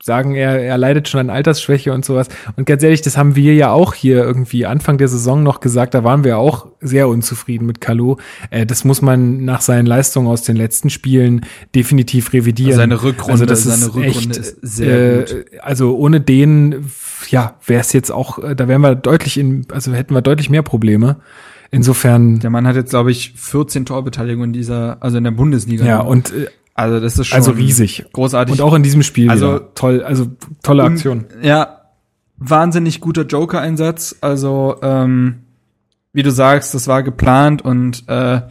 sagen, 0.03 0.35
er, 0.35 0.61
er 0.61 0.77
leidet 0.79 1.09
schon 1.09 1.21
an 1.21 1.31
Altersschwäche 1.31 1.93
und 1.93 2.05
sowas. 2.05 2.27
Und 2.57 2.67
ganz 2.67 2.83
ehrlich, 2.83 3.03
das 3.03 3.17
haben 3.17 3.37
wir 3.37 3.55
ja 3.55 3.71
auch 3.71 3.95
hier 3.95 4.25
irgendwie 4.25 4.67
Anfang 4.67 4.99
der 4.99 5.07
Saison 5.07 5.45
noch 5.45 5.61
gesagt, 5.61 5.95
da 5.95 6.03
waren 6.03 6.25
wir 6.25 6.39
auch 6.39 6.67
sehr 6.81 7.07
unzufrieden 7.07 7.67
mit 7.67 7.81
Kalu. 7.81 8.17
Äh, 8.51 8.67
das 8.67 8.85
muss 8.85 9.01
man 9.01 9.45
nach 9.45 9.61
seinen 9.61 9.87
Leistungen 9.87 10.27
aus 10.27 10.43
den 10.43 10.57
letzten 10.57 10.91
Spielen 10.91 11.47
definitiv 11.77 12.33
revidieren. 12.33 12.77
Seine 12.77 13.01
Rückrunde, 13.01 13.33
also 13.33 13.47
das 13.47 13.63
seine 13.63 13.77
ist 13.77 13.95
Rückrunde 13.95 14.09
echt, 14.09 14.37
ist 14.37 14.57
sehr 14.61 15.21
äh, 15.21 15.35
gut. 15.35 15.45
Also 15.61 15.97
ohne 15.97 16.21
den, 16.21 16.91
ja, 17.29 17.55
wäre 17.65 17.81
es 17.81 17.93
jetzt 17.93 18.11
auch, 18.11 18.41
äh, 18.41 18.57
da 18.57 18.67
wären 18.67 18.81
wir 18.81 18.97
deutlich 18.97 19.39
in, 19.39 19.67
also 19.71 19.93
hätten 19.93 20.15
wir 20.15 20.23
deutlich 20.23 20.51
mehr 20.51 20.63
Probleme. 20.63 21.17
Insofern, 21.71 22.41
Der 22.41 22.51
Mann 22.51 22.67
hat 22.67 22.77
jetzt, 22.77 22.91
glaube 22.91 23.11
ich, 23.13 23.33
14 23.37 23.87
Torbeteiligungen 23.87 24.51
in 24.51 24.53
dieser, 24.53 24.99
also 25.01 25.17
in 25.17 25.25
der 25.25 25.31
Bundesliga. 25.31 25.87
ja, 25.87 26.01
und 26.01 26.31
äh, 26.31 26.49
also 26.75 27.01
das 27.01 27.19
ist 27.19 27.27
schon 27.29 27.37
also 27.37 27.51
riesig. 27.53 28.05
großartig. 28.13 28.53
Und 28.55 28.61
auch 28.61 28.75
in 28.75 28.83
diesem 28.83 29.03
Spiel 29.03 29.31
Also- 29.31 29.49
wieder. 29.55 29.75
toll, 29.75 30.03
also 30.03 30.27
tolle 30.63 30.85
Und- 30.85 30.93
Aktion. 30.93 31.25
Ja, 31.43 31.81
wahnsinnig 32.39 33.01
guter 33.01 33.23
Joker-Einsatz. 33.23 34.17
Also, 34.21 34.77
ähm, 34.83 35.43
wie 36.13 36.23
du 36.23 36.31
sagst, 36.31 36.75
das 36.75 36.89
war 36.89 37.03
geplant 37.03 37.63
und 37.63 38.09
äh, 38.09 38.43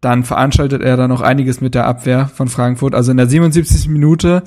dann 0.00 0.24
veranstaltet 0.24 0.82
er 0.82 0.96
da 0.96 1.06
noch 1.08 1.20
einiges 1.20 1.60
mit 1.60 1.74
der 1.74 1.86
Abwehr 1.86 2.26
von 2.28 2.48
Frankfurt. 2.48 2.94
Also 2.94 3.12
in 3.12 3.16
der 3.16 3.28
77. 3.28 3.88
Minute 3.88 4.42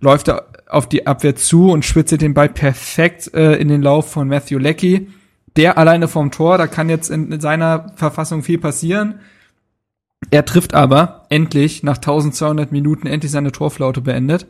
läuft 0.00 0.28
er 0.28 0.46
auf 0.68 0.88
die 0.88 1.06
Abwehr 1.06 1.34
zu 1.36 1.70
und 1.70 1.84
spitzelt 1.84 2.22
den 2.22 2.34
Ball 2.34 2.48
perfekt 2.48 3.32
äh, 3.34 3.54
in 3.54 3.68
den 3.68 3.82
Lauf 3.82 4.10
von 4.10 4.28
Matthew 4.28 4.58
Leckie. 4.58 5.08
Der 5.56 5.76
alleine 5.78 6.08
vom 6.08 6.30
Tor, 6.30 6.56
da 6.58 6.66
kann 6.66 6.88
jetzt 6.88 7.10
in, 7.10 7.30
in 7.32 7.40
seiner 7.40 7.92
Verfassung 7.96 8.42
viel 8.42 8.58
passieren. 8.58 9.16
Er 10.30 10.44
trifft 10.44 10.74
aber 10.74 11.26
endlich 11.28 11.82
nach 11.82 11.96
1200 11.96 12.72
Minuten 12.72 13.06
endlich 13.06 13.32
seine 13.32 13.52
Torflaute 13.52 14.00
beendet. 14.00 14.46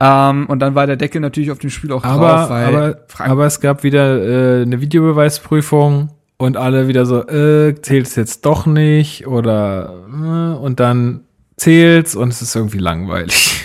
Ähm, 0.00 0.46
und 0.46 0.60
dann 0.60 0.74
war 0.74 0.86
der 0.86 0.96
Deckel 0.96 1.20
natürlich 1.20 1.50
auf 1.50 1.58
dem 1.58 1.70
Spiel 1.70 1.92
auch 1.92 2.04
Aber, 2.04 2.26
drauf, 2.26 2.50
weil 2.50 2.66
aber, 2.66 2.98
Frank 3.08 3.30
aber 3.30 3.46
es 3.46 3.60
gab 3.60 3.82
wieder 3.82 4.58
äh, 4.58 4.62
eine 4.62 4.80
Videobeweisprüfung 4.80 6.10
und 6.38 6.56
alle 6.56 6.88
wieder 6.88 7.06
so, 7.06 7.26
äh, 7.28 7.80
zählt's 7.80 8.16
jetzt 8.16 8.44
doch 8.44 8.66
nicht 8.66 9.26
oder 9.26 9.94
äh, 10.08 10.58
und 10.58 10.80
dann 10.80 11.24
zählt's 11.56 12.16
und 12.16 12.30
es 12.30 12.42
ist 12.42 12.56
irgendwie 12.56 12.78
langweilig. 12.78 13.64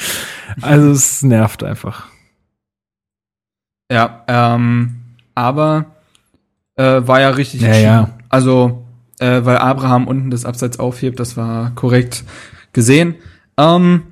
also 0.60 0.90
es 0.90 1.22
nervt 1.22 1.64
einfach. 1.64 2.06
ja, 3.90 4.24
ähm, 4.28 5.00
aber 5.34 5.86
äh, 6.76 7.00
war 7.06 7.20
ja 7.20 7.30
richtig 7.30 7.62
Ja, 7.62 7.74
ja. 7.74 8.10
Also, 8.28 8.84
äh, 9.22 9.44
weil 9.44 9.58
Abraham 9.58 10.08
unten 10.08 10.30
das 10.30 10.44
Abseits 10.44 10.78
aufhebt, 10.78 11.20
das 11.20 11.36
war 11.36 11.74
korrekt 11.74 12.24
gesehen. 12.72 13.14
Ähm, 13.56 14.02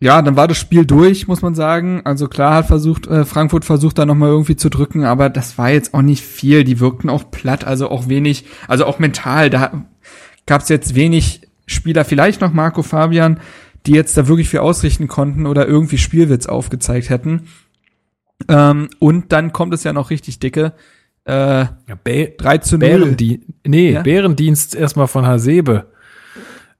ja, 0.00 0.20
dann 0.22 0.36
war 0.36 0.48
das 0.48 0.58
Spiel 0.58 0.84
durch, 0.84 1.28
muss 1.28 1.42
man 1.42 1.54
sagen. 1.54 2.02
Also 2.04 2.28
klar 2.28 2.54
hat 2.56 2.66
versucht, 2.66 3.06
äh, 3.06 3.24
Frankfurt 3.24 3.64
versucht 3.64 3.98
da 3.98 4.06
nochmal 4.06 4.30
irgendwie 4.30 4.56
zu 4.56 4.68
drücken, 4.68 5.04
aber 5.04 5.30
das 5.30 5.56
war 5.58 5.70
jetzt 5.70 5.94
auch 5.94 6.02
nicht 6.02 6.22
viel. 6.22 6.64
Die 6.64 6.80
wirkten 6.80 7.08
auch 7.08 7.30
platt, 7.30 7.64
also 7.64 7.90
auch 7.90 8.08
wenig, 8.08 8.46
also 8.68 8.86
auch 8.86 8.98
mental. 8.98 9.50
Da 9.50 9.84
gab 10.46 10.62
es 10.62 10.68
jetzt 10.68 10.94
wenig 10.94 11.48
Spieler, 11.66 12.04
vielleicht 12.04 12.40
noch 12.40 12.52
Marco 12.52 12.82
Fabian, 12.82 13.40
die 13.86 13.92
jetzt 13.92 14.16
da 14.16 14.28
wirklich 14.28 14.48
viel 14.48 14.60
ausrichten 14.60 15.08
konnten 15.08 15.46
oder 15.46 15.66
irgendwie 15.66 15.98
Spielwitz 15.98 16.46
aufgezeigt 16.46 17.10
hätten. 17.10 17.48
Ähm, 18.48 18.88
und 18.98 19.32
dann 19.32 19.52
kommt 19.52 19.74
es 19.74 19.84
ja 19.84 19.92
noch 19.92 20.10
richtig 20.10 20.38
dicke. 20.38 20.72
Äh, 21.24 21.32
Ja, 21.32 21.94
Bä 22.02 22.34
3 22.36 22.58
zu 22.58 22.76
0. 22.78 22.88
Bärendi 22.88 23.40
nee, 23.66 23.92
Ja? 23.92 24.02
Bärendienst 24.02 24.74
erstmal 24.74 25.06
von 25.06 25.26
Hasebe. 25.26 25.86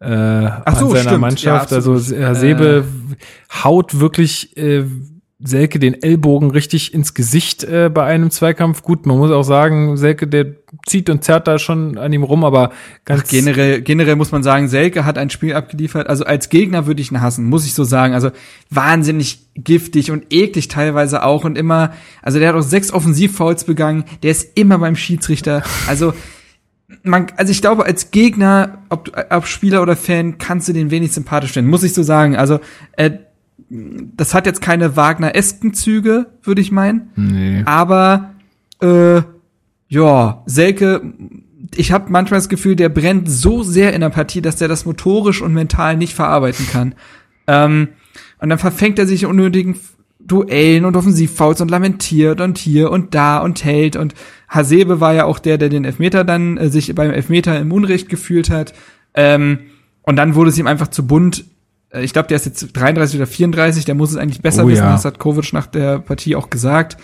Äh, 0.01 0.07
Ach 0.07 0.77
so, 0.79 0.87
an 0.87 0.91
seiner 0.91 1.03
stimmt. 1.03 1.21
Mannschaft. 1.21 1.71
Ja, 1.71 1.77
also. 1.77 1.95
Hasebe 1.95 2.85
haut 3.65 4.01
wirklich 4.01 4.57
äh, 4.57 4.85
Selke 5.41 5.78
den 5.80 6.01
Ellbogen 6.01 6.53
richtig 6.53 6.95
ins 6.95 7.12
Gesicht 7.12 7.64
äh, 7.64 7.91
bei 7.93 8.05
einem 8.05 8.30
Zweikampf. 8.30 8.82
Gut, 8.82 9.05
man 9.05 9.18
muss 9.18 9.32
auch 9.32 9.43
sagen, 9.43 9.97
Selke, 9.97 10.28
der 10.28 10.55
zieht 10.87 11.11
und 11.11 11.24
zerrt 11.24 11.49
da 11.49 11.59
schon 11.59 11.99
an 11.99 12.12
ihm 12.12 12.22
rum, 12.22 12.45
aber 12.45 12.70
ganz 13.05 13.28
Generell, 13.28 13.82
generell 13.82 14.14
muss 14.16 14.30
man 14.30 14.45
sagen, 14.45 14.68
Selke 14.68 15.05
hat 15.05 15.18
ein 15.18 15.30
Spiel 15.30 15.55
abgeliefert. 15.55 16.09
Also 16.09 16.24
als 16.24 16.51
Gegner 16.51 16.87
würde 16.87 17.03
ich 17.03 17.11
ihn 17.11 17.20
hassen, 17.20 17.45
muss 17.47 17.66
ich 17.66 17.74
so 17.74 17.82
sagen. 17.82 18.14
Also 18.14 18.30
wahnsinnig 18.70 19.41
giftig 19.55 20.12
und 20.12 20.32
eklig 20.32 20.68
teilweise 20.68 21.24
auch 21.24 21.45
und 21.45 21.59
immer, 21.59 21.93
also 22.22 22.39
der 22.39 22.49
hat 22.49 22.57
auch 22.57 22.62
sechs 22.62 22.93
Offensivfouls 22.93 23.64
begangen, 23.64 24.05
der 24.22 24.30
ist 24.30 24.57
immer 24.57 24.78
beim 24.78 24.97
Schiedsrichter. 24.97 25.62
Also 25.89 26.14
man, 27.03 27.26
also 27.37 27.51
ich 27.51 27.61
glaube, 27.61 27.87
als 27.87 28.11
Gegner, 28.11 28.78
ob, 28.89 29.11
ob 29.30 29.47
Spieler 29.47 29.82
oder 29.82 29.97
Fan, 29.97 30.39
kannst 30.39 30.68
du 30.68 30.72
den 30.72 30.91
wenig 30.91 31.12
sympathisch 31.12 31.53
finden, 31.53 31.70
muss 31.70 31.82
ich 31.82 31.95
so 31.95 32.03
sagen. 32.03 32.37
Also, 32.37 32.61
äh, 32.97 33.11
das 33.69 34.35
hat 34.35 34.47
jetzt 34.47 34.61
keine 34.61 34.97
Wagner-esken 34.97 35.75
Züge, 35.75 36.27
würde 36.43 36.61
ich 36.61 36.73
meinen. 36.73 37.11
nee. 37.17 37.62
Aber 37.65 38.35
äh, 38.81 39.23
ja, 39.89 40.43
Selke, 40.47 41.03
ich 41.75 41.93
habe 41.93 42.11
manchmal 42.11 42.39
das 42.39 42.49
Gefühl, 42.49 42.77
der 42.77 42.89
brennt 42.89 43.31
so 43.31 43.62
sehr 43.62 43.93
in 43.93 44.01
der 44.01 44.11
Partie, 44.11 44.43
dass 44.43 44.57
der 44.57 44.69
das 44.69 44.85
motorisch 44.85 45.43
und 45.43 45.53
mental 45.53 45.97
nicht 45.97 46.15
verarbeiten 46.15 46.67
kann. 46.71 46.95
Ähm, 47.47 47.89
und 48.39 48.49
dann 48.49 48.59
verfängt 48.59 48.99
er 48.99 49.07
sich 49.07 49.23
in 49.23 49.31
unnötigen 49.31 49.77
Duellen 50.21 50.85
und 50.85 50.97
Offensivfouls 50.97 51.61
und 51.61 51.71
lamentiert 51.71 52.41
und 52.41 52.59
hier 52.59 52.91
und 52.91 53.15
da 53.15 53.39
und 53.39 53.65
hält. 53.65 53.97
Und 53.97 54.15
Hasebe 54.49 55.01
war 55.01 55.15
ja 55.15 55.25
auch 55.25 55.39
der, 55.39 55.59
der 55.59 55.69
den 55.69 55.85
Elfmeter 55.85 56.25
dann 56.25 56.57
äh, 56.57 56.69
sich 56.69 56.95
beim 56.95 57.11
Elfmeter 57.11 57.59
im 57.59 57.73
Unrecht 57.73 58.09
gefühlt 58.09 58.51
hat. 58.51 58.73
Ähm, 59.15 59.59
und 60.03 60.17
dann 60.17 60.35
wurde 60.35 60.51
es 60.51 60.59
ihm 60.59 60.67
einfach 60.67 60.89
zu 60.89 61.07
bunt. 61.07 61.45
Äh, 61.95 62.03
Ich 62.05 62.13
glaube, 62.13 62.29
der 62.29 62.37
ist 62.37 62.47
jetzt 62.47 62.69
33 62.77 63.17
oder 63.19 63.27
34, 63.27 63.85
der 63.85 63.95
muss 63.95 64.11
es 64.11 64.17
eigentlich 64.17 64.43
besser 64.43 64.65
Oh 64.65 64.69
wissen, 64.69 64.83
ja. 64.85 64.93
das 64.93 65.05
hat 65.05 65.19
Kovic 65.19 65.53
nach 65.53 65.67
der 65.67 65.99
Partie 66.01 66.37
auch 66.37 66.51
gesagt. 66.51 66.97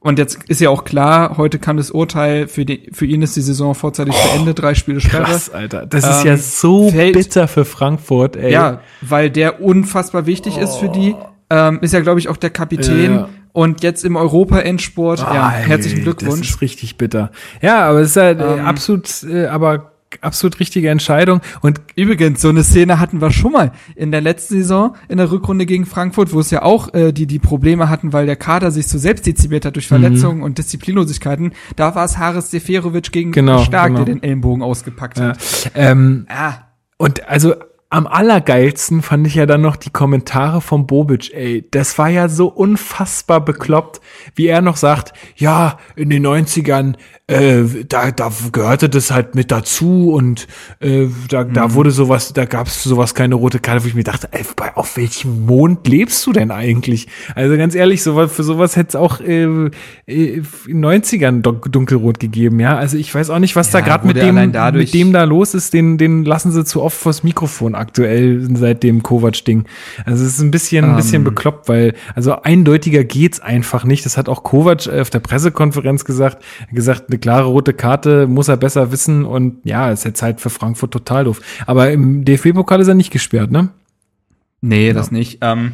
Und 0.00 0.20
jetzt 0.20 0.38
ist 0.46 0.60
ja 0.60 0.70
auch 0.70 0.84
klar, 0.84 1.36
heute 1.36 1.58
kam 1.58 1.78
das 1.78 1.90
Urteil, 1.90 2.46
für, 2.46 2.64
die, 2.64 2.90
für 2.92 3.06
ihn 3.06 3.22
ist 3.22 3.34
die 3.34 3.40
Saison 3.40 3.74
vorzeitig 3.74 4.14
beendet, 4.14 4.60
drei 4.60 4.74
Spiele 4.74 5.00
Sperre. 5.00 5.24
Krass, 5.24 5.50
Alter. 5.50 5.84
Das 5.86 6.04
ist 6.08 6.20
Ähm, 6.20 6.26
ja 6.28 6.36
so 6.36 6.90
fällt- 6.90 7.14
bitter 7.14 7.48
für 7.48 7.64
Frankfurt, 7.64 8.36
ey. 8.36 8.52
Ja, 8.52 8.80
weil 9.00 9.30
der 9.30 9.60
unfassbar 9.60 10.26
wichtig 10.26 10.58
ist 10.58 10.76
für 10.76 10.88
die. 10.88 11.16
Ähm, 11.50 11.78
ist 11.80 11.92
ja, 11.92 12.00
glaube 12.00 12.20
ich, 12.20 12.28
auch 12.28 12.36
der 12.36 12.50
Kapitän. 12.50 13.14
Ja. 13.14 13.28
Und 13.52 13.82
jetzt 13.82 14.04
im 14.04 14.16
Europa-Endsport, 14.16 15.20
ja, 15.20 15.50
herzlichen 15.50 16.04
Das 16.04 16.16
Glückwunsch. 16.16 16.50
ist 16.50 16.60
richtig 16.60 16.98
bitter. 16.98 17.30
Ja, 17.62 17.86
aber 17.88 18.00
es 18.00 18.10
ist 18.10 18.16
halt 18.16 18.38
äh, 18.40 18.58
Ähm. 18.58 18.66
absolut, 18.66 19.08
äh, 19.24 19.46
aber 19.46 19.92
absolut 20.20 20.60
richtige 20.60 20.90
Entscheidung. 20.90 21.40
Und 21.62 21.80
Übrigens, 21.94 22.42
so 22.42 22.48
eine 22.50 22.62
Szene 22.64 22.98
hatten 23.00 23.20
wir 23.20 23.30
schon 23.30 23.52
mal 23.52 23.72
in 23.94 24.10
der 24.12 24.20
letzten 24.20 24.54
Saison 24.56 24.94
in 25.08 25.16
der 25.18 25.30
Rückrunde 25.30 25.66
gegen 25.66 25.86
Frankfurt, 25.86 26.32
wo 26.32 26.40
es 26.40 26.50
ja 26.50 26.62
auch 26.62 26.92
äh, 26.94 27.12
die 27.12 27.26
die 27.26 27.38
Probleme 27.38 27.88
hatten, 27.88 28.12
weil 28.12 28.26
der 28.26 28.36
Kader 28.36 28.70
sich 28.70 28.86
zu 28.86 28.98
selbst 28.98 29.26
dezimiert 29.26 29.64
hat 29.64 29.72
Mhm. 29.72 29.74
durch 29.74 29.88
Verletzungen 29.88 30.42
und 30.42 30.58
Disziplinlosigkeiten. 30.58 31.52
Da 31.76 31.94
war 31.94 32.04
es 32.04 32.18
Haris 32.18 32.50
Seferovic 32.50 33.12
gegen 33.12 33.32
Genau, 33.32 33.58
Stark, 33.62 33.88
genau. 33.88 34.04
der 34.04 34.14
den 34.14 34.22
Ellenbogen 34.22 34.62
ausgepackt 34.62 35.18
äh, 35.18 35.22
hat. 35.22 35.38
ähm, 35.74 36.26
Ja, 36.30 36.68
Und 36.98 37.28
also 37.28 37.54
am 37.88 38.06
allergeilsten 38.08 39.00
fand 39.00 39.26
ich 39.28 39.36
ja 39.36 39.46
dann 39.46 39.60
noch 39.60 39.76
die 39.76 39.90
Kommentare 39.90 40.60
von 40.60 40.86
Bobic, 40.88 41.32
ey. 41.32 41.64
Das 41.70 41.98
war 41.98 42.08
ja 42.08 42.28
so 42.28 42.48
unfassbar 42.48 43.44
bekloppt, 43.44 44.00
wie 44.34 44.46
er 44.48 44.60
noch 44.60 44.76
sagt, 44.76 45.12
ja, 45.36 45.78
in 45.94 46.10
den 46.10 46.26
90ern, 46.26 46.96
äh, 47.28 47.62
da, 47.88 48.12
da 48.12 48.30
gehörte 48.52 48.88
das 48.88 49.10
halt 49.10 49.34
mit 49.34 49.50
dazu 49.50 50.12
und 50.12 50.46
äh, 50.78 51.06
da, 51.28 51.42
da 51.42 51.74
wurde 51.74 51.90
sowas, 51.90 52.32
da 52.32 52.44
gab 52.44 52.68
es 52.68 52.84
sowas 52.84 53.14
keine 53.16 53.34
rote 53.34 53.58
Karte, 53.58 53.82
wo 53.82 53.88
ich 53.88 53.94
mir 53.96 54.04
dachte, 54.04 54.28
ey, 54.30 54.44
bei, 54.54 54.76
auf 54.76 54.96
welchem 54.96 55.44
Mond 55.44 55.88
lebst 55.88 56.24
du 56.24 56.32
denn 56.32 56.52
eigentlich? 56.52 57.08
Also 57.34 57.56
ganz 57.56 57.74
ehrlich, 57.74 58.04
sowas, 58.04 58.30
für 58.32 58.44
sowas 58.44 58.76
hätte 58.76 58.90
es 58.90 58.96
auch 58.96 59.20
äh, 59.20 59.42
äh, 59.42 59.70
in 60.06 60.82
den 60.82 60.84
90ern 60.84 61.42
dun- 61.42 61.60
dunkelrot 61.68 62.20
gegeben, 62.20 62.60
ja. 62.60 62.76
Also 62.76 62.96
ich 62.96 63.12
weiß 63.12 63.30
auch 63.30 63.40
nicht, 63.40 63.56
was 63.56 63.70
da 63.70 63.80
Ja, 63.80 63.84
gerade 63.86 64.06
mit 64.06 64.16
dem, 64.16 64.34
mit 64.36 64.94
dem 64.94 65.12
da 65.12 65.24
los 65.24 65.54
ist, 65.54 65.74
den, 65.74 65.98
den 65.98 66.24
lassen 66.24 66.52
sie 66.52 66.64
zu 66.64 66.80
oft 66.80 66.96
vors 66.96 67.24
Mikrofon 67.24 67.74
aktuell 67.74 68.46
seit 68.56 68.84
dem 68.84 69.02
Kovac-Ding. 69.02 69.64
Also 70.04 70.24
es 70.24 70.34
ist 70.34 70.40
ein 70.42 70.52
bisschen, 70.52 70.84
ein 70.84 70.94
bisschen 70.96 71.22
Ähm. 71.22 71.24
bekloppt, 71.24 71.68
weil, 71.68 71.94
also 72.14 72.40
eindeutiger 72.42 73.02
geht's 73.02 73.40
einfach 73.40 73.82
nicht. 73.82 74.06
Das 74.06 74.16
hat 74.16 74.28
auch 74.28 74.44
Kovac 74.44 74.86
äh, 74.86 75.00
auf 75.00 75.10
der 75.10 75.18
Pressekonferenz 75.18 76.04
gesagt. 76.04 76.44
Gesagt, 76.72 77.10
eine 77.16 77.20
klare 77.20 77.46
rote 77.46 77.72
Karte 77.72 78.26
muss 78.26 78.48
er 78.48 78.58
besser 78.58 78.92
wissen 78.92 79.24
und 79.24 79.64
ja, 79.64 79.90
ist 79.90 80.04
jetzt 80.04 80.22
halt 80.22 80.40
für 80.40 80.50
Frankfurt 80.50 80.90
total 80.92 81.24
doof. 81.24 81.40
Aber 81.66 81.90
im 81.90 82.24
DFB-Pokal 82.24 82.80
ist 82.80 82.88
er 82.88 82.94
nicht 82.94 83.10
gesperrt, 83.10 83.50
ne? 83.50 83.70
nee, 84.60 84.92
das 84.92 85.10
nicht. 85.10 85.38
Ähm, 85.42 85.72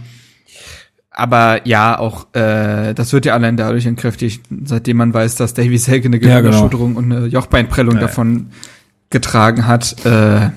aber 1.11 1.67
ja, 1.67 1.99
auch 1.99 2.33
äh, 2.35 2.95
das 2.95 3.13
wird 3.13 3.27
ja 3.27 3.35
allein 3.35 3.57
dadurch 3.57 3.87
entkräftigt, 3.87 4.45
seitdem 4.65 4.99
man 4.99 5.13
weiß, 5.13 5.35
dass 5.37 5.55
Davy 5.55 5.79
Selke 5.79 6.07
eine 6.07 6.17
Ja, 6.17 6.41
genau. 6.41 6.43
Gehirnerschütterung 6.43 6.97
und 6.97 7.13
eine 7.13 7.27
Jochbeinprellung 7.27 7.95
Ja, 7.95 8.01
ja. 8.03 8.07
davon 8.07 8.51
getragen 9.11 9.67
hat. 9.67 10.05
Äh, 10.07 10.51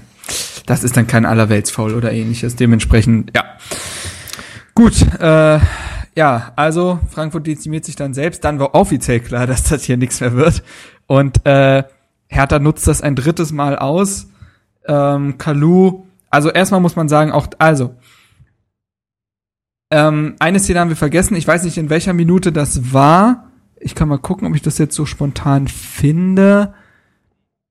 das 0.66 0.84
ist 0.84 0.98
dann 0.98 1.08
kein 1.08 1.26
Allerweltsfaul 1.26 1.94
oder 1.94 2.12
ähnliches. 2.12 2.56
Dementsprechend, 2.56 3.32
ja. 3.36 3.44
Gut, 4.76 5.02
äh, 5.20 5.60
ja, 6.16 6.54
also 6.56 7.00
Frankfurt 7.12 7.46
dezimiert 7.48 7.86
sich 7.86 7.96
dann 7.96 8.14
selbst. 8.14 8.44
Dann 8.44 8.60
war 8.60 8.74
offiziell 8.74 9.20
klar, 9.20 9.48
dass 9.52 9.64
das 9.64 9.84
hier 9.84 9.98
nichts 9.98 10.22
mehr 10.22 10.34
wird. 10.34 10.64
Und 11.08 11.46
äh, 11.46 11.84
Hertha 12.28 12.60
nutzt 12.60 12.88
das 12.88 13.02
ein 13.02 13.16
drittes 13.16 13.52
Mal 13.52 13.78
aus. 13.78 14.28
Ähm, 14.88 15.38
Kalu, 15.38 16.06
also 16.30 16.50
erstmal 16.52 16.82
muss 16.82 16.96
man 16.96 17.10
sagen, 17.10 17.32
auch, 17.32 17.48
also, 17.60 17.96
Ähm, 19.92 20.36
eine 20.40 20.60
Szene 20.60 20.80
haben 20.80 20.90
wir 20.90 20.96
vergessen. 20.96 21.36
Ich 21.36 21.48
weiß 21.48 21.64
nicht, 21.64 21.78
in 21.78 21.90
welcher 21.90 22.14
Minute 22.14 22.52
das 22.52 22.92
war. 22.92 23.52
Ich 23.80 23.94
kann 23.94 24.08
mal 24.10 24.18
gucken, 24.18 24.48
ob 24.48 24.56
ich 24.56 24.64
das 24.64 24.80
jetzt 24.80 24.96
so 24.96 25.06
spontan 25.06 25.68
finde. 25.68 26.74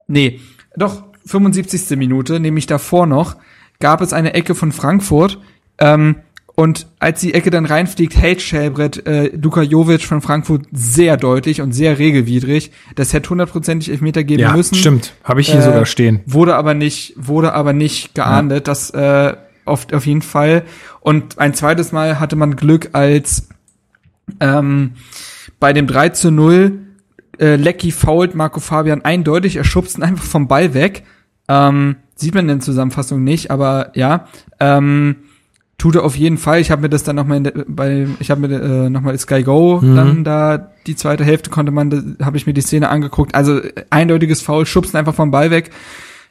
Nee, 0.07 0.41
doch, 0.77 1.03
75. 1.27 1.97
Minute, 1.99 2.39
nämlich 2.39 2.67
davor 2.67 3.07
noch, 3.07 3.37
gab 3.81 4.01
es 4.01 4.13
eine 4.13 4.35
Ecke 4.35 4.55
von 4.55 4.71
Frankfurt. 4.71 5.41
Ähm, 5.79 6.17
und 6.57 6.87
als 7.01 7.21
die 7.21 7.35
Ecke 7.35 7.51
dann 7.51 7.67
reinfliegt, 7.67 8.17
hält 8.17 8.41
Schellbrett 8.41 9.07
äh, 9.07 9.35
Luka 9.35 9.63
Jovic 9.63 10.03
von 10.03 10.21
Frankfurt 10.21 10.67
sehr 10.71 11.17
deutlich 11.17 11.61
und 11.61 11.73
sehr 11.73 11.99
regelwidrig. 11.99 12.71
Das 12.95 13.13
hätte 13.13 13.31
hundertprozentig 13.31 13.91
Elfmeter 13.91 14.23
geben 14.23 14.43
ja, 14.43 14.55
müssen. 14.55 14.77
stimmt. 14.77 15.15
Habe 15.25 15.41
ich 15.41 15.49
hier 15.51 15.59
Äh, 15.59 15.65
sogar 15.65 15.85
stehen. 15.85 16.21
Wurde 16.27 16.55
aber 16.55 16.75
nicht, 16.75 17.15
wurde 17.17 17.55
aber 17.55 17.73
nicht 17.73 18.15
geahndet. 18.15 18.69
Das 18.69 18.91
äh, 18.91 19.35
auf, 19.65 19.93
auf 19.93 20.07
jeden 20.07 20.23
Fall. 20.23 20.63
Und 21.01 21.39
ein 21.39 21.55
zweites 21.55 21.91
Mal 21.91 22.21
hatte 22.21 22.37
man 22.37 22.55
Glück, 22.55 22.91
als 22.93 23.49
ähm, 24.39 24.93
bei 25.59 25.73
dem 25.73 25.89
3 25.89 26.11
zu 26.11 26.31
0 26.31 26.79
äh, 27.39 27.57
Lecky 27.57 27.91
fault 27.91 28.37
Marco 28.37 28.61
Fabian 28.61 29.03
eindeutig, 29.03 29.57
er 29.57 29.65
schubst 29.65 29.99
ihn 29.99 30.05
einfach 30.05 30.25
vom 30.25 30.47
Ball 30.47 30.73
weg. 30.73 31.03
Ähm, 31.49 31.97
sieht 32.15 32.35
man 32.35 32.45
in 32.49 32.59
der 32.59 32.61
Zusammenfassung 32.61 33.25
nicht, 33.25 33.51
aber 33.51 33.91
ja. 33.95 34.29
Ähm, 34.61 35.17
tut 35.79 35.97
er 35.97 36.05
auf 36.05 36.16
jeden 36.16 36.39
Fall. 36.39 36.61
Ich 36.61 36.70
habe 36.70 36.83
mir 36.83 36.89
das 36.89 37.03
dann 37.05 37.16
nochmal 37.16 37.41
bei, 37.68 38.07
ich 38.20 38.31
habe 38.31 38.47
mir 38.47 38.61
äh, 38.61 38.91
nochmal 38.91 39.18
Sky 39.18 39.43
Go 39.43 39.81
Mhm. 39.83 39.97
dann 39.97 40.25
da 40.25 40.70
die 40.87 40.97
zweite 40.97 41.25
Hälfte 41.25 41.51
konnte 41.51 41.72
man, 41.72 42.16
habe 42.22 42.37
ich 42.37 42.47
mir 42.47 42.53
die 42.55 42.61
Szene 42.61 42.89
angeguckt. 42.91 43.35
Also 43.35 43.61
eindeutiges 43.91 44.41
Foul, 44.43 44.66
schubst 44.66 44.95
ihn 44.95 44.99
einfach 44.99 45.14
vom 45.14 45.31
Ball 45.31 45.51
weg. 45.51 45.70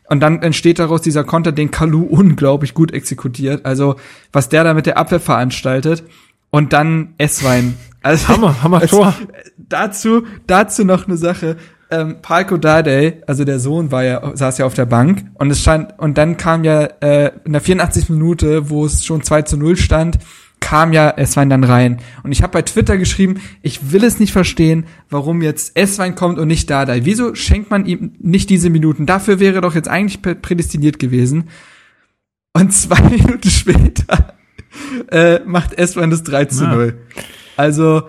Und 0.09 0.19
dann 0.19 0.41
entsteht 0.41 0.79
daraus 0.79 1.01
dieser 1.01 1.23
Konter, 1.23 1.51
den 1.51 1.71
Kalu 1.71 2.03
unglaublich 2.09 2.73
gut 2.73 2.91
exekutiert. 2.93 3.65
Also 3.65 3.95
was 4.31 4.49
der 4.49 4.63
da 4.63 4.73
mit 4.73 4.85
der 4.85 4.97
Abwehr 4.97 5.19
veranstaltet. 5.19 6.03
Und 6.49 6.71
dann 6.71 7.15
Esswein. 7.17 7.75
Also, 8.03 8.27
Hammer, 8.27 8.61
Hammer 8.61 8.81
Tor. 8.87 9.15
dazu, 9.57 10.23
dazu 10.45 10.83
noch 10.85 11.07
eine 11.07 11.17
Sache. 11.17 11.57
Ähm, 11.93 12.15
Palko 12.21 12.57
Dardai, 12.57 13.21
also 13.27 13.45
der 13.45 13.59
Sohn 13.59 13.91
war 13.91 14.03
ja, 14.03 14.35
saß 14.35 14.57
ja 14.57 14.65
auf 14.65 14.73
der 14.73 14.85
Bank 14.85 15.25
und 15.35 15.51
es 15.51 15.61
stand, 15.61 15.93
und 15.99 16.17
dann 16.17 16.37
kam 16.37 16.63
ja 16.63 16.83
äh, 17.01 17.31
in 17.45 17.51
der 17.53 17.61
84. 17.61 18.09
Minute, 18.09 18.69
wo 18.69 18.85
es 18.85 19.05
schon 19.05 19.21
2 19.21 19.43
zu 19.43 19.57
0 19.57 19.75
stand, 19.77 20.17
kam 20.59 20.93
ja 20.93 21.09
Esswein 21.09 21.49
dann 21.49 21.63
rein. 21.65 21.99
Und 22.23 22.31
ich 22.31 22.41
habe 22.41 22.53
bei 22.53 22.61
Twitter 22.61 22.97
geschrieben, 22.97 23.41
ich 23.61 23.91
will 23.91 24.03
es 24.03 24.19
nicht 24.19 24.31
verstehen, 24.31 24.85
warum 25.09 25.41
jetzt 25.41 25.75
Esswein 25.77 26.15
kommt 26.15 26.39
und 26.39 26.47
nicht 26.47 26.69
Dardai. 26.69 27.01
Wieso 27.03 27.35
schenkt 27.35 27.69
man 27.69 27.85
ihm 27.85 28.13
nicht 28.19 28.49
diese 28.49 28.69
Minuten? 28.69 29.05
Dafür 29.05 29.39
wäre 29.41 29.59
doch 29.61 29.75
jetzt 29.75 29.89
eigentlich 29.89 30.21
prä- 30.21 30.35
prädestiniert 30.35 30.99
gewesen. 30.99 31.49
Und 32.53 32.71
zwei 32.73 33.01
Minuten 33.01 33.49
später 33.49 34.35
äh, 35.11 35.39
macht 35.45 35.73
Esswein 35.77 36.09
das 36.11 36.23
3 36.23 36.45
zu 36.45 36.63
Ja. 36.63 36.75
0. 36.75 36.97
Also, 37.57 38.03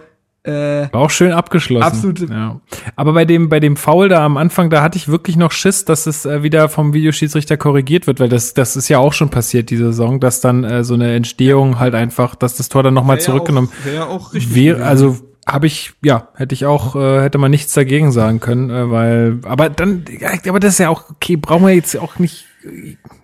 äh, 0.44 0.92
War 0.92 1.00
auch 1.00 1.10
schön 1.10 1.32
abgeschlossen. 1.32 1.84
Absolute- 1.84 2.26
Ja. 2.30 2.60
Aber 2.96 3.12
bei 3.14 3.24
dem, 3.24 3.48
bei 3.48 3.60
dem 3.60 3.76
Foul 3.76 4.08
da 4.08 4.24
am 4.24 4.36
Anfang, 4.36 4.68
da 4.70 4.82
hatte 4.82 4.96
ich 4.98 5.08
wirklich 5.08 5.36
noch 5.36 5.52
Schiss, 5.52 5.84
dass 5.84 6.06
es 6.06 6.26
äh, 6.26 6.42
wieder 6.42 6.68
vom 6.68 6.92
Videoschiedsrichter 6.92 7.56
korrigiert 7.56 8.06
wird, 8.06 8.20
weil 8.20 8.28
das, 8.28 8.52
das 8.54 8.76
ist 8.76 8.88
ja 8.88 8.98
auch 8.98 9.12
schon 9.14 9.30
passiert, 9.30 9.70
diese 9.70 9.86
Saison, 9.86 10.20
dass 10.20 10.40
dann 10.40 10.62
äh, 10.64 10.84
so 10.84 10.94
eine 10.94 11.14
Entstehung 11.14 11.78
halt 11.80 11.94
einfach, 11.94 12.34
dass 12.34 12.56
das 12.56 12.68
Tor 12.68 12.82
dann 12.82 12.94
nochmal 12.94 13.20
zurückgenommen 13.20 13.70
Wäre 13.84 14.06
auch 14.08 14.32
wäre. 14.34 14.84
Also 14.84 15.16
habe 15.46 15.66
ich, 15.66 15.92
ja, 16.02 16.28
hätte 16.34 16.54
ich 16.54 16.64
auch, 16.66 16.96
äh, 16.96 17.20
hätte 17.22 17.38
man 17.38 17.50
nichts 17.50 17.72
dagegen 17.74 18.12
sagen 18.12 18.40
können, 18.40 18.70
äh, 18.70 18.90
weil, 18.90 19.40
aber 19.44 19.68
dann, 19.70 20.04
aber 20.48 20.60
das 20.60 20.74
ist 20.74 20.78
ja 20.78 20.88
auch, 20.90 21.10
okay, 21.10 21.36
brauchen 21.36 21.66
wir 21.66 21.74
jetzt 21.74 21.98
auch 21.98 22.18
nicht, 22.18 22.46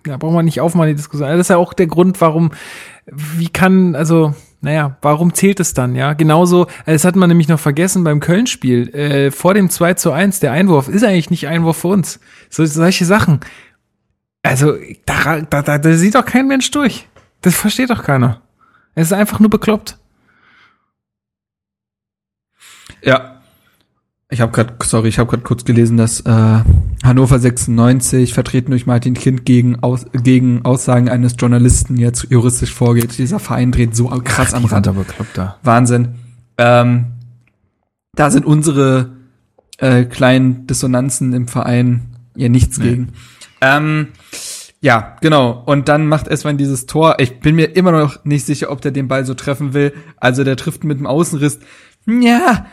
ja, 0.05 0.17
brauchen 0.17 0.35
wir 0.35 0.43
nicht 0.43 0.61
aufmachen, 0.61 0.89
die 0.89 0.95
Diskussion. 0.95 1.27
Das 1.29 1.39
ist 1.39 1.49
ja 1.49 1.57
auch 1.57 1.73
der 1.73 1.87
Grund, 1.87 2.21
warum, 2.21 2.51
wie 3.07 3.47
kann, 3.47 3.95
also, 3.95 4.35
naja, 4.61 4.97
warum 5.01 5.33
zählt 5.33 5.59
es 5.59 5.73
dann, 5.73 5.95
ja? 5.95 6.13
Genauso, 6.13 6.67
äh, 6.85 6.93
das 6.93 7.03
hat 7.03 7.15
man 7.15 7.27
nämlich 7.29 7.47
noch 7.47 7.59
vergessen 7.59 8.03
beim 8.03 8.19
Köln-Spiel, 8.19 8.89
äh, 8.95 9.31
vor 9.31 9.55
dem 9.55 9.69
2 9.69 9.95
zu 9.95 10.11
1, 10.11 10.39
der 10.39 10.51
Einwurf 10.51 10.87
ist 10.87 11.03
eigentlich 11.03 11.31
nicht 11.31 11.47
Einwurf 11.47 11.77
für 11.77 11.87
uns. 11.87 12.19
So, 12.49 12.65
solche 12.65 13.05
Sachen. 13.05 13.39
Also, 14.43 14.75
da, 15.05 15.41
da, 15.41 15.61
da, 15.61 15.77
da 15.77 15.93
sieht 15.93 16.15
doch 16.15 16.25
kein 16.25 16.47
Mensch 16.47 16.69
durch. 16.71 17.07
Das 17.41 17.55
versteht 17.55 17.89
doch 17.89 18.03
keiner. 18.03 18.41
Es 18.93 19.07
ist 19.07 19.13
einfach 19.13 19.39
nur 19.39 19.49
bekloppt. 19.49 19.97
Ja. 23.01 23.40
Ich 24.33 24.39
habe 24.39 24.53
gerade, 24.53 24.73
sorry, 24.83 25.09
ich 25.09 25.19
habe 25.19 25.29
gerade 25.29 25.43
kurz 25.43 25.65
gelesen, 25.65 25.97
dass 25.97 26.21
äh, 26.21 26.59
Hannover 27.03 27.37
96 27.37 28.33
vertreten 28.33 28.71
durch 28.71 28.85
Martin 28.85 29.13
Kind 29.13 29.45
gegen 29.45 29.83
aus, 29.83 30.05
gegen 30.13 30.63
Aussagen 30.63 31.09
eines 31.09 31.35
Journalisten 31.37 31.97
jetzt 31.97 32.27
juristisch 32.29 32.73
vorgeht. 32.73 33.17
Dieser 33.17 33.39
Verein 33.39 33.73
dreht 33.73 33.93
so 33.93 34.05
krass 34.23 34.53
am 34.53 34.61
Die 34.63 34.69
sind 34.69 34.77
Rad. 34.77 34.87
aber 34.87 35.03
bekloppt 35.03 35.37
da. 35.37 35.57
Wahnsinn. 35.63 36.15
Ähm, 36.57 37.07
da 38.15 38.31
sind 38.31 38.45
unsere 38.45 39.11
äh, 39.79 40.05
kleinen 40.05 40.65
Dissonanzen 40.65 41.33
im 41.33 41.49
Verein 41.49 42.03
ja 42.37 42.47
nichts 42.47 42.77
Nee. 42.77 42.85
gegen. 42.89 43.09
Ähm, 43.59 44.07
ja, 44.79 45.17
genau. 45.19 45.61
Und 45.65 45.89
dann 45.89 46.07
macht 46.07 46.29
Eswein 46.29 46.57
dieses 46.57 46.85
Tor. 46.85 47.15
Ich 47.19 47.41
bin 47.41 47.55
mir 47.55 47.75
immer 47.75 47.91
noch 47.91 48.23
nicht 48.23 48.45
sicher, 48.45 48.71
ob 48.71 48.79
der 48.79 48.91
den 48.91 49.09
Ball 49.09 49.25
so 49.25 49.33
treffen 49.33 49.73
will. 49.73 49.93
Also 50.17 50.45
der 50.45 50.55
trifft 50.55 50.85
mit 50.85 50.99
dem 50.99 51.05
Außenriss. 51.05 51.59
Ja. 52.07 52.65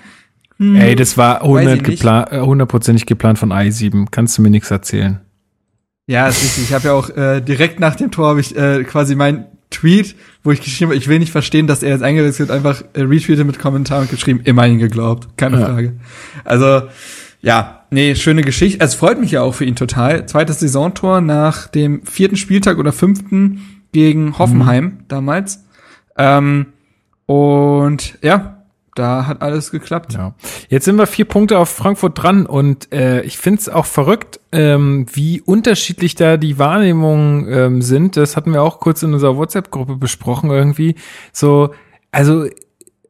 Hm, 0.59 0.77
Ey, 0.77 0.97
das 0.97 1.17
war 1.17 1.37
Weiß 1.43 1.63
ich 1.63 1.69
100 1.69 1.75
nicht. 1.75 1.85
geplant, 1.99 2.33
äh, 2.33 2.41
hundertprozentig 2.41 3.07
geplant 3.07 3.39
von 3.39 3.53
i7. 3.53 4.07
Kannst 4.11 4.37
du 4.39 4.43
mir 4.43 4.51
nichts 4.51 4.71
erzählen. 4.71 5.21
Ja, 6.07 6.27
ist 6.29 6.43
richtig. 6.43 6.65
Ich 6.65 6.73
habe 6.73 6.87
ja 6.89 6.93
auch 6.95 7.11
äh, 7.11 7.41
direkt 7.41 7.81
nach 7.81 7.95
dem 7.97 8.11
Tor 8.11 8.29
habe 8.29 8.41
ich 8.41 8.57
äh, 8.57 8.83
quasi 8.85 9.15
mein 9.15 9.47
Tweet, 9.71 10.17
wo 10.43 10.51
ich 10.51 10.63
geschrieben 10.63 10.91
habe, 10.93 10.97
ich 10.99 11.09
will 11.09 11.19
nicht 11.19 11.31
verstehen, 11.31 11.67
dass 11.67 11.83
er 11.83 11.91
jetzt 11.91 12.03
eingewechselt 12.03 12.49
wird, 12.49 12.57
einfach 12.57 12.83
äh, 12.95 13.03
retweetet 13.03 13.47
mit 13.47 13.59
Kommentar 13.59 14.01
und 14.01 14.11
geschrieben, 14.11 14.41
immerhin 14.45 14.79
geglaubt. 14.79 15.29
Keine 15.37 15.61
Ja. 15.61 15.67
Frage. 15.67 15.97
Also, 16.45 16.83
ja, 17.43 17.85
nee, 17.91 18.15
schöne 18.15 18.41
Geschichte. 18.43 18.83
Es 18.83 18.95
freut 18.95 19.21
mich 19.21 19.33
ja 19.33 19.43
auch 19.43 19.55
für 19.55 19.67
ihn 19.67 19.77
total. 19.77 20.25
Zweites 20.27 20.61
Saisontor 20.61 21.21
nach 21.21 21.69
dem 21.69 22.03
vierten 22.07 22.37
Spieltag 22.37 22.79
oder 22.79 22.93
fünften 22.93 23.61
gegen 23.93 24.39
Hoffenheim 24.39 25.01
damals. 25.09 25.65
Ähm, 26.17 26.67
und 27.27 28.19
ja, 28.23 28.58
da 28.99 29.27
hat 29.27 29.43
alles 29.43 29.71
geklappt. 29.71 30.15
Ja. 30.15 30.35
Jetzt 30.69 30.85
sind 30.85 30.97
wir 30.97 31.07
vier 31.07 31.25
Punkte 31.25 31.59
auf 31.59 31.69
Frankfurt 31.69 32.23
dran 32.23 32.47
und 32.47 32.93
äh, 32.93 33.23
ich 33.23 33.39
find's 33.39 33.69
auch 33.69 33.87
verrückt, 33.87 34.41
ähm, 34.53 35.07
wie 35.13 35.41
unterschiedlich 35.41 36.15
da 36.15 36.37
die 36.37 36.59
Wahrnehmungen 36.59 37.47
ähm, 37.49 37.83
sind. 37.83 38.17
Das 38.17 38.37
hatten 38.37 38.53
wir 38.53 38.63
auch 38.63 38.81
kurz 38.81 39.03
in 39.03 39.15
unserer 39.15 39.37
WhatsApp-Gruppe 39.37 39.97
besprochen 39.97 40.51
irgendwie. 40.51 40.97
So, 41.33 41.71
also 42.11 42.47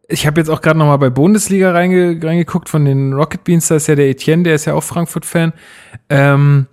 ich 0.09 0.26
habe 0.26 0.41
jetzt 0.41 0.49
auch 0.49 0.62
gerade 0.62 0.78
noch 0.78 0.86
mal 0.86 0.97
bei 0.97 1.11
Bundesliga 1.11 1.72
reinge 1.72 2.18
reingeguckt 2.22 2.68
von 2.68 2.84
den 2.84 3.12
Rocket 3.12 3.45
Beans, 3.45 3.68
da 3.68 3.76
ist 3.76 3.89
ja 3.89 3.95
der 3.95 4.09
Etienne, 4.09 4.43
der 4.43 4.55
ist 4.55 4.64
ja 4.64 4.74
auch 4.74 4.82
Frankfurt-Fan. 4.82 5.53
Ähm, 6.09 6.66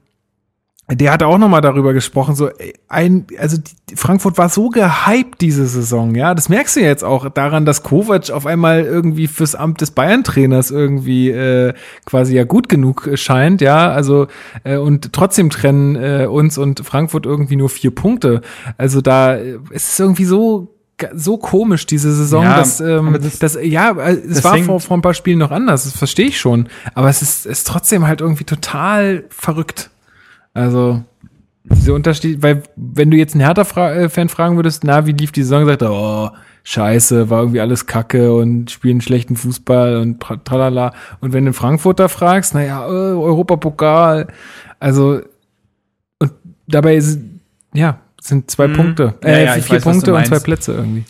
der 0.88 1.12
hat 1.12 1.24
auch 1.24 1.40
noch 1.40 1.50
mal 1.50 1.62
darüber 1.62 1.94
gesprochen, 1.94 2.36
so 2.36 2.50
ein, 2.88 3.26
also 3.40 3.58
die, 3.90 3.96
Frankfurt 3.96 4.38
war 4.38 4.50
so 4.50 4.70
gehypt 4.70 5.42
diese 5.42 5.66
Saison, 5.66 6.14
ja, 6.14 6.36
das 6.36 6.48
merkst 6.48 6.76
du 6.76 6.82
jetzt 6.82 7.04
auch 7.04 7.28
daran, 7.30 7.66
dass 7.66 7.82
Kovac 7.82 8.30
auf 8.30 8.46
einmal 8.46 8.82
irgendwie 8.84 9.26
fürs 9.28 9.56
Amt 9.56 9.82
des 9.82 9.90
Bayern-Trainers 9.92 10.70
irgendwie 10.70 11.32
äh, 11.32 11.74
quasi 12.06 12.36
ja 12.36 12.44
gut 12.44 12.70
genug 12.70 13.10
scheint, 13.16 13.62
ja, 13.62 13.90
also 13.92 14.28
äh, 14.64 14.78
und 14.78 15.12
trotzdem 15.12 15.50
trennen 15.50 15.96
äh, 15.96 16.28
uns 16.28 16.58
und 16.60 16.86
Frankfurt 16.86 17.26
irgendwie 17.26 17.56
nur 17.56 17.70
vier 17.70 17.90
Punkte, 17.94 18.42
also 18.78 19.02
da 19.02 19.38
äh, 19.38 19.58
es 19.72 19.90
ist 19.94 20.00
irgendwie 20.00 20.26
so 20.26 20.72
so 21.14 21.38
komisch 21.38 21.86
diese 21.88 22.14
Saison, 22.14 22.44
Ja, 22.44 22.56
dass 22.58 22.80
ähm, 22.80 23.18
das- 23.22 23.40
das, 23.40 23.58
ja, 23.62 23.92
äh, 23.92 24.14
es 24.14 24.36
das 24.36 24.44
war 24.46 24.58
vor, 24.60 24.80
vor 24.80 24.96
ein 24.98 25.02
paar 25.02 25.14
Spielen 25.16 25.40
noch 25.40 25.52
anders, 25.52 25.84
das 25.86 25.98
verstehe 25.98 26.28
ich 26.28 26.40
schon, 26.40 26.70
aber 26.94 27.10
es 27.10 27.22
ist, 27.22 27.46
ist 27.46 27.68
trotzdem 27.68 28.06
halt 28.08 28.22
irgendwie 28.22 28.46
total 28.46 29.24
verrückt. 29.30 29.90
Also, 30.56 31.04
diese 31.64 31.94
Unterschied, 31.94 32.42
weil 32.42 32.64
wenn 32.76 33.12
du 33.12 33.18
jetzt 33.18 33.34
einen 33.36 33.46
Hertha-Fan 33.46 34.30
fragen 34.30 34.56
würdest, 34.56 34.84
na, 34.84 35.06
wie 35.06 35.12
lief 35.12 35.32
die 35.32 35.44
Saison, 35.44 35.66
sagt 35.66 35.82
er, 35.84 35.92
oh, 35.92 36.30
scheiße, 36.64 37.30
war 37.30 37.42
irgendwie 37.42 37.60
alles 37.62 37.86
kacke 37.86 38.34
und 38.34 38.72
spielen 38.72 39.02
schlechten 39.02 39.36
Fußball 39.36 39.98
und 39.98 40.24
tra- 40.24 40.44
tralala. 40.44 40.94
Und 41.22 41.34
wenn 41.34 41.44
du 41.46 41.50
einen 41.50 41.54
Frankfurter 41.54 42.10
fragst, 42.10 42.54
naja, 42.56 42.86
äh, 42.86 42.90
Europapokal, 42.90 44.28
also, 44.80 45.22
und 46.20 46.32
dabei 46.68 46.96
ist, 46.96 47.20
ja, 47.74 48.00
sind 48.22 48.50
zwei 48.50 48.68
Mhm. 48.68 48.74
Punkte, 48.74 49.14
Ja, 49.24 49.30
äh, 49.30 49.46
ja, 49.46 49.56
ich 49.58 49.66
vier 49.66 49.76
weiß, 49.76 49.84
Punkte 49.84 50.16
und 50.16 50.26
zwei. 50.26 50.40
Plätze 50.40 50.74
irgendwie. 50.74 51.04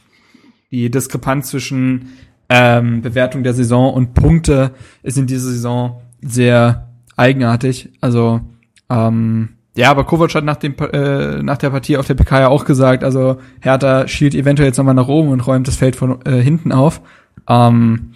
die 0.72 0.90
Diskrepanz 0.92 1.50
zwischen 1.50 2.10
ähm, 2.50 3.02
Bewertung 3.02 3.44
der 3.44 3.54
Saison 3.54 3.94
und 3.94 4.14
Punkte 4.14 4.72
ist 5.04 5.18
in 5.18 5.26
dieser 5.28 5.50
Saison 5.50 6.02
sehr 6.22 6.90
eigenartig. 7.16 7.90
Also 8.02 8.42
ähm, 8.90 9.50
ja, 9.78 9.92
aber 9.92 10.06
Kovac 10.06 10.34
hat 10.36 10.46
nach 10.46 10.56
dem 10.56 10.74
äh, 10.94 11.42
nach 11.44 11.58
der 11.58 11.70
Partie 11.70 11.98
auf 11.98 12.08
der 12.08 12.14
PK 12.14 12.40
ja 12.42 12.48
auch 12.48 12.64
gesagt, 12.66 13.04
also 13.04 13.38
Hertha 13.60 14.08
schielt 14.08 14.34
eventuell 14.34 14.68
jetzt 14.70 14.78
nochmal 14.78 14.94
nach 14.94 15.08
oben 15.10 15.30
und 15.30 15.46
räumt 15.46 15.68
das 15.68 15.76
Feld 15.76 15.96
von 15.98 16.20
äh, 16.26 16.42
hinten 16.42 16.72
auf. 16.72 17.02
Ähm, 17.50 18.12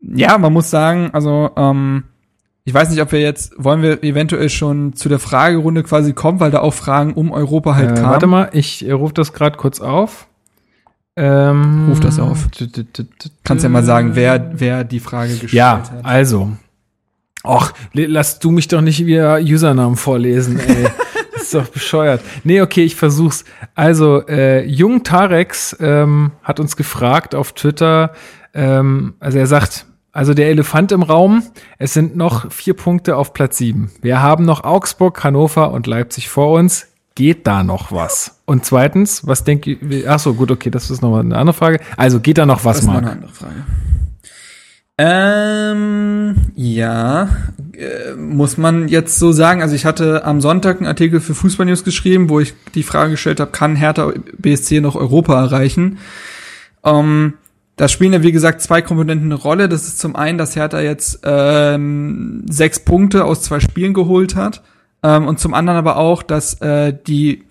ja, 0.00 0.38
man 0.38 0.52
muss 0.52 0.70
sagen, 0.70 1.10
also 1.12 1.50
ähm, 1.56 2.04
ich 2.64 2.72
weiß 2.72 2.88
nicht, 2.90 3.02
ob 3.02 3.10
wir 3.12 3.20
jetzt 3.20 3.52
wollen 3.58 3.82
wir 3.82 4.02
eventuell 4.04 4.48
schon 4.48 4.94
zu 4.94 5.08
der 5.08 5.18
Fragerunde 5.18 5.82
quasi 5.82 6.12
kommen, 6.12 6.40
weil 6.40 6.50
da 6.50 6.60
auch 6.60 6.72
Fragen 6.74 7.12
um 7.14 7.32
Europa 7.32 7.74
halt 7.74 7.90
Äh, 7.90 7.94
kamen. 7.94 8.10
warte 8.10 8.26
mal, 8.26 8.48
ich 8.52 8.86
äh, 8.86 8.92
rufe 8.92 9.12
das 9.14 9.32
gerade 9.32 9.56
kurz 9.56 9.80
auf. 9.80 10.28
Ähm, 11.16 11.86
Ruf 11.90 12.00
das 12.00 12.18
auf. 12.18 12.48
Kannst 13.44 13.62
ja 13.62 13.70
mal 13.70 13.84
sagen, 13.84 14.12
wer, 14.14 14.50
wer 14.54 14.82
die 14.84 14.98
Frage 15.00 15.30
gestellt 15.32 15.52
Ja, 15.52 15.78
hat. 15.78 16.04
also. 16.04 16.50
Le- 17.92 18.06
lass 18.06 18.38
du 18.38 18.50
mich 18.50 18.68
doch 18.68 18.80
nicht 18.80 19.04
wieder 19.06 19.38
Usernamen 19.40 19.96
vorlesen, 19.96 20.58
ey. 20.58 20.84
das 21.32 21.42
ist 21.42 21.54
doch 21.54 21.68
bescheuert. 21.68 22.22
Nee, 22.42 22.60
okay, 22.62 22.84
ich 22.84 22.96
versuch's. 22.96 23.44
Also, 23.74 24.26
äh, 24.26 24.64
Jung 24.64 25.02
Tarex 25.04 25.76
ähm, 25.80 26.32
hat 26.42 26.58
uns 26.60 26.76
gefragt 26.76 27.34
auf 27.34 27.52
Twitter, 27.52 28.12
ähm, 28.54 29.14
also 29.20 29.38
er 29.38 29.46
sagt, 29.46 29.86
also 30.12 30.32
der 30.32 30.48
Elefant 30.48 30.92
im 30.92 31.02
Raum, 31.02 31.42
es 31.78 31.92
sind 31.92 32.16
noch 32.16 32.50
vier 32.52 32.74
Punkte 32.74 33.16
auf 33.16 33.32
Platz 33.34 33.58
sieben. 33.58 33.90
Wir 34.00 34.22
haben 34.22 34.44
noch 34.44 34.62
Augsburg, 34.64 35.22
Hannover 35.24 35.72
und 35.72 35.86
Leipzig 35.86 36.28
vor 36.28 36.52
uns. 36.52 36.86
Geht 37.16 37.46
da 37.46 37.62
noch 37.62 37.92
was? 37.92 38.40
Und 38.44 38.64
zweitens, 38.64 39.26
was 39.26 39.44
denkt 39.44 39.66
ihr, 39.66 39.78
ach 40.08 40.18
so, 40.18 40.34
gut, 40.34 40.50
okay, 40.50 40.70
das 40.70 40.90
ist 40.90 41.00
nochmal 41.02 41.20
eine 41.20 41.36
andere 41.36 41.54
Frage. 41.54 41.78
Also, 41.96 42.18
geht 42.20 42.38
da 42.38 42.46
noch 42.46 42.64
was, 42.64 42.76
Das 42.78 42.84
ist 42.84 42.86
noch 42.86 42.94
eine 42.94 43.02
Marc? 43.06 43.16
andere 43.16 43.32
Frage. 43.32 43.54
Ähm, 44.96 46.36
ja, 46.54 47.28
äh, 47.72 48.14
muss 48.14 48.56
man 48.56 48.86
jetzt 48.86 49.18
so 49.18 49.32
sagen. 49.32 49.60
Also 49.60 49.74
ich 49.74 49.84
hatte 49.84 50.24
am 50.24 50.40
Sonntag 50.40 50.76
einen 50.76 50.86
Artikel 50.86 51.20
für 51.20 51.34
Fußball 51.34 51.66
News 51.66 51.82
geschrieben, 51.82 52.28
wo 52.28 52.38
ich 52.38 52.54
die 52.74 52.84
Frage 52.84 53.12
gestellt 53.12 53.40
habe, 53.40 53.50
kann 53.50 53.74
Hertha 53.74 54.12
BSC 54.38 54.80
noch 54.80 54.94
Europa 54.94 55.40
erreichen? 55.40 55.98
Ähm, 56.84 57.34
da 57.76 57.88
spielen 57.88 58.12
ja, 58.12 58.22
wie 58.22 58.30
gesagt, 58.30 58.62
zwei 58.62 58.82
Komponenten 58.82 59.32
eine 59.32 59.40
Rolle. 59.40 59.68
Das 59.68 59.88
ist 59.88 59.98
zum 59.98 60.14
einen, 60.14 60.38
dass 60.38 60.54
Hertha 60.54 60.80
jetzt 60.80 61.20
ähm, 61.24 62.44
sechs 62.48 62.78
Punkte 62.78 63.24
aus 63.24 63.42
zwei 63.42 63.58
Spielen 63.58 63.94
geholt 63.94 64.36
hat. 64.36 64.62
Ähm, 65.02 65.26
und 65.26 65.40
zum 65.40 65.54
anderen 65.54 65.78
aber 65.78 65.96
auch, 65.96 66.22
dass 66.22 66.60
äh, 66.60 66.96
die 67.06 67.42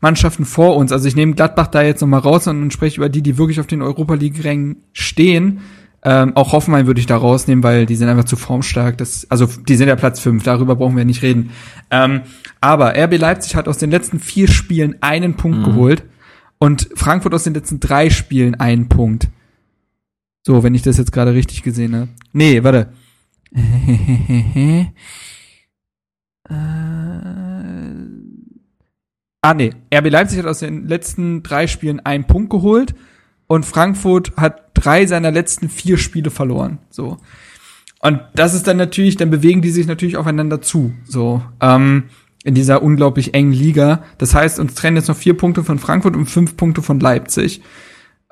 Mannschaften 0.00 0.46
vor 0.46 0.76
uns, 0.76 0.92
also 0.92 1.06
ich 1.06 1.16
nehme 1.16 1.34
Gladbach 1.34 1.66
da 1.66 1.82
jetzt 1.82 2.00
nochmal 2.00 2.20
raus 2.20 2.46
und 2.46 2.72
spreche 2.72 2.96
über 2.96 3.10
die, 3.10 3.22
die 3.22 3.36
wirklich 3.36 3.60
auf 3.60 3.66
den 3.66 3.82
Europa 3.82 4.14
League-Rängen 4.14 4.76
stehen. 4.94 5.60
Ähm, 6.08 6.36
auch 6.36 6.52
Hoffenheim 6.52 6.86
würde 6.86 7.00
ich 7.00 7.06
da 7.06 7.16
rausnehmen, 7.16 7.64
weil 7.64 7.84
die 7.84 7.96
sind 7.96 8.08
einfach 8.08 8.26
zu 8.26 8.36
formstark. 8.36 8.96
Das, 8.96 9.28
also 9.28 9.46
die 9.46 9.74
sind 9.74 9.88
ja 9.88 9.96
Platz 9.96 10.20
fünf, 10.20 10.44
darüber 10.44 10.76
brauchen 10.76 10.96
wir 10.96 11.04
nicht 11.04 11.22
reden. 11.22 11.50
Ähm, 11.90 12.20
aber 12.60 12.96
RB 12.96 13.18
Leipzig 13.18 13.56
hat 13.56 13.66
aus 13.66 13.78
den 13.78 13.90
letzten 13.90 14.20
vier 14.20 14.46
Spielen 14.46 14.94
einen 15.00 15.34
Punkt 15.34 15.64
geholt 15.64 16.04
und 16.58 16.88
Frankfurt 16.94 17.34
aus 17.34 17.42
den 17.42 17.54
letzten 17.54 17.80
drei 17.80 18.08
Spielen 18.08 18.54
einen 18.54 18.88
Punkt. 18.88 19.26
So, 20.44 20.62
wenn 20.62 20.76
ich 20.76 20.82
das 20.82 20.96
jetzt 20.96 21.10
gerade 21.10 21.34
richtig 21.34 21.64
gesehen 21.64 21.96
habe. 21.96 22.08
Nee, 22.32 22.62
warte. 22.62 22.92
äh, 23.52 24.86
ah, 29.40 29.54
nee. 29.54 29.72
RB 29.92 30.08
Leipzig 30.08 30.38
hat 30.38 30.46
aus 30.46 30.60
den 30.60 30.86
letzten 30.86 31.42
drei 31.42 31.66
Spielen 31.66 31.98
einen 31.98 32.28
Punkt 32.28 32.50
geholt 32.50 32.94
und 33.48 33.66
Frankfurt 33.66 34.36
hat 34.36 34.65
drei 34.86 35.06
seiner 35.06 35.30
letzten 35.30 35.68
vier 35.68 35.98
Spiele 35.98 36.30
verloren. 36.30 36.78
So. 36.90 37.18
Und 38.00 38.20
das 38.34 38.54
ist 38.54 38.66
dann 38.66 38.76
natürlich, 38.76 39.16
dann 39.16 39.30
bewegen 39.30 39.62
die 39.62 39.70
sich 39.70 39.86
natürlich 39.86 40.16
aufeinander 40.16 40.62
zu. 40.62 40.92
So. 41.04 41.42
Ähm, 41.60 42.04
in 42.44 42.54
dieser 42.54 42.80
unglaublich 42.80 43.34
engen 43.34 43.52
Liga. 43.52 44.04
Das 44.18 44.32
heißt, 44.32 44.60
uns 44.60 44.74
trennen 44.74 44.96
jetzt 44.96 45.08
noch 45.08 45.16
vier 45.16 45.36
Punkte 45.36 45.64
von 45.64 45.80
Frankfurt 45.80 46.14
und 46.14 46.26
fünf 46.26 46.56
Punkte 46.56 46.80
von 46.80 47.00
Leipzig. 47.00 47.60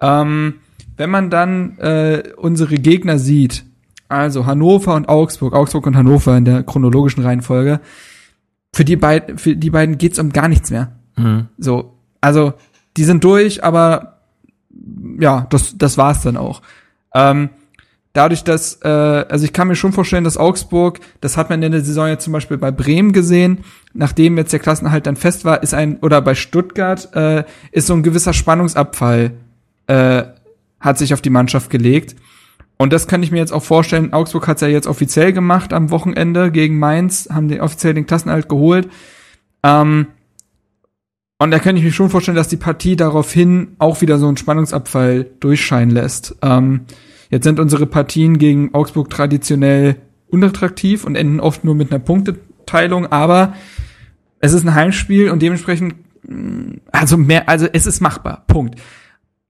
Ähm, 0.01 0.55
wenn 0.97 1.11
man 1.11 1.31
dann 1.31 1.77
äh, 1.79 2.23
unsere 2.37 2.77
Gegner 2.77 3.19
sieht, 3.19 3.65
also 4.09 4.47
Hannover 4.47 4.95
und 4.95 5.09
Augsburg, 5.09 5.53
Augsburg 5.53 5.89
und 5.89 5.97
Hannover 5.97 6.37
in 6.37 6.45
der 6.45 6.63
chronologischen 6.63 7.25
Reihenfolge, 7.25 7.81
für 8.73 8.85
die 8.85 8.95
beiden, 8.95 9.37
für 9.37 9.57
die 9.57 9.71
beiden 9.71 9.99
geht's 9.99 10.21
um 10.21 10.31
gar 10.31 10.47
nichts 10.47 10.71
mehr. 10.71 10.93
Mhm. 11.17 11.49
So, 11.59 11.99
also 12.21 12.53
die 12.97 13.05
sind 13.05 13.25
durch, 13.25 13.65
aber 13.65 14.14
ja, 15.19 15.47
das 15.51 15.77
das 15.77 15.99
war's 15.99 16.23
dann 16.23 16.37
auch. 16.37 16.63
Ähm, 17.15 17.51
dadurch, 18.13 18.45
dass 18.45 18.81
äh, 18.83 18.89
also 18.89 19.45
ich 19.45 19.53
kann 19.53 19.69
mir 19.69 19.77
schon 19.77 19.93
vorstellen, 19.93 20.25
dass 20.25 20.37
Augsburg, 20.37 21.01
das 21.21 21.37
hat 21.37 21.51
man 21.51 21.63
in 21.63 21.73
der 21.73 21.83
Saison 21.83 22.09
jetzt 22.09 22.25
zum 22.25 22.33
Beispiel 22.33 22.59
bei 22.59 22.71
Bremen 22.71 23.13
gesehen, 23.13 23.59
nachdem 23.93 24.39
jetzt 24.39 24.53
der 24.53 24.61
Klassenhalt 24.61 25.07
dann 25.07 25.17
fest 25.17 25.45
war, 25.45 25.63
ist 25.63 25.75
ein 25.75 25.99
oder 25.99 26.21
bei 26.23 26.35
Stuttgart 26.35 27.15
äh, 27.15 27.45
ist 27.73 27.87
so 27.87 27.95
ein 27.95 28.03
gewisser 28.03 28.33
Spannungsabfall 28.33 29.33
äh, 29.87 30.25
hat 30.81 30.99
sich 30.99 31.15
auf 31.15 31.21
die 31.21 31.31
Mannschaft 31.31 31.71
gelegt. 31.71 32.15
Und 32.77 32.93
das 32.93 33.07
kann 33.07 33.23
ich 33.23 33.31
mir 33.31 33.39
jetzt 33.39 33.53
auch 33.53 33.63
vorstellen. 33.63 34.13
Augsburg 34.13 34.49
hat's 34.49 34.61
ja 34.61 34.69
jetzt 34.69 34.87
offiziell 34.87 35.33
gemacht 35.33 35.73
am 35.73 35.91
Wochenende 35.91 36.51
gegen 36.51 36.79
Mainz, 36.79 37.29
haben 37.33 37.49
den 37.49 37.61
offiziell 37.61 37.95
den 37.95 38.07
Klassenhalt 38.07 38.49
geholt. 38.49 38.89
Ähm, 39.63 40.09
und 41.39 41.51
da 41.51 41.59
kann 41.59 41.77
ich 41.77 41.83
mir 41.83 41.93
schon 41.93 42.11
vorstellen, 42.11 42.37
dass 42.37 42.49
die 42.49 42.57
Partie 42.57 42.97
daraufhin 42.97 43.75
auch 43.79 44.01
wieder 44.01 44.19
so 44.19 44.29
einen 44.29 44.37
Spannungsabfall 44.37 45.27
durchscheinen 45.41 45.91
lässt. 45.91 46.37
Ähm, 46.43 46.83
jetzt 47.31 47.45
sind 47.45 47.59
unsere 47.59 47.87
Partien 47.87 48.39
gegen 48.39 48.73
Augsburg 48.73 49.11
traditionell 49.11 49.97
unattraktiv 50.29 51.05
und 51.05 51.17
enden 51.17 51.41
oft 51.41 51.65
nur 51.65 51.75
mit 51.75 51.91
einer 51.91 51.99
Punkteteilung, 51.99 53.07
aber 53.07 53.55
es 54.41 54.53
ist 54.53 54.65
ein 54.65 54.75
Heimspiel 54.75 55.31
und 55.31 55.43
dementsprechend, 55.43 55.95
mh, 56.23 56.79
also 56.93 57.17
mehr, 57.17 57.49
also 57.49 57.67
es 57.73 57.87
ist 57.87 58.01
machbar. 58.01 58.45
Punkt. 58.47 58.81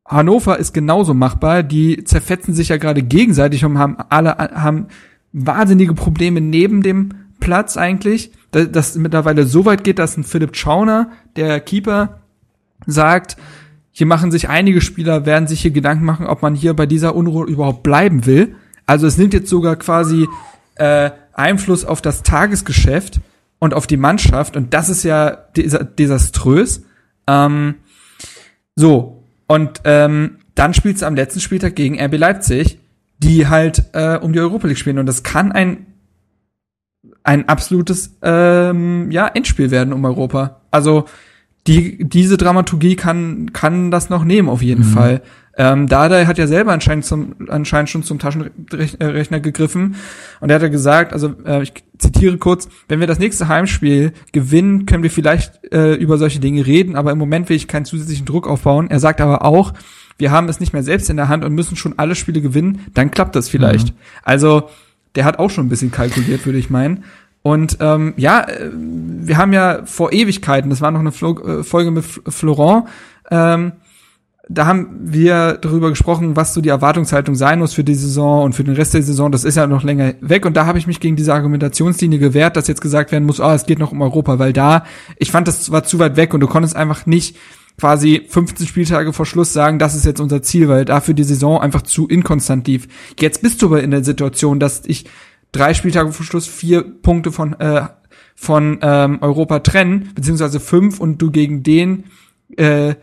Hannover 0.07 0.59
ist 0.59 0.75
genauso 0.75 1.15
machbar. 1.15 1.63
Die 1.63 2.05
zerfetzen 2.05 2.55
sich 2.55 2.69
ja 2.69 2.77
gerade 2.77 3.03
gegenseitig 3.03 3.65
und 3.65 3.79
haben 3.79 3.97
alle 4.09 4.37
haben 4.37 4.89
wahnsinnige 5.33 5.95
Probleme 5.95 6.41
neben 6.41 6.83
dem 6.83 7.24
Platz 7.41 7.77
eigentlich, 7.77 8.33
dass 8.51 8.71
das 8.71 8.95
mittlerweile 8.97 9.47
so 9.47 9.65
weit 9.65 9.85
geht, 9.85 9.99
dass 9.99 10.17
ein 10.17 10.25
Philipp 10.25 10.57
Schauner, 10.57 11.11
der 11.37 11.61
Keeper, 11.61 12.21
sagt, 12.87 13.37
hier 13.93 14.07
machen 14.07 14.31
sich 14.31 14.49
einige 14.49 14.81
Spieler, 14.81 15.25
werden 15.25 15.47
sich 15.47 15.63
hier 15.63 15.71
Gedanken 15.71 16.05
machen, 16.05 16.27
ob 16.27 16.43
man 16.43 16.55
hier 16.55 16.75
bei 16.75 16.87
dieser 16.87 17.15
Unruhe 17.15 17.47
überhaupt 17.47 17.83
bleiben 17.83 18.27
will. 18.27 18.57
Also 18.87 19.07
es 19.07 19.19
nimmt 19.19 19.35
jetzt 19.35 19.49
sogar 19.49 19.77
quasi 19.77 20.29
äh, 20.77 21.11
Einfluss 21.33 21.85
auf 21.85 22.03
das 22.03 22.23
Tagesgeschäft 22.23 23.21
und 23.59 23.73
auf 23.73 23.87
die 23.87 23.97
Mannschaft 23.97 24.57
und 24.57 24.75
das 24.75 24.89
ist 24.89 25.05
ja 25.05 25.31
desa 25.31 25.85
desaströs. 25.85 26.83
Ähm, 27.27 27.77
so, 28.77 29.25
und 29.47 29.81
ähm, 29.85 30.39
dann 30.55 30.75
spielst 30.75 31.03
du 31.03 31.07
am 31.07 31.15
letzten 31.15 31.41
Spieltag 31.41 31.77
gegen 31.77 32.01
RB 32.01 32.19
Leipzig, 32.19 32.79
die 33.19 33.47
halt 33.47 33.85
äh, 33.93 34.19
um 34.19 34.33
die 34.33 34.41
Europa 34.41 34.67
League 34.67 34.79
spielen. 34.79 34.99
Und 34.99 35.07
das 35.07 35.23
kann 35.23 35.53
ein 35.53 35.87
ein 37.25 37.49
absolutes 37.49 38.17
ähm, 38.23 39.11
ja, 39.11 39.27
Endspiel 39.27 39.71
werden 39.71 39.93
um 39.93 40.05
Europa. 40.05 40.61
Also 40.71 41.07
die, 41.67 42.07
diese 42.07 42.37
Dramaturgie 42.37 42.95
kann, 42.95 43.53
kann 43.55 43.91
das 43.91 44.11
noch 44.11 44.25
nehmen, 44.25 44.51
auf 44.51 44.63
jeden 44.63 44.85
Fall. 44.85 45.23
Ähm, 45.57 45.87
Dada 45.87 46.27
hat 46.27 46.37
ja 46.37 46.47
selber 46.47 46.73
anscheinend, 46.73 47.07
zum, 47.07 47.37
anscheinend 47.49 47.89
schon 47.89 48.03
zum 48.03 48.19
Taschenrechner 48.19 49.41
gegriffen 49.41 49.95
und 50.41 50.51
er 50.51 50.57
hat 50.57 50.63
ja 50.63 50.69
gesagt, 50.69 51.13
also 51.13 51.33
äh, 51.47 51.63
ich 51.63 51.73
zitiere 51.97 52.37
kurz, 52.39 52.69
wenn 52.89 53.01
wir 53.01 53.07
das 53.07 53.21
nächste 53.21 53.49
Heimspiel 53.49 54.13
gewinnen, 54.33 54.85
können 54.85 55.05
wir 55.05 55.11
vielleicht 55.11 55.73
äh, 55.73 55.95
über 55.95 56.19
solche 56.19 56.41
Dinge 56.41 56.67
reden, 56.67 56.97
aber 56.97 57.13
im 57.13 57.19
Moment 57.19 57.49
will 57.49 57.57
ich 57.57 57.69
keinen 57.69 57.85
zusätzlichen 57.85 58.27
Druck 58.27 58.49
aufbauen. 58.49 58.91
Er 58.91 59.01
sagt 59.01 59.21
aber 59.21 59.45
auch, 59.45 59.73
wir 60.19 60.31
haben 60.31 60.49
es 60.49 60.61
nicht 60.61 60.73
mehr 60.73 60.83
selbst 60.83 61.09
in 61.09 61.17
der 61.17 61.29
Hand 61.29 61.45
und 61.45 61.55
müssen 61.55 61.77
schon 61.77 61.99
alle 61.99 62.15
Spiele 62.17 62.41
gewinnen, 62.41 62.81
dann 62.93 63.11
klappt 63.11 63.37
das 63.37 63.49
vielleicht. 63.49 63.95
Also 64.23 64.69
der 65.15 65.25
hat 65.25 65.39
auch 65.39 65.51
schon 65.51 65.67
ein 65.67 65.69
bisschen 65.69 65.91
kalkuliert, 65.91 66.45
würde 66.47 66.59
ich 66.59 66.71
meinen. 66.71 67.05
Und 67.43 67.77
ähm, 67.81 68.15
ja, 68.17 68.41
äh, 68.41 68.71
wir 68.73 69.37
haben 69.37 69.53
ja 69.53 69.83
vor 69.85 70.13
Ewigkeiten, 70.13 70.71
das 70.71 70.81
war 70.81 70.91
noch 70.91 71.01
eine 71.01 71.13
Flo 71.13 71.39
äh, 71.41 71.63
Folge 71.63 71.91
mit 71.91 72.05
Florent, 72.05 72.85
ähm, 73.31 73.73
da 74.49 74.67
haben 74.67 74.89
wir 75.01 75.55
darüber 75.61 75.89
gesprochen, 75.89 76.37
was 76.37 76.53
so 76.53 76.61
die 76.61 76.69
Erwartungshaltung 76.69 77.35
sein 77.35 77.59
muss 77.59 77.73
für 77.73 77.85
die 77.85 77.95
Saison 77.95 78.45
und 78.45 78.55
für 78.55 78.65
den 78.65 78.75
Rest 78.75 78.93
der 78.93 79.03
Saison. 79.03 79.33
Das 79.33 79.45
ist 79.45 79.57
ja 79.57 79.67
noch 79.67 79.83
länger 79.83 80.15
weg. 80.21 80.45
Und 80.45 80.55
da 80.55 80.67
habe 80.67 80.79
ich 80.79 80.87
mich 80.87 81.01
gegen 81.01 81.17
diese 81.17 81.33
Argumentationslinie 81.33 82.19
gewehrt, 82.19 82.57
dass 82.57 82.69
jetzt 82.69 82.83
gesagt 82.83 83.11
werden 83.11 83.25
muss, 83.25 83.41
ah, 83.41 83.55
es 83.55 83.65
geht 83.65 83.79
noch 83.79 83.93
um 83.93 84.03
Europa, 84.03 84.39
weil 84.39 84.53
da, 84.53 84.85
ich 85.19 85.31
fand, 85.31 85.49
das 85.49 85.71
war 85.71 85.85
zu 85.85 85.99
weit 85.99 86.17
weg 86.17 86.35
und 86.35 86.41
du 86.41 86.47
konntest 86.47 86.77
einfach 86.77 87.07
nicht 87.07 87.37
quasi 87.79 88.25
15 88.29 88.67
Spieltage 88.67 89.13
vor 89.13 89.27
Schluss 89.27 89.53
sagen, 89.53 89.79
das 89.79 89.95
ist 89.95 90.07
jetzt 90.07 90.21
unser 90.21 90.43
Ziel, 90.43 90.69
weil 90.69 90.85
dafür 90.85 91.15
die 91.15 91.25
Saison 91.25 91.61
einfach 91.61 91.83
zu 91.83 92.09
inkonstant 92.09 92.67
lief. 92.67 92.87
Jetzt 93.19 93.43
bist 93.43 93.63
du 93.63 93.67
aber 93.67 93.83
in 93.83 93.91
der 93.91 94.05
Situation, 94.05 94.61
dass 94.61 94.83
ich 94.87 95.07
drei 95.53 95.75
Spieltage 95.75 96.13
vor 96.13 96.25
Schluss 96.25 96.47
vier 96.47 96.83
Punkte 96.83 97.33
von, 97.33 97.59
äh, 97.61 97.87
von 98.35 98.79
ähm, 98.83 99.19
Europa 99.21 99.61
trennen, 99.61 100.11
beziehungsweise 100.15 100.61
fünf 100.61 101.01
und 101.01 101.21
du 101.21 101.31
gegen 101.31 101.63
den 101.63 102.05
äh, 102.57 102.95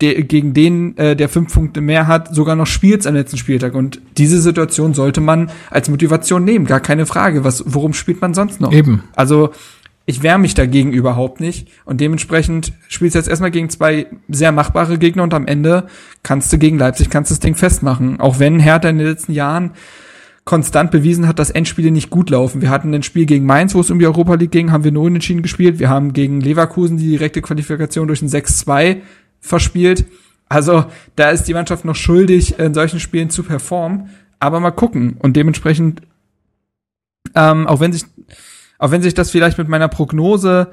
der, 0.00 0.22
gegen 0.22 0.52
den, 0.52 0.96
äh, 0.98 1.16
der 1.16 1.28
fünf 1.28 1.54
Punkte 1.54 1.80
mehr 1.80 2.06
hat, 2.06 2.34
sogar 2.34 2.54
noch 2.54 2.66
spielt 2.66 3.06
am 3.06 3.14
letzten 3.14 3.38
Spieltag. 3.38 3.74
Und 3.74 4.00
diese 4.18 4.40
Situation 4.40 4.92
sollte 4.92 5.22
man 5.22 5.50
als 5.70 5.88
Motivation 5.88 6.44
nehmen, 6.44 6.66
gar 6.66 6.80
keine 6.80 7.06
Frage. 7.06 7.44
Was, 7.44 7.64
worum 7.66 7.94
spielt 7.94 8.20
man 8.20 8.34
sonst 8.34 8.60
noch? 8.60 8.72
Eben. 8.72 9.04
Also 9.14 9.52
ich 10.06 10.22
wehre 10.22 10.38
mich 10.38 10.54
dagegen 10.54 10.92
überhaupt 10.92 11.40
nicht. 11.40 11.68
Und 11.84 12.00
dementsprechend 12.00 12.72
spielst 12.88 13.16
du 13.16 13.18
jetzt 13.18 13.28
erstmal 13.28 13.50
gegen 13.50 13.68
zwei 13.68 14.06
sehr 14.28 14.52
machbare 14.52 14.98
Gegner 14.98 15.24
und 15.24 15.34
am 15.34 15.48
Ende 15.48 15.88
kannst 16.22 16.52
du 16.52 16.58
gegen 16.58 16.78
Leipzig, 16.78 17.10
kannst 17.10 17.32
das 17.32 17.40
Ding 17.40 17.56
festmachen. 17.56 18.20
Auch 18.20 18.38
wenn 18.38 18.60
Hertha 18.60 18.88
in 18.88 18.98
den 18.98 19.08
letzten 19.08 19.32
Jahren 19.32 19.72
konstant 20.44 20.92
bewiesen 20.92 21.26
hat, 21.26 21.40
dass 21.40 21.50
Endspiele 21.50 21.90
nicht 21.90 22.08
gut 22.08 22.30
laufen. 22.30 22.62
Wir 22.62 22.70
hatten 22.70 22.94
ein 22.94 23.02
Spiel 23.02 23.26
gegen 23.26 23.46
Mainz, 23.46 23.74
wo 23.74 23.80
es 23.80 23.90
um 23.90 23.98
die 23.98 24.06
Europa 24.06 24.34
League 24.34 24.52
ging, 24.52 24.70
haben 24.70 24.84
wir 24.84 24.92
nur 24.92 25.02
unentschieden 25.02 25.42
gespielt. 25.42 25.80
Wir 25.80 25.88
haben 25.88 26.12
gegen 26.12 26.40
Leverkusen 26.40 26.98
die 26.98 27.10
direkte 27.10 27.42
Qualifikation 27.42 28.06
durch 28.06 28.22
ein 28.22 28.28
6-2 28.28 28.98
verspielt. 29.40 30.06
Also 30.48 30.84
da 31.16 31.30
ist 31.30 31.48
die 31.48 31.54
Mannschaft 31.54 31.84
noch 31.84 31.96
schuldig, 31.96 32.60
in 32.60 32.74
solchen 32.74 33.00
Spielen 33.00 33.28
zu 33.28 33.42
performen. 33.42 34.10
Aber 34.38 34.60
mal 34.60 34.70
gucken. 34.70 35.16
Und 35.18 35.34
dementsprechend, 35.34 36.02
ähm, 37.34 37.66
auch 37.66 37.80
wenn 37.80 37.92
sich, 37.92 38.04
auch 38.78 38.90
wenn 38.90 39.02
sich 39.02 39.14
das 39.14 39.30
vielleicht 39.30 39.58
mit 39.58 39.68
meiner 39.68 39.88
Prognose 39.88 40.68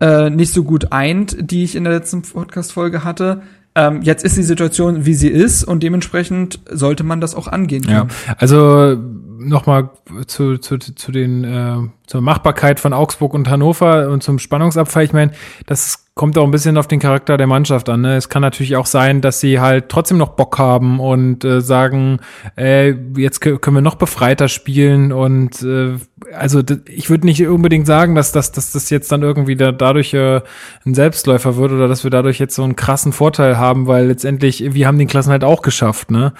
äh, 0.00 0.30
nicht 0.30 0.52
so 0.52 0.64
gut 0.64 0.92
eint, 0.92 1.36
die 1.38 1.64
ich 1.64 1.76
in 1.76 1.84
der 1.84 1.92
letzten 1.92 2.22
Podcast-Folge 2.22 3.04
hatte, 3.04 3.42
ähm, 3.74 4.02
jetzt 4.02 4.24
ist 4.24 4.36
die 4.36 4.42
Situation, 4.42 5.06
wie 5.06 5.14
sie 5.14 5.28
ist, 5.28 5.64
und 5.64 5.82
dementsprechend 5.82 6.60
sollte 6.70 7.04
man 7.04 7.20
das 7.20 7.34
auch 7.34 7.48
angehen 7.48 7.84
können. 7.84 8.10
Ja, 8.26 8.34
also 8.36 8.96
nochmal 9.38 9.90
zu, 10.26 10.58
zu, 10.58 10.78
zu 10.78 11.12
den 11.12 11.44
äh, 11.44 11.76
zur 12.12 12.20
Machbarkeit 12.20 12.78
von 12.78 12.92
Augsburg 12.92 13.32
und 13.32 13.48
Hannover 13.48 14.10
und 14.10 14.22
zum 14.22 14.38
Spannungsabfall. 14.38 15.04
Ich 15.04 15.14
meine, 15.14 15.32
das 15.64 16.04
kommt 16.14 16.36
auch 16.36 16.44
ein 16.44 16.50
bisschen 16.50 16.76
auf 16.76 16.86
den 16.86 17.00
Charakter 17.00 17.38
der 17.38 17.46
Mannschaft 17.46 17.88
an. 17.88 18.02
Ne? 18.02 18.16
Es 18.16 18.28
kann 18.28 18.42
natürlich 18.42 18.76
auch 18.76 18.84
sein, 18.84 19.22
dass 19.22 19.40
sie 19.40 19.60
halt 19.60 19.88
trotzdem 19.88 20.18
noch 20.18 20.28
Bock 20.36 20.58
haben 20.58 21.00
und 21.00 21.42
äh, 21.42 21.62
sagen, 21.62 22.20
äh, 22.54 22.90
jetzt 23.16 23.40
können 23.40 23.74
wir 23.74 23.80
noch 23.80 23.94
befreiter 23.94 24.48
spielen 24.48 25.10
und 25.10 25.62
äh, 25.62 25.96
also 26.34 26.60
ich 26.86 27.08
würde 27.08 27.24
nicht 27.24 27.46
unbedingt 27.46 27.86
sagen, 27.86 28.14
dass, 28.14 28.30
dass, 28.30 28.52
dass 28.52 28.72
das 28.72 28.90
jetzt 28.90 29.10
dann 29.10 29.22
irgendwie 29.22 29.56
da, 29.56 29.72
dadurch 29.72 30.12
äh, 30.12 30.42
ein 30.84 30.92
Selbstläufer 30.92 31.56
wird 31.56 31.72
oder 31.72 31.88
dass 31.88 32.04
wir 32.04 32.10
dadurch 32.10 32.38
jetzt 32.38 32.54
so 32.54 32.62
einen 32.62 32.76
krassen 32.76 33.14
Vorteil 33.14 33.56
haben, 33.56 33.86
weil 33.86 34.08
letztendlich 34.08 34.74
wir 34.74 34.86
haben 34.86 34.98
den 34.98 35.08
Klassen 35.08 35.30
halt 35.30 35.44
auch 35.44 35.62
geschafft. 35.62 36.10
Ne? 36.10 36.34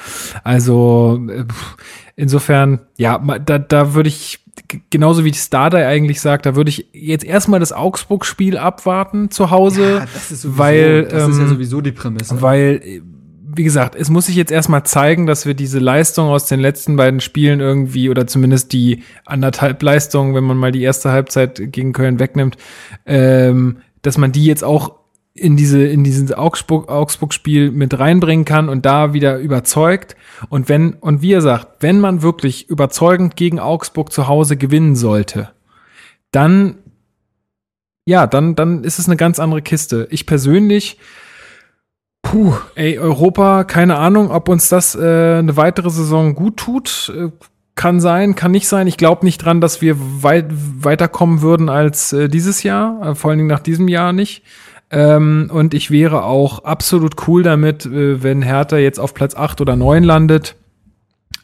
Also 0.44 1.18
äh, 1.30 1.44
insofern, 2.16 2.80
ja, 2.96 3.18
da, 3.18 3.58
da 3.58 3.94
würde 3.94 4.08
ich 4.08 4.40
genauso 4.90 5.24
wie 5.24 5.30
die 5.30 5.38
Stardai 5.38 5.86
eigentlich 5.86 6.20
sagt, 6.20 6.46
da 6.46 6.54
würde 6.54 6.68
ich 6.70 6.88
jetzt 6.92 7.24
erstmal 7.24 7.60
das 7.60 7.72
Augsburg-Spiel 7.72 8.58
abwarten 8.58 9.30
zu 9.30 9.50
Hause, 9.50 9.94
ja, 9.94 10.00
das 10.00 10.30
ist 10.30 10.42
sowieso, 10.42 10.58
weil 10.58 11.04
das 11.04 11.28
ist 11.28 11.36
ja 11.36 11.42
ähm, 11.44 11.48
sowieso 11.48 11.80
die 11.80 11.92
Prämisse. 11.92 12.40
Weil 12.42 13.02
wie 13.54 13.64
gesagt, 13.64 13.94
es 13.94 14.08
muss 14.08 14.26
sich 14.26 14.36
jetzt 14.36 14.50
erstmal 14.50 14.84
zeigen, 14.84 15.26
dass 15.26 15.44
wir 15.44 15.52
diese 15.52 15.78
Leistung 15.78 16.28
aus 16.28 16.46
den 16.46 16.58
letzten 16.58 16.96
beiden 16.96 17.20
Spielen 17.20 17.60
irgendwie 17.60 18.08
oder 18.08 18.26
zumindest 18.26 18.72
die 18.72 19.02
anderthalb 19.26 19.82
Leistung, 19.82 20.34
wenn 20.34 20.44
man 20.44 20.56
mal 20.56 20.72
die 20.72 20.82
erste 20.82 21.10
Halbzeit 21.10 21.60
gegen 21.70 21.92
Köln 21.92 22.18
wegnimmt, 22.18 22.56
ähm, 23.04 23.78
dass 24.00 24.16
man 24.16 24.32
die 24.32 24.46
jetzt 24.46 24.64
auch 24.64 25.01
in 25.34 25.56
diese 25.56 25.82
in 25.86 26.04
dieses 26.04 26.32
Augsburg 26.32 26.90
Augsburg 26.90 27.32
Spiel 27.32 27.70
mit 27.70 27.98
reinbringen 27.98 28.44
kann 28.44 28.68
und 28.68 28.84
da 28.84 29.14
wieder 29.14 29.38
überzeugt 29.38 30.14
und 30.50 30.68
wenn 30.68 30.94
und 30.94 31.22
wie 31.22 31.32
er 31.32 31.40
sagt, 31.40 31.82
wenn 31.82 32.00
man 32.00 32.22
wirklich 32.22 32.68
überzeugend 32.68 33.36
gegen 33.36 33.58
Augsburg 33.58 34.12
zu 34.12 34.28
Hause 34.28 34.56
gewinnen 34.56 34.94
sollte, 34.94 35.50
dann 36.32 36.76
ja, 38.04 38.26
dann 38.26 38.54
dann 38.56 38.84
ist 38.84 38.98
es 38.98 39.06
eine 39.06 39.16
ganz 39.16 39.38
andere 39.38 39.62
Kiste. 39.62 40.06
Ich 40.10 40.26
persönlich 40.26 40.98
Puh, 42.22 42.54
ey, 42.76 42.98
Europa, 42.98 43.64
keine 43.64 43.96
Ahnung, 43.96 44.30
ob 44.30 44.48
uns 44.48 44.68
das 44.68 44.94
äh, 44.94 45.00
eine 45.38 45.56
weitere 45.56 45.90
Saison 45.90 46.34
gut 46.34 46.56
tut. 46.56 47.12
Äh, 47.14 47.30
kann 47.74 48.00
sein, 48.00 48.34
kann 48.34 48.52
nicht 48.52 48.68
sein. 48.68 48.86
Ich 48.86 48.96
glaube 48.96 49.24
nicht 49.24 49.38
dran, 49.38 49.60
dass 49.60 49.80
wir 49.80 49.96
weit 50.22 50.46
weiterkommen 50.50 51.42
würden 51.42 51.68
als 51.68 52.12
äh, 52.12 52.28
dieses 52.28 52.62
Jahr, 52.62 53.02
äh, 53.02 53.14
vor 53.14 53.30
allen 53.30 53.38
Dingen 53.38 53.48
nach 53.48 53.60
diesem 53.60 53.88
Jahr 53.88 54.12
nicht. 54.12 54.44
Ähm, 54.92 55.50
und 55.50 55.72
ich 55.72 55.90
wäre 55.90 56.24
auch 56.24 56.64
absolut 56.64 57.26
cool 57.26 57.42
damit, 57.42 57.86
äh, 57.86 58.22
wenn 58.22 58.42
Hertha 58.42 58.76
jetzt 58.76 59.00
auf 59.00 59.14
Platz 59.14 59.34
8 59.34 59.62
oder 59.62 59.74
9 59.74 60.04
landet. 60.04 60.54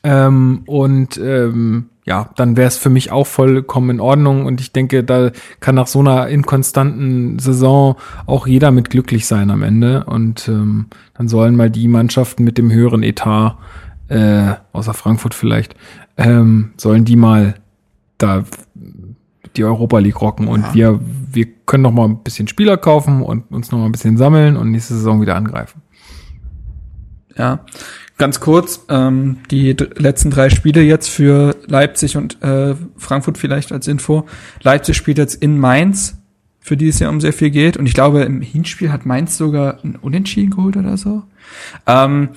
Ähm, 0.04 0.62
und 0.66 1.16
ähm, 1.16 1.86
ja, 2.04 2.30
dann 2.36 2.56
wäre 2.56 2.68
es 2.68 2.76
für 2.76 2.90
mich 2.90 3.10
auch 3.10 3.26
vollkommen 3.26 3.90
in 3.90 4.00
Ordnung. 4.00 4.44
Und 4.44 4.60
ich 4.60 4.72
denke, 4.72 5.02
da 5.02 5.30
kann 5.60 5.74
nach 5.74 5.86
so 5.86 6.00
einer 6.00 6.28
inkonstanten 6.28 7.38
Saison 7.38 7.96
auch 8.26 8.46
jeder 8.46 8.70
mit 8.70 8.90
glücklich 8.90 9.26
sein 9.26 9.50
am 9.50 9.62
Ende. 9.62 10.04
Und 10.04 10.46
ähm, 10.48 10.86
dann 11.14 11.28
sollen 11.28 11.56
mal 11.56 11.70
die 11.70 11.88
Mannschaften 11.88 12.44
mit 12.44 12.58
dem 12.58 12.70
höheren 12.70 13.02
Etat, 13.02 13.56
äh, 14.08 14.54
außer 14.72 14.94
Frankfurt 14.94 15.34
vielleicht, 15.34 15.74
ähm, 16.18 16.72
sollen 16.76 17.04
die 17.04 17.16
mal 17.16 17.54
da 18.18 18.44
die 19.56 19.64
Europa 19.64 19.98
League 19.98 20.20
rocken 20.20 20.48
und 20.48 20.62
ja. 20.62 20.74
wir, 20.74 21.00
wir 21.32 21.46
können 21.66 21.82
noch 21.82 21.92
mal 21.92 22.04
ein 22.04 22.22
bisschen 22.22 22.48
Spieler 22.48 22.76
kaufen 22.76 23.22
und 23.22 23.50
uns 23.50 23.70
noch 23.70 23.78
mal 23.78 23.86
ein 23.86 23.92
bisschen 23.92 24.16
sammeln 24.16 24.56
und 24.56 24.70
nächste 24.70 24.94
Saison 24.94 25.20
wieder 25.20 25.36
angreifen. 25.36 25.82
Ja, 27.36 27.60
ganz 28.16 28.40
kurz, 28.40 28.84
ähm, 28.88 29.38
die 29.50 29.72
letzten 29.72 30.30
drei 30.30 30.50
Spiele 30.50 30.82
jetzt 30.82 31.08
für 31.08 31.56
Leipzig 31.66 32.16
und 32.16 32.42
äh, 32.42 32.74
Frankfurt 32.96 33.38
vielleicht 33.38 33.72
als 33.72 33.86
Info. 33.86 34.26
Leipzig 34.62 34.96
spielt 34.96 35.18
jetzt 35.18 35.36
in 35.36 35.58
Mainz, 35.58 36.18
für 36.58 36.76
die 36.76 36.88
es 36.88 36.98
ja 36.98 37.08
um 37.08 37.20
sehr 37.20 37.32
viel 37.32 37.50
geht. 37.50 37.76
Und 37.76 37.86
ich 37.86 37.94
glaube, 37.94 38.22
im 38.22 38.42
Hinspiel 38.42 38.92
hat 38.92 39.06
Mainz 39.06 39.38
sogar 39.38 39.82
ein 39.84 39.96
Unentschieden 39.96 40.50
geholt 40.50 40.76
oder 40.76 40.96
so. 40.96 41.22
Ähm, 41.86 42.30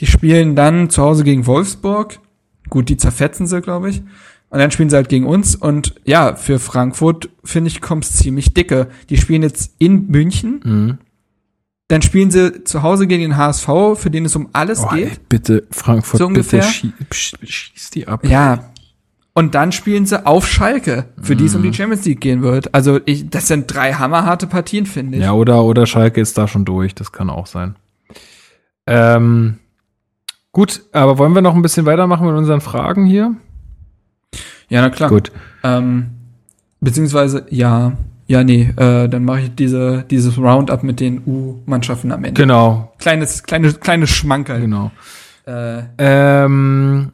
die 0.00 0.06
spielen 0.06 0.54
dann 0.54 0.90
zu 0.90 1.02
Hause 1.02 1.24
gegen 1.24 1.46
Wolfsburg. 1.46 2.20
Gut, 2.68 2.90
die 2.90 2.96
zerfetzen 2.96 3.46
sie, 3.46 3.60
glaube 3.60 3.90
ich. 3.90 4.02
Und 4.52 4.58
dann 4.58 4.70
spielen 4.70 4.90
sie 4.90 4.96
halt 4.96 5.08
gegen 5.08 5.24
uns. 5.24 5.56
Und 5.56 5.94
ja, 6.04 6.34
für 6.34 6.58
Frankfurt, 6.58 7.30
finde 7.42 7.68
ich, 7.68 7.80
kommt's 7.80 8.16
ziemlich 8.16 8.52
dicke. 8.52 8.88
Die 9.08 9.16
spielen 9.16 9.42
jetzt 9.42 9.72
in 9.78 10.08
München. 10.08 10.60
Mhm. 10.62 10.98
Dann 11.88 12.02
spielen 12.02 12.30
sie 12.30 12.62
zu 12.62 12.82
Hause 12.82 13.06
gegen 13.06 13.22
den 13.22 13.38
HSV, 13.38 13.66
für 13.94 14.10
den 14.10 14.26
es 14.26 14.36
um 14.36 14.50
alles 14.52 14.80
oh, 14.80 14.88
geht. 14.88 15.08
Ey, 15.08 15.16
bitte, 15.26 15.66
Frankfurt, 15.70 16.18
so 16.18 16.26
ungefähr. 16.26 16.62
schie 16.64 16.92
schieß 17.10 17.90
die 17.94 18.06
ab. 18.06 18.26
Ja. 18.26 18.70
Und 19.32 19.54
dann 19.54 19.72
spielen 19.72 20.04
sie 20.04 20.26
auf 20.26 20.46
Schalke, 20.46 21.06
für 21.18 21.32
mhm. 21.32 21.38
die 21.38 21.44
es 21.46 21.54
um 21.54 21.62
die 21.62 21.68
mhm. 21.68 21.74
Champions 21.74 22.04
League 22.04 22.20
gehen 22.20 22.42
wird. 22.42 22.74
Also 22.74 23.00
ich, 23.06 23.30
das 23.30 23.48
sind 23.48 23.74
drei 23.74 23.94
hammerharte 23.94 24.46
Partien, 24.46 24.84
finde 24.84 25.16
ich. 25.16 25.24
Ja, 25.24 25.32
oder, 25.32 25.64
oder 25.64 25.86
Schalke 25.86 26.20
ist 26.20 26.36
da 26.36 26.46
schon 26.46 26.66
durch. 26.66 26.94
Das 26.94 27.10
kann 27.10 27.30
auch 27.30 27.46
sein. 27.46 27.76
Ähm, 28.86 29.60
gut, 30.52 30.82
aber 30.92 31.16
wollen 31.16 31.34
wir 31.34 31.40
noch 31.40 31.54
ein 31.54 31.62
bisschen 31.62 31.86
weitermachen 31.86 32.26
mit 32.26 32.36
unseren 32.36 32.60
Fragen 32.60 33.06
hier? 33.06 33.34
Ja, 34.72 34.80
na 34.80 34.88
klar. 34.88 35.10
Gut. 35.10 35.30
Ähm, 35.62 36.06
beziehungsweise, 36.80 37.44
ja, 37.50 37.92
ja, 38.26 38.42
nee, 38.42 38.70
äh, 38.74 39.06
dann 39.06 39.22
mache 39.22 39.42
ich 39.42 39.54
diese, 39.54 40.06
dieses 40.10 40.38
Roundup 40.38 40.82
mit 40.82 40.98
den 40.98 41.20
U-Mannschaften 41.26 42.10
am 42.10 42.24
Ende. 42.24 42.40
Genau. 42.40 42.90
Kleines, 42.98 43.42
kleines, 43.42 43.80
kleines 43.80 44.08
Schmankerl. 44.08 44.62
Genau. 44.62 44.90
Äh, 45.46 45.82
ähm, 45.98 47.10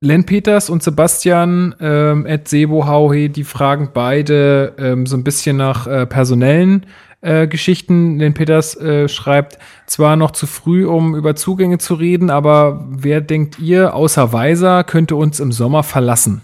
Len 0.00 0.24
Peters 0.24 0.70
und 0.70 0.84
Sebastian 0.84 1.74
ähm, 1.80 2.24
Ed 2.26 2.46
Sebo 2.46 2.86
Hauhe, 2.86 3.28
die 3.28 3.42
fragen 3.42 3.90
beide 3.92 4.74
ähm, 4.78 5.06
so 5.06 5.16
ein 5.16 5.24
bisschen 5.24 5.56
nach 5.56 5.88
äh, 5.88 6.06
personellen 6.06 6.86
äh, 7.22 7.48
Geschichten. 7.48 8.20
Len 8.20 8.34
Peters 8.34 8.76
äh, 8.76 9.08
schreibt, 9.08 9.58
zwar 9.88 10.14
noch 10.14 10.30
zu 10.30 10.46
früh, 10.46 10.86
um 10.86 11.16
über 11.16 11.34
Zugänge 11.34 11.78
zu 11.78 11.94
reden, 11.94 12.30
aber 12.30 12.86
wer 12.88 13.20
denkt 13.20 13.58
ihr, 13.58 13.94
außer 13.96 14.32
Weiser, 14.32 14.84
könnte 14.84 15.16
uns 15.16 15.40
im 15.40 15.50
Sommer 15.50 15.82
verlassen? 15.82 16.42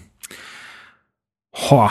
Hoa. 1.54 1.90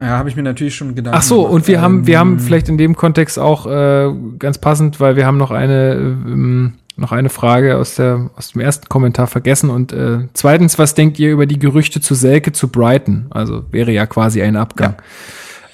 Ja, 0.00 0.10
habe 0.10 0.28
ich 0.28 0.36
mir 0.36 0.44
natürlich 0.44 0.76
schon 0.76 0.94
gedacht. 0.94 1.14
Ach 1.16 1.22
so, 1.22 1.46
und 1.46 1.66
wir 1.66 1.76
ähm, 1.76 1.80
haben, 1.82 2.06
wir 2.06 2.18
haben 2.18 2.38
vielleicht 2.38 2.68
in 2.68 2.78
dem 2.78 2.94
Kontext 2.94 3.38
auch 3.38 3.66
äh, 3.66 4.12
ganz 4.38 4.58
passend, 4.58 5.00
weil 5.00 5.16
wir 5.16 5.26
haben 5.26 5.38
noch 5.38 5.50
eine, 5.50 5.94
ähm, 5.94 6.74
noch 6.96 7.10
eine 7.10 7.30
Frage 7.30 7.76
aus 7.76 7.96
der 7.96 8.30
aus 8.36 8.52
dem 8.52 8.60
ersten 8.60 8.88
Kommentar 8.88 9.26
vergessen. 9.26 9.70
Und 9.70 9.92
äh, 9.92 10.28
zweitens, 10.34 10.78
was 10.78 10.94
denkt 10.94 11.18
ihr 11.18 11.32
über 11.32 11.46
die 11.46 11.58
Gerüchte 11.58 12.00
zu 12.00 12.14
Selke 12.14 12.52
zu 12.52 12.68
Brighton? 12.68 13.26
Also 13.30 13.64
wäre 13.72 13.90
ja 13.90 14.06
quasi 14.06 14.40
ein 14.40 14.54
Abgang. 14.54 14.94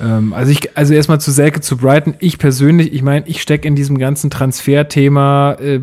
Ja. 0.00 0.16
Ähm, 0.16 0.32
also 0.32 0.50
ich, 0.50 0.74
also 0.76 0.94
erstmal 0.94 1.20
zu 1.20 1.30
Selke 1.30 1.60
zu 1.60 1.76
Brighton. 1.76 2.14
Ich 2.18 2.38
persönlich, 2.38 2.94
ich 2.94 3.02
meine, 3.02 3.28
ich 3.28 3.42
stecke 3.42 3.68
in 3.68 3.76
diesem 3.76 3.98
ganzen 3.98 4.30
Transferthema, 4.30 5.52
äh, 5.60 5.80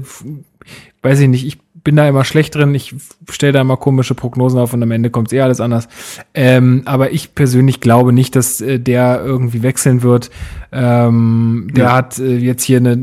weiß 1.03 1.19
ich 1.19 1.27
nicht, 1.27 1.45
ich 1.45 1.59
bin 1.83 1.95
da 1.95 2.07
immer 2.07 2.23
schlecht 2.23 2.55
drin. 2.55 2.75
Ich 2.75 2.95
stelle 3.29 3.53
da 3.53 3.61
immer 3.61 3.77
komische 3.77 4.15
Prognosen 4.15 4.59
auf 4.59 4.73
und 4.73 4.83
am 4.83 4.91
Ende 4.91 5.09
kommt 5.09 5.33
eh 5.33 5.41
alles 5.41 5.59
anders. 5.59 5.87
Ähm, 6.33 6.83
aber 6.85 7.11
ich 7.11 7.35
persönlich 7.35 7.79
glaube 7.79 8.13
nicht, 8.13 8.35
dass 8.35 8.61
äh, 8.61 8.79
der 8.79 9.21
irgendwie 9.23 9.63
wechseln 9.63 10.03
wird. 10.03 10.29
Ähm, 10.71 11.69
der 11.73 11.85
ja. 11.85 11.93
hat 11.93 12.19
äh, 12.19 12.37
jetzt 12.37 12.63
hier 12.63 12.77
eine, 12.77 12.97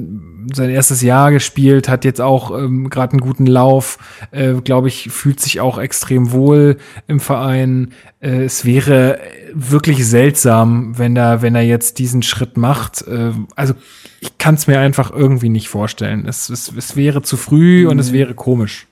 sein 0.53 0.71
erstes 0.71 1.03
Jahr 1.03 1.31
gespielt, 1.33 1.89
hat 1.89 2.05
jetzt 2.05 2.21
auch 2.21 2.57
ähm, 2.57 2.91
gerade 2.91 3.13
einen 3.13 3.21
guten 3.21 3.47
Lauf. 3.47 3.99
Äh, 4.31 4.55
glaube 4.55 4.89
ich, 4.89 5.11
fühlt 5.11 5.41
sich 5.41 5.61
auch 5.61 5.79
extrem 5.79 6.33
wohl 6.33 6.77
im 7.07 7.21
Verein. 7.21 7.93
Äh, 8.21 8.45
es 8.45 8.65
wäre 8.65 9.19
wirklich 9.53 10.07
seltsam, 10.07 10.99
wenn 10.99 11.17
er, 11.17 11.43
wenn 11.43 11.55
er 11.55 11.63
jetzt 11.63 11.99
diesen 11.99 12.23
Schritt 12.23 12.57
macht. 12.57 13.07
Äh, 13.07 13.33
also 13.57 13.75
ich 14.21 14.39
kann 14.39 14.55
es 14.55 14.67
mir 14.67 14.81
einfach 14.81 15.11
irgendwie 15.11 15.49
nicht 15.49 15.69
vorstellen. 15.69 16.27
Es, 16.27 16.49
es, 16.49 16.73
es 16.77 16.97
wäre 16.97 17.23
zu 17.23 17.37
früh 17.37 17.85
mhm. 17.85 17.91
und 17.91 17.99
es 17.99 18.13
wäre 18.13 18.35
komisch. 18.35 18.87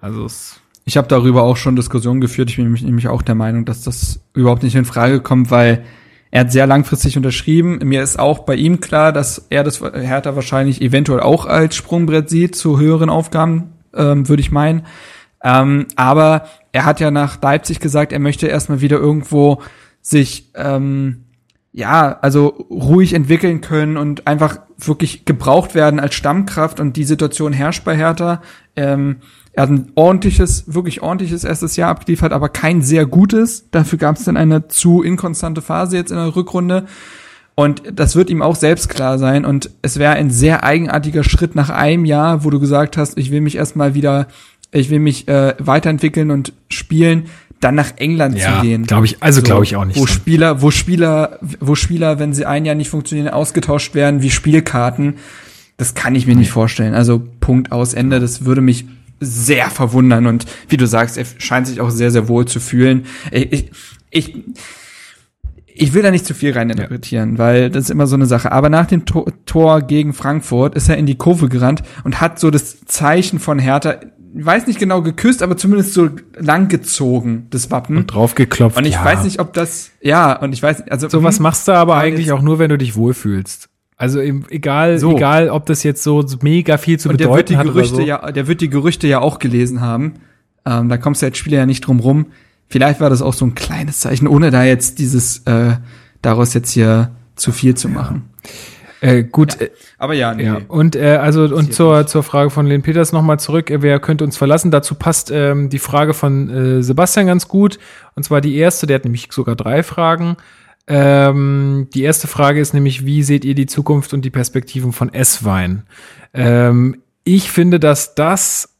Also 0.00 0.24
es 0.24 0.62
ich 0.84 0.96
habe 0.96 1.08
darüber 1.08 1.42
auch 1.42 1.56
schon 1.56 1.76
Diskussionen 1.76 2.20
geführt. 2.20 2.50
Ich 2.50 2.56
bin 2.56 2.72
nämlich 2.72 3.08
auch 3.08 3.22
der 3.22 3.34
Meinung, 3.34 3.64
dass 3.64 3.82
das 3.82 4.20
überhaupt 4.34 4.62
nicht 4.62 4.74
in 4.74 4.84
Frage 4.84 5.20
kommt, 5.20 5.50
weil 5.50 5.84
er 6.32 6.40
hat 6.40 6.52
sehr 6.52 6.66
langfristig 6.66 7.18
unterschrieben. 7.18 7.78
Mir 7.84 8.02
ist 8.02 8.18
auch 8.18 8.40
bei 8.40 8.54
ihm 8.56 8.80
klar, 8.80 9.12
dass 9.12 9.46
er 9.50 9.62
das 9.64 9.82
Hertha 9.82 10.34
wahrscheinlich 10.34 10.80
eventuell 10.80 11.20
auch 11.20 11.44
als 11.44 11.76
Sprungbrett 11.76 12.30
sieht 12.30 12.56
zu 12.56 12.80
höheren 12.80 13.10
Aufgaben, 13.10 13.74
ähm, 13.94 14.28
würde 14.30 14.40
ich 14.40 14.50
meinen. 14.50 14.86
Ähm, 15.44 15.86
aber 15.94 16.46
er 16.72 16.86
hat 16.86 17.00
ja 17.00 17.10
nach 17.10 17.40
Leipzig 17.42 17.80
gesagt, 17.80 18.12
er 18.12 18.18
möchte 18.18 18.46
erstmal 18.46 18.80
wieder 18.80 18.96
irgendwo 18.96 19.60
sich 20.00 20.50
ähm, 20.54 21.26
ja, 21.72 22.18
also 22.22 22.46
ruhig 22.70 23.12
entwickeln 23.12 23.60
können 23.60 23.98
und 23.98 24.26
einfach 24.26 24.58
wirklich 24.78 25.26
gebraucht 25.26 25.74
werden 25.74 26.00
als 26.00 26.14
Stammkraft 26.14 26.80
und 26.80 26.96
die 26.96 27.04
Situation 27.04 27.52
herrscht 27.52 27.84
bei 27.84 27.94
Hertha. 27.94 28.40
Ähm, 28.74 29.16
er 29.54 29.64
hat 29.64 29.70
ein 29.70 29.92
ordentliches, 29.94 30.64
wirklich 30.72 31.02
ordentliches 31.02 31.44
erstes 31.44 31.76
Jahr 31.76 31.90
abgeliefert, 31.90 32.32
aber 32.32 32.48
kein 32.48 32.80
sehr 32.80 33.04
gutes. 33.04 33.68
Dafür 33.70 33.98
gab 33.98 34.16
es 34.16 34.24
dann 34.24 34.38
eine 34.38 34.68
zu 34.68 35.02
inkonstante 35.02 35.60
Phase 35.60 35.96
jetzt 35.96 36.10
in 36.10 36.16
der 36.16 36.34
Rückrunde. 36.34 36.86
Und 37.54 37.82
das 37.92 38.16
wird 38.16 38.30
ihm 38.30 38.40
auch 38.40 38.56
selbst 38.56 38.88
klar 38.88 39.18
sein. 39.18 39.44
Und 39.44 39.70
es 39.82 39.98
wäre 39.98 40.14
ein 40.14 40.30
sehr 40.30 40.64
eigenartiger 40.64 41.22
Schritt 41.22 41.54
nach 41.54 41.68
einem 41.68 42.06
Jahr, 42.06 42.44
wo 42.44 42.50
du 42.50 42.60
gesagt 42.60 42.96
hast, 42.96 43.18
ich 43.18 43.30
will 43.30 43.42
mich 43.42 43.56
erstmal 43.56 43.94
wieder, 43.94 44.28
ich 44.70 44.88
will 44.88 45.00
mich 45.00 45.28
äh, 45.28 45.54
weiterentwickeln 45.58 46.30
und 46.30 46.54
spielen, 46.70 47.26
dann 47.60 47.74
nach 47.74 47.92
England 47.96 48.38
ja, 48.38 48.56
zu 48.56 48.62
gehen. 48.62 48.84
Glaube 48.84 49.04
ich, 49.04 49.22
also 49.22 49.40
so, 49.40 49.44
glaube 49.44 49.64
ich 49.64 49.76
auch 49.76 49.84
nicht. 49.84 50.00
Wo 50.00 50.06
Spieler, 50.06 50.62
wo 50.62 50.70
Spieler, 50.70 51.38
wo 51.60 51.74
Spieler, 51.74 52.18
wenn 52.18 52.32
sie 52.32 52.46
ein 52.46 52.64
Jahr 52.64 52.74
nicht 52.74 52.88
funktionieren, 52.88 53.28
ausgetauscht 53.28 53.94
werden 53.94 54.22
wie 54.22 54.30
Spielkarten. 54.30 55.16
Das 55.76 55.94
kann 55.94 56.14
ich 56.14 56.26
mir 56.26 56.36
nicht 56.36 56.50
vorstellen. 56.50 56.94
Also 56.94 57.22
Punkt 57.40 57.70
aus 57.70 57.92
Ende. 57.92 58.18
Das 58.18 58.46
würde 58.46 58.62
mich 58.62 58.86
sehr 59.22 59.70
verwundern 59.70 60.26
und 60.26 60.46
wie 60.68 60.76
du 60.76 60.86
sagst, 60.86 61.16
er 61.16 61.24
scheint 61.38 61.66
sich 61.66 61.80
auch 61.80 61.90
sehr, 61.90 62.10
sehr 62.10 62.28
wohl 62.28 62.46
zu 62.46 62.60
fühlen. 62.60 63.06
Ich, 63.30 63.70
ich, 64.10 64.34
ich 65.66 65.94
will 65.94 66.02
da 66.02 66.10
nicht 66.10 66.26
zu 66.26 66.34
viel 66.34 66.52
reininterpretieren, 66.52 67.32
ja. 67.32 67.38
weil 67.38 67.70
das 67.70 67.84
ist 67.84 67.90
immer 67.90 68.06
so 68.06 68.16
eine 68.16 68.26
Sache. 68.26 68.52
Aber 68.52 68.68
nach 68.68 68.86
dem 68.86 69.04
Tor, 69.04 69.26
Tor 69.46 69.82
gegen 69.82 70.12
Frankfurt 70.12 70.74
ist 70.74 70.88
er 70.88 70.96
in 70.96 71.06
die 71.06 71.16
Kurve 71.16 71.48
gerannt 71.48 71.82
und 72.04 72.20
hat 72.20 72.38
so 72.38 72.50
das 72.50 72.84
Zeichen 72.84 73.38
von 73.38 73.58
Hertha 73.58 74.00
ich 74.34 74.46
weiß 74.46 74.66
nicht 74.66 74.78
genau 74.78 75.02
geküsst, 75.02 75.42
aber 75.42 75.56
zumindest 75.56 75.92
so 75.92 76.08
lang 76.36 76.68
gezogen, 76.68 77.48
das 77.50 77.70
Wappen. 77.70 77.98
Und 77.98 78.06
draufgeklopft. 78.06 78.78
Und 78.78 78.86
ich 78.86 78.94
ja. 78.94 79.04
weiß 79.04 79.24
nicht, 79.24 79.40
ob 79.40 79.52
das, 79.52 79.90
ja, 80.00 80.38
und 80.38 80.52
ich 80.52 80.62
weiß, 80.62 80.88
also. 80.88 81.08
So 81.08 81.22
was 81.22 81.36
hm, 81.36 81.42
machst 81.42 81.68
du 81.68 81.72
aber 81.72 81.96
eigentlich 81.96 82.32
auch 82.32 82.40
nur, 82.40 82.58
wenn 82.58 82.70
du 82.70 82.78
dich 82.78 82.96
wohlfühlst. 82.96 83.68
Also 84.02 84.18
egal, 84.18 84.98
so. 84.98 85.16
egal, 85.16 85.48
ob 85.48 85.64
das 85.66 85.84
jetzt 85.84 86.02
so 86.02 86.26
mega 86.40 86.76
viel 86.76 86.98
zu 86.98 87.08
und 87.08 87.18
bedeuten 87.18 87.56
hat 87.56 87.68
oder 87.68 87.84
so. 87.84 88.00
Ja, 88.00 88.32
der 88.32 88.48
wird 88.48 88.60
die 88.60 88.68
Gerüchte 88.68 89.06
ja 89.06 89.20
auch 89.20 89.38
gelesen 89.38 89.80
haben. 89.80 90.14
Ähm, 90.66 90.88
da 90.88 90.96
kommst 90.96 91.22
du 91.22 91.26
als 91.26 91.38
Spieler 91.38 91.58
ja 91.58 91.66
nicht 91.66 91.82
drum 91.82 92.00
rum. 92.00 92.26
Vielleicht 92.66 93.00
war 93.00 93.10
das 93.10 93.22
auch 93.22 93.32
so 93.32 93.46
ein 93.46 93.54
kleines 93.54 94.00
Zeichen, 94.00 94.26
ohne 94.26 94.50
da 94.50 94.64
jetzt 94.64 94.98
dieses 94.98 95.46
äh, 95.46 95.76
daraus 96.20 96.52
jetzt 96.52 96.72
hier 96.72 97.12
zu 97.36 97.52
viel 97.52 97.76
zu 97.76 97.88
machen. 97.88 98.28
Äh, 99.02 99.22
gut, 99.22 99.60
ja. 99.60 99.68
Aber 99.98 100.14
ja, 100.14 100.34
nee. 100.34 100.46
Ja. 100.46 100.58
Und 100.66 100.96
äh, 100.96 101.18
also 101.22 101.44
und 101.44 101.72
zur 101.72 102.04
zur 102.08 102.24
Frage 102.24 102.50
von 102.50 102.66
Len 102.66 102.82
Peters 102.82 103.12
nochmal 103.12 103.38
zurück. 103.38 103.70
Äh, 103.70 103.82
wer 103.82 104.00
könnte 104.00 104.24
uns 104.24 104.36
verlassen? 104.36 104.72
Dazu 104.72 104.96
passt 104.96 105.30
ähm, 105.30 105.68
die 105.68 105.78
Frage 105.78 106.12
von 106.12 106.50
äh, 106.50 106.82
Sebastian 106.82 107.28
ganz 107.28 107.46
gut. 107.46 107.78
Und 108.16 108.24
zwar 108.24 108.40
die 108.40 108.56
erste. 108.56 108.88
Der 108.88 108.96
hat 108.96 109.04
nämlich 109.04 109.28
sogar 109.30 109.54
drei 109.54 109.84
Fragen. 109.84 110.38
Ähm, 110.86 111.88
die 111.94 112.02
erste 112.02 112.26
Frage 112.26 112.60
ist 112.60 112.74
nämlich, 112.74 113.06
wie 113.06 113.22
seht 113.22 113.44
ihr 113.44 113.54
die 113.54 113.66
Zukunft 113.66 114.12
und 114.14 114.24
die 114.24 114.30
Perspektiven 114.30 114.92
von 114.92 115.12
S-Wein? 115.12 115.84
Ähm, 116.34 117.02
ich 117.24 117.50
finde, 117.50 117.78
dass 117.78 118.14
das 118.14 118.76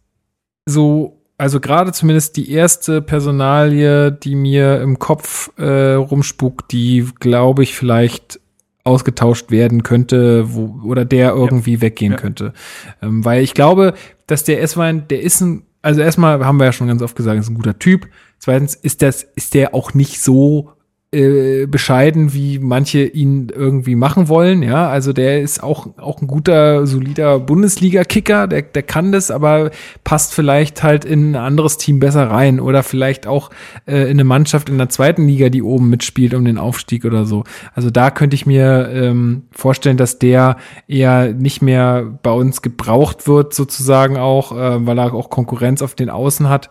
so, 0.67 1.23
also 1.39 1.61
gerade 1.61 1.93
zumindest 1.93 2.37
die 2.37 2.51
erste 2.51 3.03
Personalie, 3.03 4.11
die 4.11 4.35
mir 4.35 4.81
im 4.81 4.99
Kopf 4.99 5.51
äh, 5.59 5.95
rumspukt, 5.95 6.73
die 6.73 7.07
glaube 7.21 7.63
ich 7.63 7.75
vielleicht 7.77 8.41
ausgetauscht 8.85 9.53
werden 9.53 9.85
könnte 9.85 10.55
wo, 10.55 10.81
oder 10.85 11.05
der 11.05 11.31
irgendwie 11.31 11.75
ja. 11.75 11.81
weggehen 11.83 12.13
ja. 12.13 12.19
könnte. 12.19 12.53
Ähm, 13.01 13.25
weil 13.25 13.43
ich 13.43 13.55
glaube, 13.55 13.95
dass 14.27 14.43
der 14.43 14.61
S-Wein, 14.61 15.07
der 15.09 15.23
ist 15.23 15.41
ein, 15.41 15.63
also 15.83 16.01
erstmal 16.01 16.45
haben 16.45 16.59
wir 16.59 16.67
ja 16.67 16.73
schon 16.73 16.89
ganz 16.89 17.03
oft 17.03 17.17
gesagt, 17.17 17.39
ist 17.39 17.49
ein 17.49 17.55
guter 17.55 17.79
Typ. 17.79 18.09
Zweitens 18.39 18.75
ist 18.75 19.03
das, 19.03 19.23
ist 19.37 19.55
der 19.55 19.75
auch 19.75 19.95
nicht 19.95 20.21
so 20.21 20.73
äh, 21.15 21.67
bescheiden, 21.67 22.33
wie 22.33 22.59
manche 22.59 23.05
ihn 23.05 23.53
irgendwie 23.55 23.97
machen 23.97 24.29
wollen. 24.29 24.63
Ja, 24.63 24.89
also 24.89 25.13
der 25.13 25.43
ist 25.43 25.63
auch, 25.63 25.99
auch 25.99 26.23
ein 26.23 26.27
guter, 26.27 26.87
solider 26.87 27.39
Bundesliga-Kicker, 27.39 28.47
der, 28.47 28.63
der 28.63 28.83
kann 28.83 29.13
das, 29.13 29.31
aber 29.31 29.73
passt 30.05 30.33
vielleicht 30.33 30.83
halt 30.83 31.05
in 31.05 31.33
ein 31.33 31.37
anderes 31.37 31.77
Team 31.77 32.01
besser 32.01 32.31
rein 32.31 32.61
oder 32.61 32.83
vielleicht 32.83 33.27
auch 33.27 33.51
äh, 33.87 34.05
in 34.05 34.13
eine 34.13 34.25
Mannschaft 34.25 34.71
in 34.71 34.79
der 34.79 34.89
zweiten 34.89 35.27
Liga, 35.27 35.51
die 35.51 35.63
oben 35.63 35.91
mitspielt 35.91 36.33
um 36.33 36.47
den 36.47 36.57
Aufstieg 36.57 37.05
oder 37.05 37.27
so. 37.27 37.45
Also 37.75 37.91
da 37.91 38.11
könnte 38.11 38.35
ich 38.35 38.47
mir 38.47 38.89
ähm, 38.91 39.43
vorstellen, 39.51 39.99
dass 39.99 40.19
der 40.19 40.57
eher 40.89 41.35
nicht 41.35 41.61
mehr 41.61 42.19
bei 42.23 42.33
uns 42.33 42.63
gebraucht 42.63 43.29
wird, 43.29 43.53
sozusagen 43.53 44.17
auch, 44.17 44.53
äh, 44.53 44.87
weil 44.87 44.99
er 44.99 45.13
auch 45.13 45.29
Konkurrenz 45.29 45.83
auf 45.83 45.95
den 45.95 46.09
Außen 46.09 46.49
hat. 46.49 46.71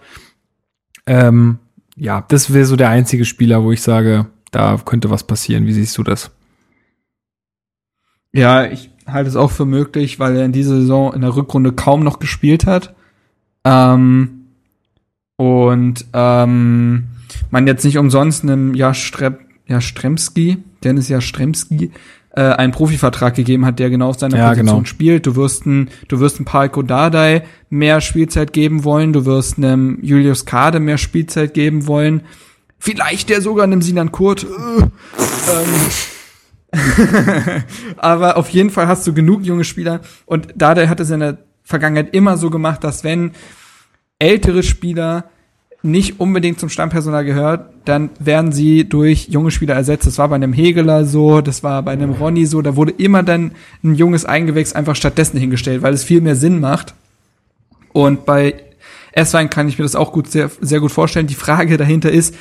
Ähm, 1.05 1.59
ja, 1.95 2.26
das 2.27 2.53
wäre 2.53 2.65
so 2.65 2.76
der 2.76 2.89
einzige 2.89 3.26
Spieler, 3.26 3.63
wo 3.63 3.72
ich 3.72 3.81
sage, 3.81 4.27
da 4.51 4.77
könnte 4.84 5.09
was 5.09 5.26
passieren. 5.26 5.65
Wie 5.65 5.73
siehst 5.73 5.97
du 5.97 6.03
das? 6.03 6.31
Ja, 8.34 8.65
ich 8.65 8.89
halte 9.05 9.30
es 9.30 9.35
auch 9.35 9.51
für 9.51 9.65
möglich, 9.65 10.19
weil 10.19 10.35
er 10.35 10.45
in 10.45 10.51
dieser 10.51 10.76
Saison 10.76 11.13
in 11.13 11.22
der 11.22 11.35
Rückrunde 11.35 11.73
kaum 11.73 12.03
noch 12.03 12.19
gespielt 12.19 12.65
hat. 12.65 12.95
Ähm, 13.65 14.45
und 15.35 16.05
ähm, 16.13 17.07
man 17.49 17.68
jetzt 17.68 17.84
nicht 17.84 17.97
umsonst 17.97 18.43
einem 18.43 18.73
Jastrep, 18.73 19.39
Jastremski, 19.68 20.63
Dennis 20.84 21.09
Jastremski, 21.09 21.91
äh, 22.35 22.41
einen 22.41 22.71
Profivertrag 22.71 23.35
gegeben 23.35 23.65
hat, 23.65 23.79
der 23.79 23.89
genau 23.89 24.09
auf 24.09 24.19
seiner 24.19 24.37
ja, 24.37 24.49
Position 24.49 24.67
genau. 24.67 24.85
spielt. 24.85 25.25
Du 25.25 25.35
wirst 25.35 25.65
ein, 25.65 25.89
du 26.07 26.19
wirst 26.19 26.39
ein 26.39 26.45
Palko 26.45 26.81
Dardai 26.81 27.43
mehr 27.69 28.01
Spielzeit 28.01 28.53
geben 28.53 28.83
wollen, 28.83 29.13
du 29.13 29.25
wirst 29.25 29.57
einem 29.57 29.99
Julius 30.01 30.45
Kade 30.45 30.79
mehr 30.79 30.97
Spielzeit 30.97 31.53
geben 31.53 31.87
wollen. 31.87 32.21
Vielleicht 32.79 33.29
der 33.29 33.41
sogar 33.41 33.65
einem 33.65 33.81
Sinan 33.81 34.11
Kurt. 34.11 34.43
Äh, 34.43 34.83
ähm. 35.53 35.91
Aber 37.97 38.37
auf 38.37 38.49
jeden 38.49 38.69
Fall 38.69 38.87
hast 38.87 39.05
du 39.05 39.13
genug 39.13 39.43
junge 39.43 39.65
Spieler 39.65 39.99
und 40.25 40.47
Dardai 40.55 40.87
hat 40.87 41.01
es 41.01 41.09
in 41.09 41.19
der 41.19 41.39
Vergangenheit 41.63 42.15
immer 42.15 42.37
so 42.37 42.49
gemacht, 42.49 42.83
dass 42.83 43.03
wenn 43.03 43.31
ältere 44.19 44.63
Spieler 44.63 45.29
nicht 45.83 46.19
unbedingt 46.19 46.59
zum 46.59 46.69
Stammpersonal 46.69 47.25
gehört, 47.25 47.69
dann 47.85 48.11
werden 48.19 48.51
sie 48.51 48.87
durch 48.87 49.29
junge 49.29 49.51
Spieler 49.51 49.73
ersetzt. 49.73 50.05
Das 50.05 50.17
war 50.17 50.29
bei 50.29 50.35
einem 50.35 50.53
Hegeler 50.53 51.05
so, 51.05 51.41
das 51.41 51.63
war 51.63 51.81
bei 51.81 51.91
einem 51.91 52.11
Ronny 52.11 52.45
so, 52.45 52.61
da 52.61 52.75
wurde 52.75 52.91
immer 52.91 53.23
dann 53.23 53.51
ein 53.83 53.95
junges 53.95 54.25
Eingewächs 54.25 54.73
einfach 54.73 54.95
stattdessen 54.95 55.39
hingestellt, 55.39 55.81
weil 55.81 55.93
es 55.93 56.03
viel 56.03 56.21
mehr 56.21 56.35
Sinn 56.35 56.59
macht. 56.59 56.93
Und 57.93 58.25
bei 58.25 58.55
S-Wein 59.11 59.49
kann 59.49 59.67
ich 59.67 59.77
mir 59.77 59.83
das 59.83 59.95
auch 59.95 60.13
gut, 60.13 60.29
sehr, 60.29 60.51
sehr 60.61 60.79
gut 60.79 60.91
vorstellen. 60.91 61.27
Die 61.27 61.33
Frage 61.33 61.77
dahinter 61.77 62.11
ist, 62.11 62.35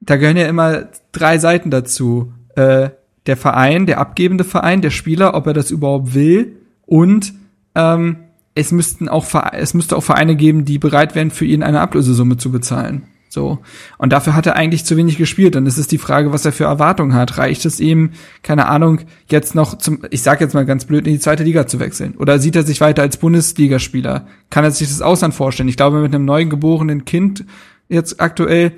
da 0.00 0.16
gehören 0.16 0.36
ja 0.36 0.46
immer 0.46 0.88
drei 1.10 1.38
Seiten 1.38 1.70
dazu. 1.70 2.32
Äh, 2.54 2.90
der 3.26 3.36
Verein, 3.36 3.86
der 3.86 3.98
abgebende 3.98 4.44
Verein, 4.44 4.82
der 4.82 4.90
Spieler, 4.90 5.34
ob 5.34 5.46
er 5.46 5.52
das 5.52 5.70
überhaupt 5.70 6.14
will 6.14 6.56
und 6.86 7.34
ähm, 7.74 8.16
es 8.54 8.72
müssten 8.72 9.08
auch 9.08 9.26
es 9.52 9.74
müsste 9.74 9.96
auch 9.96 10.02
Vereine 10.02 10.36
geben, 10.36 10.64
die 10.64 10.78
bereit 10.78 11.14
wären, 11.14 11.30
für 11.30 11.44
ihn 11.44 11.62
eine 11.62 11.80
Ablösesumme 11.80 12.36
zu 12.36 12.50
bezahlen. 12.50 13.04
So. 13.32 13.60
Und 13.96 14.12
dafür 14.12 14.36
hat 14.36 14.46
er 14.46 14.56
eigentlich 14.56 14.84
zu 14.84 14.94
wenig 14.98 15.16
gespielt. 15.16 15.56
Und 15.56 15.66
es 15.66 15.78
ist 15.78 15.90
die 15.90 15.96
Frage, 15.96 16.34
was 16.34 16.44
er 16.44 16.52
für 16.52 16.64
Erwartungen 16.64 17.14
hat. 17.14 17.38
Reicht 17.38 17.64
es 17.64 17.80
ihm, 17.80 18.10
keine 18.42 18.66
Ahnung, 18.66 19.00
jetzt 19.30 19.54
noch 19.54 19.78
zum, 19.78 20.04
ich 20.10 20.20
sag 20.20 20.42
jetzt 20.42 20.52
mal 20.52 20.66
ganz 20.66 20.84
blöd, 20.84 21.06
in 21.06 21.14
die 21.14 21.18
zweite 21.18 21.42
Liga 21.42 21.66
zu 21.66 21.80
wechseln? 21.80 22.14
Oder 22.18 22.38
sieht 22.38 22.56
er 22.56 22.62
sich 22.62 22.82
weiter 22.82 23.00
als 23.00 23.16
Bundesligaspieler? 23.16 24.26
Kann 24.50 24.64
er 24.64 24.70
sich 24.70 24.88
das 24.88 25.00
Ausland 25.00 25.32
vorstellen? 25.32 25.70
Ich 25.70 25.78
glaube, 25.78 26.02
mit 26.02 26.14
einem 26.14 26.26
neugeborenen 26.26 27.06
Kind 27.06 27.46
jetzt 27.88 28.20
aktuell, 28.20 28.72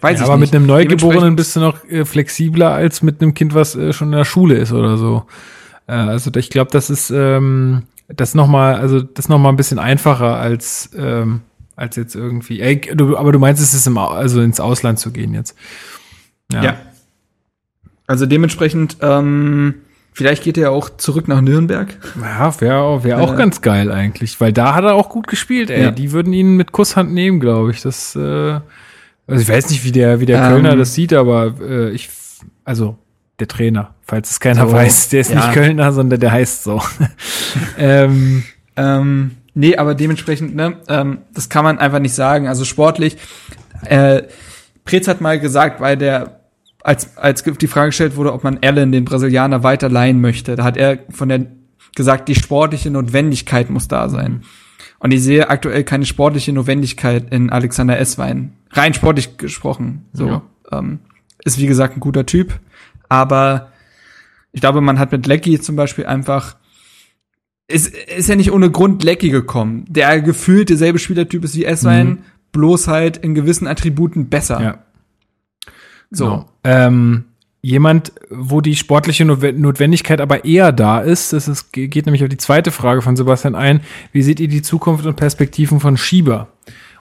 weiß 0.00 0.20
ja, 0.20 0.24
ich 0.24 0.30
aber 0.30 0.38
nicht. 0.38 0.52
mit 0.52 0.56
einem 0.56 0.66
Neugeborenen 0.66 1.36
bist 1.36 1.54
du 1.54 1.60
noch 1.60 1.84
äh, 1.84 2.06
flexibler 2.06 2.70
als 2.70 3.02
mit 3.02 3.20
einem 3.20 3.34
Kind, 3.34 3.54
was 3.54 3.76
äh, 3.76 3.92
schon 3.92 4.08
in 4.08 4.16
der 4.16 4.24
Schule 4.24 4.54
ist 4.54 4.72
oder 4.72 4.96
so. 4.96 5.26
Äh, 5.86 5.92
also 5.92 6.30
ich 6.34 6.48
glaube, 6.48 6.70
das 6.70 6.88
ist, 6.88 7.10
ähm, 7.10 7.82
das 8.08 8.34
noch 8.34 8.48
mal, 8.48 8.76
also 8.76 9.00
das 9.00 9.28
noch 9.28 9.38
mal 9.38 9.50
ein 9.50 9.56
bisschen 9.56 9.78
einfacher 9.78 10.36
als 10.38 10.90
ähm, 10.96 11.42
als 11.76 11.96
jetzt 11.96 12.16
irgendwie. 12.16 12.60
Ey, 12.60 12.80
du, 12.80 13.16
aber 13.16 13.32
du 13.32 13.38
meinst, 13.38 13.62
es 13.62 13.72
ist 13.72 13.86
im, 13.86 13.98
also 13.98 14.40
ins 14.40 14.58
Ausland 14.58 14.98
zu 14.98 15.12
gehen 15.12 15.32
jetzt. 15.32 15.56
Ja. 16.52 16.62
ja. 16.62 16.76
Also 18.06 18.26
dementsprechend, 18.26 18.96
ähm, 19.00 19.74
vielleicht 20.12 20.42
geht 20.42 20.58
er 20.58 20.72
auch 20.72 20.88
zurück 20.96 21.28
nach 21.28 21.40
Nürnberg. 21.40 21.96
Ja, 22.20 22.60
wäre 22.60 23.04
wär 23.04 23.20
auch 23.20 23.34
äh, 23.34 23.36
ganz 23.36 23.60
geil 23.60 23.92
eigentlich, 23.92 24.40
weil 24.40 24.52
da 24.52 24.74
hat 24.74 24.84
er 24.84 24.94
auch 24.94 25.08
gut 25.08 25.28
gespielt. 25.28 25.70
Ey, 25.70 25.84
ja. 25.84 25.90
die 25.90 26.10
würden 26.10 26.32
ihn 26.32 26.56
mit 26.56 26.72
Kusshand 26.72 27.12
nehmen, 27.12 27.38
glaube 27.38 27.70
ich. 27.70 27.82
Das, 27.82 28.16
äh, 28.16 28.60
also 29.26 29.42
ich 29.42 29.48
weiß 29.48 29.70
nicht, 29.70 29.84
wie 29.84 29.92
der 29.92 30.20
wie 30.20 30.26
der 30.26 30.42
ähm, 30.42 30.48
Kölner 30.48 30.74
das 30.74 30.94
sieht, 30.94 31.12
aber 31.12 31.54
äh, 31.60 31.90
ich, 31.90 32.08
also 32.64 32.98
der 33.38 33.48
Trainer, 33.48 33.94
falls 34.02 34.30
es 34.30 34.40
keiner 34.40 34.66
so, 34.66 34.72
weiß. 34.72 35.10
Der 35.10 35.20
ist 35.20 35.30
ja. 35.30 35.36
nicht 35.36 35.52
Kölner, 35.52 35.92
sondern 35.92 36.20
der 36.20 36.32
heißt 36.32 36.64
so. 36.64 36.82
ähm, 37.78 38.42
ähm, 38.76 39.32
nee, 39.54 39.76
aber 39.76 39.94
dementsprechend, 39.94 40.54
ne, 40.56 40.76
ähm, 40.88 41.18
das 41.32 41.48
kann 41.48 41.64
man 41.64 41.78
einfach 41.78 42.00
nicht 42.00 42.14
sagen. 42.14 42.48
Also 42.48 42.64
sportlich, 42.64 43.16
äh, 43.84 44.22
Preetz 44.84 45.06
hat 45.06 45.20
mal 45.20 45.38
gesagt, 45.38 45.80
weil 45.80 45.96
der, 45.96 46.40
als, 46.82 47.16
als 47.16 47.42
die 47.42 47.66
Frage 47.66 47.88
gestellt 47.88 48.16
wurde, 48.16 48.32
ob 48.32 48.42
man 48.42 48.58
Allen, 48.62 48.90
den 48.90 49.04
Brasilianer, 49.04 49.62
weiter 49.62 49.88
leihen 49.88 50.20
möchte, 50.20 50.56
da 50.56 50.64
hat 50.64 50.76
er 50.76 50.98
von 51.10 51.28
der 51.28 51.46
gesagt, 51.94 52.28
die 52.28 52.34
sportliche 52.34 52.90
Notwendigkeit 52.90 53.70
muss 53.70 53.88
da 53.88 54.08
sein. 54.08 54.42
Und 55.00 55.12
ich 55.12 55.22
sehe 55.22 55.48
aktuell 55.48 55.84
keine 55.84 56.06
sportliche 56.06 56.52
Notwendigkeit 56.52 57.32
in 57.32 57.50
Alexander 57.50 57.98
Esswein. 57.98 58.52
Rein 58.70 58.94
sportlich 58.94 59.36
gesprochen. 59.36 60.06
So. 60.12 60.26
Ja. 60.26 60.42
Ähm, 60.72 61.00
ist 61.44 61.58
wie 61.58 61.66
gesagt 61.66 61.96
ein 61.96 62.00
guter 62.00 62.26
Typ 62.26 62.58
Aber 63.08 63.72
ich 64.52 64.60
glaube, 64.60 64.80
man 64.80 64.98
hat 64.98 65.12
mit 65.12 65.26
Lecky 65.26 65.60
zum 65.60 65.76
Beispiel 65.76 66.06
einfach 66.06 66.56
ist, 67.68 67.94
ist 67.94 68.28
ja 68.28 68.34
nicht 68.34 68.50
ohne 68.50 68.70
Grund 68.70 69.02
Lecky 69.04 69.28
gekommen, 69.28 69.84
der 69.88 70.20
gefühlt 70.22 70.70
derselbe 70.70 70.98
Spielertyp 70.98 71.44
ist 71.44 71.54
wie 71.54 71.66
Esswein, 71.66 72.08
mhm. 72.08 72.18
bloß 72.52 72.88
halt 72.88 73.18
in 73.18 73.34
gewissen 73.34 73.66
Attributen 73.66 74.28
besser. 74.28 74.60
Ja. 74.60 74.78
So. 76.10 76.24
Genau. 76.24 76.46
Ähm, 76.64 77.24
jemand, 77.60 78.12
wo 78.30 78.60
die 78.62 78.76
sportliche 78.76 79.24
Notwendigkeit 79.26 80.20
aber 80.20 80.44
eher 80.44 80.72
da 80.72 81.00
ist, 81.00 81.34
das 81.34 81.48
ist, 81.48 81.72
geht 81.72 82.06
nämlich 82.06 82.22
auf 82.22 82.30
die 82.30 82.36
zweite 82.38 82.70
Frage 82.70 83.02
von 83.02 83.16
Sebastian 83.16 83.54
ein, 83.54 83.80
wie 84.12 84.22
seht 84.22 84.40
ihr 84.40 84.48
die 84.48 84.62
Zukunft 84.62 85.04
und 85.04 85.16
Perspektiven 85.16 85.80
von 85.80 85.96
Schieber? 85.96 86.48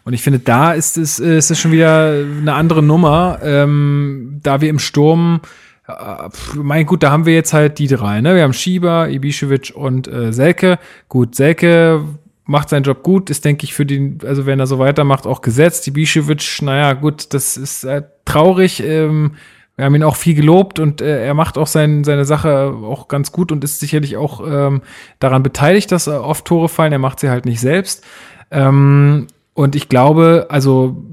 Und 0.04 0.14
ich 0.14 0.22
finde, 0.22 0.40
da 0.40 0.74
ist 0.74 0.98
es, 0.98 1.20
ist 1.20 1.52
es 1.52 1.60
schon 1.60 1.72
wieder 1.72 2.24
eine 2.42 2.54
andere 2.54 2.82
Nummer, 2.82 3.40
ähm, 3.44 4.40
da 4.42 4.62
wir 4.62 4.70
im 4.70 4.80
Sturm 4.80 5.42
äh, 5.88 6.30
mein 6.56 6.86
gut, 6.86 7.04
da 7.04 7.12
haben 7.12 7.26
wir 7.26 7.34
jetzt 7.34 7.54
halt 7.54 7.80
die 7.80 7.88
drei, 7.88 8.22
ne? 8.22 8.36
Wir 8.36 8.44
haben 8.44 8.54
Schieber, 8.54 9.06
Ibišević 9.06 9.74
und 9.74 10.08
äh, 10.08 10.34
Selke. 10.34 10.80
Gut, 11.10 11.36
Selke 11.36 12.04
macht 12.46 12.70
seinen 12.70 12.84
Job 12.84 13.04
gut, 13.04 13.30
ist, 13.30 13.46
denke 13.46 13.66
ich, 13.66 13.74
für 13.74 13.86
den, 13.86 14.20
also 14.26 14.46
wenn 14.46 14.60
er 14.60 14.68
so 14.68 14.80
weitermacht, 14.80 15.28
auch 15.28 15.42
gesetzt. 15.42 15.88
Ibišević, 15.88 16.64
naja, 16.64 16.94
gut, 16.94 17.34
das 17.34 17.58
ist 17.58 17.84
äh, 17.84 18.04
traurig. 18.26 18.82
Ähm, 18.84 19.32
wir 19.76 19.86
haben 19.86 19.96
ihn 19.96 20.04
auch 20.04 20.16
viel 20.16 20.34
gelobt 20.34 20.80
und 20.80 21.02
äh, 21.02 21.24
er 21.24 21.36
macht 21.36 21.58
auch 21.58 21.68
sein, 21.68 22.04
seine 22.04 22.26
Sache 22.26 22.74
auch 22.84 23.08
ganz 23.08 23.32
gut 23.32 23.52
und 23.52 23.64
ist 23.64 23.80
sicherlich 23.80 24.18
auch 24.18 24.42
ähm, 24.46 24.82
daran 25.20 25.44
beteiligt, 25.44 25.92
dass 25.92 26.08
äh, 26.08 26.12
oft 26.12 26.46
Tore 26.46 26.68
fallen. 26.68 26.94
Er 26.94 27.00
macht 27.00 27.20
sie 27.20 27.30
halt 27.30 27.46
nicht 27.46 27.60
selbst. 27.60 28.04
Ähm, 28.50 29.28
und 29.54 29.76
ich 29.76 29.88
glaube, 29.88 30.48
also 30.50 31.04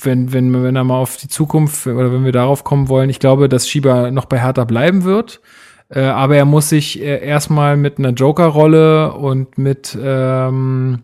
wenn, 0.00 0.32
wenn, 0.32 0.62
wenn 0.62 0.76
er 0.76 0.84
mal 0.84 0.98
auf 0.98 1.16
die 1.16 1.28
Zukunft 1.28 1.86
oder 1.86 2.12
wenn 2.12 2.24
wir 2.24 2.32
darauf 2.32 2.64
kommen 2.64 2.88
wollen, 2.88 3.10
ich 3.10 3.20
glaube, 3.20 3.48
dass 3.48 3.68
Schieber 3.68 4.10
noch 4.10 4.26
bei 4.26 4.40
Hertha 4.40 4.64
bleiben 4.64 5.04
wird. 5.04 5.40
Äh, 5.88 6.00
aber 6.02 6.36
er 6.36 6.44
muss 6.44 6.68
sich 6.68 7.00
äh, 7.00 7.24
erstmal 7.24 7.76
mit 7.76 7.98
einer 7.98 8.10
Joker-Rolle 8.10 9.14
und 9.14 9.56
mit 9.58 9.96
ähm, 10.00 11.02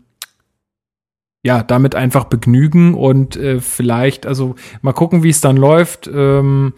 ja, 1.42 1.62
damit 1.62 1.94
einfach 1.94 2.24
begnügen 2.24 2.94
und 2.94 3.36
äh, 3.36 3.60
vielleicht, 3.60 4.26
also 4.26 4.54
mal 4.80 4.94
gucken, 4.94 5.22
wie 5.22 5.28
es 5.28 5.42
dann 5.42 5.58
läuft. 5.58 6.10
Ähm, 6.12 6.72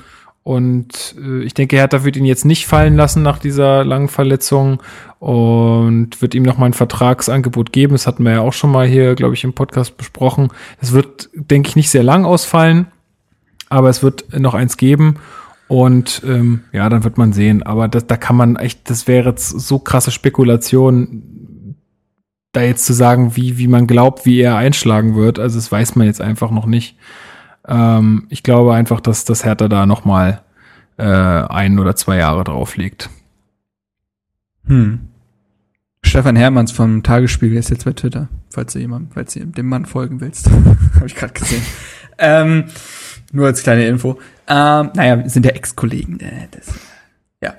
und 0.47 1.17
äh, 1.21 1.43
ich 1.43 1.55
denke, 1.55 1.75
Hertha 1.75 2.05
wird 2.05 2.17
ihn 2.17 2.25
jetzt 2.25 2.45
nicht 2.45 2.69
fallen 2.69 2.95
lassen 2.95 3.21
nach 3.21 3.41
dieser 3.41 3.85
langen 3.85 4.07
Verletzung 4.07 4.81
und 5.19 6.23
wird 6.23 6.37
ihm 6.37 6.45
noch 6.45 6.57
mal 6.57 6.67
ein 6.67 6.73
Vertragsangebot 6.73 7.73
geben. 7.73 7.95
Das 7.95 8.07
hatten 8.07 8.23
wir 8.23 8.31
ja 8.31 8.41
auch 8.43 8.53
schon 8.53 8.71
mal 8.71 8.87
hier, 8.87 9.17
glaube 9.17 9.35
ich, 9.35 9.43
im 9.43 9.55
Podcast 9.55 9.97
besprochen. 9.97 10.51
Es 10.81 10.93
wird, 10.93 11.31
denke 11.35 11.69
ich, 11.71 11.75
nicht 11.75 11.91
sehr 11.91 12.05
lang 12.05 12.25
ausfallen, 12.25 12.87
aber 13.71 13.89
es 13.89 14.05
wird 14.05 14.39
noch 14.39 14.55
eins 14.55 14.77
geben. 14.77 15.17
Und 15.67 16.23
ähm, 16.25 16.61
ja, 16.73 16.89
dann 16.91 17.03
wird 17.03 17.19
man 17.19 17.33
sehen. 17.33 17.65
Aber 17.65 17.89
das, 17.89 18.07
da 18.07 18.17
kann 18.17 18.37
man 18.37 18.55
echt, 18.55 18.89
das 18.89 19.09
wäre 19.09 19.31
jetzt 19.31 19.49
so 19.49 19.81
krasse 19.81 20.13
Spekulation, 20.13 21.75
da 22.53 22.63
jetzt 22.63 22.87
zu 22.87 22.93
sagen, 22.93 23.35
wie, 23.35 23.59
wie 23.59 23.67
man 23.67 23.89
glaubt, 23.89 24.25
wie 24.27 24.43
er 24.43 24.55
einschlagen 24.55 25.17
wird. 25.17 25.41
Also 25.41 25.59
das 25.59 25.73
weiß 25.73 25.97
man 25.97 26.07
jetzt 26.07 26.21
einfach 26.21 26.53
noch 26.53 26.67
nicht. 26.67 26.97
Ähm, 27.69 28.27
ich 28.29 28.43
glaube 28.43 28.75
einfach, 28.75 29.01
dass 29.01 29.25
das 29.25 29.45
Hertha 29.45 29.69
da 29.69 29.87
noch 29.87 30.05
mal 30.05 30.43
äh, 30.99 31.05
ein 31.05 31.79
oder 31.79 31.97
zwei 31.97 32.17
Jahre 32.19 32.45
drauflegt. 32.45 33.11
Hm. 34.67 35.01
Stefan 36.03 36.37
Hermanns 36.37 36.71
vom 36.71 37.03
Tagesspiegel 37.03 37.59
ist 37.59 37.71
jetzt 37.71 37.85
bei 37.85 37.93
Twitter, 37.93 38.29
falls 38.51 38.73
du 38.73 38.79
jemand, 38.79 39.15
falls 39.15 39.35
du 39.35 39.45
dem 39.45 39.67
Mann 39.67 39.87
folgen 39.87 40.21
willst. 40.21 40.49
Habe 40.95 41.07
ich 41.07 41.15
gerade 41.15 41.33
gesehen. 41.33 41.63
ähm, 42.19 42.65
nur 43.33 43.47
als 43.47 43.63
kleine 43.63 43.87
Info. 43.87 44.19
Ähm, 44.47 44.91
naja, 44.95 45.29
sind 45.29 45.45
ja 45.45 45.53
Ex-Kollegen. 45.53 46.21
Äh, 46.21 46.49
ja. 47.43 47.55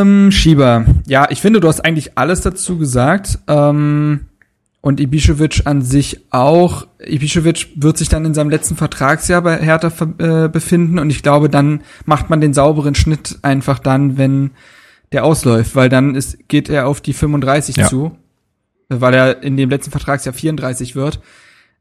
Ähm, 0.00 0.30
Schieber. 0.32 0.84
Ja, 1.06 1.30
ich 1.30 1.40
finde, 1.40 1.60
du 1.60 1.68
hast 1.68 1.84
eigentlich 1.84 2.16
alles 2.16 2.40
dazu 2.40 2.78
gesagt. 2.78 3.38
Ähm, 3.46 4.26
und 4.82 5.00
Ibišević 5.00 5.66
an 5.66 5.80
sich 5.80 6.26
auch. 6.30 6.86
Ibišević 6.98 7.68
wird 7.76 7.96
sich 7.96 8.08
dann 8.08 8.26
in 8.26 8.34
seinem 8.34 8.50
letzten 8.50 8.76
Vertragsjahr 8.76 9.40
bei 9.40 9.56
Hertha 9.56 9.90
äh, 10.18 10.48
befinden 10.48 10.98
und 10.98 11.08
ich 11.08 11.22
glaube, 11.22 11.48
dann 11.48 11.82
macht 12.04 12.28
man 12.28 12.40
den 12.40 12.52
sauberen 12.52 12.94
Schnitt 12.94 13.38
einfach 13.42 13.78
dann, 13.78 14.18
wenn 14.18 14.50
der 15.12 15.24
ausläuft, 15.24 15.76
weil 15.76 15.88
dann 15.88 16.14
ist, 16.16 16.48
geht 16.48 16.68
er 16.68 16.88
auf 16.88 17.00
die 17.00 17.12
35 17.12 17.76
ja. 17.76 17.88
zu, 17.88 18.18
weil 18.88 19.14
er 19.14 19.42
in 19.42 19.56
dem 19.56 19.70
letzten 19.70 19.92
Vertragsjahr 19.92 20.34
34 20.34 20.96
wird. 20.96 21.20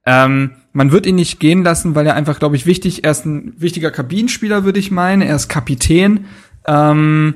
Ähm, 0.06 0.52
man 0.72 0.92
wird 0.92 1.06
ihn 1.06 1.16
nicht 1.16 1.40
gehen 1.40 1.64
lassen, 1.64 1.96
weil 1.96 2.06
er 2.06 2.16
einfach, 2.16 2.40
glaube 2.40 2.56
ich, 2.56 2.66
wichtig, 2.66 3.04
er 3.04 3.12
ist 3.12 3.26
ein 3.26 3.54
wichtiger 3.58 3.92
Kabinenspieler, 3.92 4.64
würde 4.64 4.80
ich 4.80 4.92
meinen. 4.92 5.22
Er 5.22 5.36
ist 5.36 5.48
Kapitän. 5.48 6.26
Ähm, 6.68 7.36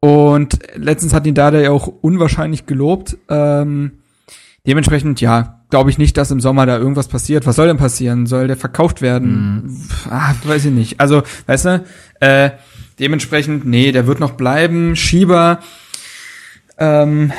und 0.00 0.58
letztens 0.74 1.12
hat 1.12 1.26
ihn 1.26 1.34
da 1.34 1.50
ja 1.52 1.70
auch 1.70 1.86
unwahrscheinlich 1.86 2.66
gelobt. 2.66 3.18
Ähm, 3.28 3.99
Dementsprechend, 4.66 5.20
ja, 5.20 5.60
glaube 5.70 5.90
ich 5.90 5.98
nicht, 5.98 6.16
dass 6.16 6.30
im 6.30 6.40
Sommer 6.40 6.66
da 6.66 6.78
irgendwas 6.78 7.08
passiert. 7.08 7.46
Was 7.46 7.56
soll 7.56 7.68
denn 7.68 7.76
passieren? 7.76 8.26
Soll 8.26 8.46
der 8.46 8.56
verkauft 8.56 9.00
werden? 9.00 9.62
Mhm. 9.64 9.80
Ah, 10.10 10.34
weiß 10.44 10.66
ich 10.66 10.72
nicht. 10.72 11.00
Also, 11.00 11.22
weißt 11.46 11.64
du, 11.64 11.84
äh, 12.20 12.50
dementsprechend, 12.98 13.64
nee, 13.64 13.92
der 13.92 14.06
wird 14.06 14.20
noch 14.20 14.32
bleiben. 14.32 14.96
Schieber, 14.96 15.60
ähm, 16.78 17.32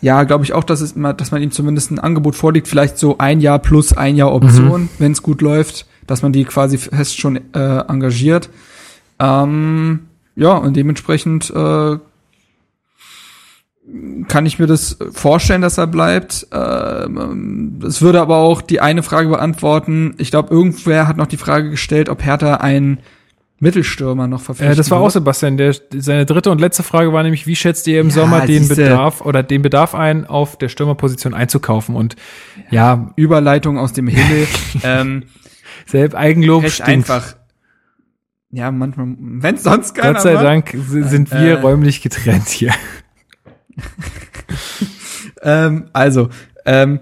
ja, 0.00 0.24
glaube 0.24 0.44
ich 0.44 0.52
auch, 0.52 0.64
dass, 0.64 0.80
es, 0.80 0.94
dass 1.16 1.30
man 1.30 1.42
ihm 1.42 1.50
zumindest 1.50 1.90
ein 1.90 1.98
Angebot 1.98 2.36
vorliegt, 2.36 2.68
vielleicht 2.68 2.98
so 2.98 3.18
ein 3.18 3.40
Jahr 3.40 3.58
plus 3.58 3.92
ein 3.96 4.16
Jahr 4.16 4.32
Option, 4.32 4.82
mhm. 4.82 4.88
wenn 4.98 5.12
es 5.12 5.22
gut 5.22 5.42
läuft, 5.42 5.86
dass 6.06 6.22
man 6.22 6.32
die 6.32 6.44
quasi 6.44 6.78
fest 6.78 7.18
schon 7.18 7.36
äh, 7.54 7.78
engagiert. 7.88 8.50
Ähm, 9.18 10.06
ja, 10.36 10.52
und 10.52 10.76
dementsprechend 10.76 11.50
äh, 11.50 11.98
kann 14.26 14.46
ich 14.46 14.58
mir 14.58 14.66
das 14.66 14.98
vorstellen, 15.12 15.62
dass 15.62 15.78
er 15.78 15.86
bleibt. 15.86 16.48
Ähm, 16.52 17.80
es 17.86 18.02
würde 18.02 18.20
aber 18.20 18.38
auch 18.38 18.60
die 18.60 18.80
eine 18.80 19.02
Frage 19.02 19.28
beantworten. 19.28 20.14
Ich 20.18 20.30
glaube, 20.30 20.52
irgendwer 20.52 21.06
hat 21.06 21.16
noch 21.16 21.26
die 21.26 21.36
Frage 21.36 21.70
gestellt, 21.70 22.08
ob 22.08 22.24
Hertha 22.24 22.56
einen 22.56 22.98
Mittelstürmer 23.58 24.26
noch 24.26 24.40
verpflichtet. 24.40 24.74
Äh, 24.74 24.76
das 24.76 24.90
war 24.90 25.00
auch 25.00 25.10
Sebastian. 25.10 25.56
Der, 25.56 25.74
seine 25.96 26.26
dritte 26.26 26.50
und 26.50 26.60
letzte 26.60 26.82
Frage 26.82 27.12
war 27.12 27.22
nämlich, 27.22 27.46
wie 27.46 27.54
schätzt 27.54 27.86
ihr 27.86 28.00
im 28.00 28.08
ja, 28.08 28.14
Sommer 28.14 28.44
den 28.44 28.68
Bedarf 28.68 29.20
oder 29.20 29.42
den 29.42 29.62
Bedarf 29.62 29.94
ein, 29.94 30.26
auf 30.26 30.58
der 30.58 30.68
Stürmerposition 30.68 31.32
einzukaufen? 31.32 31.94
Und 31.94 32.16
ja, 32.70 33.12
Überleitung 33.16 33.78
aus 33.78 33.92
dem 33.92 34.08
Himmel. 34.08 34.48
ähm, 34.82 35.24
Selbst 35.86 36.14
Eigenlob 36.14 36.68
stinkt. 36.68 36.90
einfach. 37.10 37.36
Ja, 38.50 38.70
manchmal, 38.70 39.14
wenn 39.18 39.58
sonst 39.58 39.94
keiner 39.94 40.14
Gott 40.14 40.22
sei 40.22 40.34
Dank 40.34 40.74
sind 40.88 41.30
wir 41.30 41.58
äh, 41.58 41.60
räumlich 41.60 42.02
getrennt 42.02 42.48
hier. 42.48 42.72
ähm, 45.42 45.86
also, 45.92 46.28
ähm, 46.64 47.00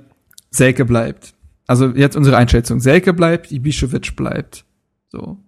Selke 0.51 0.85
bleibt. 0.85 1.35
Also 1.67 1.89
jetzt 1.89 2.17
unsere 2.17 2.37
Einschätzung. 2.37 2.81
Selke 2.81 3.13
bleibt, 3.13 3.51
Ibišević 3.51 4.17
bleibt. 4.17 4.65
So. 5.09 5.39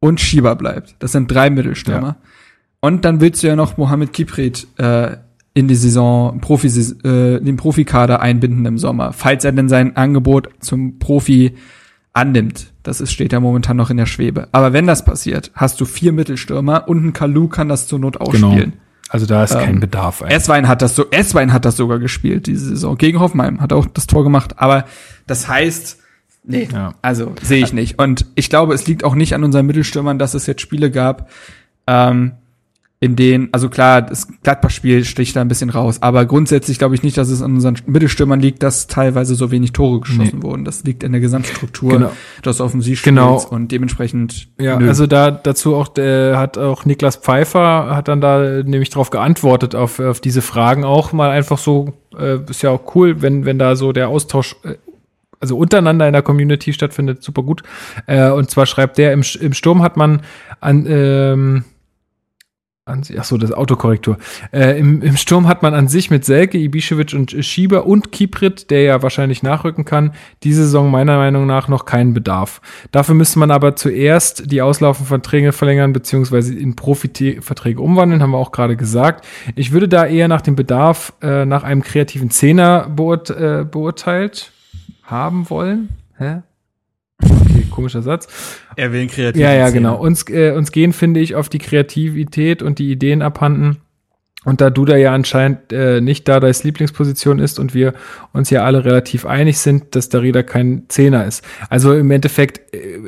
Und 0.00 0.20
Shiba 0.20 0.54
bleibt. 0.54 0.96
Das 0.98 1.12
sind 1.12 1.30
drei 1.30 1.50
Mittelstürmer. 1.50 2.08
Ja. 2.08 2.16
Und 2.80 3.04
dann 3.04 3.20
willst 3.20 3.42
du 3.42 3.46
ja 3.46 3.56
noch 3.56 3.76
Mohamed 3.76 4.12
Kiprit 4.12 4.66
äh, 4.78 5.16
in 5.52 5.68
die 5.68 5.74
Saison, 5.74 6.40
Profi, 6.40 6.68
äh, 6.68 7.40
den 7.40 7.56
Profikader 7.56 8.20
einbinden 8.20 8.64
im 8.64 8.78
Sommer, 8.78 9.12
falls 9.12 9.44
er 9.44 9.52
denn 9.52 9.68
sein 9.68 9.96
Angebot 9.96 10.48
zum 10.60 10.98
Profi 10.98 11.56
annimmt. 12.12 12.72
Das 12.82 13.00
ist, 13.00 13.12
steht 13.12 13.32
ja 13.32 13.40
momentan 13.40 13.76
noch 13.76 13.90
in 13.90 13.96
der 13.96 14.06
Schwebe. 14.06 14.48
Aber 14.52 14.72
wenn 14.72 14.86
das 14.86 15.04
passiert, 15.04 15.50
hast 15.54 15.80
du 15.80 15.84
vier 15.84 16.12
Mittelstürmer 16.12 16.88
und 16.88 17.04
ein 17.04 17.12
Kalu 17.12 17.48
kann 17.48 17.68
das 17.68 17.86
zur 17.86 17.98
Not 17.98 18.20
ausspielen. 18.20 18.72
Genau. 18.72 18.76
Also 19.10 19.26
da 19.26 19.42
ist 19.42 19.52
ähm, 19.54 19.58
kein 19.58 19.80
Bedarf. 19.80 20.22
Esswein 20.22 20.68
hat 20.68 20.82
das 20.82 20.94
so, 20.94 21.10
Esswein 21.10 21.52
hat 21.52 21.64
das 21.64 21.76
sogar 21.76 21.98
gespielt 21.98 22.46
diese 22.46 22.68
Saison 22.68 22.96
gegen 22.96 23.18
Hoffenheim, 23.18 23.60
hat 23.60 23.72
auch 23.72 23.86
das 23.86 24.06
Tor 24.06 24.22
gemacht. 24.22 24.54
Aber 24.58 24.84
das 25.26 25.48
heißt, 25.48 25.98
nee, 26.44 26.68
ja. 26.72 26.94
also 27.02 27.34
sehe 27.42 27.62
ich 27.62 27.72
nicht. 27.72 27.98
Und 27.98 28.26
ich 28.36 28.48
glaube, 28.48 28.72
es 28.72 28.86
liegt 28.86 29.02
auch 29.02 29.16
nicht 29.16 29.34
an 29.34 29.42
unseren 29.42 29.66
Mittelstürmern, 29.66 30.20
dass 30.20 30.34
es 30.34 30.46
jetzt 30.46 30.60
Spiele 30.60 30.92
gab, 30.92 31.28
ähm, 31.88 32.32
in 33.02 33.16
denen, 33.16 33.48
also 33.52 33.70
klar, 33.70 34.02
das 34.02 34.28
Gladbach-Spiel 34.42 35.06
sticht 35.06 35.34
da 35.34 35.40
ein 35.40 35.48
bisschen 35.48 35.70
raus, 35.70 36.02
aber 36.02 36.26
grundsätzlich 36.26 36.78
glaube 36.78 36.94
ich 36.94 37.02
nicht, 37.02 37.16
dass 37.16 37.30
es 37.30 37.40
an 37.40 37.54
unseren 37.54 37.78
Mittelstürmern 37.86 38.38
liegt, 38.38 38.62
dass 38.62 38.88
teilweise 38.88 39.34
so 39.34 39.50
wenig 39.50 39.72
Tore 39.72 40.00
geschossen 40.00 40.40
nee. 40.40 40.42
wurden. 40.42 40.66
Das 40.66 40.84
liegt 40.84 41.02
in 41.02 41.12
der 41.12 41.22
Gesamtstruktur 41.22 41.92
genau. 41.92 42.12
des 42.44 42.60
Offensivspiels 42.60 43.04
genau. 43.04 43.42
und 43.48 43.72
dementsprechend. 43.72 44.48
Ja, 44.58 44.78
nö. 44.78 44.86
also 44.86 45.06
da 45.06 45.30
dazu 45.30 45.76
auch 45.76 45.88
der 45.88 46.38
hat 46.38 46.58
auch 46.58 46.84
Niklas 46.84 47.16
Pfeiffer 47.16 47.96
hat 47.96 48.08
dann 48.08 48.20
da 48.20 48.62
nämlich 48.62 48.90
drauf 48.90 49.08
geantwortet 49.08 49.74
auf, 49.74 49.98
auf 49.98 50.20
diese 50.20 50.42
Fragen 50.42 50.84
auch 50.84 51.12
mal 51.12 51.30
einfach 51.30 51.56
so 51.56 51.94
äh, 52.18 52.38
ist 52.50 52.60
ja 52.60 52.68
auch 52.68 52.94
cool, 52.94 53.22
wenn 53.22 53.46
wenn 53.46 53.58
da 53.58 53.76
so 53.76 53.92
der 53.92 54.10
Austausch 54.10 54.56
äh, 54.64 54.74
also 55.40 55.56
untereinander 55.56 56.06
in 56.06 56.12
der 56.12 56.20
Community 56.20 56.74
stattfindet, 56.74 57.22
super 57.22 57.42
gut. 57.42 57.62
Äh, 58.06 58.28
und 58.28 58.50
zwar 58.50 58.66
schreibt 58.66 58.98
der, 58.98 59.14
im, 59.14 59.22
im 59.40 59.54
Sturm 59.54 59.80
hat 59.80 59.96
man 59.96 60.20
an 60.60 60.84
ähm, 60.86 61.64
an 62.86 63.02
sich, 63.02 63.18
ach 63.20 63.24
so, 63.24 63.36
das 63.36 63.52
Autokorrektur. 63.52 64.16
Äh, 64.52 64.78
im, 64.78 65.02
Im 65.02 65.16
Sturm 65.16 65.46
hat 65.46 65.62
man 65.62 65.74
an 65.74 65.88
sich 65.88 66.10
mit 66.10 66.24
Selke, 66.24 66.58
Ibišević 66.58 67.14
und 67.14 67.44
Schieber 67.44 67.86
und 67.86 68.12
Kiprit, 68.12 68.70
der 68.70 68.82
ja 68.82 69.02
wahrscheinlich 69.02 69.42
nachrücken 69.42 69.84
kann, 69.84 70.12
diese 70.42 70.62
Saison 70.64 70.90
meiner 70.90 71.16
Meinung 71.16 71.46
nach 71.46 71.68
noch 71.68 71.84
keinen 71.84 72.14
Bedarf. 72.14 72.60
Dafür 72.90 73.14
müsste 73.14 73.38
man 73.38 73.50
aber 73.50 73.76
zuerst 73.76 74.50
die 74.50 74.62
auslaufenden 74.62 75.08
Verträge 75.08 75.52
verlängern 75.52 75.92
beziehungsweise 75.92 76.54
in 76.54 76.76
Profiverträge 76.76 77.80
umwandeln, 77.80 78.22
haben 78.22 78.32
wir 78.32 78.38
auch 78.38 78.52
gerade 78.52 78.76
gesagt. 78.76 79.26
Ich 79.54 79.72
würde 79.72 79.88
da 79.88 80.06
eher 80.06 80.28
nach 80.28 80.42
dem 80.42 80.56
Bedarf 80.56 81.12
äh, 81.22 81.44
nach 81.44 81.62
einem 81.62 81.82
kreativen 81.82 82.30
Zehner 82.30 82.88
beurt, 82.88 83.30
äh, 83.30 83.64
beurteilt 83.70 84.52
haben 85.04 85.48
wollen. 85.50 85.90
Hä? 86.16 86.42
Komischer 87.70 88.02
Satz. 88.02 88.28
Er 88.76 88.92
will 88.92 89.06
kreativ. 89.06 89.40
Ja, 89.40 89.52
ja, 89.52 89.70
genau. 89.70 89.96
Uns, 89.96 90.28
äh, 90.28 90.52
uns 90.52 90.72
gehen, 90.72 90.92
finde 90.92 91.20
ich, 91.20 91.34
auf 91.34 91.48
die 91.48 91.58
Kreativität 91.58 92.62
und 92.62 92.78
die 92.78 92.90
Ideen 92.90 93.22
abhanden. 93.22 93.78
Und 94.44 94.62
da 94.62 94.70
Duda 94.70 94.96
ja 94.96 95.12
anscheinend 95.12 95.70
äh, 95.70 96.00
nicht 96.00 96.26
da 96.26 96.40
das 96.40 96.64
Lieblingsposition 96.64 97.38
ist 97.40 97.58
und 97.58 97.74
wir 97.74 97.92
uns 98.32 98.48
ja 98.48 98.64
alle 98.64 98.86
relativ 98.86 99.26
einig 99.26 99.58
sind, 99.58 99.94
dass 99.94 100.08
Darida 100.08 100.42
kein 100.42 100.84
Zehner 100.88 101.26
ist. 101.26 101.44
Also 101.68 101.94
im 101.94 102.10
Endeffekt, 102.10 102.72
äh, 102.74 103.00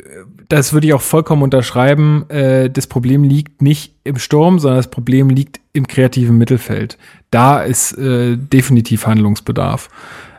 das 0.48 0.74
würde 0.74 0.88
ich 0.88 0.92
auch 0.92 1.00
vollkommen 1.00 1.42
unterschreiben, 1.42 2.28
äh, 2.28 2.68
das 2.68 2.86
Problem 2.86 3.24
liegt 3.24 3.62
nicht 3.62 3.94
im 4.04 4.18
Sturm, 4.18 4.58
sondern 4.58 4.78
das 4.78 4.90
Problem 4.90 5.30
liegt 5.30 5.60
im 5.72 5.86
kreativen 5.86 6.36
Mittelfeld. 6.36 6.98
Da 7.30 7.62
ist 7.62 7.96
äh, 7.96 8.36
definitiv 8.36 9.06
Handlungsbedarf. 9.06 9.88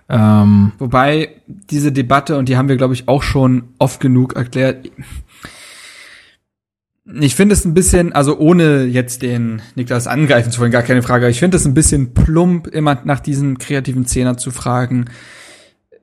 Ähm, 0.10 0.74
Wobei 0.80 1.42
diese 1.48 1.92
Debatte, 1.92 2.38
und 2.38 2.50
die 2.50 2.58
haben 2.58 2.70
wir, 2.70 2.78
glaube 2.78 2.94
ich, 2.94 3.08
auch 3.08 3.24
schon 3.24 3.70
oft 3.80 4.00
genug 4.00 4.36
erklärt, 4.36 4.90
ich 7.06 7.36
finde 7.36 7.54
es 7.54 7.66
ein 7.66 7.74
bisschen, 7.74 8.14
also 8.14 8.38
ohne 8.38 8.86
jetzt 8.86 9.22
den 9.22 9.62
Niklas 9.76 10.08
angreifen 10.08 10.52
zu 10.52 10.62
wollen, 10.62 10.72
gar 10.72 10.84
keine 10.84 11.02
Frage, 11.02 11.28
ich 11.28 11.40
finde 11.40 11.58
es 11.58 11.66
ein 11.66 11.74
bisschen 11.74 12.14
plump, 12.14 12.68
immer 12.68 13.02
nach 13.04 13.20
diesen 13.20 13.58
kreativen 13.58 14.06
Zehner 14.06 14.38
zu 14.38 14.52
fragen. 14.52 15.06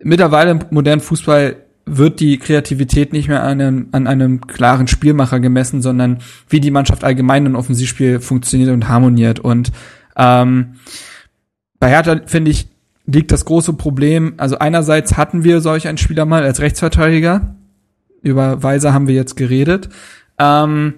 Mittlerweile 0.02 0.50
im 0.50 0.60
modernen 0.70 1.00
Fußball 1.00 1.56
wird 1.86 2.20
die 2.20 2.38
Kreativität 2.38 3.12
nicht 3.12 3.28
mehr 3.28 3.42
an 3.42 3.60
einem, 3.60 3.88
an 3.92 4.06
einem 4.06 4.46
klaren 4.46 4.88
Spielmacher 4.88 5.40
gemessen, 5.40 5.82
sondern 5.82 6.18
wie 6.48 6.60
die 6.60 6.70
Mannschaft 6.70 7.02
allgemein 7.02 7.46
im 7.46 7.56
Offensivspiel 7.56 8.20
funktioniert 8.20 8.70
und 8.70 8.88
harmoniert. 8.88 9.40
Und 9.40 9.72
ähm, 10.16 10.74
bei 11.78 11.88
Hertha 11.88 12.20
finde 12.26 12.50
ich, 12.50 12.68
liegt 13.12 13.32
das 13.32 13.44
große 13.44 13.74
Problem, 13.74 14.34
also 14.36 14.58
einerseits 14.58 15.16
hatten 15.16 15.44
wir 15.44 15.60
solch 15.60 15.88
einen 15.88 15.98
Spieler 15.98 16.24
mal 16.24 16.42
als 16.42 16.60
Rechtsverteidiger, 16.60 17.54
über 18.22 18.62
Weiser 18.62 18.92
haben 18.92 19.08
wir 19.08 19.14
jetzt 19.14 19.36
geredet, 19.36 19.88
ähm, 20.38 20.94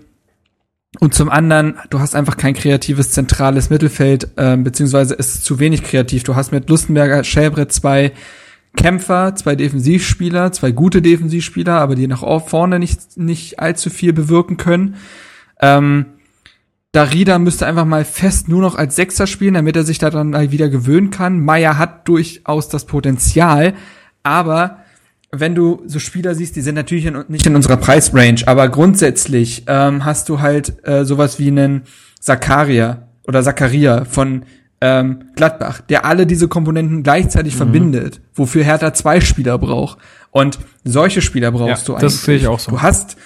und 1.01 1.15
zum 1.15 1.31
anderen, 1.31 1.79
du 1.91 2.01
hast 2.01 2.15
einfach 2.15 2.37
kein 2.37 2.55
kreatives 2.55 3.13
zentrales 3.13 3.71
Mittelfeld, 3.71 4.29
ähm, 4.37 4.63
beziehungsweise 4.63 5.15
ist 5.15 5.35
es 5.35 5.43
zu 5.43 5.59
wenig 5.59 5.83
kreativ. 5.83 6.23
Du 6.23 6.37
hast 6.37 6.53
mit 6.53 6.69
Lustenberger, 6.69 7.25
Schäbrett 7.25 7.73
zwei 7.73 8.13
Kämpfer, 8.77 9.35
zwei 9.35 9.57
Defensivspieler, 9.57 10.53
zwei 10.53 10.71
gute 10.71 11.01
Defensivspieler, 11.01 11.75
aber 11.75 11.95
die 11.95 12.07
nach 12.07 12.23
vorne 12.47 12.79
nicht, 12.79 13.17
nicht 13.17 13.59
allzu 13.59 13.89
viel 13.89 14.13
bewirken 14.13 14.59
können. 14.59 14.97
Ähm, 15.61 16.07
Darida 16.93 17.39
müsste 17.39 17.67
einfach 17.67 17.87
mal 17.87 18.05
fest 18.05 18.49
nur 18.49 18.61
noch 18.61 18.75
als 18.75 18.97
Sechser 18.97 19.27
spielen, 19.27 19.55
damit 19.55 19.77
er 19.77 19.83
sich 19.83 19.99
daran 19.99 20.31
mal 20.31 20.53
wieder 20.53 20.69
gewöhnen 20.69 21.11
kann. 21.11 21.41
Meier 21.41 21.79
hat 21.79 22.07
durchaus 22.07 22.69
das 22.69 22.85
Potenzial, 22.85 23.73
aber 24.23 24.79
wenn 25.31 25.55
du 25.55 25.83
so 25.87 25.99
Spieler 25.99 26.35
siehst, 26.35 26.55
die 26.57 26.61
sind 26.61 26.75
natürlich 26.75 27.07
in, 27.07 27.25
nicht 27.29 27.47
in 27.47 27.57
unserer 27.57 27.79
Preisrange, 27.79 28.43
aber 28.47 28.69
grundsätzlich 28.69 29.65
ähm, 29.67 30.05
hast 30.05 30.29
du 30.29 30.41
halt 30.41 30.87
äh, 30.87 31.07
sowas 31.07 31.39
wie 31.39 31.49
einen 31.49 31.85
Zakaria 32.21 33.09
oder 33.27 33.43
Zakaria 33.43 34.05
von 34.05 34.45
ähm, 34.83 35.31
Gladbach, 35.35 35.81
der 35.81 36.05
alle 36.05 36.27
diese 36.27 36.49
Komponenten 36.49 37.03
gleichzeitig 37.03 37.55
mhm. 37.55 37.59
verbindet, 37.59 38.21
wofür 38.35 38.65
Hertha 38.65 38.93
zwei 38.93 39.23
Spieler 39.23 39.57
braucht. 39.57 39.97
Und 40.31 40.59
solche 40.85 41.23
Spieler 41.23 41.53
brauchst 41.53 41.89
ja, 41.89 41.95
du 41.95 41.95
eigentlich. 41.95 42.13
Das 42.13 42.25
sehe 42.25 42.37
ich 42.37 42.47
auch 42.47 42.59
so. 42.59 42.73
Du 42.73 42.83
hast 42.83 43.17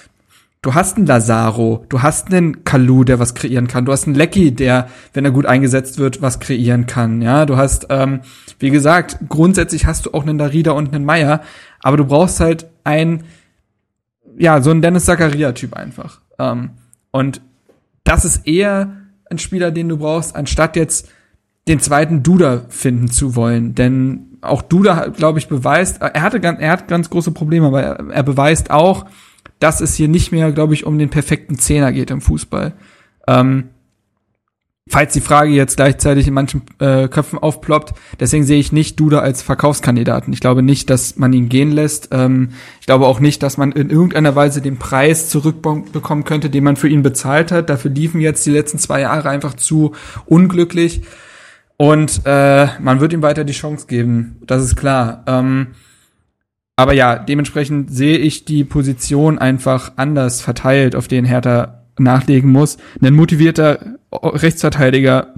Du 0.61 0.73
hast 0.73 0.97
einen 0.97 1.05
Lazaro, 1.05 1.85
du 1.87 2.01
hast 2.01 2.33
einen 2.33 2.63
Kalu, 2.63 3.03
der 3.03 3.19
was 3.19 3.35
kreieren 3.35 3.67
kann, 3.67 3.85
du 3.85 3.91
hast 3.91 4.07
einen 4.07 4.15
Lecky, 4.15 4.51
der, 4.51 4.87
wenn 5.13 5.23
er 5.23 5.31
gut 5.31 5.45
eingesetzt 5.45 5.99
wird, 5.99 6.21
was 6.21 6.39
kreieren 6.39 6.87
kann. 6.87 7.21
Ja, 7.21 7.45
du 7.45 7.57
hast, 7.57 7.87
ähm, 7.89 8.21
wie 8.59 8.71
gesagt, 8.71 9.17
grundsätzlich 9.29 9.85
hast 9.85 10.05
du 10.05 10.13
auch 10.13 10.23
einen 10.23 10.37
Darida 10.37 10.71
und 10.71 10.93
einen 10.93 11.05
Meier, 11.05 11.41
aber 11.79 11.97
du 11.97 12.05
brauchst 12.05 12.39
halt 12.39 12.67
ein, 12.83 13.23
ja, 14.37 14.61
so 14.61 14.71
einen 14.71 14.81
Dennis 14.81 15.05
Zakaria-Typ 15.05 15.75
einfach. 15.75 16.21
Ähm, 16.39 16.71
und 17.11 17.41
das 18.03 18.25
ist 18.25 18.47
eher 18.47 18.93
ein 19.29 19.37
Spieler, 19.37 19.71
den 19.71 19.89
du 19.89 19.97
brauchst, 19.97 20.35
anstatt 20.35 20.75
jetzt 20.75 21.09
den 21.67 21.79
zweiten 21.79 22.23
Duda 22.23 22.63
finden 22.69 23.09
zu 23.09 23.35
wollen. 23.35 23.75
Denn 23.75 24.37
auch 24.41 24.61
Duda, 24.61 25.07
glaube 25.07 25.39
ich, 25.39 25.47
beweist, 25.47 26.01
er 26.01 26.21
hatte 26.21 26.39
ganz, 26.39 26.59
er 26.59 26.71
hat 26.71 26.87
ganz 26.87 27.09
große 27.09 27.31
Probleme, 27.31 27.67
aber 27.67 27.81
er, 27.83 28.09
er 28.09 28.23
beweist 28.23 28.71
auch, 28.71 29.05
dass 29.59 29.81
es 29.81 29.95
hier 29.95 30.07
nicht 30.07 30.31
mehr, 30.31 30.51
glaube 30.51 30.73
ich, 30.73 30.85
um 30.85 30.97
den 30.97 31.09
perfekten 31.09 31.57
Zehner 31.57 31.91
geht 31.91 32.11
im 32.11 32.21
Fußball. 32.21 32.73
Ähm, 33.27 33.69
falls 34.89 35.13
die 35.13 35.21
Frage 35.21 35.51
jetzt 35.51 35.75
gleichzeitig 35.75 36.27
in 36.27 36.33
manchen 36.33 36.61
äh, 36.79 37.07
Köpfen 37.07 37.39
aufploppt, 37.39 37.93
deswegen 38.19 38.43
sehe 38.43 38.59
ich 38.59 38.71
nicht 38.71 38.99
Duda 38.99 39.19
als 39.19 39.41
Verkaufskandidaten. 39.41 40.33
Ich 40.33 40.39
glaube 40.39 40.63
nicht, 40.63 40.89
dass 40.89 41.17
man 41.17 41.33
ihn 41.33 41.49
gehen 41.49 41.71
lässt. 41.71 42.09
Ähm, 42.11 42.49
ich 42.79 42.85
glaube 42.85 43.07
auch 43.07 43.19
nicht, 43.19 43.43
dass 43.43 43.57
man 43.57 43.71
in 43.71 43.89
irgendeiner 43.89 44.35
Weise 44.35 44.61
den 44.61 44.77
Preis 44.77 45.29
zurückbekommen 45.29 46.23
könnte, 46.23 46.49
den 46.49 46.63
man 46.63 46.75
für 46.75 46.89
ihn 46.89 47.03
bezahlt 47.03 47.51
hat. 47.51 47.69
Dafür 47.69 47.91
liefen 47.91 48.21
jetzt 48.21 48.45
die 48.45 48.51
letzten 48.51 48.79
zwei 48.79 49.01
Jahre 49.01 49.29
einfach 49.29 49.55
zu 49.55 49.93
unglücklich. 50.25 51.01
Und 51.77 52.21
äh, 52.25 52.67
man 52.79 52.99
wird 52.99 53.13
ihm 53.13 53.21
weiter 53.21 53.43
die 53.43 53.53
Chance 53.53 53.85
geben. 53.87 54.37
Das 54.47 54.63
ist 54.63 54.75
klar. 54.75 55.23
Ähm, 55.27 55.67
aber 56.77 56.93
ja, 56.93 57.17
dementsprechend 57.17 57.91
sehe 57.91 58.17
ich 58.19 58.45
die 58.45 58.63
Position 58.63 59.39
einfach 59.39 59.93
anders 59.95 60.41
verteilt, 60.41 60.95
auf 60.95 61.07
den 61.07 61.25
Hertha 61.25 61.83
nachlegen 61.97 62.51
muss. 62.51 62.77
Ein 63.01 63.15
motivierter 63.15 63.97
Rechtsverteidiger, 64.13 65.33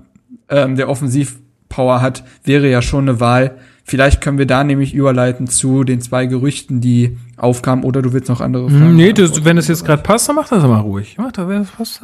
ähm, 0.49 0.75
der 0.75 0.89
Offensivpower 0.89 2.01
hat, 2.01 2.25
wäre 2.43 2.69
ja 2.69 2.81
schon 2.81 3.07
eine 3.07 3.21
Wahl. 3.21 3.57
Vielleicht 3.85 4.19
können 4.19 4.37
wir 4.37 4.47
da 4.47 4.65
nämlich 4.65 4.93
überleiten 4.93 5.47
zu 5.47 5.85
den 5.85 6.01
zwei 6.01 6.25
Gerüchten, 6.25 6.81
die 6.81 7.17
aufkamen, 7.37 7.85
oder 7.85 8.01
du 8.01 8.11
willst 8.11 8.27
noch 8.27 8.41
andere 8.41 8.69
Fragen? 8.69 8.97
Nee, 8.97 9.13
das, 9.13 9.45
wenn 9.45 9.57
es 9.57 9.69
jetzt 9.69 9.85
gerade 9.85 10.03
passt, 10.03 10.27
dann 10.27 10.35
mach 10.35 10.49
das 10.49 10.61
mal 10.63 10.81
ruhig. 10.81 11.15
Mach 11.17 11.31
das, 11.31 11.47
wenn 11.47 11.61
es 11.61 11.71
passt. 11.71 12.01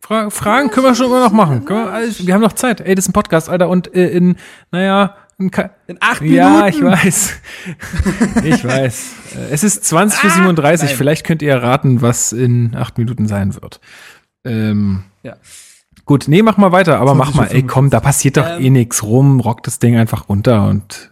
Fra 0.00 0.28
Fragen 0.28 0.68
können 0.68 0.84
wir 0.84 0.94
schon 0.94 1.06
immer 1.06 1.20
noch 1.20 1.32
machen. 1.32 1.62
Wir, 1.66 2.26
wir, 2.26 2.34
haben 2.34 2.42
noch 2.42 2.52
Zeit. 2.52 2.82
Ey, 2.82 2.94
das 2.94 3.06
ist 3.06 3.08
ein 3.08 3.14
Podcast, 3.14 3.48
Alter. 3.48 3.70
Und 3.70 3.94
äh, 3.94 4.10
in, 4.10 4.36
naja, 4.70 5.16
in, 5.38 5.50
in 5.86 5.96
acht 6.00 6.20
Minuten? 6.20 6.36
Ja, 6.36 6.68
ich 6.68 6.82
weiß. 6.82 7.32
ich 8.44 8.64
weiß. 8.64 9.12
Es 9.50 9.64
ist 9.64 9.84
20 9.84 10.24
Uhr 10.24 10.30
37. 10.30 10.90
Ah, 10.90 10.94
Vielleicht 10.94 11.24
könnt 11.24 11.42
ihr 11.42 11.56
raten, 11.56 12.02
was 12.02 12.32
in 12.32 12.74
acht 12.76 12.98
Minuten 12.98 13.26
sein 13.26 13.54
wird. 13.54 13.80
Ähm, 14.44 15.04
ja. 15.22 15.36
Gut, 16.04 16.26
nee, 16.28 16.42
mach 16.42 16.58
mal 16.58 16.72
weiter, 16.72 16.98
aber 16.98 17.14
mach 17.14 17.34
mal. 17.34 17.46
Ey, 17.46 17.62
komm, 17.62 17.90
da 17.90 18.00
passiert 18.00 18.36
doch 18.36 18.46
ähm, 18.46 18.64
eh 18.64 18.70
nix 18.70 19.02
rum. 19.02 19.40
Rock 19.40 19.62
das 19.62 19.78
Ding 19.78 19.96
einfach 19.96 20.28
runter 20.28 20.68
und 20.68 21.10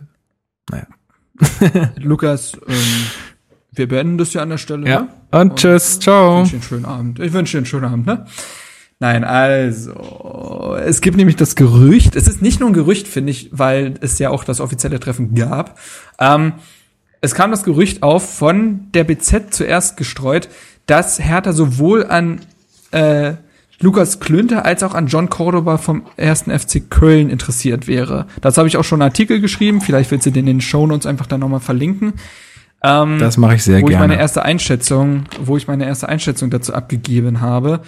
naja. 0.71 0.87
Lukas, 1.97 2.53
ähm, 2.69 2.75
wir 3.73 3.89
beenden 3.89 4.19
das 4.19 4.35
ja 4.35 4.43
an 4.43 4.51
der 4.51 4.59
Stelle. 4.59 4.89
Ja. 4.89 5.01
Ne? 5.01 5.09
Und, 5.31 5.41
und 5.41 5.59
tschüss, 5.59 5.99
ciao. 5.99 6.43
Ich 6.43 6.53
wünsche 6.53 6.53
dir 6.53 6.57
einen 6.57 6.63
schönen 6.63 6.85
Abend. 6.85 7.21
Ich 7.21 7.33
wünsche 7.33 7.53
dir 7.53 7.59
einen 7.59 7.67
schönen 7.67 7.85
Abend, 7.87 8.07
ne? 8.07 8.27
Nein, 9.03 9.25
also, 9.25 10.77
es 10.81 11.01
gibt 11.01 11.17
nämlich 11.17 11.35
das 11.35 11.57
Gerücht, 11.57 12.15
es 12.15 12.29
ist 12.29 12.41
nicht 12.41 12.61
nur 12.61 12.71
ein 12.71 12.73
Gerücht, 12.73 13.09
finde 13.09 13.33
ich, 13.33 13.49
weil 13.51 13.95
es 14.01 14.21
ja 14.21 14.31
auch 14.31 14.45
das 14.45 14.61
offizielle 14.61 15.01
Treffen 15.01 15.35
gab. 15.35 15.77
Ähm, 16.21 16.53
es 17.21 17.35
kam 17.35 17.51
das 17.51 17.65
Gerücht 17.65 18.05
auf, 18.05 18.37
von 18.37 18.87
der 18.95 19.03
BZ 19.03 19.53
zuerst 19.53 19.97
gestreut, 19.97 20.49
dass 20.87 21.19
Hertha 21.19 21.53
sowohl 21.53 22.07
an 22.07 22.43
äh, 22.93 23.33
Lukas 23.81 24.21
Klünter 24.21 24.65
als 24.65 24.85
auch 24.85 24.95
an 24.95 25.09
John 25.09 25.29
Cordoba 25.29 25.79
vom 25.79 26.07
ersten 26.17 26.57
FC 26.57 26.89
Köln 26.89 27.29
interessiert 27.29 27.89
wäre. 27.89 28.27
Das 28.41 28.57
habe 28.57 28.69
ich 28.69 28.77
auch 28.77 28.85
schon 28.85 29.03
einen 29.03 29.11
Artikel 29.11 29.41
geschrieben, 29.41 29.81
vielleicht 29.81 30.13
willst 30.13 30.27
du 30.27 30.31
den 30.31 30.47
in 30.47 30.59
den 30.59 30.61
Show 30.61 30.87
Notes 30.87 31.07
einfach 31.07 31.27
dann 31.27 31.41
nochmal 31.41 31.59
verlinken. 31.59 32.13
Ähm, 32.85 33.19
das 33.19 33.37
mache 33.37 33.57
ich 33.57 33.65
sehr 33.65 33.83
wo 33.83 33.87
gerne. 33.87 34.05
Ich 34.05 34.09
meine 34.11 34.21
erste 34.21 34.45
Einschätzung, 34.45 35.25
wo 35.45 35.57
ich 35.57 35.67
meine 35.67 35.87
erste 35.87 36.09
Einschätzung 36.09 36.51
dazu 36.51 36.73
abgegeben 36.73 37.41
habe. 37.41 37.81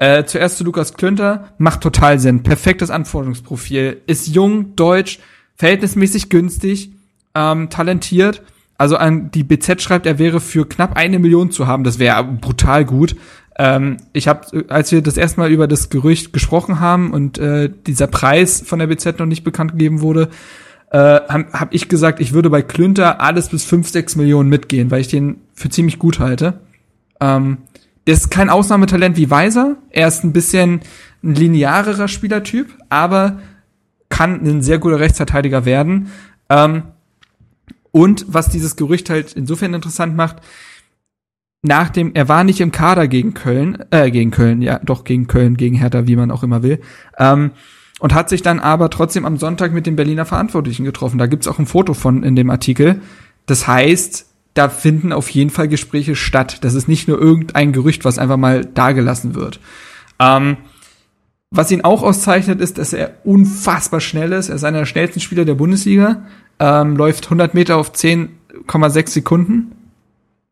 Äh, 0.00 0.24
zuerst 0.24 0.56
zu 0.56 0.64
Lukas 0.64 0.94
Klünter, 0.94 1.52
macht 1.58 1.82
total 1.82 2.18
Sinn. 2.18 2.42
Perfektes 2.42 2.88
Anforderungsprofil. 2.88 3.98
Ist 4.06 4.28
jung, 4.28 4.74
deutsch, 4.74 5.18
verhältnismäßig 5.56 6.30
günstig, 6.30 6.92
ähm, 7.34 7.68
talentiert. 7.68 8.42
Also 8.78 8.96
an 8.96 9.30
die 9.30 9.44
BZ 9.44 9.82
schreibt, 9.82 10.06
er 10.06 10.18
wäre 10.18 10.40
für 10.40 10.66
knapp 10.66 10.96
eine 10.96 11.18
Million 11.18 11.50
zu 11.50 11.66
haben. 11.66 11.84
Das 11.84 11.98
wäre 11.98 12.24
brutal 12.24 12.86
gut. 12.86 13.14
Ähm, 13.58 13.98
ich 14.14 14.26
habe, 14.26 14.64
als 14.68 14.90
wir 14.90 15.02
das 15.02 15.18
erste 15.18 15.38
Mal 15.38 15.50
über 15.50 15.68
das 15.68 15.90
Gerücht 15.90 16.32
gesprochen 16.32 16.80
haben 16.80 17.12
und 17.12 17.36
äh, 17.36 17.70
dieser 17.86 18.06
Preis 18.06 18.62
von 18.64 18.78
der 18.78 18.86
BZ 18.86 19.18
noch 19.18 19.26
nicht 19.26 19.44
bekannt 19.44 19.72
gegeben 19.72 20.00
wurde, 20.00 20.30
äh, 20.92 20.96
habe 20.96 21.52
hab 21.52 21.74
ich 21.74 21.90
gesagt, 21.90 22.20
ich 22.20 22.32
würde 22.32 22.48
bei 22.48 22.62
Klünter 22.62 23.20
alles 23.20 23.50
bis 23.50 23.64
fünf, 23.64 23.90
sechs 23.90 24.16
Millionen 24.16 24.48
mitgehen, 24.48 24.90
weil 24.90 25.02
ich 25.02 25.08
den 25.08 25.42
für 25.52 25.68
ziemlich 25.68 25.98
gut 25.98 26.20
halte. 26.20 26.60
Ähm, 27.20 27.58
der 28.10 28.16
ist 28.16 28.28
kein 28.32 28.50
Ausnahmetalent 28.50 29.16
wie 29.16 29.30
Weiser. 29.30 29.76
Er 29.88 30.08
ist 30.08 30.24
ein 30.24 30.32
bisschen 30.32 30.80
ein 31.22 31.36
linearerer 31.36 32.08
Spielertyp, 32.08 32.76
aber 32.88 33.38
kann 34.08 34.44
ein 34.44 34.62
sehr 34.62 34.80
guter 34.80 34.98
Rechtsverteidiger 34.98 35.64
werden. 35.64 36.08
Ähm, 36.48 36.82
und 37.92 38.24
was 38.26 38.48
dieses 38.48 38.74
Gerücht 38.74 39.10
halt 39.10 39.34
insofern 39.34 39.74
interessant 39.74 40.16
macht, 40.16 40.38
nach 41.62 41.88
dem, 41.88 42.10
er 42.14 42.28
war 42.28 42.42
nicht 42.42 42.60
im 42.60 42.72
Kader 42.72 43.06
gegen 43.06 43.32
Köln, 43.32 43.78
äh, 43.92 44.10
gegen 44.10 44.32
Köln, 44.32 44.60
ja, 44.60 44.80
doch 44.80 45.04
gegen 45.04 45.28
Köln, 45.28 45.56
gegen 45.56 45.76
Hertha, 45.76 46.08
wie 46.08 46.16
man 46.16 46.32
auch 46.32 46.42
immer 46.42 46.64
will, 46.64 46.80
ähm, 47.16 47.52
und 48.00 48.12
hat 48.12 48.28
sich 48.28 48.42
dann 48.42 48.58
aber 48.58 48.90
trotzdem 48.90 49.24
am 49.24 49.36
Sonntag 49.36 49.72
mit 49.72 49.86
den 49.86 49.94
Berliner 49.94 50.24
Verantwortlichen 50.24 50.84
getroffen. 50.84 51.18
Da 51.18 51.28
gibt's 51.28 51.46
auch 51.46 51.60
ein 51.60 51.66
Foto 51.66 51.94
von 51.94 52.24
in 52.24 52.34
dem 52.34 52.50
Artikel. 52.50 53.02
Das 53.46 53.68
heißt, 53.68 54.29
da 54.54 54.68
finden 54.68 55.12
auf 55.12 55.28
jeden 55.30 55.50
Fall 55.50 55.68
Gespräche 55.68 56.16
statt. 56.16 56.58
Das 56.62 56.74
ist 56.74 56.88
nicht 56.88 57.08
nur 57.08 57.18
irgendein 57.18 57.72
Gerücht, 57.72 58.04
was 58.04 58.18
einfach 58.18 58.36
mal 58.36 58.64
dagelassen 58.64 59.34
wird. 59.34 59.60
Ähm, 60.18 60.56
was 61.50 61.70
ihn 61.70 61.82
auch 61.82 62.02
auszeichnet, 62.02 62.60
ist, 62.60 62.78
dass 62.78 62.92
er 62.92 63.14
unfassbar 63.24 64.00
schnell 64.00 64.32
ist. 64.32 64.48
Er 64.48 64.54
ist 64.56 64.64
einer 64.64 64.80
der 64.80 64.86
schnellsten 64.86 65.20
Spieler 65.20 65.44
der 65.44 65.54
Bundesliga, 65.54 66.24
ähm, 66.58 66.96
läuft 66.96 67.24
100 67.24 67.54
Meter 67.54 67.76
auf 67.76 67.92
10,6 67.92 69.08
Sekunden. 69.08 69.72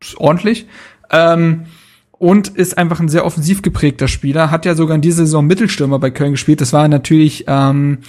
Ist 0.01 0.17
ordentlich. 0.17 0.67
Ähm, 1.09 1.65
und 2.11 2.49
ist 2.49 2.77
einfach 2.77 2.99
ein 2.99 3.07
sehr 3.07 3.25
offensiv 3.25 3.61
geprägter 3.61 4.09
Spieler. 4.09 4.51
Hat 4.51 4.65
ja 4.65 4.75
sogar 4.75 4.95
in 4.95 5.01
dieser 5.01 5.25
Saison 5.25 5.47
Mittelstürmer 5.47 5.99
bei 5.99 6.11
Köln 6.11 6.31
gespielt. 6.31 6.59
Das 6.59 6.73
war 6.73 6.87
natürlich 6.89 7.45
ähm, 7.47 7.99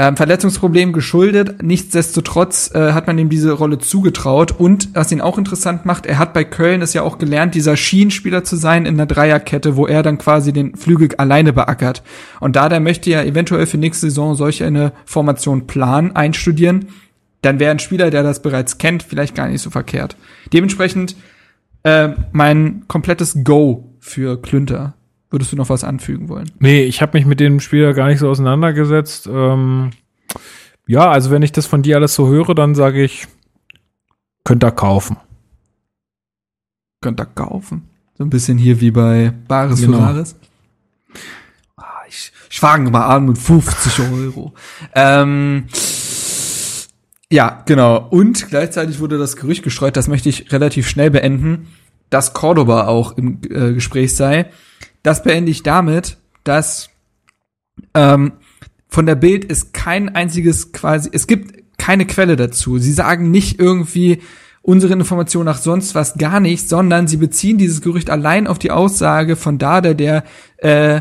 ähm, 0.00 0.16
Verletzungsproblem 0.16 0.94
geschuldet. 0.94 1.62
Nichtsdestotrotz 1.62 2.74
äh, 2.74 2.92
hat 2.92 3.06
man 3.06 3.18
ihm 3.18 3.28
diese 3.28 3.52
Rolle 3.52 3.78
zugetraut. 3.78 4.50
Und 4.58 4.88
was 4.94 5.12
ihn 5.12 5.20
auch 5.20 5.36
interessant 5.36 5.84
macht, 5.84 6.06
er 6.06 6.16
hat 6.18 6.32
bei 6.32 6.42
Köln 6.42 6.80
es 6.80 6.94
ja 6.94 7.02
auch 7.02 7.18
gelernt, 7.18 7.54
dieser 7.54 7.76
Schienenspieler 7.76 8.42
zu 8.42 8.56
sein 8.56 8.86
in 8.86 8.96
der 8.96 9.04
Dreierkette, 9.04 9.76
wo 9.76 9.86
er 9.86 10.02
dann 10.02 10.16
quasi 10.16 10.54
den 10.54 10.74
Flügel 10.74 11.10
alleine 11.18 11.52
beackert. 11.52 12.02
Und 12.40 12.56
da 12.56 12.70
der 12.70 12.80
möchte 12.80 13.10
ja 13.10 13.22
eventuell 13.22 13.66
für 13.66 13.76
nächste 13.76 14.06
Saison 14.06 14.34
solch 14.36 14.64
eine 14.64 14.94
Formation 15.04 15.66
planen, 15.66 16.16
einstudieren, 16.16 16.86
dann 17.42 17.60
wäre 17.60 17.70
ein 17.70 17.78
Spieler, 17.78 18.10
der 18.10 18.22
das 18.22 18.40
bereits 18.40 18.78
kennt, 18.78 19.02
vielleicht 19.02 19.34
gar 19.34 19.48
nicht 19.48 19.60
so 19.60 19.68
verkehrt. 19.68 20.16
Dementsprechend 20.54 21.14
äh, 21.82 22.08
mein 22.32 22.84
komplettes 22.88 23.44
Go 23.44 23.92
für 23.98 24.40
Klünter. 24.40 24.94
Würdest 25.30 25.52
du 25.52 25.56
noch 25.56 25.68
was 25.68 25.84
anfügen 25.84 26.28
wollen? 26.28 26.50
Nee, 26.58 26.82
ich 26.82 27.02
habe 27.02 27.16
mich 27.16 27.24
mit 27.24 27.38
dem 27.38 27.60
Spieler 27.60 27.94
gar 27.94 28.08
nicht 28.08 28.18
so 28.18 28.28
auseinandergesetzt. 28.28 29.28
Ähm, 29.32 29.90
ja, 30.86 31.08
also 31.08 31.30
wenn 31.30 31.42
ich 31.42 31.52
das 31.52 31.66
von 31.66 31.82
dir 31.82 31.96
alles 31.96 32.14
so 32.14 32.28
höre, 32.28 32.54
dann 32.54 32.74
sage 32.74 33.02
ich, 33.04 33.28
könnt 34.42 34.64
ihr 34.64 34.72
kaufen. 34.72 35.16
Könnt 37.00 37.20
ihr 37.20 37.26
kaufen. 37.26 37.88
So 38.18 38.24
ein 38.24 38.30
bisschen 38.30 38.58
hier 38.58 38.80
wie 38.80 38.90
bei 38.90 39.32
Bares 39.46 39.80
genau. 39.80 39.98
für 39.98 40.02
Rares. 40.02 40.36
Ah, 41.76 42.02
ich, 42.08 42.32
ich 42.50 42.58
fange 42.58 42.90
mal 42.90 43.06
an 43.06 43.26
mit 43.26 43.38
50 43.38 44.00
Euro. 44.12 44.52
ähm, 44.96 45.66
ja, 47.32 47.62
genau. 47.66 48.08
Und 48.10 48.48
gleichzeitig 48.48 48.98
wurde 48.98 49.16
das 49.16 49.36
Gerücht 49.36 49.62
gestreut, 49.62 49.96
das 49.96 50.08
möchte 50.08 50.28
ich 50.28 50.50
relativ 50.50 50.88
schnell 50.88 51.12
beenden, 51.12 51.68
dass 52.10 52.34
Cordoba 52.34 52.88
auch 52.88 53.16
im 53.16 53.40
äh, 53.48 53.72
Gespräch 53.74 54.16
sei. 54.16 54.50
Das 55.02 55.22
beende 55.22 55.50
ich 55.50 55.62
damit, 55.62 56.18
dass 56.44 56.90
ähm, 57.94 58.32
von 58.88 59.06
der 59.06 59.14
Bild 59.14 59.44
ist 59.44 59.72
kein 59.72 60.14
einziges 60.14 60.72
quasi, 60.72 61.08
es 61.12 61.26
gibt 61.26 61.78
keine 61.78 62.06
Quelle 62.06 62.36
dazu. 62.36 62.78
Sie 62.78 62.92
sagen 62.92 63.30
nicht 63.30 63.58
irgendwie 63.58 64.20
unsere 64.62 64.92
Information 64.92 65.46
nach 65.46 65.58
sonst 65.58 65.94
was 65.94 66.18
gar 66.18 66.40
nicht, 66.40 66.68
sondern 66.68 67.06
sie 67.06 67.16
beziehen 67.16 67.56
dieses 67.56 67.80
Gerücht 67.80 68.10
allein 68.10 68.46
auf 68.46 68.58
die 68.58 68.70
Aussage 68.70 69.36
von 69.36 69.58
Dada, 69.58 69.94
der 69.94 70.24
äh, 70.58 71.00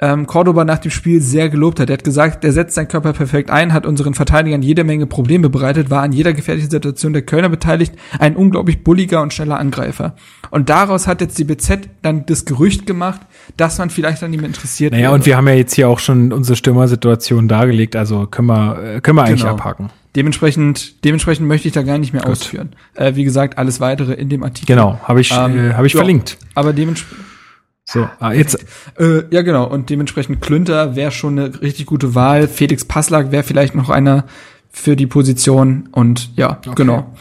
ähm, 0.00 0.26
Cordoba 0.26 0.64
nach 0.64 0.78
dem 0.78 0.90
Spiel 0.90 1.20
sehr 1.20 1.48
gelobt 1.48 1.80
hat. 1.80 1.90
Er 1.90 1.94
hat 1.94 2.04
gesagt, 2.04 2.44
er 2.44 2.52
setzt 2.52 2.74
seinen 2.74 2.88
Körper 2.88 3.12
perfekt 3.12 3.50
ein, 3.50 3.72
hat 3.72 3.86
unseren 3.86 4.14
Verteidigern 4.14 4.62
jede 4.62 4.84
Menge 4.84 5.06
Probleme 5.06 5.48
bereitet, 5.48 5.90
war 5.90 6.02
an 6.02 6.12
jeder 6.12 6.32
gefährlichen 6.32 6.70
Situation 6.70 7.12
der 7.12 7.22
Kölner 7.22 7.48
beteiligt, 7.48 7.94
ein 8.18 8.36
unglaublich 8.36 8.84
bulliger 8.84 9.22
und 9.22 9.32
schneller 9.32 9.58
Angreifer. 9.58 10.14
Und 10.50 10.68
daraus 10.68 11.06
hat 11.06 11.20
jetzt 11.20 11.38
die 11.38 11.44
BZ 11.44 11.88
dann 12.02 12.26
das 12.26 12.44
Gerücht 12.44 12.86
gemacht, 12.86 13.20
dass 13.56 13.78
man 13.78 13.90
vielleicht 13.90 14.22
an 14.22 14.32
ihm 14.32 14.44
interessiert 14.44 14.92
Naja, 14.92 15.04
wäre. 15.04 15.14
und 15.14 15.26
wir 15.26 15.36
haben 15.36 15.48
ja 15.48 15.54
jetzt 15.54 15.74
hier 15.74 15.88
auch 15.88 15.98
schon 15.98 16.32
unsere 16.32 16.56
Stürmersituation 16.56 17.48
dargelegt, 17.48 17.96
also 17.96 18.26
können 18.26 18.48
wir, 18.48 18.96
äh, 18.96 19.00
können 19.00 19.18
wir 19.18 19.24
eigentlich 19.24 19.40
genau. 19.40 19.54
abhaken. 19.54 19.90
Dementsprechend, 20.16 21.04
dementsprechend 21.04 21.46
möchte 21.46 21.68
ich 21.68 21.74
da 21.74 21.82
gar 21.82 21.98
nicht 21.98 22.12
mehr 22.12 22.22
Gut. 22.22 22.32
ausführen. 22.32 22.70
Äh, 22.94 23.14
wie 23.14 23.24
gesagt, 23.24 23.58
alles 23.58 23.78
weitere 23.80 24.14
in 24.14 24.28
dem 24.28 24.42
Artikel. 24.42 24.66
Genau, 24.74 24.98
habe 25.04 25.20
ich, 25.20 25.32
ähm, 25.32 25.70
äh, 25.70 25.74
hab 25.74 25.84
ich 25.84 25.94
verlinkt. 25.94 26.38
Aber 26.54 26.72
dementsprechend 26.72 27.28
so, 27.90 28.06
ah, 28.20 28.32
jetzt. 28.32 28.58
Äh, 28.98 29.22
ja, 29.30 29.40
genau. 29.40 29.64
Und 29.64 29.88
dementsprechend 29.88 30.42
Klünter 30.42 30.94
wäre 30.94 31.10
schon 31.10 31.38
eine 31.38 31.62
richtig 31.62 31.86
gute 31.86 32.14
Wahl. 32.14 32.46
Felix 32.46 32.84
Passlack 32.84 33.32
wäre 33.32 33.44
vielleicht 33.44 33.74
noch 33.74 33.88
einer 33.88 34.24
für 34.68 34.94
die 34.94 35.06
Position. 35.06 35.88
Und 35.92 36.36
ja, 36.36 36.58
okay. 36.58 36.72
genau. 36.74 37.16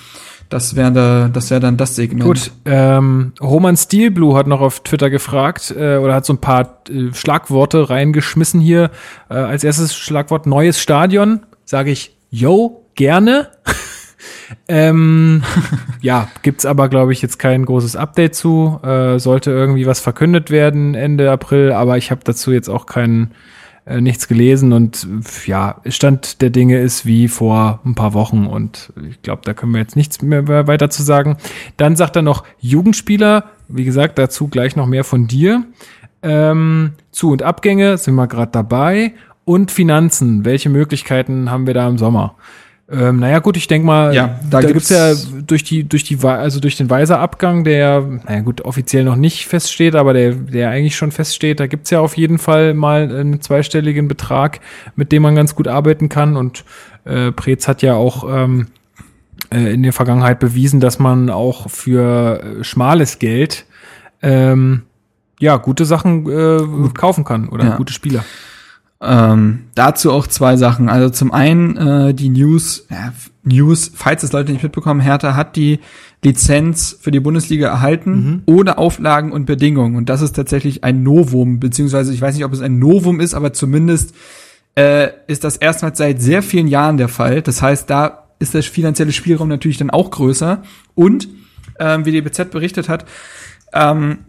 Das 0.50 0.76
wäre 0.76 1.30
das 1.32 1.52
wäre 1.52 1.62
dann 1.62 1.78
das 1.78 1.96
Segment. 1.96 2.24
Gut, 2.24 2.52
ähm, 2.66 3.32
Roman 3.40 3.78
Steelblue 3.78 4.36
hat 4.38 4.48
noch 4.48 4.60
auf 4.60 4.82
Twitter 4.82 5.10
gefragt 5.10 5.74
äh, 5.78 5.98
oder 5.98 6.14
hat 6.14 6.26
so 6.26 6.34
ein 6.34 6.40
paar 6.40 6.82
äh, 6.90 7.14
Schlagworte 7.14 7.90
reingeschmissen 7.90 8.60
hier. 8.60 8.92
Äh, 9.30 9.36
als 9.36 9.64
erstes 9.64 9.96
Schlagwort 9.96 10.48
neues 10.48 10.82
Stadion. 10.82 11.46
Sage 11.64 11.92
ich, 11.92 12.18
yo, 12.30 12.84
gerne. 12.96 13.52
Ähm, 14.68 15.44
ja, 16.02 16.30
gibt's 16.42 16.66
aber, 16.66 16.90
glaube 16.90 17.14
ich, 17.14 17.22
jetzt 17.22 17.40
kein 17.40 17.66
großes 17.66 17.96
Update 17.96 18.36
zu. 18.36 18.80
Äh, 18.84 19.20
sollte 19.20 19.52
irgendwie 19.52 19.86
was 19.86 20.00
verkündet 20.00 20.52
werden 20.52 20.96
Ende 20.96 21.32
April, 21.32 21.72
aber 21.72 21.98
ich 21.98 22.12
habe 22.12 22.22
dazu 22.24 22.52
jetzt 22.52 22.70
auch 22.70 22.86
kein 22.86 23.32
äh, 23.88 24.02
nichts 24.02 24.28
gelesen 24.28 24.74
und 24.74 25.08
ja, 25.46 25.82
Stand 25.88 26.42
der 26.42 26.50
Dinge 26.50 26.80
ist 26.80 27.06
wie 27.06 27.30
vor 27.30 27.80
ein 27.86 27.96
paar 27.96 28.14
Wochen 28.14 28.46
und 28.46 28.92
ich 29.10 29.22
glaube, 29.22 29.44
da 29.46 29.54
können 29.54 29.72
wir 29.72 29.80
jetzt 29.80 29.96
nichts 29.96 30.22
mehr 30.22 30.48
weiter 30.68 30.90
zu 30.90 31.04
sagen. 31.04 31.38
Dann 31.78 31.96
sagt 31.96 32.18
er 32.18 32.22
noch 32.22 32.44
Jugendspieler, 32.60 33.46
wie 33.70 33.86
gesagt, 33.86 34.18
dazu 34.18 34.50
gleich 34.50 34.76
noch 34.76 34.88
mehr 34.88 35.06
von 35.06 35.28
dir. 35.28 35.64
Ähm, 36.22 36.94
Zu- 37.12 37.32
und 37.32 37.44
Abgänge 37.44 37.98
sind 37.98 38.16
wir 38.16 38.28
gerade 38.28 38.52
dabei 38.52 39.14
und 39.46 39.72
Finanzen. 39.72 40.44
Welche 40.44 40.70
Möglichkeiten 40.70 41.50
haben 41.50 41.66
wir 41.66 41.74
da 41.74 41.88
im 41.88 41.98
Sommer? 41.98 42.36
Ähm, 42.90 43.20
naja, 43.20 43.40
gut, 43.40 43.58
ich 43.58 43.68
denke 43.68 43.86
mal, 43.86 44.16
ja, 44.16 44.40
da, 44.50 44.62
da 44.62 44.72
gibt's, 44.72 44.90
ja 44.90 45.14
durch 45.46 45.66
die, 45.66 45.84
durch 45.84 46.06
die, 46.06 46.18
also 46.24 46.62
durch 46.62 46.78
den 46.78 46.90
Weiser-Abgang, 46.90 47.66
der, 47.66 48.02
naja 48.26 48.40
gut, 48.40 48.62
offiziell 48.62 49.04
noch 49.04 49.18
nicht 49.18 49.46
feststeht, 49.46 49.94
aber 49.94 50.14
der, 50.14 50.32
der 50.32 50.70
eigentlich 50.70 50.96
schon 50.96 51.12
feststeht, 51.12 51.60
da 51.60 51.68
gibt's 51.68 51.90
ja 51.90 52.00
auf 52.00 52.16
jeden 52.16 52.38
Fall 52.38 52.74
mal 52.74 53.04
einen 53.04 53.42
zweistelligen 53.42 54.08
Betrag, 54.08 54.62
mit 54.96 55.12
dem 55.12 55.24
man 55.24 55.36
ganz 55.36 55.54
gut 55.54 55.68
arbeiten 55.68 56.08
kann. 56.08 56.38
Und 56.38 56.64
äh, 57.04 57.34
Preetz 57.34 57.68
hat 57.68 57.82
ja 57.82 57.96
auch 57.96 58.24
ähm, 58.30 58.68
äh, 59.54 59.74
in 59.74 59.84
der 59.84 59.94
Vergangenheit 59.94 60.40
bewiesen, 60.40 60.80
dass 60.80 60.98
man 60.98 61.30
auch 61.30 61.70
für 61.70 62.42
äh, 62.42 62.64
schmales 62.64 63.20
Geld 63.20 63.66
ähm, 64.22 64.84
ja 65.40 65.58
gute 65.58 65.84
Sachen 65.86 66.26
äh, 66.30 66.90
kaufen 66.94 67.26
kann 67.26 67.50
oder 67.50 67.66
ja. 67.66 67.76
gute 67.76 67.92
Spieler. 67.92 68.24
Ähm, 69.00 69.66
dazu 69.76 70.12
auch 70.12 70.28
zwei 70.28 70.58
Sachen. 70.58 70.90
Also 70.90 71.10
zum 71.10 71.32
einen 71.32 71.78
äh, 71.78 72.14
die 72.14 72.30
News, 72.30 72.88
ja, 72.90 73.14
News, 73.44 73.92
falls 73.94 74.24
es 74.24 74.32
Leute 74.32 74.52
nicht 74.52 74.64
mitbekommen, 74.64 75.00
Hertha 75.00 75.36
hat 75.36 75.56
die 75.56 75.80
Lizenz 76.24 76.98
für 77.00 77.12
die 77.12 77.20
Bundesliga 77.20 77.68
erhalten, 77.68 78.12
mhm. 78.12 78.42
ohne 78.46 78.78
Auflagen 78.78 79.32
und 79.32 79.46
Bedingungen. 79.46 79.96
Und 79.96 80.10
das 80.10 80.22
ist 80.22 80.36
tatsächlich 80.36 80.84
ein 80.84 81.04
Novum, 81.04 81.60
beziehungsweise 81.60 82.14
ich 82.14 82.22
weiß 82.22 82.36
nicht, 82.36 82.46
ob 82.46 82.54
es 82.54 82.62
ein 82.62 82.80
Novum 82.80 83.20
ist, 83.20 83.36
aber 83.36 83.54
zumindest 83.54 84.16
äh, 84.76 85.10
ist 85.28 85.44
das 85.44 85.58
erstmals 85.58 86.00
seit 86.00 86.22
sehr 86.22 86.42
vielen 86.42 86.68
Jahren 86.68 86.98
der 86.98 87.08
Fall. 87.08 87.42
Das 87.42 87.62
heißt, 87.62 87.90
da 87.90 88.28
ist 88.40 88.54
der 88.54 88.64
finanzielle 88.64 89.12
Spielraum 89.12 89.48
natürlich 89.48 89.78
dann 89.78 89.90
auch 89.90 90.10
größer. 90.12 90.64
Und, 90.96 91.30
ähm, 91.80 92.06
wie 92.06 92.12
die 92.12 92.22
BZ 92.22 92.50
berichtet 92.52 92.90
hat, 92.90 93.06
ähm, 93.74 94.20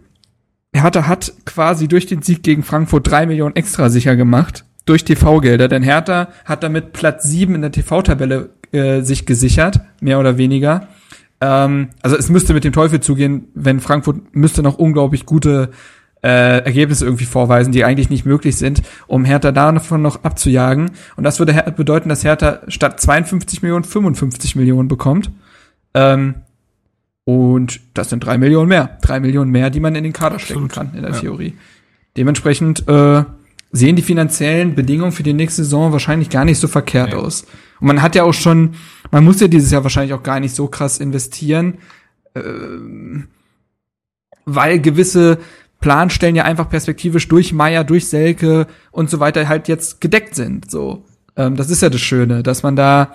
Hertha 0.75 1.07
hat 1.07 1.33
quasi 1.45 1.89
durch 1.89 2.07
den 2.07 2.23
Sieg 2.23 2.43
gegen 2.43 2.63
Frankfurt 2.63 3.11
drei 3.11 3.27
Millionen 3.27 3.57
extra 3.57 3.89
sicher 3.89 4.17
gemacht 4.17 4.65
durch 4.85 5.05
TV-Gelder, 5.05 5.69
denn 5.69 5.83
Hertha 5.83 6.29
hat 6.45 6.63
damit 6.63 6.93
Platz 6.93 7.25
sieben 7.25 7.55
in 7.55 7.63
der 7.63 7.73
TV-Tabelle 7.73 8.51
äh, 8.73 9.03
sich 9.03 9.27
gesichert, 9.27 9.81
mehr 10.01 10.19
oder 10.19 10.39
weniger. 10.39 10.89
Ähm, 11.41 11.91
also 12.03 12.17
es 12.17 12.31
müsste 12.31 12.55
mit 12.55 12.65
dem 12.65 12.73
Teufel 12.73 13.01
zugehen, 13.01 13.49
wenn 13.55 13.81
Frankfurt 13.81 14.35
müsste 14.35 14.63
noch 14.63 14.79
unglaublich 14.79 15.27
gute 15.27 15.71
äh, 16.23 16.65
Ergebnisse 16.65 17.05
irgendwie 17.05 17.27
vorweisen, 17.27 17.73
die 17.73 17.85
eigentlich 17.85 18.11
nicht 18.11 18.25
möglich 18.25 18.57
sind, 18.57 18.83
um 19.07 19.25
Hertha 19.25 19.53
davon 19.53 20.03
noch 20.03 20.25
abzujagen. 20.25 20.91
Und 21.17 21.25
das 21.25 21.39
würde 21.39 21.73
bedeuten, 21.77 22.09
dass 22.09 22.25
Hertha 22.25 22.61
statt 22.69 23.01
52 23.01 23.63
Millionen 23.63 23.85
55 23.85 24.57
Millionen 24.57 24.89
bekommt. 24.89 25.31
Ähm, 25.95 26.37
und 27.29 27.81
das 27.93 28.09
sind 28.09 28.25
drei 28.25 28.39
Millionen 28.39 28.71
mehr. 28.71 28.97
Drei 29.03 29.21
Millionen 29.21 29.51
mehr, 29.51 29.69
die 29.69 29.81
man 29.81 29.95
in 29.95 30.03
den 30.03 30.15
Kader 30.15 30.37
Absolut. 30.37 30.73
stecken 30.73 30.89
kann, 30.89 30.97
in 30.97 31.03
der 31.03 31.13
ja. 31.13 31.21
Theorie. 31.21 31.53
Dementsprechend 32.17 32.89
äh, 32.89 33.23
sehen 33.71 33.97
die 33.97 34.03
finanziellen 34.03 34.75
Bedingungen 34.75 35.13
für 35.13 35.25
die 35.25 35.35
nächste 35.35 35.63
Saison 35.63 35.93
wahrscheinlich 35.93 36.31
gar 36.31 36.47
nicht 36.47 36.59
so 36.59 36.69
verkehrt 36.69 37.11
nee. 37.11 37.17
aus. 37.17 37.45
Und 37.81 37.89
man 37.89 38.01
hat 38.01 38.15
ja 38.15 38.23
auch 38.23 38.33
schon, 38.33 38.77
man 39.11 39.25
muss 39.25 39.41
ja 39.41 39.49
dieses 39.49 39.71
Jahr 39.71 39.83
wahrscheinlich 39.83 40.15
auch 40.15 40.23
gar 40.23 40.41
nicht 40.41 40.55
so 40.55 40.69
krass 40.69 41.01
investieren, 41.01 41.75
äh, 42.33 42.41
weil 44.47 44.81
gewisse 44.81 45.37
Planstellen 45.81 46.35
ja 46.35 46.45
einfach 46.45 46.71
perspektivisch 46.71 47.29
durch 47.29 47.53
Meier, 47.53 47.85
durch 47.85 48.09
Selke 48.09 48.69
und 48.91 49.11
so 49.11 49.21
weiter 49.21 49.47
halt 49.49 49.69
jetzt 49.69 50.01
gedeckt 50.01 50.35
sind. 50.35 50.71
So, 50.71 51.05
ähm, 51.37 51.57
das 51.57 51.69
ist 51.69 51.83
ja 51.83 51.91
das 51.91 52.01
Schöne, 52.01 52.43
dass 52.43 52.63
man 52.63 52.75
da 52.75 53.13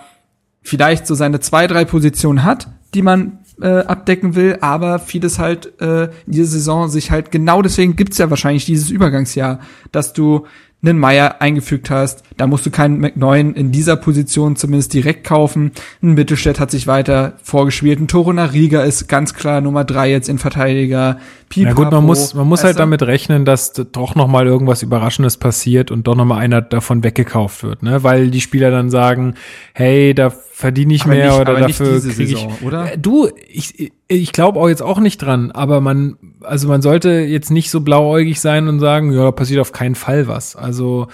vielleicht 0.62 1.08
so 1.08 1.16
seine 1.16 1.40
zwei, 1.40 1.66
drei 1.66 1.84
Positionen 1.84 2.44
hat, 2.44 2.68
die 2.94 3.02
man 3.02 3.40
äh, 3.60 3.68
abdecken 3.68 4.34
will, 4.34 4.58
aber 4.60 4.98
vieles 4.98 5.38
halt 5.38 5.80
äh, 5.80 6.04
in 6.04 6.32
dieser 6.32 6.46
Saison 6.46 6.88
sich 6.88 7.10
halt 7.10 7.30
genau 7.30 7.62
deswegen 7.62 7.96
gibt's 7.96 8.18
ja 8.18 8.30
wahrscheinlich 8.30 8.64
dieses 8.64 8.90
Übergangsjahr, 8.90 9.60
dass 9.92 10.12
du 10.12 10.46
einen 10.82 10.98
Meier 10.98 11.40
eingefügt 11.40 11.90
hast. 11.90 12.22
Da 12.36 12.46
musst 12.46 12.66
du 12.66 12.70
keinen 12.70 12.98
McNeuen 12.98 13.54
in 13.54 13.72
dieser 13.72 13.96
Position 13.96 14.56
zumindest 14.56 14.92
direkt 14.92 15.24
kaufen. 15.24 15.72
Ein 16.02 16.14
Mittelstädt 16.14 16.60
hat 16.60 16.70
sich 16.70 16.86
weiter 16.86 17.34
vorgespielt. 17.42 18.00
Ein 18.00 18.08
Toruna 18.08 18.46
Riga 18.46 18.82
ist 18.82 19.08
ganz 19.08 19.34
klar 19.34 19.60
Nummer 19.60 19.84
drei 19.84 20.10
jetzt 20.10 20.28
in 20.28 20.38
Verteidiger. 20.38 21.18
Pipapo, 21.54 21.68
ja 21.68 21.84
gut, 21.84 21.92
man 21.92 22.04
muss, 22.04 22.34
man 22.34 22.46
muss 22.46 22.64
halt 22.64 22.78
damit 22.78 23.02
rechnen, 23.02 23.44
dass 23.44 23.72
doch 23.72 24.14
noch 24.14 24.26
mal 24.26 24.46
irgendwas 24.46 24.82
Überraschendes 24.82 25.36
passiert 25.36 25.90
und 25.90 26.06
doch 26.06 26.14
noch 26.14 26.24
mal 26.24 26.38
einer 26.38 26.62
davon 26.62 27.02
weggekauft 27.04 27.62
wird, 27.62 27.82
ne? 27.82 28.02
Weil 28.02 28.30
die 28.30 28.40
Spieler 28.40 28.70
dann 28.70 28.90
sagen, 28.90 29.34
hey, 29.72 30.14
da 30.14 30.30
verdiene 30.30 30.94
ich 30.94 31.02
aber 31.02 31.14
mehr 31.14 31.30
nicht, 31.30 31.40
oder 31.40 31.60
dafür 31.60 32.00
kriege 32.00 32.32
ich. 32.32 32.48
Oder? 32.62 32.92
Äh, 32.92 32.98
du, 32.98 33.28
ich, 33.48 33.92
ich 34.06 34.32
glaube 34.32 34.60
auch 34.60 34.68
jetzt 34.68 34.82
auch 34.82 35.00
nicht 35.00 35.18
dran, 35.18 35.50
aber 35.50 35.80
man, 35.80 36.16
also 36.42 36.68
man 36.68 36.80
sollte 36.80 37.10
jetzt 37.10 37.50
nicht 37.50 37.70
so 37.70 37.80
blauäugig 37.80 38.40
sein 38.40 38.68
und 38.68 38.78
sagen, 38.78 39.12
ja, 39.12 39.32
passiert 39.32 39.60
auf 39.60 39.72
keinen 39.72 39.96
Fall 39.96 40.28
was. 40.28 40.54
Also 40.54 41.08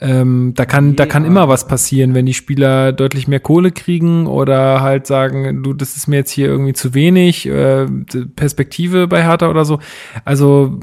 ähm, 0.00 0.52
da 0.56 0.66
kann, 0.66 0.96
da 0.96 1.06
kann 1.06 1.24
immer 1.24 1.48
was 1.48 1.68
passieren, 1.68 2.14
wenn 2.14 2.26
die 2.26 2.34
Spieler 2.34 2.92
deutlich 2.92 3.28
mehr 3.28 3.40
Kohle 3.40 3.70
kriegen 3.70 4.26
oder 4.26 4.80
halt 4.80 5.06
sagen, 5.06 5.62
du, 5.62 5.72
das 5.72 5.96
ist 5.96 6.08
mir 6.08 6.16
jetzt 6.16 6.32
hier 6.32 6.48
irgendwie 6.48 6.72
zu 6.72 6.94
wenig, 6.94 7.46
äh, 7.46 7.86
Perspektive 8.34 9.06
bei 9.06 9.22
Hertha 9.22 9.48
oder 9.48 9.64
so. 9.64 9.78
Also 10.24 10.80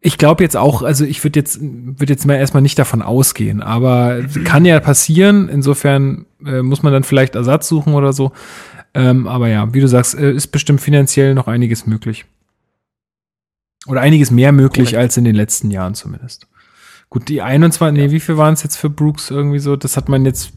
ich 0.00 0.18
glaube 0.18 0.42
jetzt 0.42 0.56
auch, 0.56 0.82
also 0.82 1.04
ich 1.04 1.22
würde 1.22 1.38
jetzt, 1.38 1.60
würde 1.60 2.12
jetzt 2.12 2.26
mal 2.26 2.34
erstmal 2.34 2.62
nicht 2.62 2.78
davon 2.78 3.02
ausgehen, 3.02 3.62
aber 3.62 4.22
kann 4.44 4.64
ja 4.64 4.80
passieren. 4.80 5.48
Insofern 5.48 6.26
äh, 6.44 6.62
muss 6.62 6.82
man 6.82 6.92
dann 6.92 7.04
vielleicht 7.04 7.36
Ersatz 7.36 7.68
suchen 7.68 7.94
oder 7.94 8.12
so. 8.12 8.32
Ähm, 8.94 9.28
aber 9.28 9.48
ja, 9.48 9.72
wie 9.74 9.80
du 9.80 9.88
sagst, 9.88 10.18
äh, 10.18 10.32
ist 10.32 10.48
bestimmt 10.48 10.80
finanziell 10.80 11.34
noch 11.34 11.46
einiges 11.46 11.86
möglich. 11.86 12.24
Oder 13.86 14.00
einiges 14.00 14.30
mehr 14.30 14.52
möglich 14.52 14.90
Correct. 14.90 15.02
als 15.02 15.16
in 15.16 15.24
den 15.24 15.34
letzten 15.34 15.70
Jahren 15.70 15.94
zumindest. 15.94 16.48
Gut, 17.10 17.28
die 17.28 17.40
21, 17.40 17.98
ja. 17.98 18.06
nee, 18.06 18.12
wie 18.12 18.20
viel 18.20 18.36
waren 18.36 18.54
es 18.54 18.62
jetzt 18.62 18.76
für 18.76 18.90
Brooks 18.90 19.30
irgendwie 19.30 19.58
so? 19.58 19.76
Das 19.76 19.96
hat 19.96 20.08
man 20.08 20.24
jetzt 20.24 20.52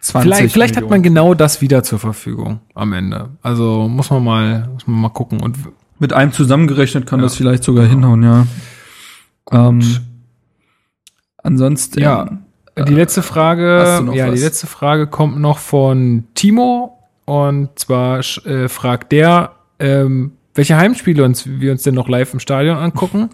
20 0.00 0.22
vielleicht, 0.22 0.52
vielleicht 0.52 0.76
hat 0.76 0.90
man 0.90 1.02
genau 1.02 1.34
das 1.34 1.60
wieder 1.60 1.84
zur 1.84 2.00
Verfügung 2.00 2.60
am 2.74 2.92
Ende. 2.92 3.30
Also 3.40 3.88
muss 3.88 4.10
man 4.10 4.24
mal, 4.24 4.68
muss 4.72 4.86
man 4.86 5.00
mal 5.00 5.10
gucken. 5.10 5.40
Und 5.40 5.56
mit 6.00 6.12
einem 6.12 6.32
zusammengerechnet 6.32 7.06
kann 7.06 7.20
ja. 7.20 7.24
das 7.24 7.36
vielleicht 7.36 7.62
sogar 7.62 7.86
hinhauen, 7.86 8.24
ja. 8.24 8.46
Ähm, 9.52 9.80
ansonsten. 11.38 12.00
Ja. 12.00 12.38
Die 12.76 12.94
letzte 12.94 13.22
Frage, 13.22 14.02
ja, 14.14 14.26
was? 14.26 14.34
die 14.34 14.40
letzte 14.40 14.66
Frage 14.66 15.06
kommt 15.06 15.38
noch 15.38 15.58
von 15.58 16.24
Timo 16.34 16.98
und 17.26 17.78
zwar 17.78 18.20
äh, 18.46 18.68
fragt 18.68 19.12
der, 19.12 19.52
ähm, 19.78 20.32
welche 20.54 20.76
Heimspiele 20.76 21.22
uns 21.22 21.46
wir 21.46 21.70
uns 21.70 21.82
denn 21.82 21.94
noch 21.94 22.08
live 22.08 22.32
im 22.32 22.40
Stadion 22.40 22.78
angucken 22.78 23.30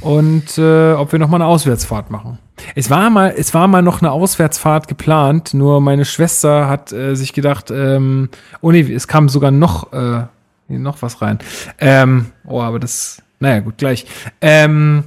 und 0.00 0.58
äh, 0.58 0.92
ob 0.92 1.12
wir 1.12 1.18
noch 1.18 1.28
mal 1.28 1.36
eine 1.36 1.46
Auswärtsfahrt 1.46 2.10
machen. 2.10 2.38
Es 2.74 2.90
war 2.90 3.10
mal, 3.10 3.34
es 3.36 3.54
war 3.54 3.68
mal 3.68 3.82
noch 3.82 4.02
eine 4.02 4.10
Auswärtsfahrt 4.10 4.88
geplant, 4.88 5.54
nur 5.54 5.80
meine 5.80 6.04
Schwester 6.04 6.68
hat 6.68 6.92
äh, 6.92 7.14
sich 7.14 7.32
gedacht, 7.32 7.70
ähm, 7.70 8.28
oh 8.60 8.72
nee, 8.72 8.80
es 8.80 9.06
kam 9.08 9.28
sogar 9.28 9.50
noch 9.50 9.92
äh, 9.92 10.22
noch 10.68 11.00
was 11.02 11.22
rein. 11.22 11.38
Ähm, 11.78 12.26
oh, 12.44 12.60
aber 12.60 12.78
das, 12.78 13.22
naja, 13.40 13.60
gut, 13.60 13.78
gleich. 13.78 14.06
Ähm, 14.40 15.04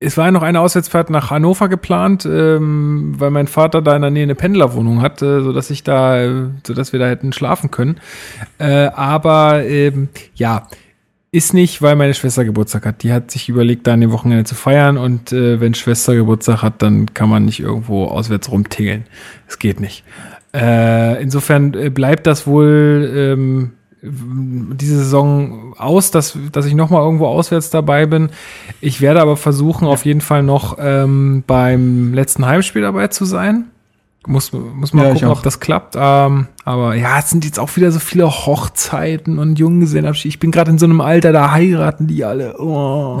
es 0.00 0.16
war 0.16 0.30
noch 0.30 0.42
eine 0.42 0.60
Auswärtsfahrt 0.60 1.10
nach 1.10 1.30
Hannover 1.30 1.68
geplant, 1.68 2.26
ähm, 2.26 3.14
weil 3.18 3.30
mein 3.30 3.46
Vater 3.46 3.80
da 3.80 3.96
in 3.96 4.02
der 4.02 4.10
Nähe 4.10 4.24
eine 4.24 4.34
Pendlerwohnung 4.34 5.00
hatte, 5.00 5.42
so 5.42 5.52
dass 5.52 5.70
ich 5.70 5.82
da, 5.82 6.20
äh, 6.22 6.50
so 6.66 6.74
dass 6.74 6.92
wir 6.92 7.00
da 7.00 7.06
hätten 7.06 7.32
schlafen 7.32 7.70
können. 7.70 8.00
Äh, 8.58 8.88
aber 8.88 9.64
ähm, 9.64 10.08
ja, 10.34 10.68
ist 11.34 11.52
nicht, 11.52 11.82
weil 11.82 11.96
meine 11.96 12.14
Schwester 12.14 12.44
Geburtstag 12.44 12.86
hat. 12.86 13.02
Die 13.02 13.12
hat 13.12 13.32
sich 13.32 13.48
überlegt, 13.48 13.88
da 13.88 13.94
an 13.94 14.00
dem 14.00 14.12
Wochenende 14.12 14.44
zu 14.44 14.54
feiern 14.54 14.96
und 14.96 15.32
äh, 15.32 15.60
wenn 15.60 15.74
Schwester 15.74 16.14
Geburtstag 16.14 16.62
hat, 16.62 16.80
dann 16.80 17.12
kann 17.12 17.28
man 17.28 17.44
nicht 17.44 17.58
irgendwo 17.58 18.04
auswärts 18.04 18.50
rumtingeln. 18.52 19.04
Es 19.48 19.58
geht 19.58 19.80
nicht. 19.80 20.04
Äh, 20.54 21.20
insofern 21.20 21.74
äh, 21.74 21.90
bleibt 21.90 22.28
das 22.28 22.46
wohl 22.46 23.12
ähm, 23.16 23.72
diese 24.00 24.98
Saison 24.98 25.74
aus, 25.76 26.12
dass, 26.12 26.38
dass 26.52 26.66
ich 26.66 26.74
nochmal 26.74 27.02
irgendwo 27.02 27.26
auswärts 27.26 27.70
dabei 27.70 28.06
bin. 28.06 28.28
Ich 28.80 29.00
werde 29.00 29.20
aber 29.20 29.36
versuchen, 29.36 29.88
auf 29.88 30.04
jeden 30.04 30.20
Fall 30.20 30.44
noch 30.44 30.76
ähm, 30.78 31.42
beim 31.48 32.14
letzten 32.14 32.46
Heimspiel 32.46 32.82
dabei 32.82 33.08
zu 33.08 33.24
sein. 33.24 33.64
Muss, 34.26 34.52
muss 34.52 34.92
mal 34.92 35.06
ja, 35.06 35.12
gucken, 35.12 35.28
ob 35.28 35.42
das 35.42 35.60
klappt. 35.60 35.96
Ähm, 35.98 36.48
aber 36.64 36.94
ja, 36.94 37.18
es 37.18 37.30
sind 37.30 37.44
jetzt 37.44 37.58
auch 37.58 37.76
wieder 37.76 37.92
so 37.92 37.98
viele 37.98 38.30
Hochzeiten 38.30 39.38
und 39.38 39.58
Junggesellenabschiede. 39.58 40.28
Ich 40.28 40.38
bin 40.38 40.50
gerade 40.50 40.70
in 40.70 40.78
so 40.78 40.86
einem 40.86 41.00
Alter, 41.00 41.32
da 41.32 41.50
heiraten 41.50 42.06
die 42.06 42.24
alle. 42.24 42.58
Oh. 42.58 43.20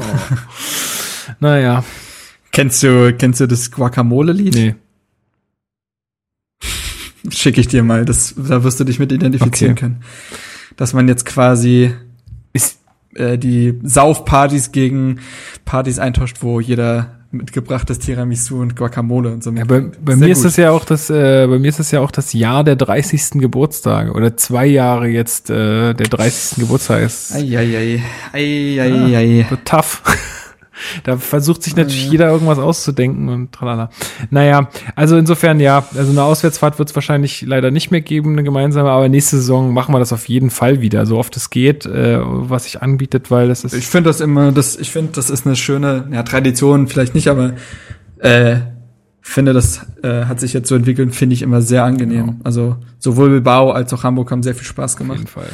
naja. 1.40 1.84
Kennst 2.52 2.82
du, 2.82 3.12
kennst 3.12 3.40
du 3.40 3.46
das 3.46 3.70
Guacamole-Lied? 3.70 4.54
Nee. 4.54 4.74
Schicke 7.30 7.60
ich 7.60 7.68
dir 7.68 7.82
mal, 7.82 8.04
das, 8.04 8.34
da 8.36 8.64
wirst 8.64 8.80
du 8.80 8.84
dich 8.84 8.98
mit 8.98 9.12
identifizieren 9.12 9.72
okay. 9.72 9.80
können 9.80 10.04
dass 10.76 10.92
man 10.92 11.08
jetzt 11.08 11.24
quasi 11.24 11.92
ist, 12.52 12.80
äh, 13.14 13.38
die 13.38 13.78
Saufpartys 13.82 14.72
gegen 14.72 15.20
Partys 15.64 15.98
eintauscht, 15.98 16.38
wo 16.40 16.60
jeder 16.60 17.23
mitgebrachtes 17.34 17.98
Tiramisu 17.98 18.60
und 18.60 18.76
Guacamole 18.76 19.32
und 19.32 19.44
so. 19.44 19.50
Ja, 19.50 19.64
bei, 19.64 19.80
bei 19.80 20.16
mir 20.16 20.28
gut. 20.28 20.36
ist 20.36 20.44
das 20.44 20.56
ja 20.56 20.70
auch 20.70 20.84
das, 20.84 21.10
äh, 21.10 21.46
bei 21.46 21.58
mir 21.58 21.68
ist 21.68 21.78
das 21.78 21.90
ja 21.90 22.00
auch 22.00 22.10
das 22.10 22.32
Jahr 22.32 22.64
der 22.64 22.76
30. 22.76 23.40
Geburtstage 23.40 24.12
oder 24.12 24.36
zwei 24.36 24.66
Jahre 24.66 25.08
jetzt 25.08 25.50
äh, 25.50 25.94
der 25.94 26.06
30. 26.06 26.60
Geburtstag 26.60 27.02
ist. 27.02 27.34
Eieiei, 27.34 28.02
eieiei. 28.32 29.24
Ja, 29.24 29.48
so 29.48 29.56
tough. 29.64 30.02
da 31.04 31.16
versucht 31.16 31.62
sich 31.62 31.76
natürlich 31.76 32.06
ja. 32.06 32.12
jeder 32.12 32.30
irgendwas 32.30 32.58
auszudenken 32.58 33.28
und 33.28 33.52
tralala. 33.52 33.90
Naja, 34.30 34.68
also 34.94 35.16
insofern 35.16 35.60
ja, 35.60 35.86
also 35.94 36.10
eine 36.10 36.22
Auswärtsfahrt 36.22 36.78
wird 36.78 36.90
es 36.90 36.94
wahrscheinlich 36.94 37.42
leider 37.42 37.70
nicht 37.70 37.90
mehr 37.90 38.00
geben, 38.00 38.32
eine 38.32 38.44
gemeinsame, 38.44 38.90
aber 38.90 39.08
nächste 39.08 39.36
Saison 39.36 39.72
machen 39.72 39.94
wir 39.94 39.98
das 39.98 40.12
auf 40.12 40.28
jeden 40.28 40.50
Fall 40.50 40.80
wieder, 40.80 41.06
so 41.06 41.18
oft 41.18 41.36
es 41.36 41.50
geht, 41.50 41.86
äh, 41.86 42.18
was 42.20 42.64
sich 42.64 42.82
anbietet, 42.82 43.30
weil 43.30 43.48
das 43.48 43.64
ist. 43.64 43.74
Ich 43.74 43.86
finde 43.86 44.10
das 44.10 44.20
immer, 44.20 44.52
das, 44.52 44.76
ich 44.76 44.90
finde, 44.90 45.12
das 45.12 45.30
ist 45.30 45.46
eine 45.46 45.56
schöne, 45.56 46.08
ja, 46.12 46.22
Tradition, 46.22 46.88
vielleicht 46.88 47.14
nicht, 47.14 47.28
aber 47.28 47.54
äh, 48.18 48.56
finde, 49.20 49.52
das 49.52 49.86
äh, 50.02 50.24
hat 50.26 50.40
sich 50.40 50.52
jetzt 50.52 50.68
so 50.68 50.74
entwickelt, 50.74 51.14
finde 51.14 51.34
ich 51.34 51.42
immer 51.42 51.62
sehr 51.62 51.84
angenehm. 51.84 52.26
Genau. 52.26 52.40
Also 52.44 52.76
sowohl 52.98 53.30
Bilbao 53.30 53.70
als 53.70 53.92
auch 53.92 54.04
Hamburg 54.04 54.30
haben 54.30 54.42
sehr 54.42 54.54
viel 54.54 54.66
Spaß 54.66 54.96
gemacht. 54.96 55.14
Auf 55.14 55.18
jeden 55.18 55.30
Fall 55.30 55.48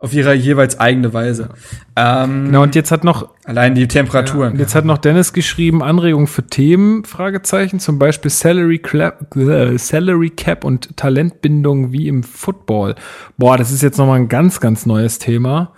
auf 0.00 0.12
ihre 0.12 0.32
jeweils 0.32 0.78
eigene 0.78 1.12
Weise. 1.12 1.48
Ähm, 1.96 2.46
genau, 2.46 2.62
und 2.62 2.76
jetzt 2.76 2.92
hat 2.92 3.02
noch 3.02 3.30
allein 3.44 3.74
die 3.74 3.88
Temperaturen. 3.88 4.54
Ja, 4.54 4.60
jetzt 4.60 4.76
hat 4.76 4.84
noch 4.84 4.98
Dennis 4.98 5.32
geschrieben, 5.32 5.82
Anregungen 5.82 6.28
für 6.28 6.46
Themen, 6.46 7.04
Fragezeichen, 7.04 7.80
zum 7.80 7.98
Beispiel 7.98 8.30
Salary, 8.30 8.78
Clap, 8.78 9.34
äh, 9.36 9.76
Salary 9.76 10.30
Cap 10.30 10.64
und 10.64 10.96
Talentbindung 10.96 11.90
wie 11.92 12.06
im 12.06 12.22
Football. 12.22 12.94
Boah, 13.38 13.56
das 13.56 13.72
ist 13.72 13.82
jetzt 13.82 13.98
nochmal 13.98 14.20
ein 14.20 14.28
ganz, 14.28 14.60
ganz 14.60 14.86
neues 14.86 15.18
Thema. 15.18 15.72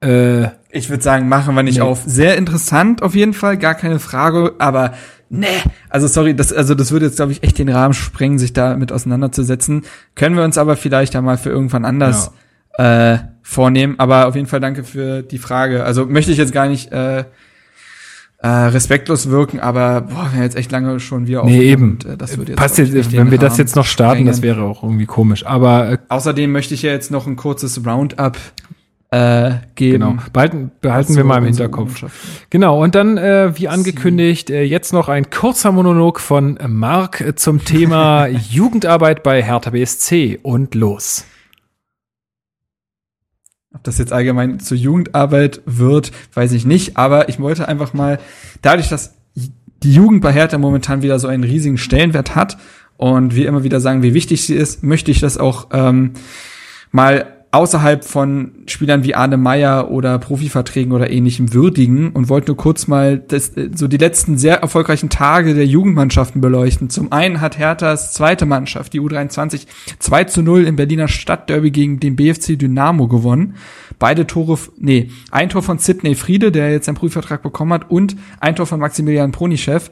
Äh, 0.00 0.48
ich 0.72 0.90
würde 0.90 1.02
sagen, 1.02 1.28
machen 1.28 1.54
wir 1.54 1.62
nicht 1.62 1.76
nee. 1.76 1.82
auf. 1.82 2.02
Sehr 2.04 2.36
interessant 2.36 3.02
auf 3.02 3.14
jeden 3.14 3.34
Fall, 3.34 3.58
gar 3.58 3.76
keine 3.76 4.00
Frage, 4.00 4.54
aber 4.58 4.94
nee, 5.30 5.46
also 5.88 6.08
sorry, 6.08 6.34
das, 6.34 6.52
also 6.52 6.74
das 6.74 6.90
würde 6.90 7.06
jetzt, 7.06 7.16
glaube 7.16 7.30
ich, 7.30 7.44
echt 7.44 7.58
den 7.58 7.68
Rahmen 7.68 7.94
sprengen, 7.94 8.40
sich 8.40 8.52
da 8.52 8.76
mit 8.76 8.90
auseinanderzusetzen. 8.90 9.84
Können 10.16 10.36
wir 10.36 10.42
uns 10.42 10.58
aber 10.58 10.74
vielleicht 10.74 11.14
einmal 11.14 11.38
für 11.38 11.50
irgendwann 11.50 11.84
anders 11.84 12.26
ja. 12.26 12.41
Äh, 12.78 13.18
vornehmen. 13.42 13.96
Aber 13.98 14.28
auf 14.28 14.34
jeden 14.34 14.46
Fall 14.46 14.60
danke 14.60 14.84
für 14.84 15.22
die 15.22 15.38
Frage. 15.38 15.84
Also 15.84 16.06
möchte 16.06 16.32
ich 16.32 16.38
jetzt 16.38 16.52
gar 16.52 16.68
nicht 16.68 16.92
äh, 16.92 17.24
äh, 18.38 18.48
respektlos 18.48 19.30
wirken, 19.30 19.60
aber 19.60 20.00
boah, 20.02 20.30
wir 20.34 20.42
jetzt 20.42 20.56
echt 20.56 20.72
lange 20.72 20.98
schon 20.98 21.26
wieder 21.28 21.44
nee, 21.44 21.62
eben. 21.62 21.92
Und, 21.92 22.04
äh, 22.04 22.16
das 22.16 22.36
würde 22.36 22.52
jetzt 22.52 22.58
Passt 22.58 22.76
jetzt, 22.78 23.12
wenn 23.12 23.30
wir 23.30 23.38
das 23.38 23.56
jetzt 23.56 23.76
noch 23.76 23.86
starten, 23.86 24.16
sprengen. 24.16 24.26
das 24.26 24.42
wäre 24.42 24.62
auch 24.62 24.82
irgendwie 24.82 25.06
komisch. 25.06 25.46
Aber 25.46 25.92
äh, 25.92 25.98
außerdem 26.08 26.50
möchte 26.50 26.74
ich 26.74 26.82
ja 26.82 26.90
jetzt 26.90 27.10
noch 27.10 27.26
ein 27.26 27.36
kurzes 27.36 27.86
Roundup 27.86 28.36
äh, 29.12 29.52
geben. 29.74 30.00
Genau. 30.00 30.16
Behalten, 30.32 30.72
behalten 30.80 31.14
wir 31.14 31.22
mal 31.22 31.38
im 31.38 31.44
Hinterkopf. 31.44 32.04
Genau, 32.50 32.82
und 32.82 32.94
dann, 32.94 33.18
äh, 33.18 33.56
wie 33.56 33.68
angekündigt, 33.68 34.50
äh, 34.50 34.64
jetzt 34.64 34.92
noch 34.92 35.08
ein 35.08 35.30
kurzer 35.30 35.70
Monolog 35.70 36.18
von 36.18 36.58
Marc 36.66 37.34
zum 37.36 37.64
Thema 37.64 38.26
Jugendarbeit 38.50 39.22
bei 39.22 39.42
Hertha 39.42 39.70
BSC 39.70 40.40
und 40.42 40.74
los. 40.74 41.26
Ob 43.74 43.82
das 43.84 43.98
jetzt 43.98 44.12
allgemein 44.12 44.60
zur 44.60 44.76
Jugendarbeit 44.76 45.62
wird, 45.64 46.12
weiß 46.34 46.52
ich 46.52 46.64
nicht. 46.64 46.96
Aber 46.96 47.28
ich 47.28 47.40
wollte 47.40 47.68
einfach 47.68 47.94
mal, 47.94 48.18
dadurch, 48.60 48.88
dass 48.88 49.14
die 49.82 49.92
Jugend 49.92 50.22
bei 50.22 50.32
Hertha 50.32 50.58
momentan 50.58 51.02
wieder 51.02 51.18
so 51.18 51.28
einen 51.28 51.44
riesigen 51.44 51.78
Stellenwert 51.78 52.34
hat 52.34 52.58
und 52.96 53.34
wir 53.34 53.48
immer 53.48 53.64
wieder 53.64 53.80
sagen, 53.80 54.02
wie 54.02 54.14
wichtig 54.14 54.44
sie 54.44 54.54
ist, 54.54 54.82
möchte 54.82 55.10
ich 55.10 55.20
das 55.20 55.38
auch 55.38 55.68
ähm, 55.72 56.12
mal 56.90 57.41
außerhalb 57.52 58.02
von 58.02 58.52
Spielern 58.66 59.04
wie 59.04 59.14
Arne 59.14 59.36
Meyer 59.36 59.90
oder 59.90 60.18
Profiverträgen 60.18 60.90
oder 60.92 61.10
ähnlichem 61.10 61.52
würdigen 61.52 62.10
und 62.10 62.30
wollte 62.30 62.48
nur 62.48 62.56
kurz 62.56 62.86
mal 62.86 63.18
das, 63.18 63.52
so 63.74 63.88
die 63.88 63.98
letzten 63.98 64.38
sehr 64.38 64.60
erfolgreichen 64.60 65.10
Tage 65.10 65.54
der 65.54 65.66
Jugendmannschaften 65.66 66.40
beleuchten. 66.40 66.88
Zum 66.88 67.12
einen 67.12 67.42
hat 67.42 67.58
Herthas 67.58 68.14
zweite 68.14 68.46
Mannschaft, 68.46 68.94
die 68.94 69.00
U23, 69.00 69.66
2 69.98 70.24
zu 70.24 70.42
0 70.42 70.64
im 70.64 70.76
Berliner 70.76 71.08
Stadtderby 71.08 71.70
gegen 71.70 72.00
den 72.00 72.16
BFC 72.16 72.58
Dynamo 72.58 73.06
gewonnen. 73.06 73.56
Beide 73.98 74.26
Tore, 74.26 74.58
nee, 74.78 75.10
ein 75.30 75.50
Tor 75.50 75.62
von 75.62 75.76
Sidney 75.76 76.14
Friede, 76.14 76.52
der 76.52 76.72
jetzt 76.72 76.88
einen 76.88 76.96
Prüfvertrag 76.96 77.42
bekommen 77.42 77.74
hat, 77.74 77.90
und 77.90 78.16
ein 78.40 78.56
Tor 78.56 78.66
von 78.66 78.80
Maximilian 78.80 79.30
Pronischew. 79.30 79.82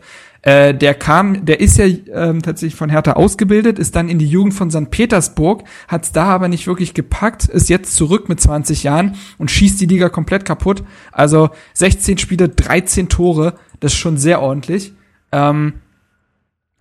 Äh, 0.43 0.75
der 0.75 0.95
kam, 0.95 1.45
der 1.45 1.61
ist 1.61 1.77
ja 1.77 1.85
ähm, 1.85 2.41
tatsächlich 2.43 2.75
von 2.75 2.89
Hertha 2.89 3.12
ausgebildet, 3.12 3.79
ist 3.79 3.95
dann 3.95 4.09
in 4.09 4.19
die 4.19 4.27
Jugend 4.27 4.55
von 4.55 4.71
St. 4.71 4.91
Petersburg, 4.91 5.65
hat 5.87 6.05
es 6.05 6.12
da 6.12 6.25
aber 6.25 6.49
nicht 6.49 6.67
wirklich 6.67 6.95
gepackt, 6.95 7.45
ist 7.45 7.69
jetzt 7.69 7.95
zurück 7.95 8.29
mit 8.29 8.41
20 8.41 8.83
Jahren 8.83 9.17
und 9.37 9.51
schießt 9.51 9.81
die 9.81 9.87
Liga 9.87 10.09
komplett 10.09 10.47
kaputt. 10.47 10.83
Also 11.12 11.51
16 11.75 12.19
Spiele, 12.19 12.49
13 12.49 13.09
Tore, 13.11 13.55
das 13.81 13.93
ist 13.93 13.99
schon 13.99 14.17
sehr 14.17 14.41
ordentlich. 14.41 14.95
Ähm, 15.31 15.75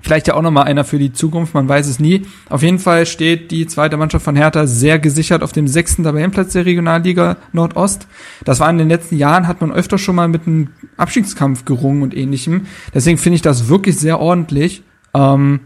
Vielleicht 0.02 0.28
ja 0.28 0.36
auch 0.36 0.42
nochmal 0.42 0.64
einer 0.66 0.86
für 0.86 0.98
die 0.98 1.12
Zukunft, 1.12 1.54
man 1.54 1.68
weiß 1.68 1.88
es 1.88 2.00
nie. 2.00 2.26
Auf 2.50 2.64
jeden 2.64 2.80
Fall 2.80 3.06
steht 3.06 3.52
die 3.52 3.68
zweite 3.68 3.98
Mannschaft 3.98 4.24
von 4.24 4.36
Hertha 4.36 4.66
sehr 4.66 4.98
gesichert 4.98 5.44
auf 5.44 5.52
dem 5.52 5.68
sechsten 5.68 6.04
Tabellenplatz 6.04 6.54
der 6.54 6.66
Regionalliga 6.66 7.36
Nordost. 7.52 8.08
Das 8.46 8.62
war 8.62 8.70
in 8.70 8.78
den 8.78 8.88
letzten 8.88 9.18
Jahren, 9.18 9.48
hat 9.48 9.60
man 9.60 9.74
öfter 9.74 9.98
schon 9.98 10.16
mal 10.16 10.30
mit 10.30 10.48
einem 10.48 10.70
Abstiegskampf 10.96 11.66
gerungen 11.66 12.02
und 12.02 12.16
ähnlichem. 12.16 12.68
Deswegen 12.94 13.18
finde 13.18 13.36
ich 13.36 13.42
das 13.42 13.68
wirklich 13.68 13.98
sehr 13.98 14.20
ordentlich. 14.20 14.84
Ähm, 15.14 15.62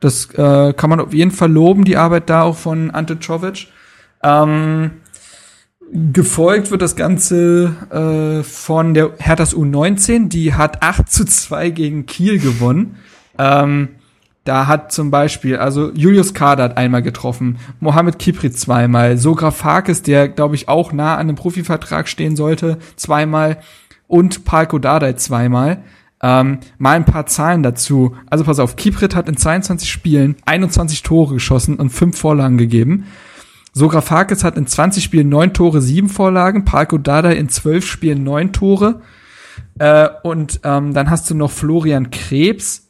das 0.00 0.26
äh, 0.34 0.74
kann 0.74 0.90
man 0.90 1.00
auf 1.00 1.14
jeden 1.14 1.30
Fall 1.30 1.50
loben, 1.50 1.84
die 1.84 1.96
Arbeit 1.96 2.28
da 2.28 2.42
auch 2.42 2.56
von 2.56 2.90
Ante 2.90 3.20
Czovic. 3.20 3.68
Ähm, 4.22 4.90
gefolgt 5.92 6.70
wird 6.70 6.82
das 6.82 6.96
Ganze 6.96 7.74
äh, 7.90 8.42
von 8.42 8.94
der 8.94 9.12
Herthas 9.18 9.54
U19, 9.54 10.28
die 10.28 10.54
hat 10.54 10.82
8 10.82 11.10
zu 11.10 11.24
2 11.24 11.70
gegen 11.70 12.06
Kiel 12.06 12.38
gewonnen. 12.38 12.96
Ähm, 13.38 13.88
da 14.44 14.66
hat 14.66 14.90
zum 14.90 15.10
Beispiel, 15.10 15.56
also 15.56 15.92
Julius 15.92 16.34
Kader 16.34 16.64
hat 16.64 16.76
einmal 16.76 17.02
getroffen, 17.02 17.58
Mohamed 17.78 18.18
Kipri 18.18 18.50
zweimal, 18.50 19.16
Sogra 19.16 19.52
Farkes, 19.52 20.02
der 20.02 20.28
glaube 20.28 20.56
ich 20.56 20.68
auch 20.68 20.92
nah 20.92 21.14
an 21.14 21.28
einem 21.28 21.36
Profivertrag 21.36 22.08
stehen 22.08 22.34
sollte, 22.34 22.78
zweimal 22.96 23.58
und 24.08 24.44
Palko 24.44 24.78
Dardai 24.78 25.12
zweimal. 25.14 25.84
Ähm, 26.24 26.58
mal 26.78 26.96
ein 26.96 27.04
paar 27.04 27.26
Zahlen 27.26 27.62
dazu. 27.62 28.14
Also 28.30 28.44
pass 28.44 28.58
auf, 28.58 28.76
Kiprit 28.76 29.16
hat 29.16 29.28
in 29.28 29.36
22 29.36 29.90
Spielen 29.90 30.36
21 30.44 31.02
Tore 31.02 31.34
geschossen 31.34 31.76
und 31.76 31.90
5 31.90 32.16
Vorlagen 32.16 32.58
gegeben. 32.58 33.06
Sogra 33.72 34.02
Farkes 34.02 34.44
hat 34.44 34.56
in 34.56 34.66
20 34.66 35.02
Spielen 35.02 35.28
9 35.30 35.54
Tore, 35.54 35.80
7 35.80 36.08
Vorlagen. 36.08 36.64
Palko 36.64 36.98
Dardai 36.98 37.34
in 37.34 37.48
12 37.48 37.86
Spielen 37.86 38.22
9 38.22 38.52
Tore. 38.52 39.00
Äh, 39.78 40.08
und 40.22 40.60
ähm, 40.62 40.94
dann 40.94 41.10
hast 41.10 41.30
du 41.30 41.34
noch 41.34 41.50
Florian 41.50 42.10
Krebs, 42.10 42.81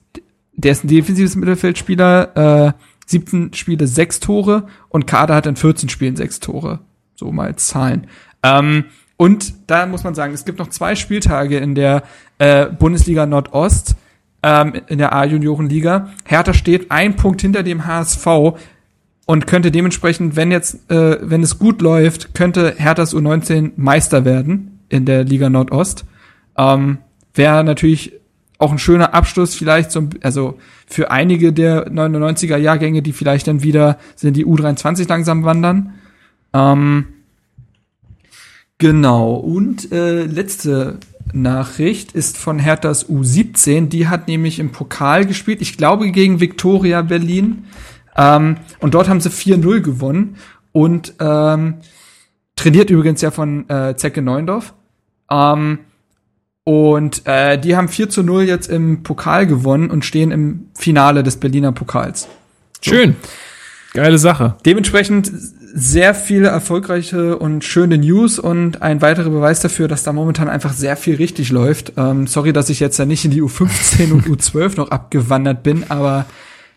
der 0.52 0.72
ist 0.72 0.84
ein 0.84 0.88
defensives 0.88 1.36
Mittelfeldspieler, 1.36 2.68
äh, 2.68 2.72
17 3.06 3.52
Spiele 3.54 3.86
6 3.86 4.20
Tore 4.20 4.66
und 4.88 5.06
Kader 5.06 5.34
hat 5.34 5.46
in 5.46 5.56
14 5.56 5.88
Spielen 5.88 6.16
6 6.16 6.40
Tore. 6.40 6.80
So 7.14 7.32
mal 7.32 7.56
Zahlen. 7.56 8.06
Ähm, 8.42 8.84
und 9.16 9.54
da 9.66 9.86
muss 9.86 10.04
man 10.04 10.14
sagen, 10.14 10.34
es 10.34 10.44
gibt 10.44 10.58
noch 10.58 10.68
zwei 10.68 10.94
Spieltage 10.94 11.58
in 11.58 11.74
der 11.74 12.02
äh, 12.38 12.66
Bundesliga 12.66 13.26
Nordost, 13.26 13.94
ähm, 14.42 14.74
in 14.88 14.98
der 14.98 15.14
A-Juniorenliga. 15.14 16.10
Hertha 16.24 16.54
steht 16.54 16.90
ein 16.90 17.16
Punkt 17.16 17.40
hinter 17.40 17.62
dem 17.62 17.86
HSV 17.86 18.26
und 19.26 19.46
könnte 19.46 19.70
dementsprechend, 19.70 20.34
wenn 20.36 20.50
jetzt, 20.50 20.90
äh, 20.90 21.18
wenn 21.22 21.42
es 21.42 21.58
gut 21.58 21.80
läuft, 21.82 22.34
könnte 22.34 22.74
Herthas 22.76 23.14
U19 23.14 23.72
Meister 23.76 24.24
werden 24.24 24.80
in 24.88 25.06
der 25.06 25.24
Liga 25.24 25.48
Nordost. 25.48 26.04
Ähm, 26.56 26.98
Wäre 27.34 27.64
natürlich 27.64 28.12
auch 28.62 28.70
ein 28.72 28.78
schöner 28.78 29.12
Abschluss 29.12 29.54
vielleicht 29.54 29.90
so, 29.90 30.08
also 30.22 30.58
für 30.86 31.10
einige 31.10 31.52
der 31.52 31.90
99er 31.90 32.56
Jahrgänge, 32.56 33.02
die 33.02 33.12
vielleicht 33.12 33.48
dann 33.48 33.62
wieder 33.62 33.98
sind 34.14 34.36
die 34.36 34.46
U23 34.46 35.08
langsam 35.08 35.44
wandern. 35.44 35.94
Ähm, 36.52 37.06
genau. 38.78 39.34
Und 39.34 39.90
äh, 39.90 40.24
letzte 40.24 40.98
Nachricht 41.32 42.12
ist 42.12 42.38
von 42.38 42.60
Herthas 42.60 43.08
U17. 43.08 43.88
Die 43.88 44.06
hat 44.06 44.28
nämlich 44.28 44.60
im 44.60 44.70
Pokal 44.70 45.26
gespielt. 45.26 45.60
Ich 45.60 45.76
glaube 45.76 46.10
gegen 46.12 46.40
Viktoria 46.40 47.02
Berlin. 47.02 47.64
Ähm, 48.16 48.58
und 48.78 48.94
dort 48.94 49.08
haben 49.08 49.20
sie 49.20 49.30
4-0 49.30 49.80
gewonnen. 49.80 50.36
Und 50.70 51.14
ähm, 51.18 51.78
trainiert 52.54 52.90
übrigens 52.90 53.20
ja 53.22 53.32
von 53.32 53.68
äh, 53.68 53.96
Zecke 53.96 54.22
Neundorf. 54.22 54.72
Ähm, 55.30 55.80
und 56.64 57.26
äh, 57.26 57.58
die 57.58 57.76
haben 57.76 57.88
4 57.88 58.08
zu 58.08 58.22
0 58.22 58.44
jetzt 58.44 58.68
im 58.68 59.02
Pokal 59.02 59.46
gewonnen 59.46 59.90
und 59.90 60.04
stehen 60.04 60.30
im 60.30 60.68
Finale 60.74 61.22
des 61.22 61.36
Berliner 61.38 61.72
Pokals. 61.72 62.28
So. 62.80 62.92
Schön. 62.92 63.16
Geile 63.94 64.18
Sache. 64.18 64.56
Dementsprechend 64.64 65.30
sehr 65.74 66.14
viele 66.14 66.48
erfolgreiche 66.48 67.38
und 67.38 67.64
schöne 67.64 67.98
News 67.98 68.38
und 68.38 68.82
ein 68.82 69.00
weiterer 69.00 69.30
Beweis 69.30 69.60
dafür, 69.60 69.88
dass 69.88 70.02
da 70.02 70.12
momentan 70.12 70.48
einfach 70.48 70.72
sehr 70.72 70.96
viel 70.96 71.16
richtig 71.16 71.50
läuft. 71.50 71.94
Ähm, 71.96 72.26
sorry, 72.26 72.52
dass 72.52 72.68
ich 72.68 72.80
jetzt 72.80 72.98
ja 72.98 73.06
nicht 73.06 73.24
in 73.24 73.30
die 73.30 73.42
U15 73.42 74.12
und 74.12 74.26
U12 74.26 74.76
noch 74.76 74.90
abgewandert 74.90 75.62
bin, 75.62 75.84
aber 75.88 76.26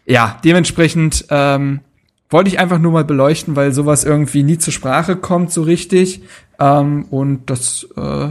ja, 0.06 0.40
dementsprechend 0.44 1.26
ähm, 1.30 1.82
wollte 2.30 2.50
ich 2.50 2.60
einfach 2.60 2.80
nur 2.80 2.92
mal 2.92 3.04
beleuchten, 3.04 3.56
weil 3.56 3.74
sowas 3.74 4.04
irgendwie 4.04 4.44
nie 4.44 4.58
zur 4.58 4.74
Sprache 4.74 5.16
kommt 5.16 5.52
so 5.52 5.64
richtig. 5.64 6.22
Ähm, 6.60 7.06
und 7.10 7.50
das 7.50 7.88
äh, 7.98 8.30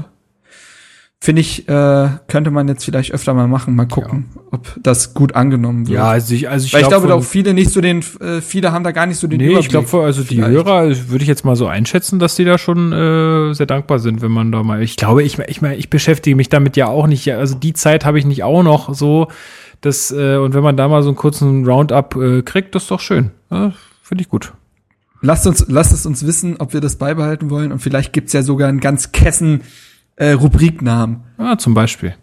finde 1.25 1.41
ich, 1.41 1.67
äh, 1.71 2.09
könnte 2.29 2.51
man 2.51 2.69
jetzt 2.69 2.85
vielleicht 2.85 3.13
öfter 3.13 3.33
mal 3.33 3.49
machen, 3.49 3.75
mal 3.75 3.89
gucken, 3.89 4.27
ja. 4.35 4.43
ob 4.51 4.77
das 4.83 5.15
gut 5.15 5.35
angenommen 5.35 5.89
wird. 5.89 5.97
Ja, 5.97 6.11
also 6.11 6.35
ich, 6.35 6.51
also 6.51 6.67
ich, 6.67 6.75
Weil 6.75 6.83
ich 6.83 6.89
glaube, 6.89 7.15
auch 7.15 7.25
viele 7.25 7.55
nicht 7.55 7.71
so 7.71 7.81
den, 7.81 8.05
äh, 8.21 8.43
viele 8.43 8.73
haben 8.73 8.85
da 8.85 8.91
gar 8.91 9.07
nicht 9.07 9.17
so 9.17 9.27
den 9.27 9.39
nee, 9.39 9.47
Überblick. 9.47 9.65
ich 9.65 9.71
glaube, 9.71 10.05
also 10.05 10.23
die 10.23 10.35
vielleicht. 10.35 10.53
Hörer 10.53 10.91
würde 11.09 11.23
ich 11.23 11.29
jetzt 11.29 11.47
mal 11.47 11.57
so 11.57 11.67
einschätzen, 11.67 12.19
dass 12.19 12.37
die 12.37 12.45
da 12.45 12.59
schon 12.59 12.93
äh, 12.93 13.55
sehr 13.55 13.65
dankbar 13.65 14.01
sind, 14.01 14.21
wenn 14.21 14.33
man 14.33 14.53
da 14.53 14.63
mal. 14.63 14.83
Ich 14.83 14.97
glaube, 14.97 15.23
ich, 15.23 15.39
ich 15.39 15.63
meine, 15.63 15.77
ich 15.77 15.89
beschäftige 15.89 16.37
mich 16.37 16.51
damit 16.51 16.77
ja 16.77 16.89
auch 16.89 17.07
nicht. 17.07 17.33
Also 17.33 17.55
die 17.55 17.73
Zeit 17.73 18.05
habe 18.05 18.19
ich 18.19 18.27
nicht 18.27 18.43
auch 18.43 18.63
noch 18.63 18.93
so. 18.93 19.29
Das, 19.81 20.11
äh, 20.11 20.37
und 20.37 20.53
wenn 20.53 20.63
man 20.63 20.77
da 20.77 20.89
mal 20.89 21.03
so 21.03 21.09
einen 21.09 21.17
kurzen 21.17 21.65
Roundup 21.65 22.17
äh, 22.17 22.43
kriegt, 22.43 22.75
das 22.75 22.83
ist 22.83 22.91
doch 22.91 23.01
schön. 23.01 23.31
Ja, 23.51 23.73
Finde 24.03 24.21
ich 24.21 24.29
gut. 24.29 24.53
Lasst 25.23 25.47
uns, 25.47 25.65
lasst 25.69 25.95
es 25.95 26.05
uns 26.05 26.27
wissen, 26.27 26.57
ob 26.59 26.75
wir 26.75 26.83
das 26.83 26.97
beibehalten 26.97 27.49
wollen. 27.49 27.73
Und 27.73 27.79
vielleicht 27.79 28.13
gibt's 28.13 28.35
ja 28.35 28.43
sogar 28.43 28.69
einen 28.69 28.81
ganz 28.81 29.13
kessen 29.13 29.63
äh, 30.17 30.33
Rubriknamen. 30.33 31.23
Ah, 31.39 31.57
zum 31.59 31.75
Beispiel. 31.75 32.15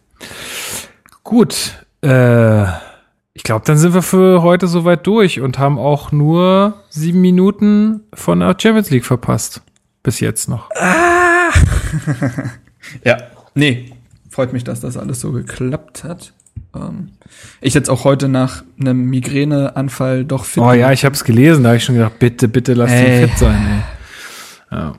Gut. 1.24 1.86
Äh, 2.02 2.66
ich 3.34 3.44
glaube, 3.44 3.64
dann 3.66 3.78
sind 3.78 3.94
wir 3.94 4.02
für 4.02 4.42
heute 4.42 4.68
soweit 4.68 5.08
durch 5.08 5.40
und 5.40 5.58
haben 5.58 5.78
auch 5.78 6.12
nur 6.12 6.76
sieben 6.90 7.22
Minuten 7.22 8.02
von 8.14 8.40
der 8.40 8.56
Champions 8.60 8.90
League 8.90 9.06
verpasst. 9.06 9.62
Bis 10.04 10.20
jetzt 10.20 10.50
noch. 10.50 10.70
Ah. 10.72 11.52
ja, 13.06 13.18
nee. 13.54 13.94
Freut 14.30 14.54
mich, 14.54 14.64
dass 14.64 14.80
das 14.80 14.98
alles 14.98 15.20
so 15.20 15.32
geklappt 15.32 16.04
hat. 16.04 16.34
Ähm, 16.76 17.10
ich 17.60 17.74
jetzt 17.74 17.90
auch 17.90 18.04
heute 18.04 18.28
nach 18.28 18.64
einem 18.80 19.10
Migräneanfall 19.10 20.26
doch 20.26 20.46
fit. 20.46 20.64
Oh 20.64 20.74
ja, 20.74 20.92
ich 20.92 21.06
habe 21.06 21.14
es 21.14 21.24
gelesen, 21.24 21.64
da 21.64 21.70
habe 21.70 21.78
ich 21.78 21.84
schon 21.84 21.96
gedacht, 21.96 22.18
bitte, 22.20 22.48
bitte 22.48 22.74
lass 22.74 22.92
ihn 22.92 23.28
fit 23.28 23.38
sein. 23.38 23.84
Ey. 24.72 24.78
Ja 24.78 24.94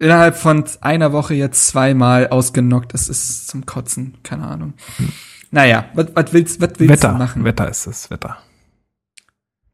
innerhalb 0.00 0.36
von 0.36 0.64
einer 0.80 1.12
Woche 1.12 1.34
jetzt 1.34 1.68
zweimal 1.68 2.28
ausgenockt. 2.28 2.92
Das 2.92 3.08
ist 3.08 3.46
zum 3.46 3.66
Kotzen, 3.66 4.18
keine 4.24 4.46
Ahnung. 4.48 4.74
Hm. 4.96 5.12
Naja, 5.52 5.84
was 5.94 6.32
willst, 6.32 6.60
was 6.60 6.70
willst 6.78 6.92
Wetter, 6.92 7.12
du 7.12 7.18
machen? 7.18 7.44
Wetter 7.44 7.68
ist 7.68 7.86
es, 7.86 8.10
Wetter. 8.10 8.38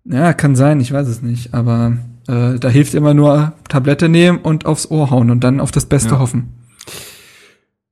Ja, 0.04 0.32
kann 0.32 0.56
sein, 0.56 0.80
ich 0.80 0.92
weiß 0.92 1.08
es 1.08 1.22
nicht. 1.22 1.54
Aber 1.54 1.96
äh, 2.28 2.58
da 2.58 2.68
hilft 2.68 2.94
immer 2.94 3.14
nur 3.14 3.52
Tablette 3.68 4.08
nehmen 4.08 4.38
und 4.38 4.66
aufs 4.66 4.90
Ohr 4.90 5.10
hauen 5.10 5.30
und 5.30 5.42
dann 5.42 5.60
auf 5.60 5.70
das 5.70 5.86
Beste 5.86 6.14
ja. 6.14 6.18
hoffen. 6.18 6.52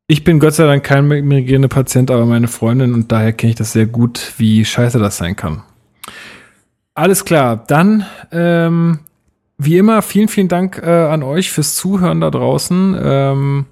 Ich 0.06 0.22
bin 0.22 0.38
Gott 0.38 0.54
sei 0.54 0.66
Dank 0.66 0.84
kein 0.84 1.06
Migräne-Patient, 1.06 2.10
aber 2.10 2.26
meine 2.26 2.48
Freundin 2.48 2.92
und 2.92 3.10
daher 3.10 3.32
kenne 3.32 3.50
ich 3.50 3.56
das 3.56 3.72
sehr 3.72 3.86
gut, 3.86 4.34
wie 4.36 4.64
scheiße 4.64 4.98
das 4.98 5.16
sein 5.16 5.34
kann. 5.34 5.62
Alles 6.94 7.24
klar, 7.24 7.64
dann 7.66 8.04
ähm, 8.30 9.00
wie 9.64 9.78
immer, 9.78 10.02
vielen, 10.02 10.28
vielen 10.28 10.48
Dank 10.48 10.80
äh, 10.84 10.90
an 10.90 11.22
euch 11.22 11.50
fürs 11.52 11.76
Zuhören 11.76 12.20
da 12.20 12.30
draußen. 12.30 12.96
Ähm, 13.02 13.66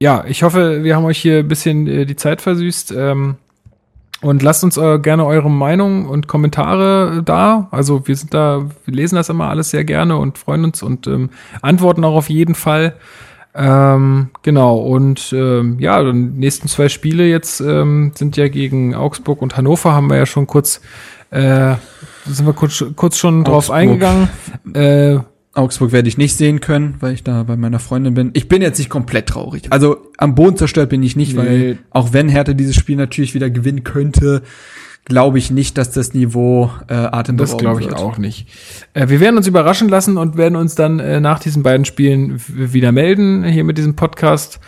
ja, 0.00 0.24
ich 0.26 0.42
hoffe, 0.42 0.82
wir 0.82 0.96
haben 0.96 1.04
euch 1.04 1.18
hier 1.18 1.38
ein 1.38 1.48
bisschen 1.48 1.86
äh, 1.86 2.06
die 2.06 2.16
Zeit 2.16 2.40
versüßt. 2.40 2.92
Ähm, 2.96 3.36
und 4.22 4.42
lasst 4.42 4.62
uns 4.62 4.76
äh, 4.76 5.00
gerne 5.00 5.26
eure 5.26 5.50
Meinung 5.50 6.08
und 6.08 6.28
Kommentare 6.28 7.22
da. 7.24 7.68
Also 7.72 8.06
wir 8.06 8.16
sind 8.16 8.32
da, 8.32 8.70
wir 8.84 8.94
lesen 8.94 9.16
das 9.16 9.28
immer 9.28 9.48
alles 9.48 9.70
sehr 9.70 9.84
gerne 9.84 10.16
und 10.16 10.38
freuen 10.38 10.64
uns 10.64 10.82
und 10.82 11.08
ähm, 11.08 11.30
antworten 11.60 12.04
auch 12.04 12.14
auf 12.14 12.30
jeden 12.30 12.54
Fall. 12.54 12.94
Ähm, 13.54 14.30
genau, 14.42 14.78
und 14.78 15.32
ähm, 15.36 15.78
ja, 15.78 16.02
die 16.02 16.12
nächsten 16.12 16.68
zwei 16.68 16.88
Spiele 16.88 17.26
jetzt 17.26 17.60
ähm, 17.60 18.12
sind 18.14 18.36
ja 18.36 18.48
gegen 18.48 18.94
Augsburg 18.94 19.42
und 19.42 19.56
Hannover, 19.56 19.92
haben 19.92 20.08
wir 20.08 20.16
ja 20.16 20.26
schon 20.26 20.46
kurz 20.46 20.80
äh, 21.32 21.74
sind 22.26 22.46
wir 22.46 22.52
kurz, 22.52 22.84
kurz 22.94 23.18
schon 23.18 23.40
Augsburg. 23.40 23.52
drauf 23.52 23.70
eingegangen. 23.70 24.28
Äh, 24.74 25.18
Augsburg 25.54 25.92
werde 25.92 26.08
ich 26.08 26.16
nicht 26.16 26.36
sehen 26.36 26.60
können, 26.60 26.94
weil 27.00 27.12
ich 27.12 27.24
da 27.24 27.42
bei 27.42 27.56
meiner 27.56 27.78
Freundin 27.78 28.14
bin. 28.14 28.30
Ich 28.32 28.48
bin 28.48 28.62
jetzt 28.62 28.78
nicht 28.78 28.88
komplett 28.88 29.26
traurig. 29.28 29.64
Also 29.70 29.98
am 30.16 30.34
Boden 30.34 30.56
zerstört 30.56 30.88
bin 30.88 31.02
ich 31.02 31.14
nicht, 31.16 31.32
Nee. 31.32 31.38
weil 31.38 31.78
auch 31.90 32.12
wenn 32.14 32.28
Hertha 32.28 32.54
dieses 32.54 32.74
Spiel 32.76 32.96
natürlich 32.96 33.34
wieder 33.34 33.50
gewinnen 33.50 33.84
könnte, 33.84 34.42
glaube 35.04 35.36
ich 35.38 35.50
nicht, 35.50 35.76
dass 35.78 35.90
das 35.90 36.14
Niveau 36.14 36.70
äh, 36.88 36.94
atemberaubend 36.94 37.40
Das 37.40 37.58
glaube 37.58 37.80
ich 37.80 37.88
wird. 37.88 37.98
auch 37.98 38.18
nicht. 38.18 38.46
Äh, 38.94 39.08
wir 39.08 39.20
werden 39.20 39.36
uns 39.36 39.46
überraschen 39.46 39.88
lassen 39.88 40.16
und 40.16 40.36
werden 40.38 40.56
uns 40.56 40.74
dann 40.74 41.00
äh, 41.00 41.20
nach 41.20 41.38
diesen 41.40 41.62
beiden 41.62 41.84
Spielen 41.84 42.40
wieder 42.46 42.92
melden 42.92 43.42
hier 43.44 43.64
mit 43.64 43.76
diesem 43.78 43.94
Podcast. 43.96 44.60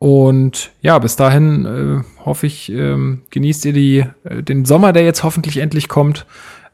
Und 0.00 0.70
ja, 0.80 0.98
bis 0.98 1.16
dahin 1.16 1.66
äh, 1.66 2.24
hoffe 2.24 2.46
ich, 2.46 2.72
ähm, 2.72 3.20
genießt 3.28 3.66
ihr 3.66 3.74
die, 3.74 4.06
äh, 4.24 4.42
den 4.42 4.64
Sommer, 4.64 4.94
der 4.94 5.04
jetzt 5.04 5.22
hoffentlich 5.22 5.58
endlich 5.58 5.88
kommt, 5.88 6.24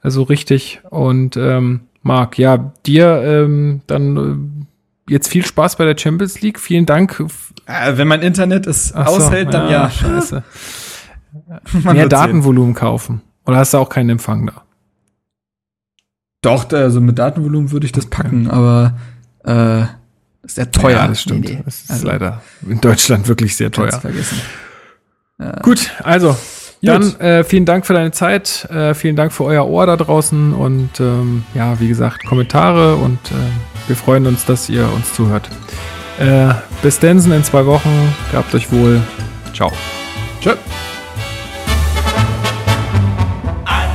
äh, 0.05 0.11
so 0.11 0.23
richtig. 0.23 0.81
Und 0.91 1.37
ähm, 1.37 1.81
Marc, 2.03 2.39
ja, 2.39 2.73
dir 2.87 3.21
ähm, 3.25 3.81
dann 3.89 4.67
äh, 5.09 5.13
jetzt 5.13 5.27
viel 5.27 5.45
Spaß 5.45 5.75
bei 5.75 5.85
der 5.85 5.99
Champions 5.99 6.41
League. 6.41 6.61
Vielen 6.61 6.87
Dank. 6.87 7.21
Äh, 7.67 7.97
wenn 7.97 8.07
mein 8.07 8.23
Internet 8.23 8.69
es 8.69 8.95
Ach 8.95 9.09
so, 9.09 9.17
aushält, 9.17 9.53
dann 9.53 9.73
ja. 9.73 9.91
Scheiße. 9.91 10.45
Man 11.73 11.83
Mehr 11.83 11.83
wird's 11.83 11.97
sehen. 11.97 12.09
Datenvolumen 12.11 12.75
kaufen. 12.75 13.23
Oder 13.45 13.57
hast 13.57 13.75
du 13.75 13.79
auch 13.79 13.89
keinen 13.89 14.11
Empfang 14.11 14.47
da? 14.47 14.63
Doch, 16.43 16.71
also 16.71 17.01
mit 17.01 17.19
Datenvolumen 17.19 17.73
würde 17.73 17.87
ich 17.87 17.93
das 17.93 18.07
packen, 18.07 18.49
aber 18.49 18.97
äh, 19.43 19.87
ist 20.47 20.55
sehr 20.57 20.71
teuer. 20.71 20.97
Ja, 20.97 21.09
das 21.09 21.23
stimmt. 21.23 21.45
Nee, 21.49 21.55
nee. 21.57 21.63
Das 21.65 21.83
ist 21.83 21.91
Also, 21.91 22.07
leider 22.07 22.41
in 22.69 22.81
Deutschland 22.81 23.29
wirklich 23.29 23.57
sehr 23.57 23.71
teuer. 23.71 23.93
vergessen. 24.01 24.41
Gut, 25.63 25.91
also 26.03 26.35
dann 26.83 27.19
äh, 27.21 27.45
vielen 27.45 27.65
Dank 27.67 27.85
für 27.85 27.93
deine 27.93 28.11
Zeit, 28.13 28.65
äh, 28.71 28.95
vielen 28.95 29.17
Dank 29.17 29.33
für 29.33 29.45
euer 29.45 29.67
Ohr 29.67 29.87
da 29.87 29.97
draußen 29.97 30.55
und 30.55 30.99
ähm, 31.01 31.45
ja, 31.55 31.79
wie 31.81 31.89
gesagt, 31.89 32.25
Kommentare 32.25 32.95
und 32.97 33.19
äh, 33.33 33.35
wir 33.89 33.97
freuen 33.97 34.27
uns, 34.27 34.45
dass 34.47 34.69
ihr 34.71 34.89
uns 34.95 35.13
zuhört. 35.13 35.49
Äh, 36.19 36.55
bis 36.83 36.99
Densen 37.01 37.33
in 37.33 37.45
zwei 37.45 37.67
Wochen, 37.67 37.91
gehabt 38.31 38.55
euch 38.55 38.71
wohl. 38.73 39.03
Ciao. 39.55 39.71
Tschö. 40.41 40.55
An 43.65 43.91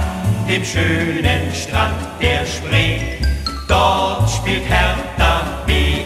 dem 0.48 0.64
schönen 0.64 1.54
Strand 1.54 1.96
der 2.22 2.46
Spree, 2.46 3.00
dort 3.68 4.30
spielt 4.30 4.64
Hertha 4.70 5.64
BSC. 5.66 6.01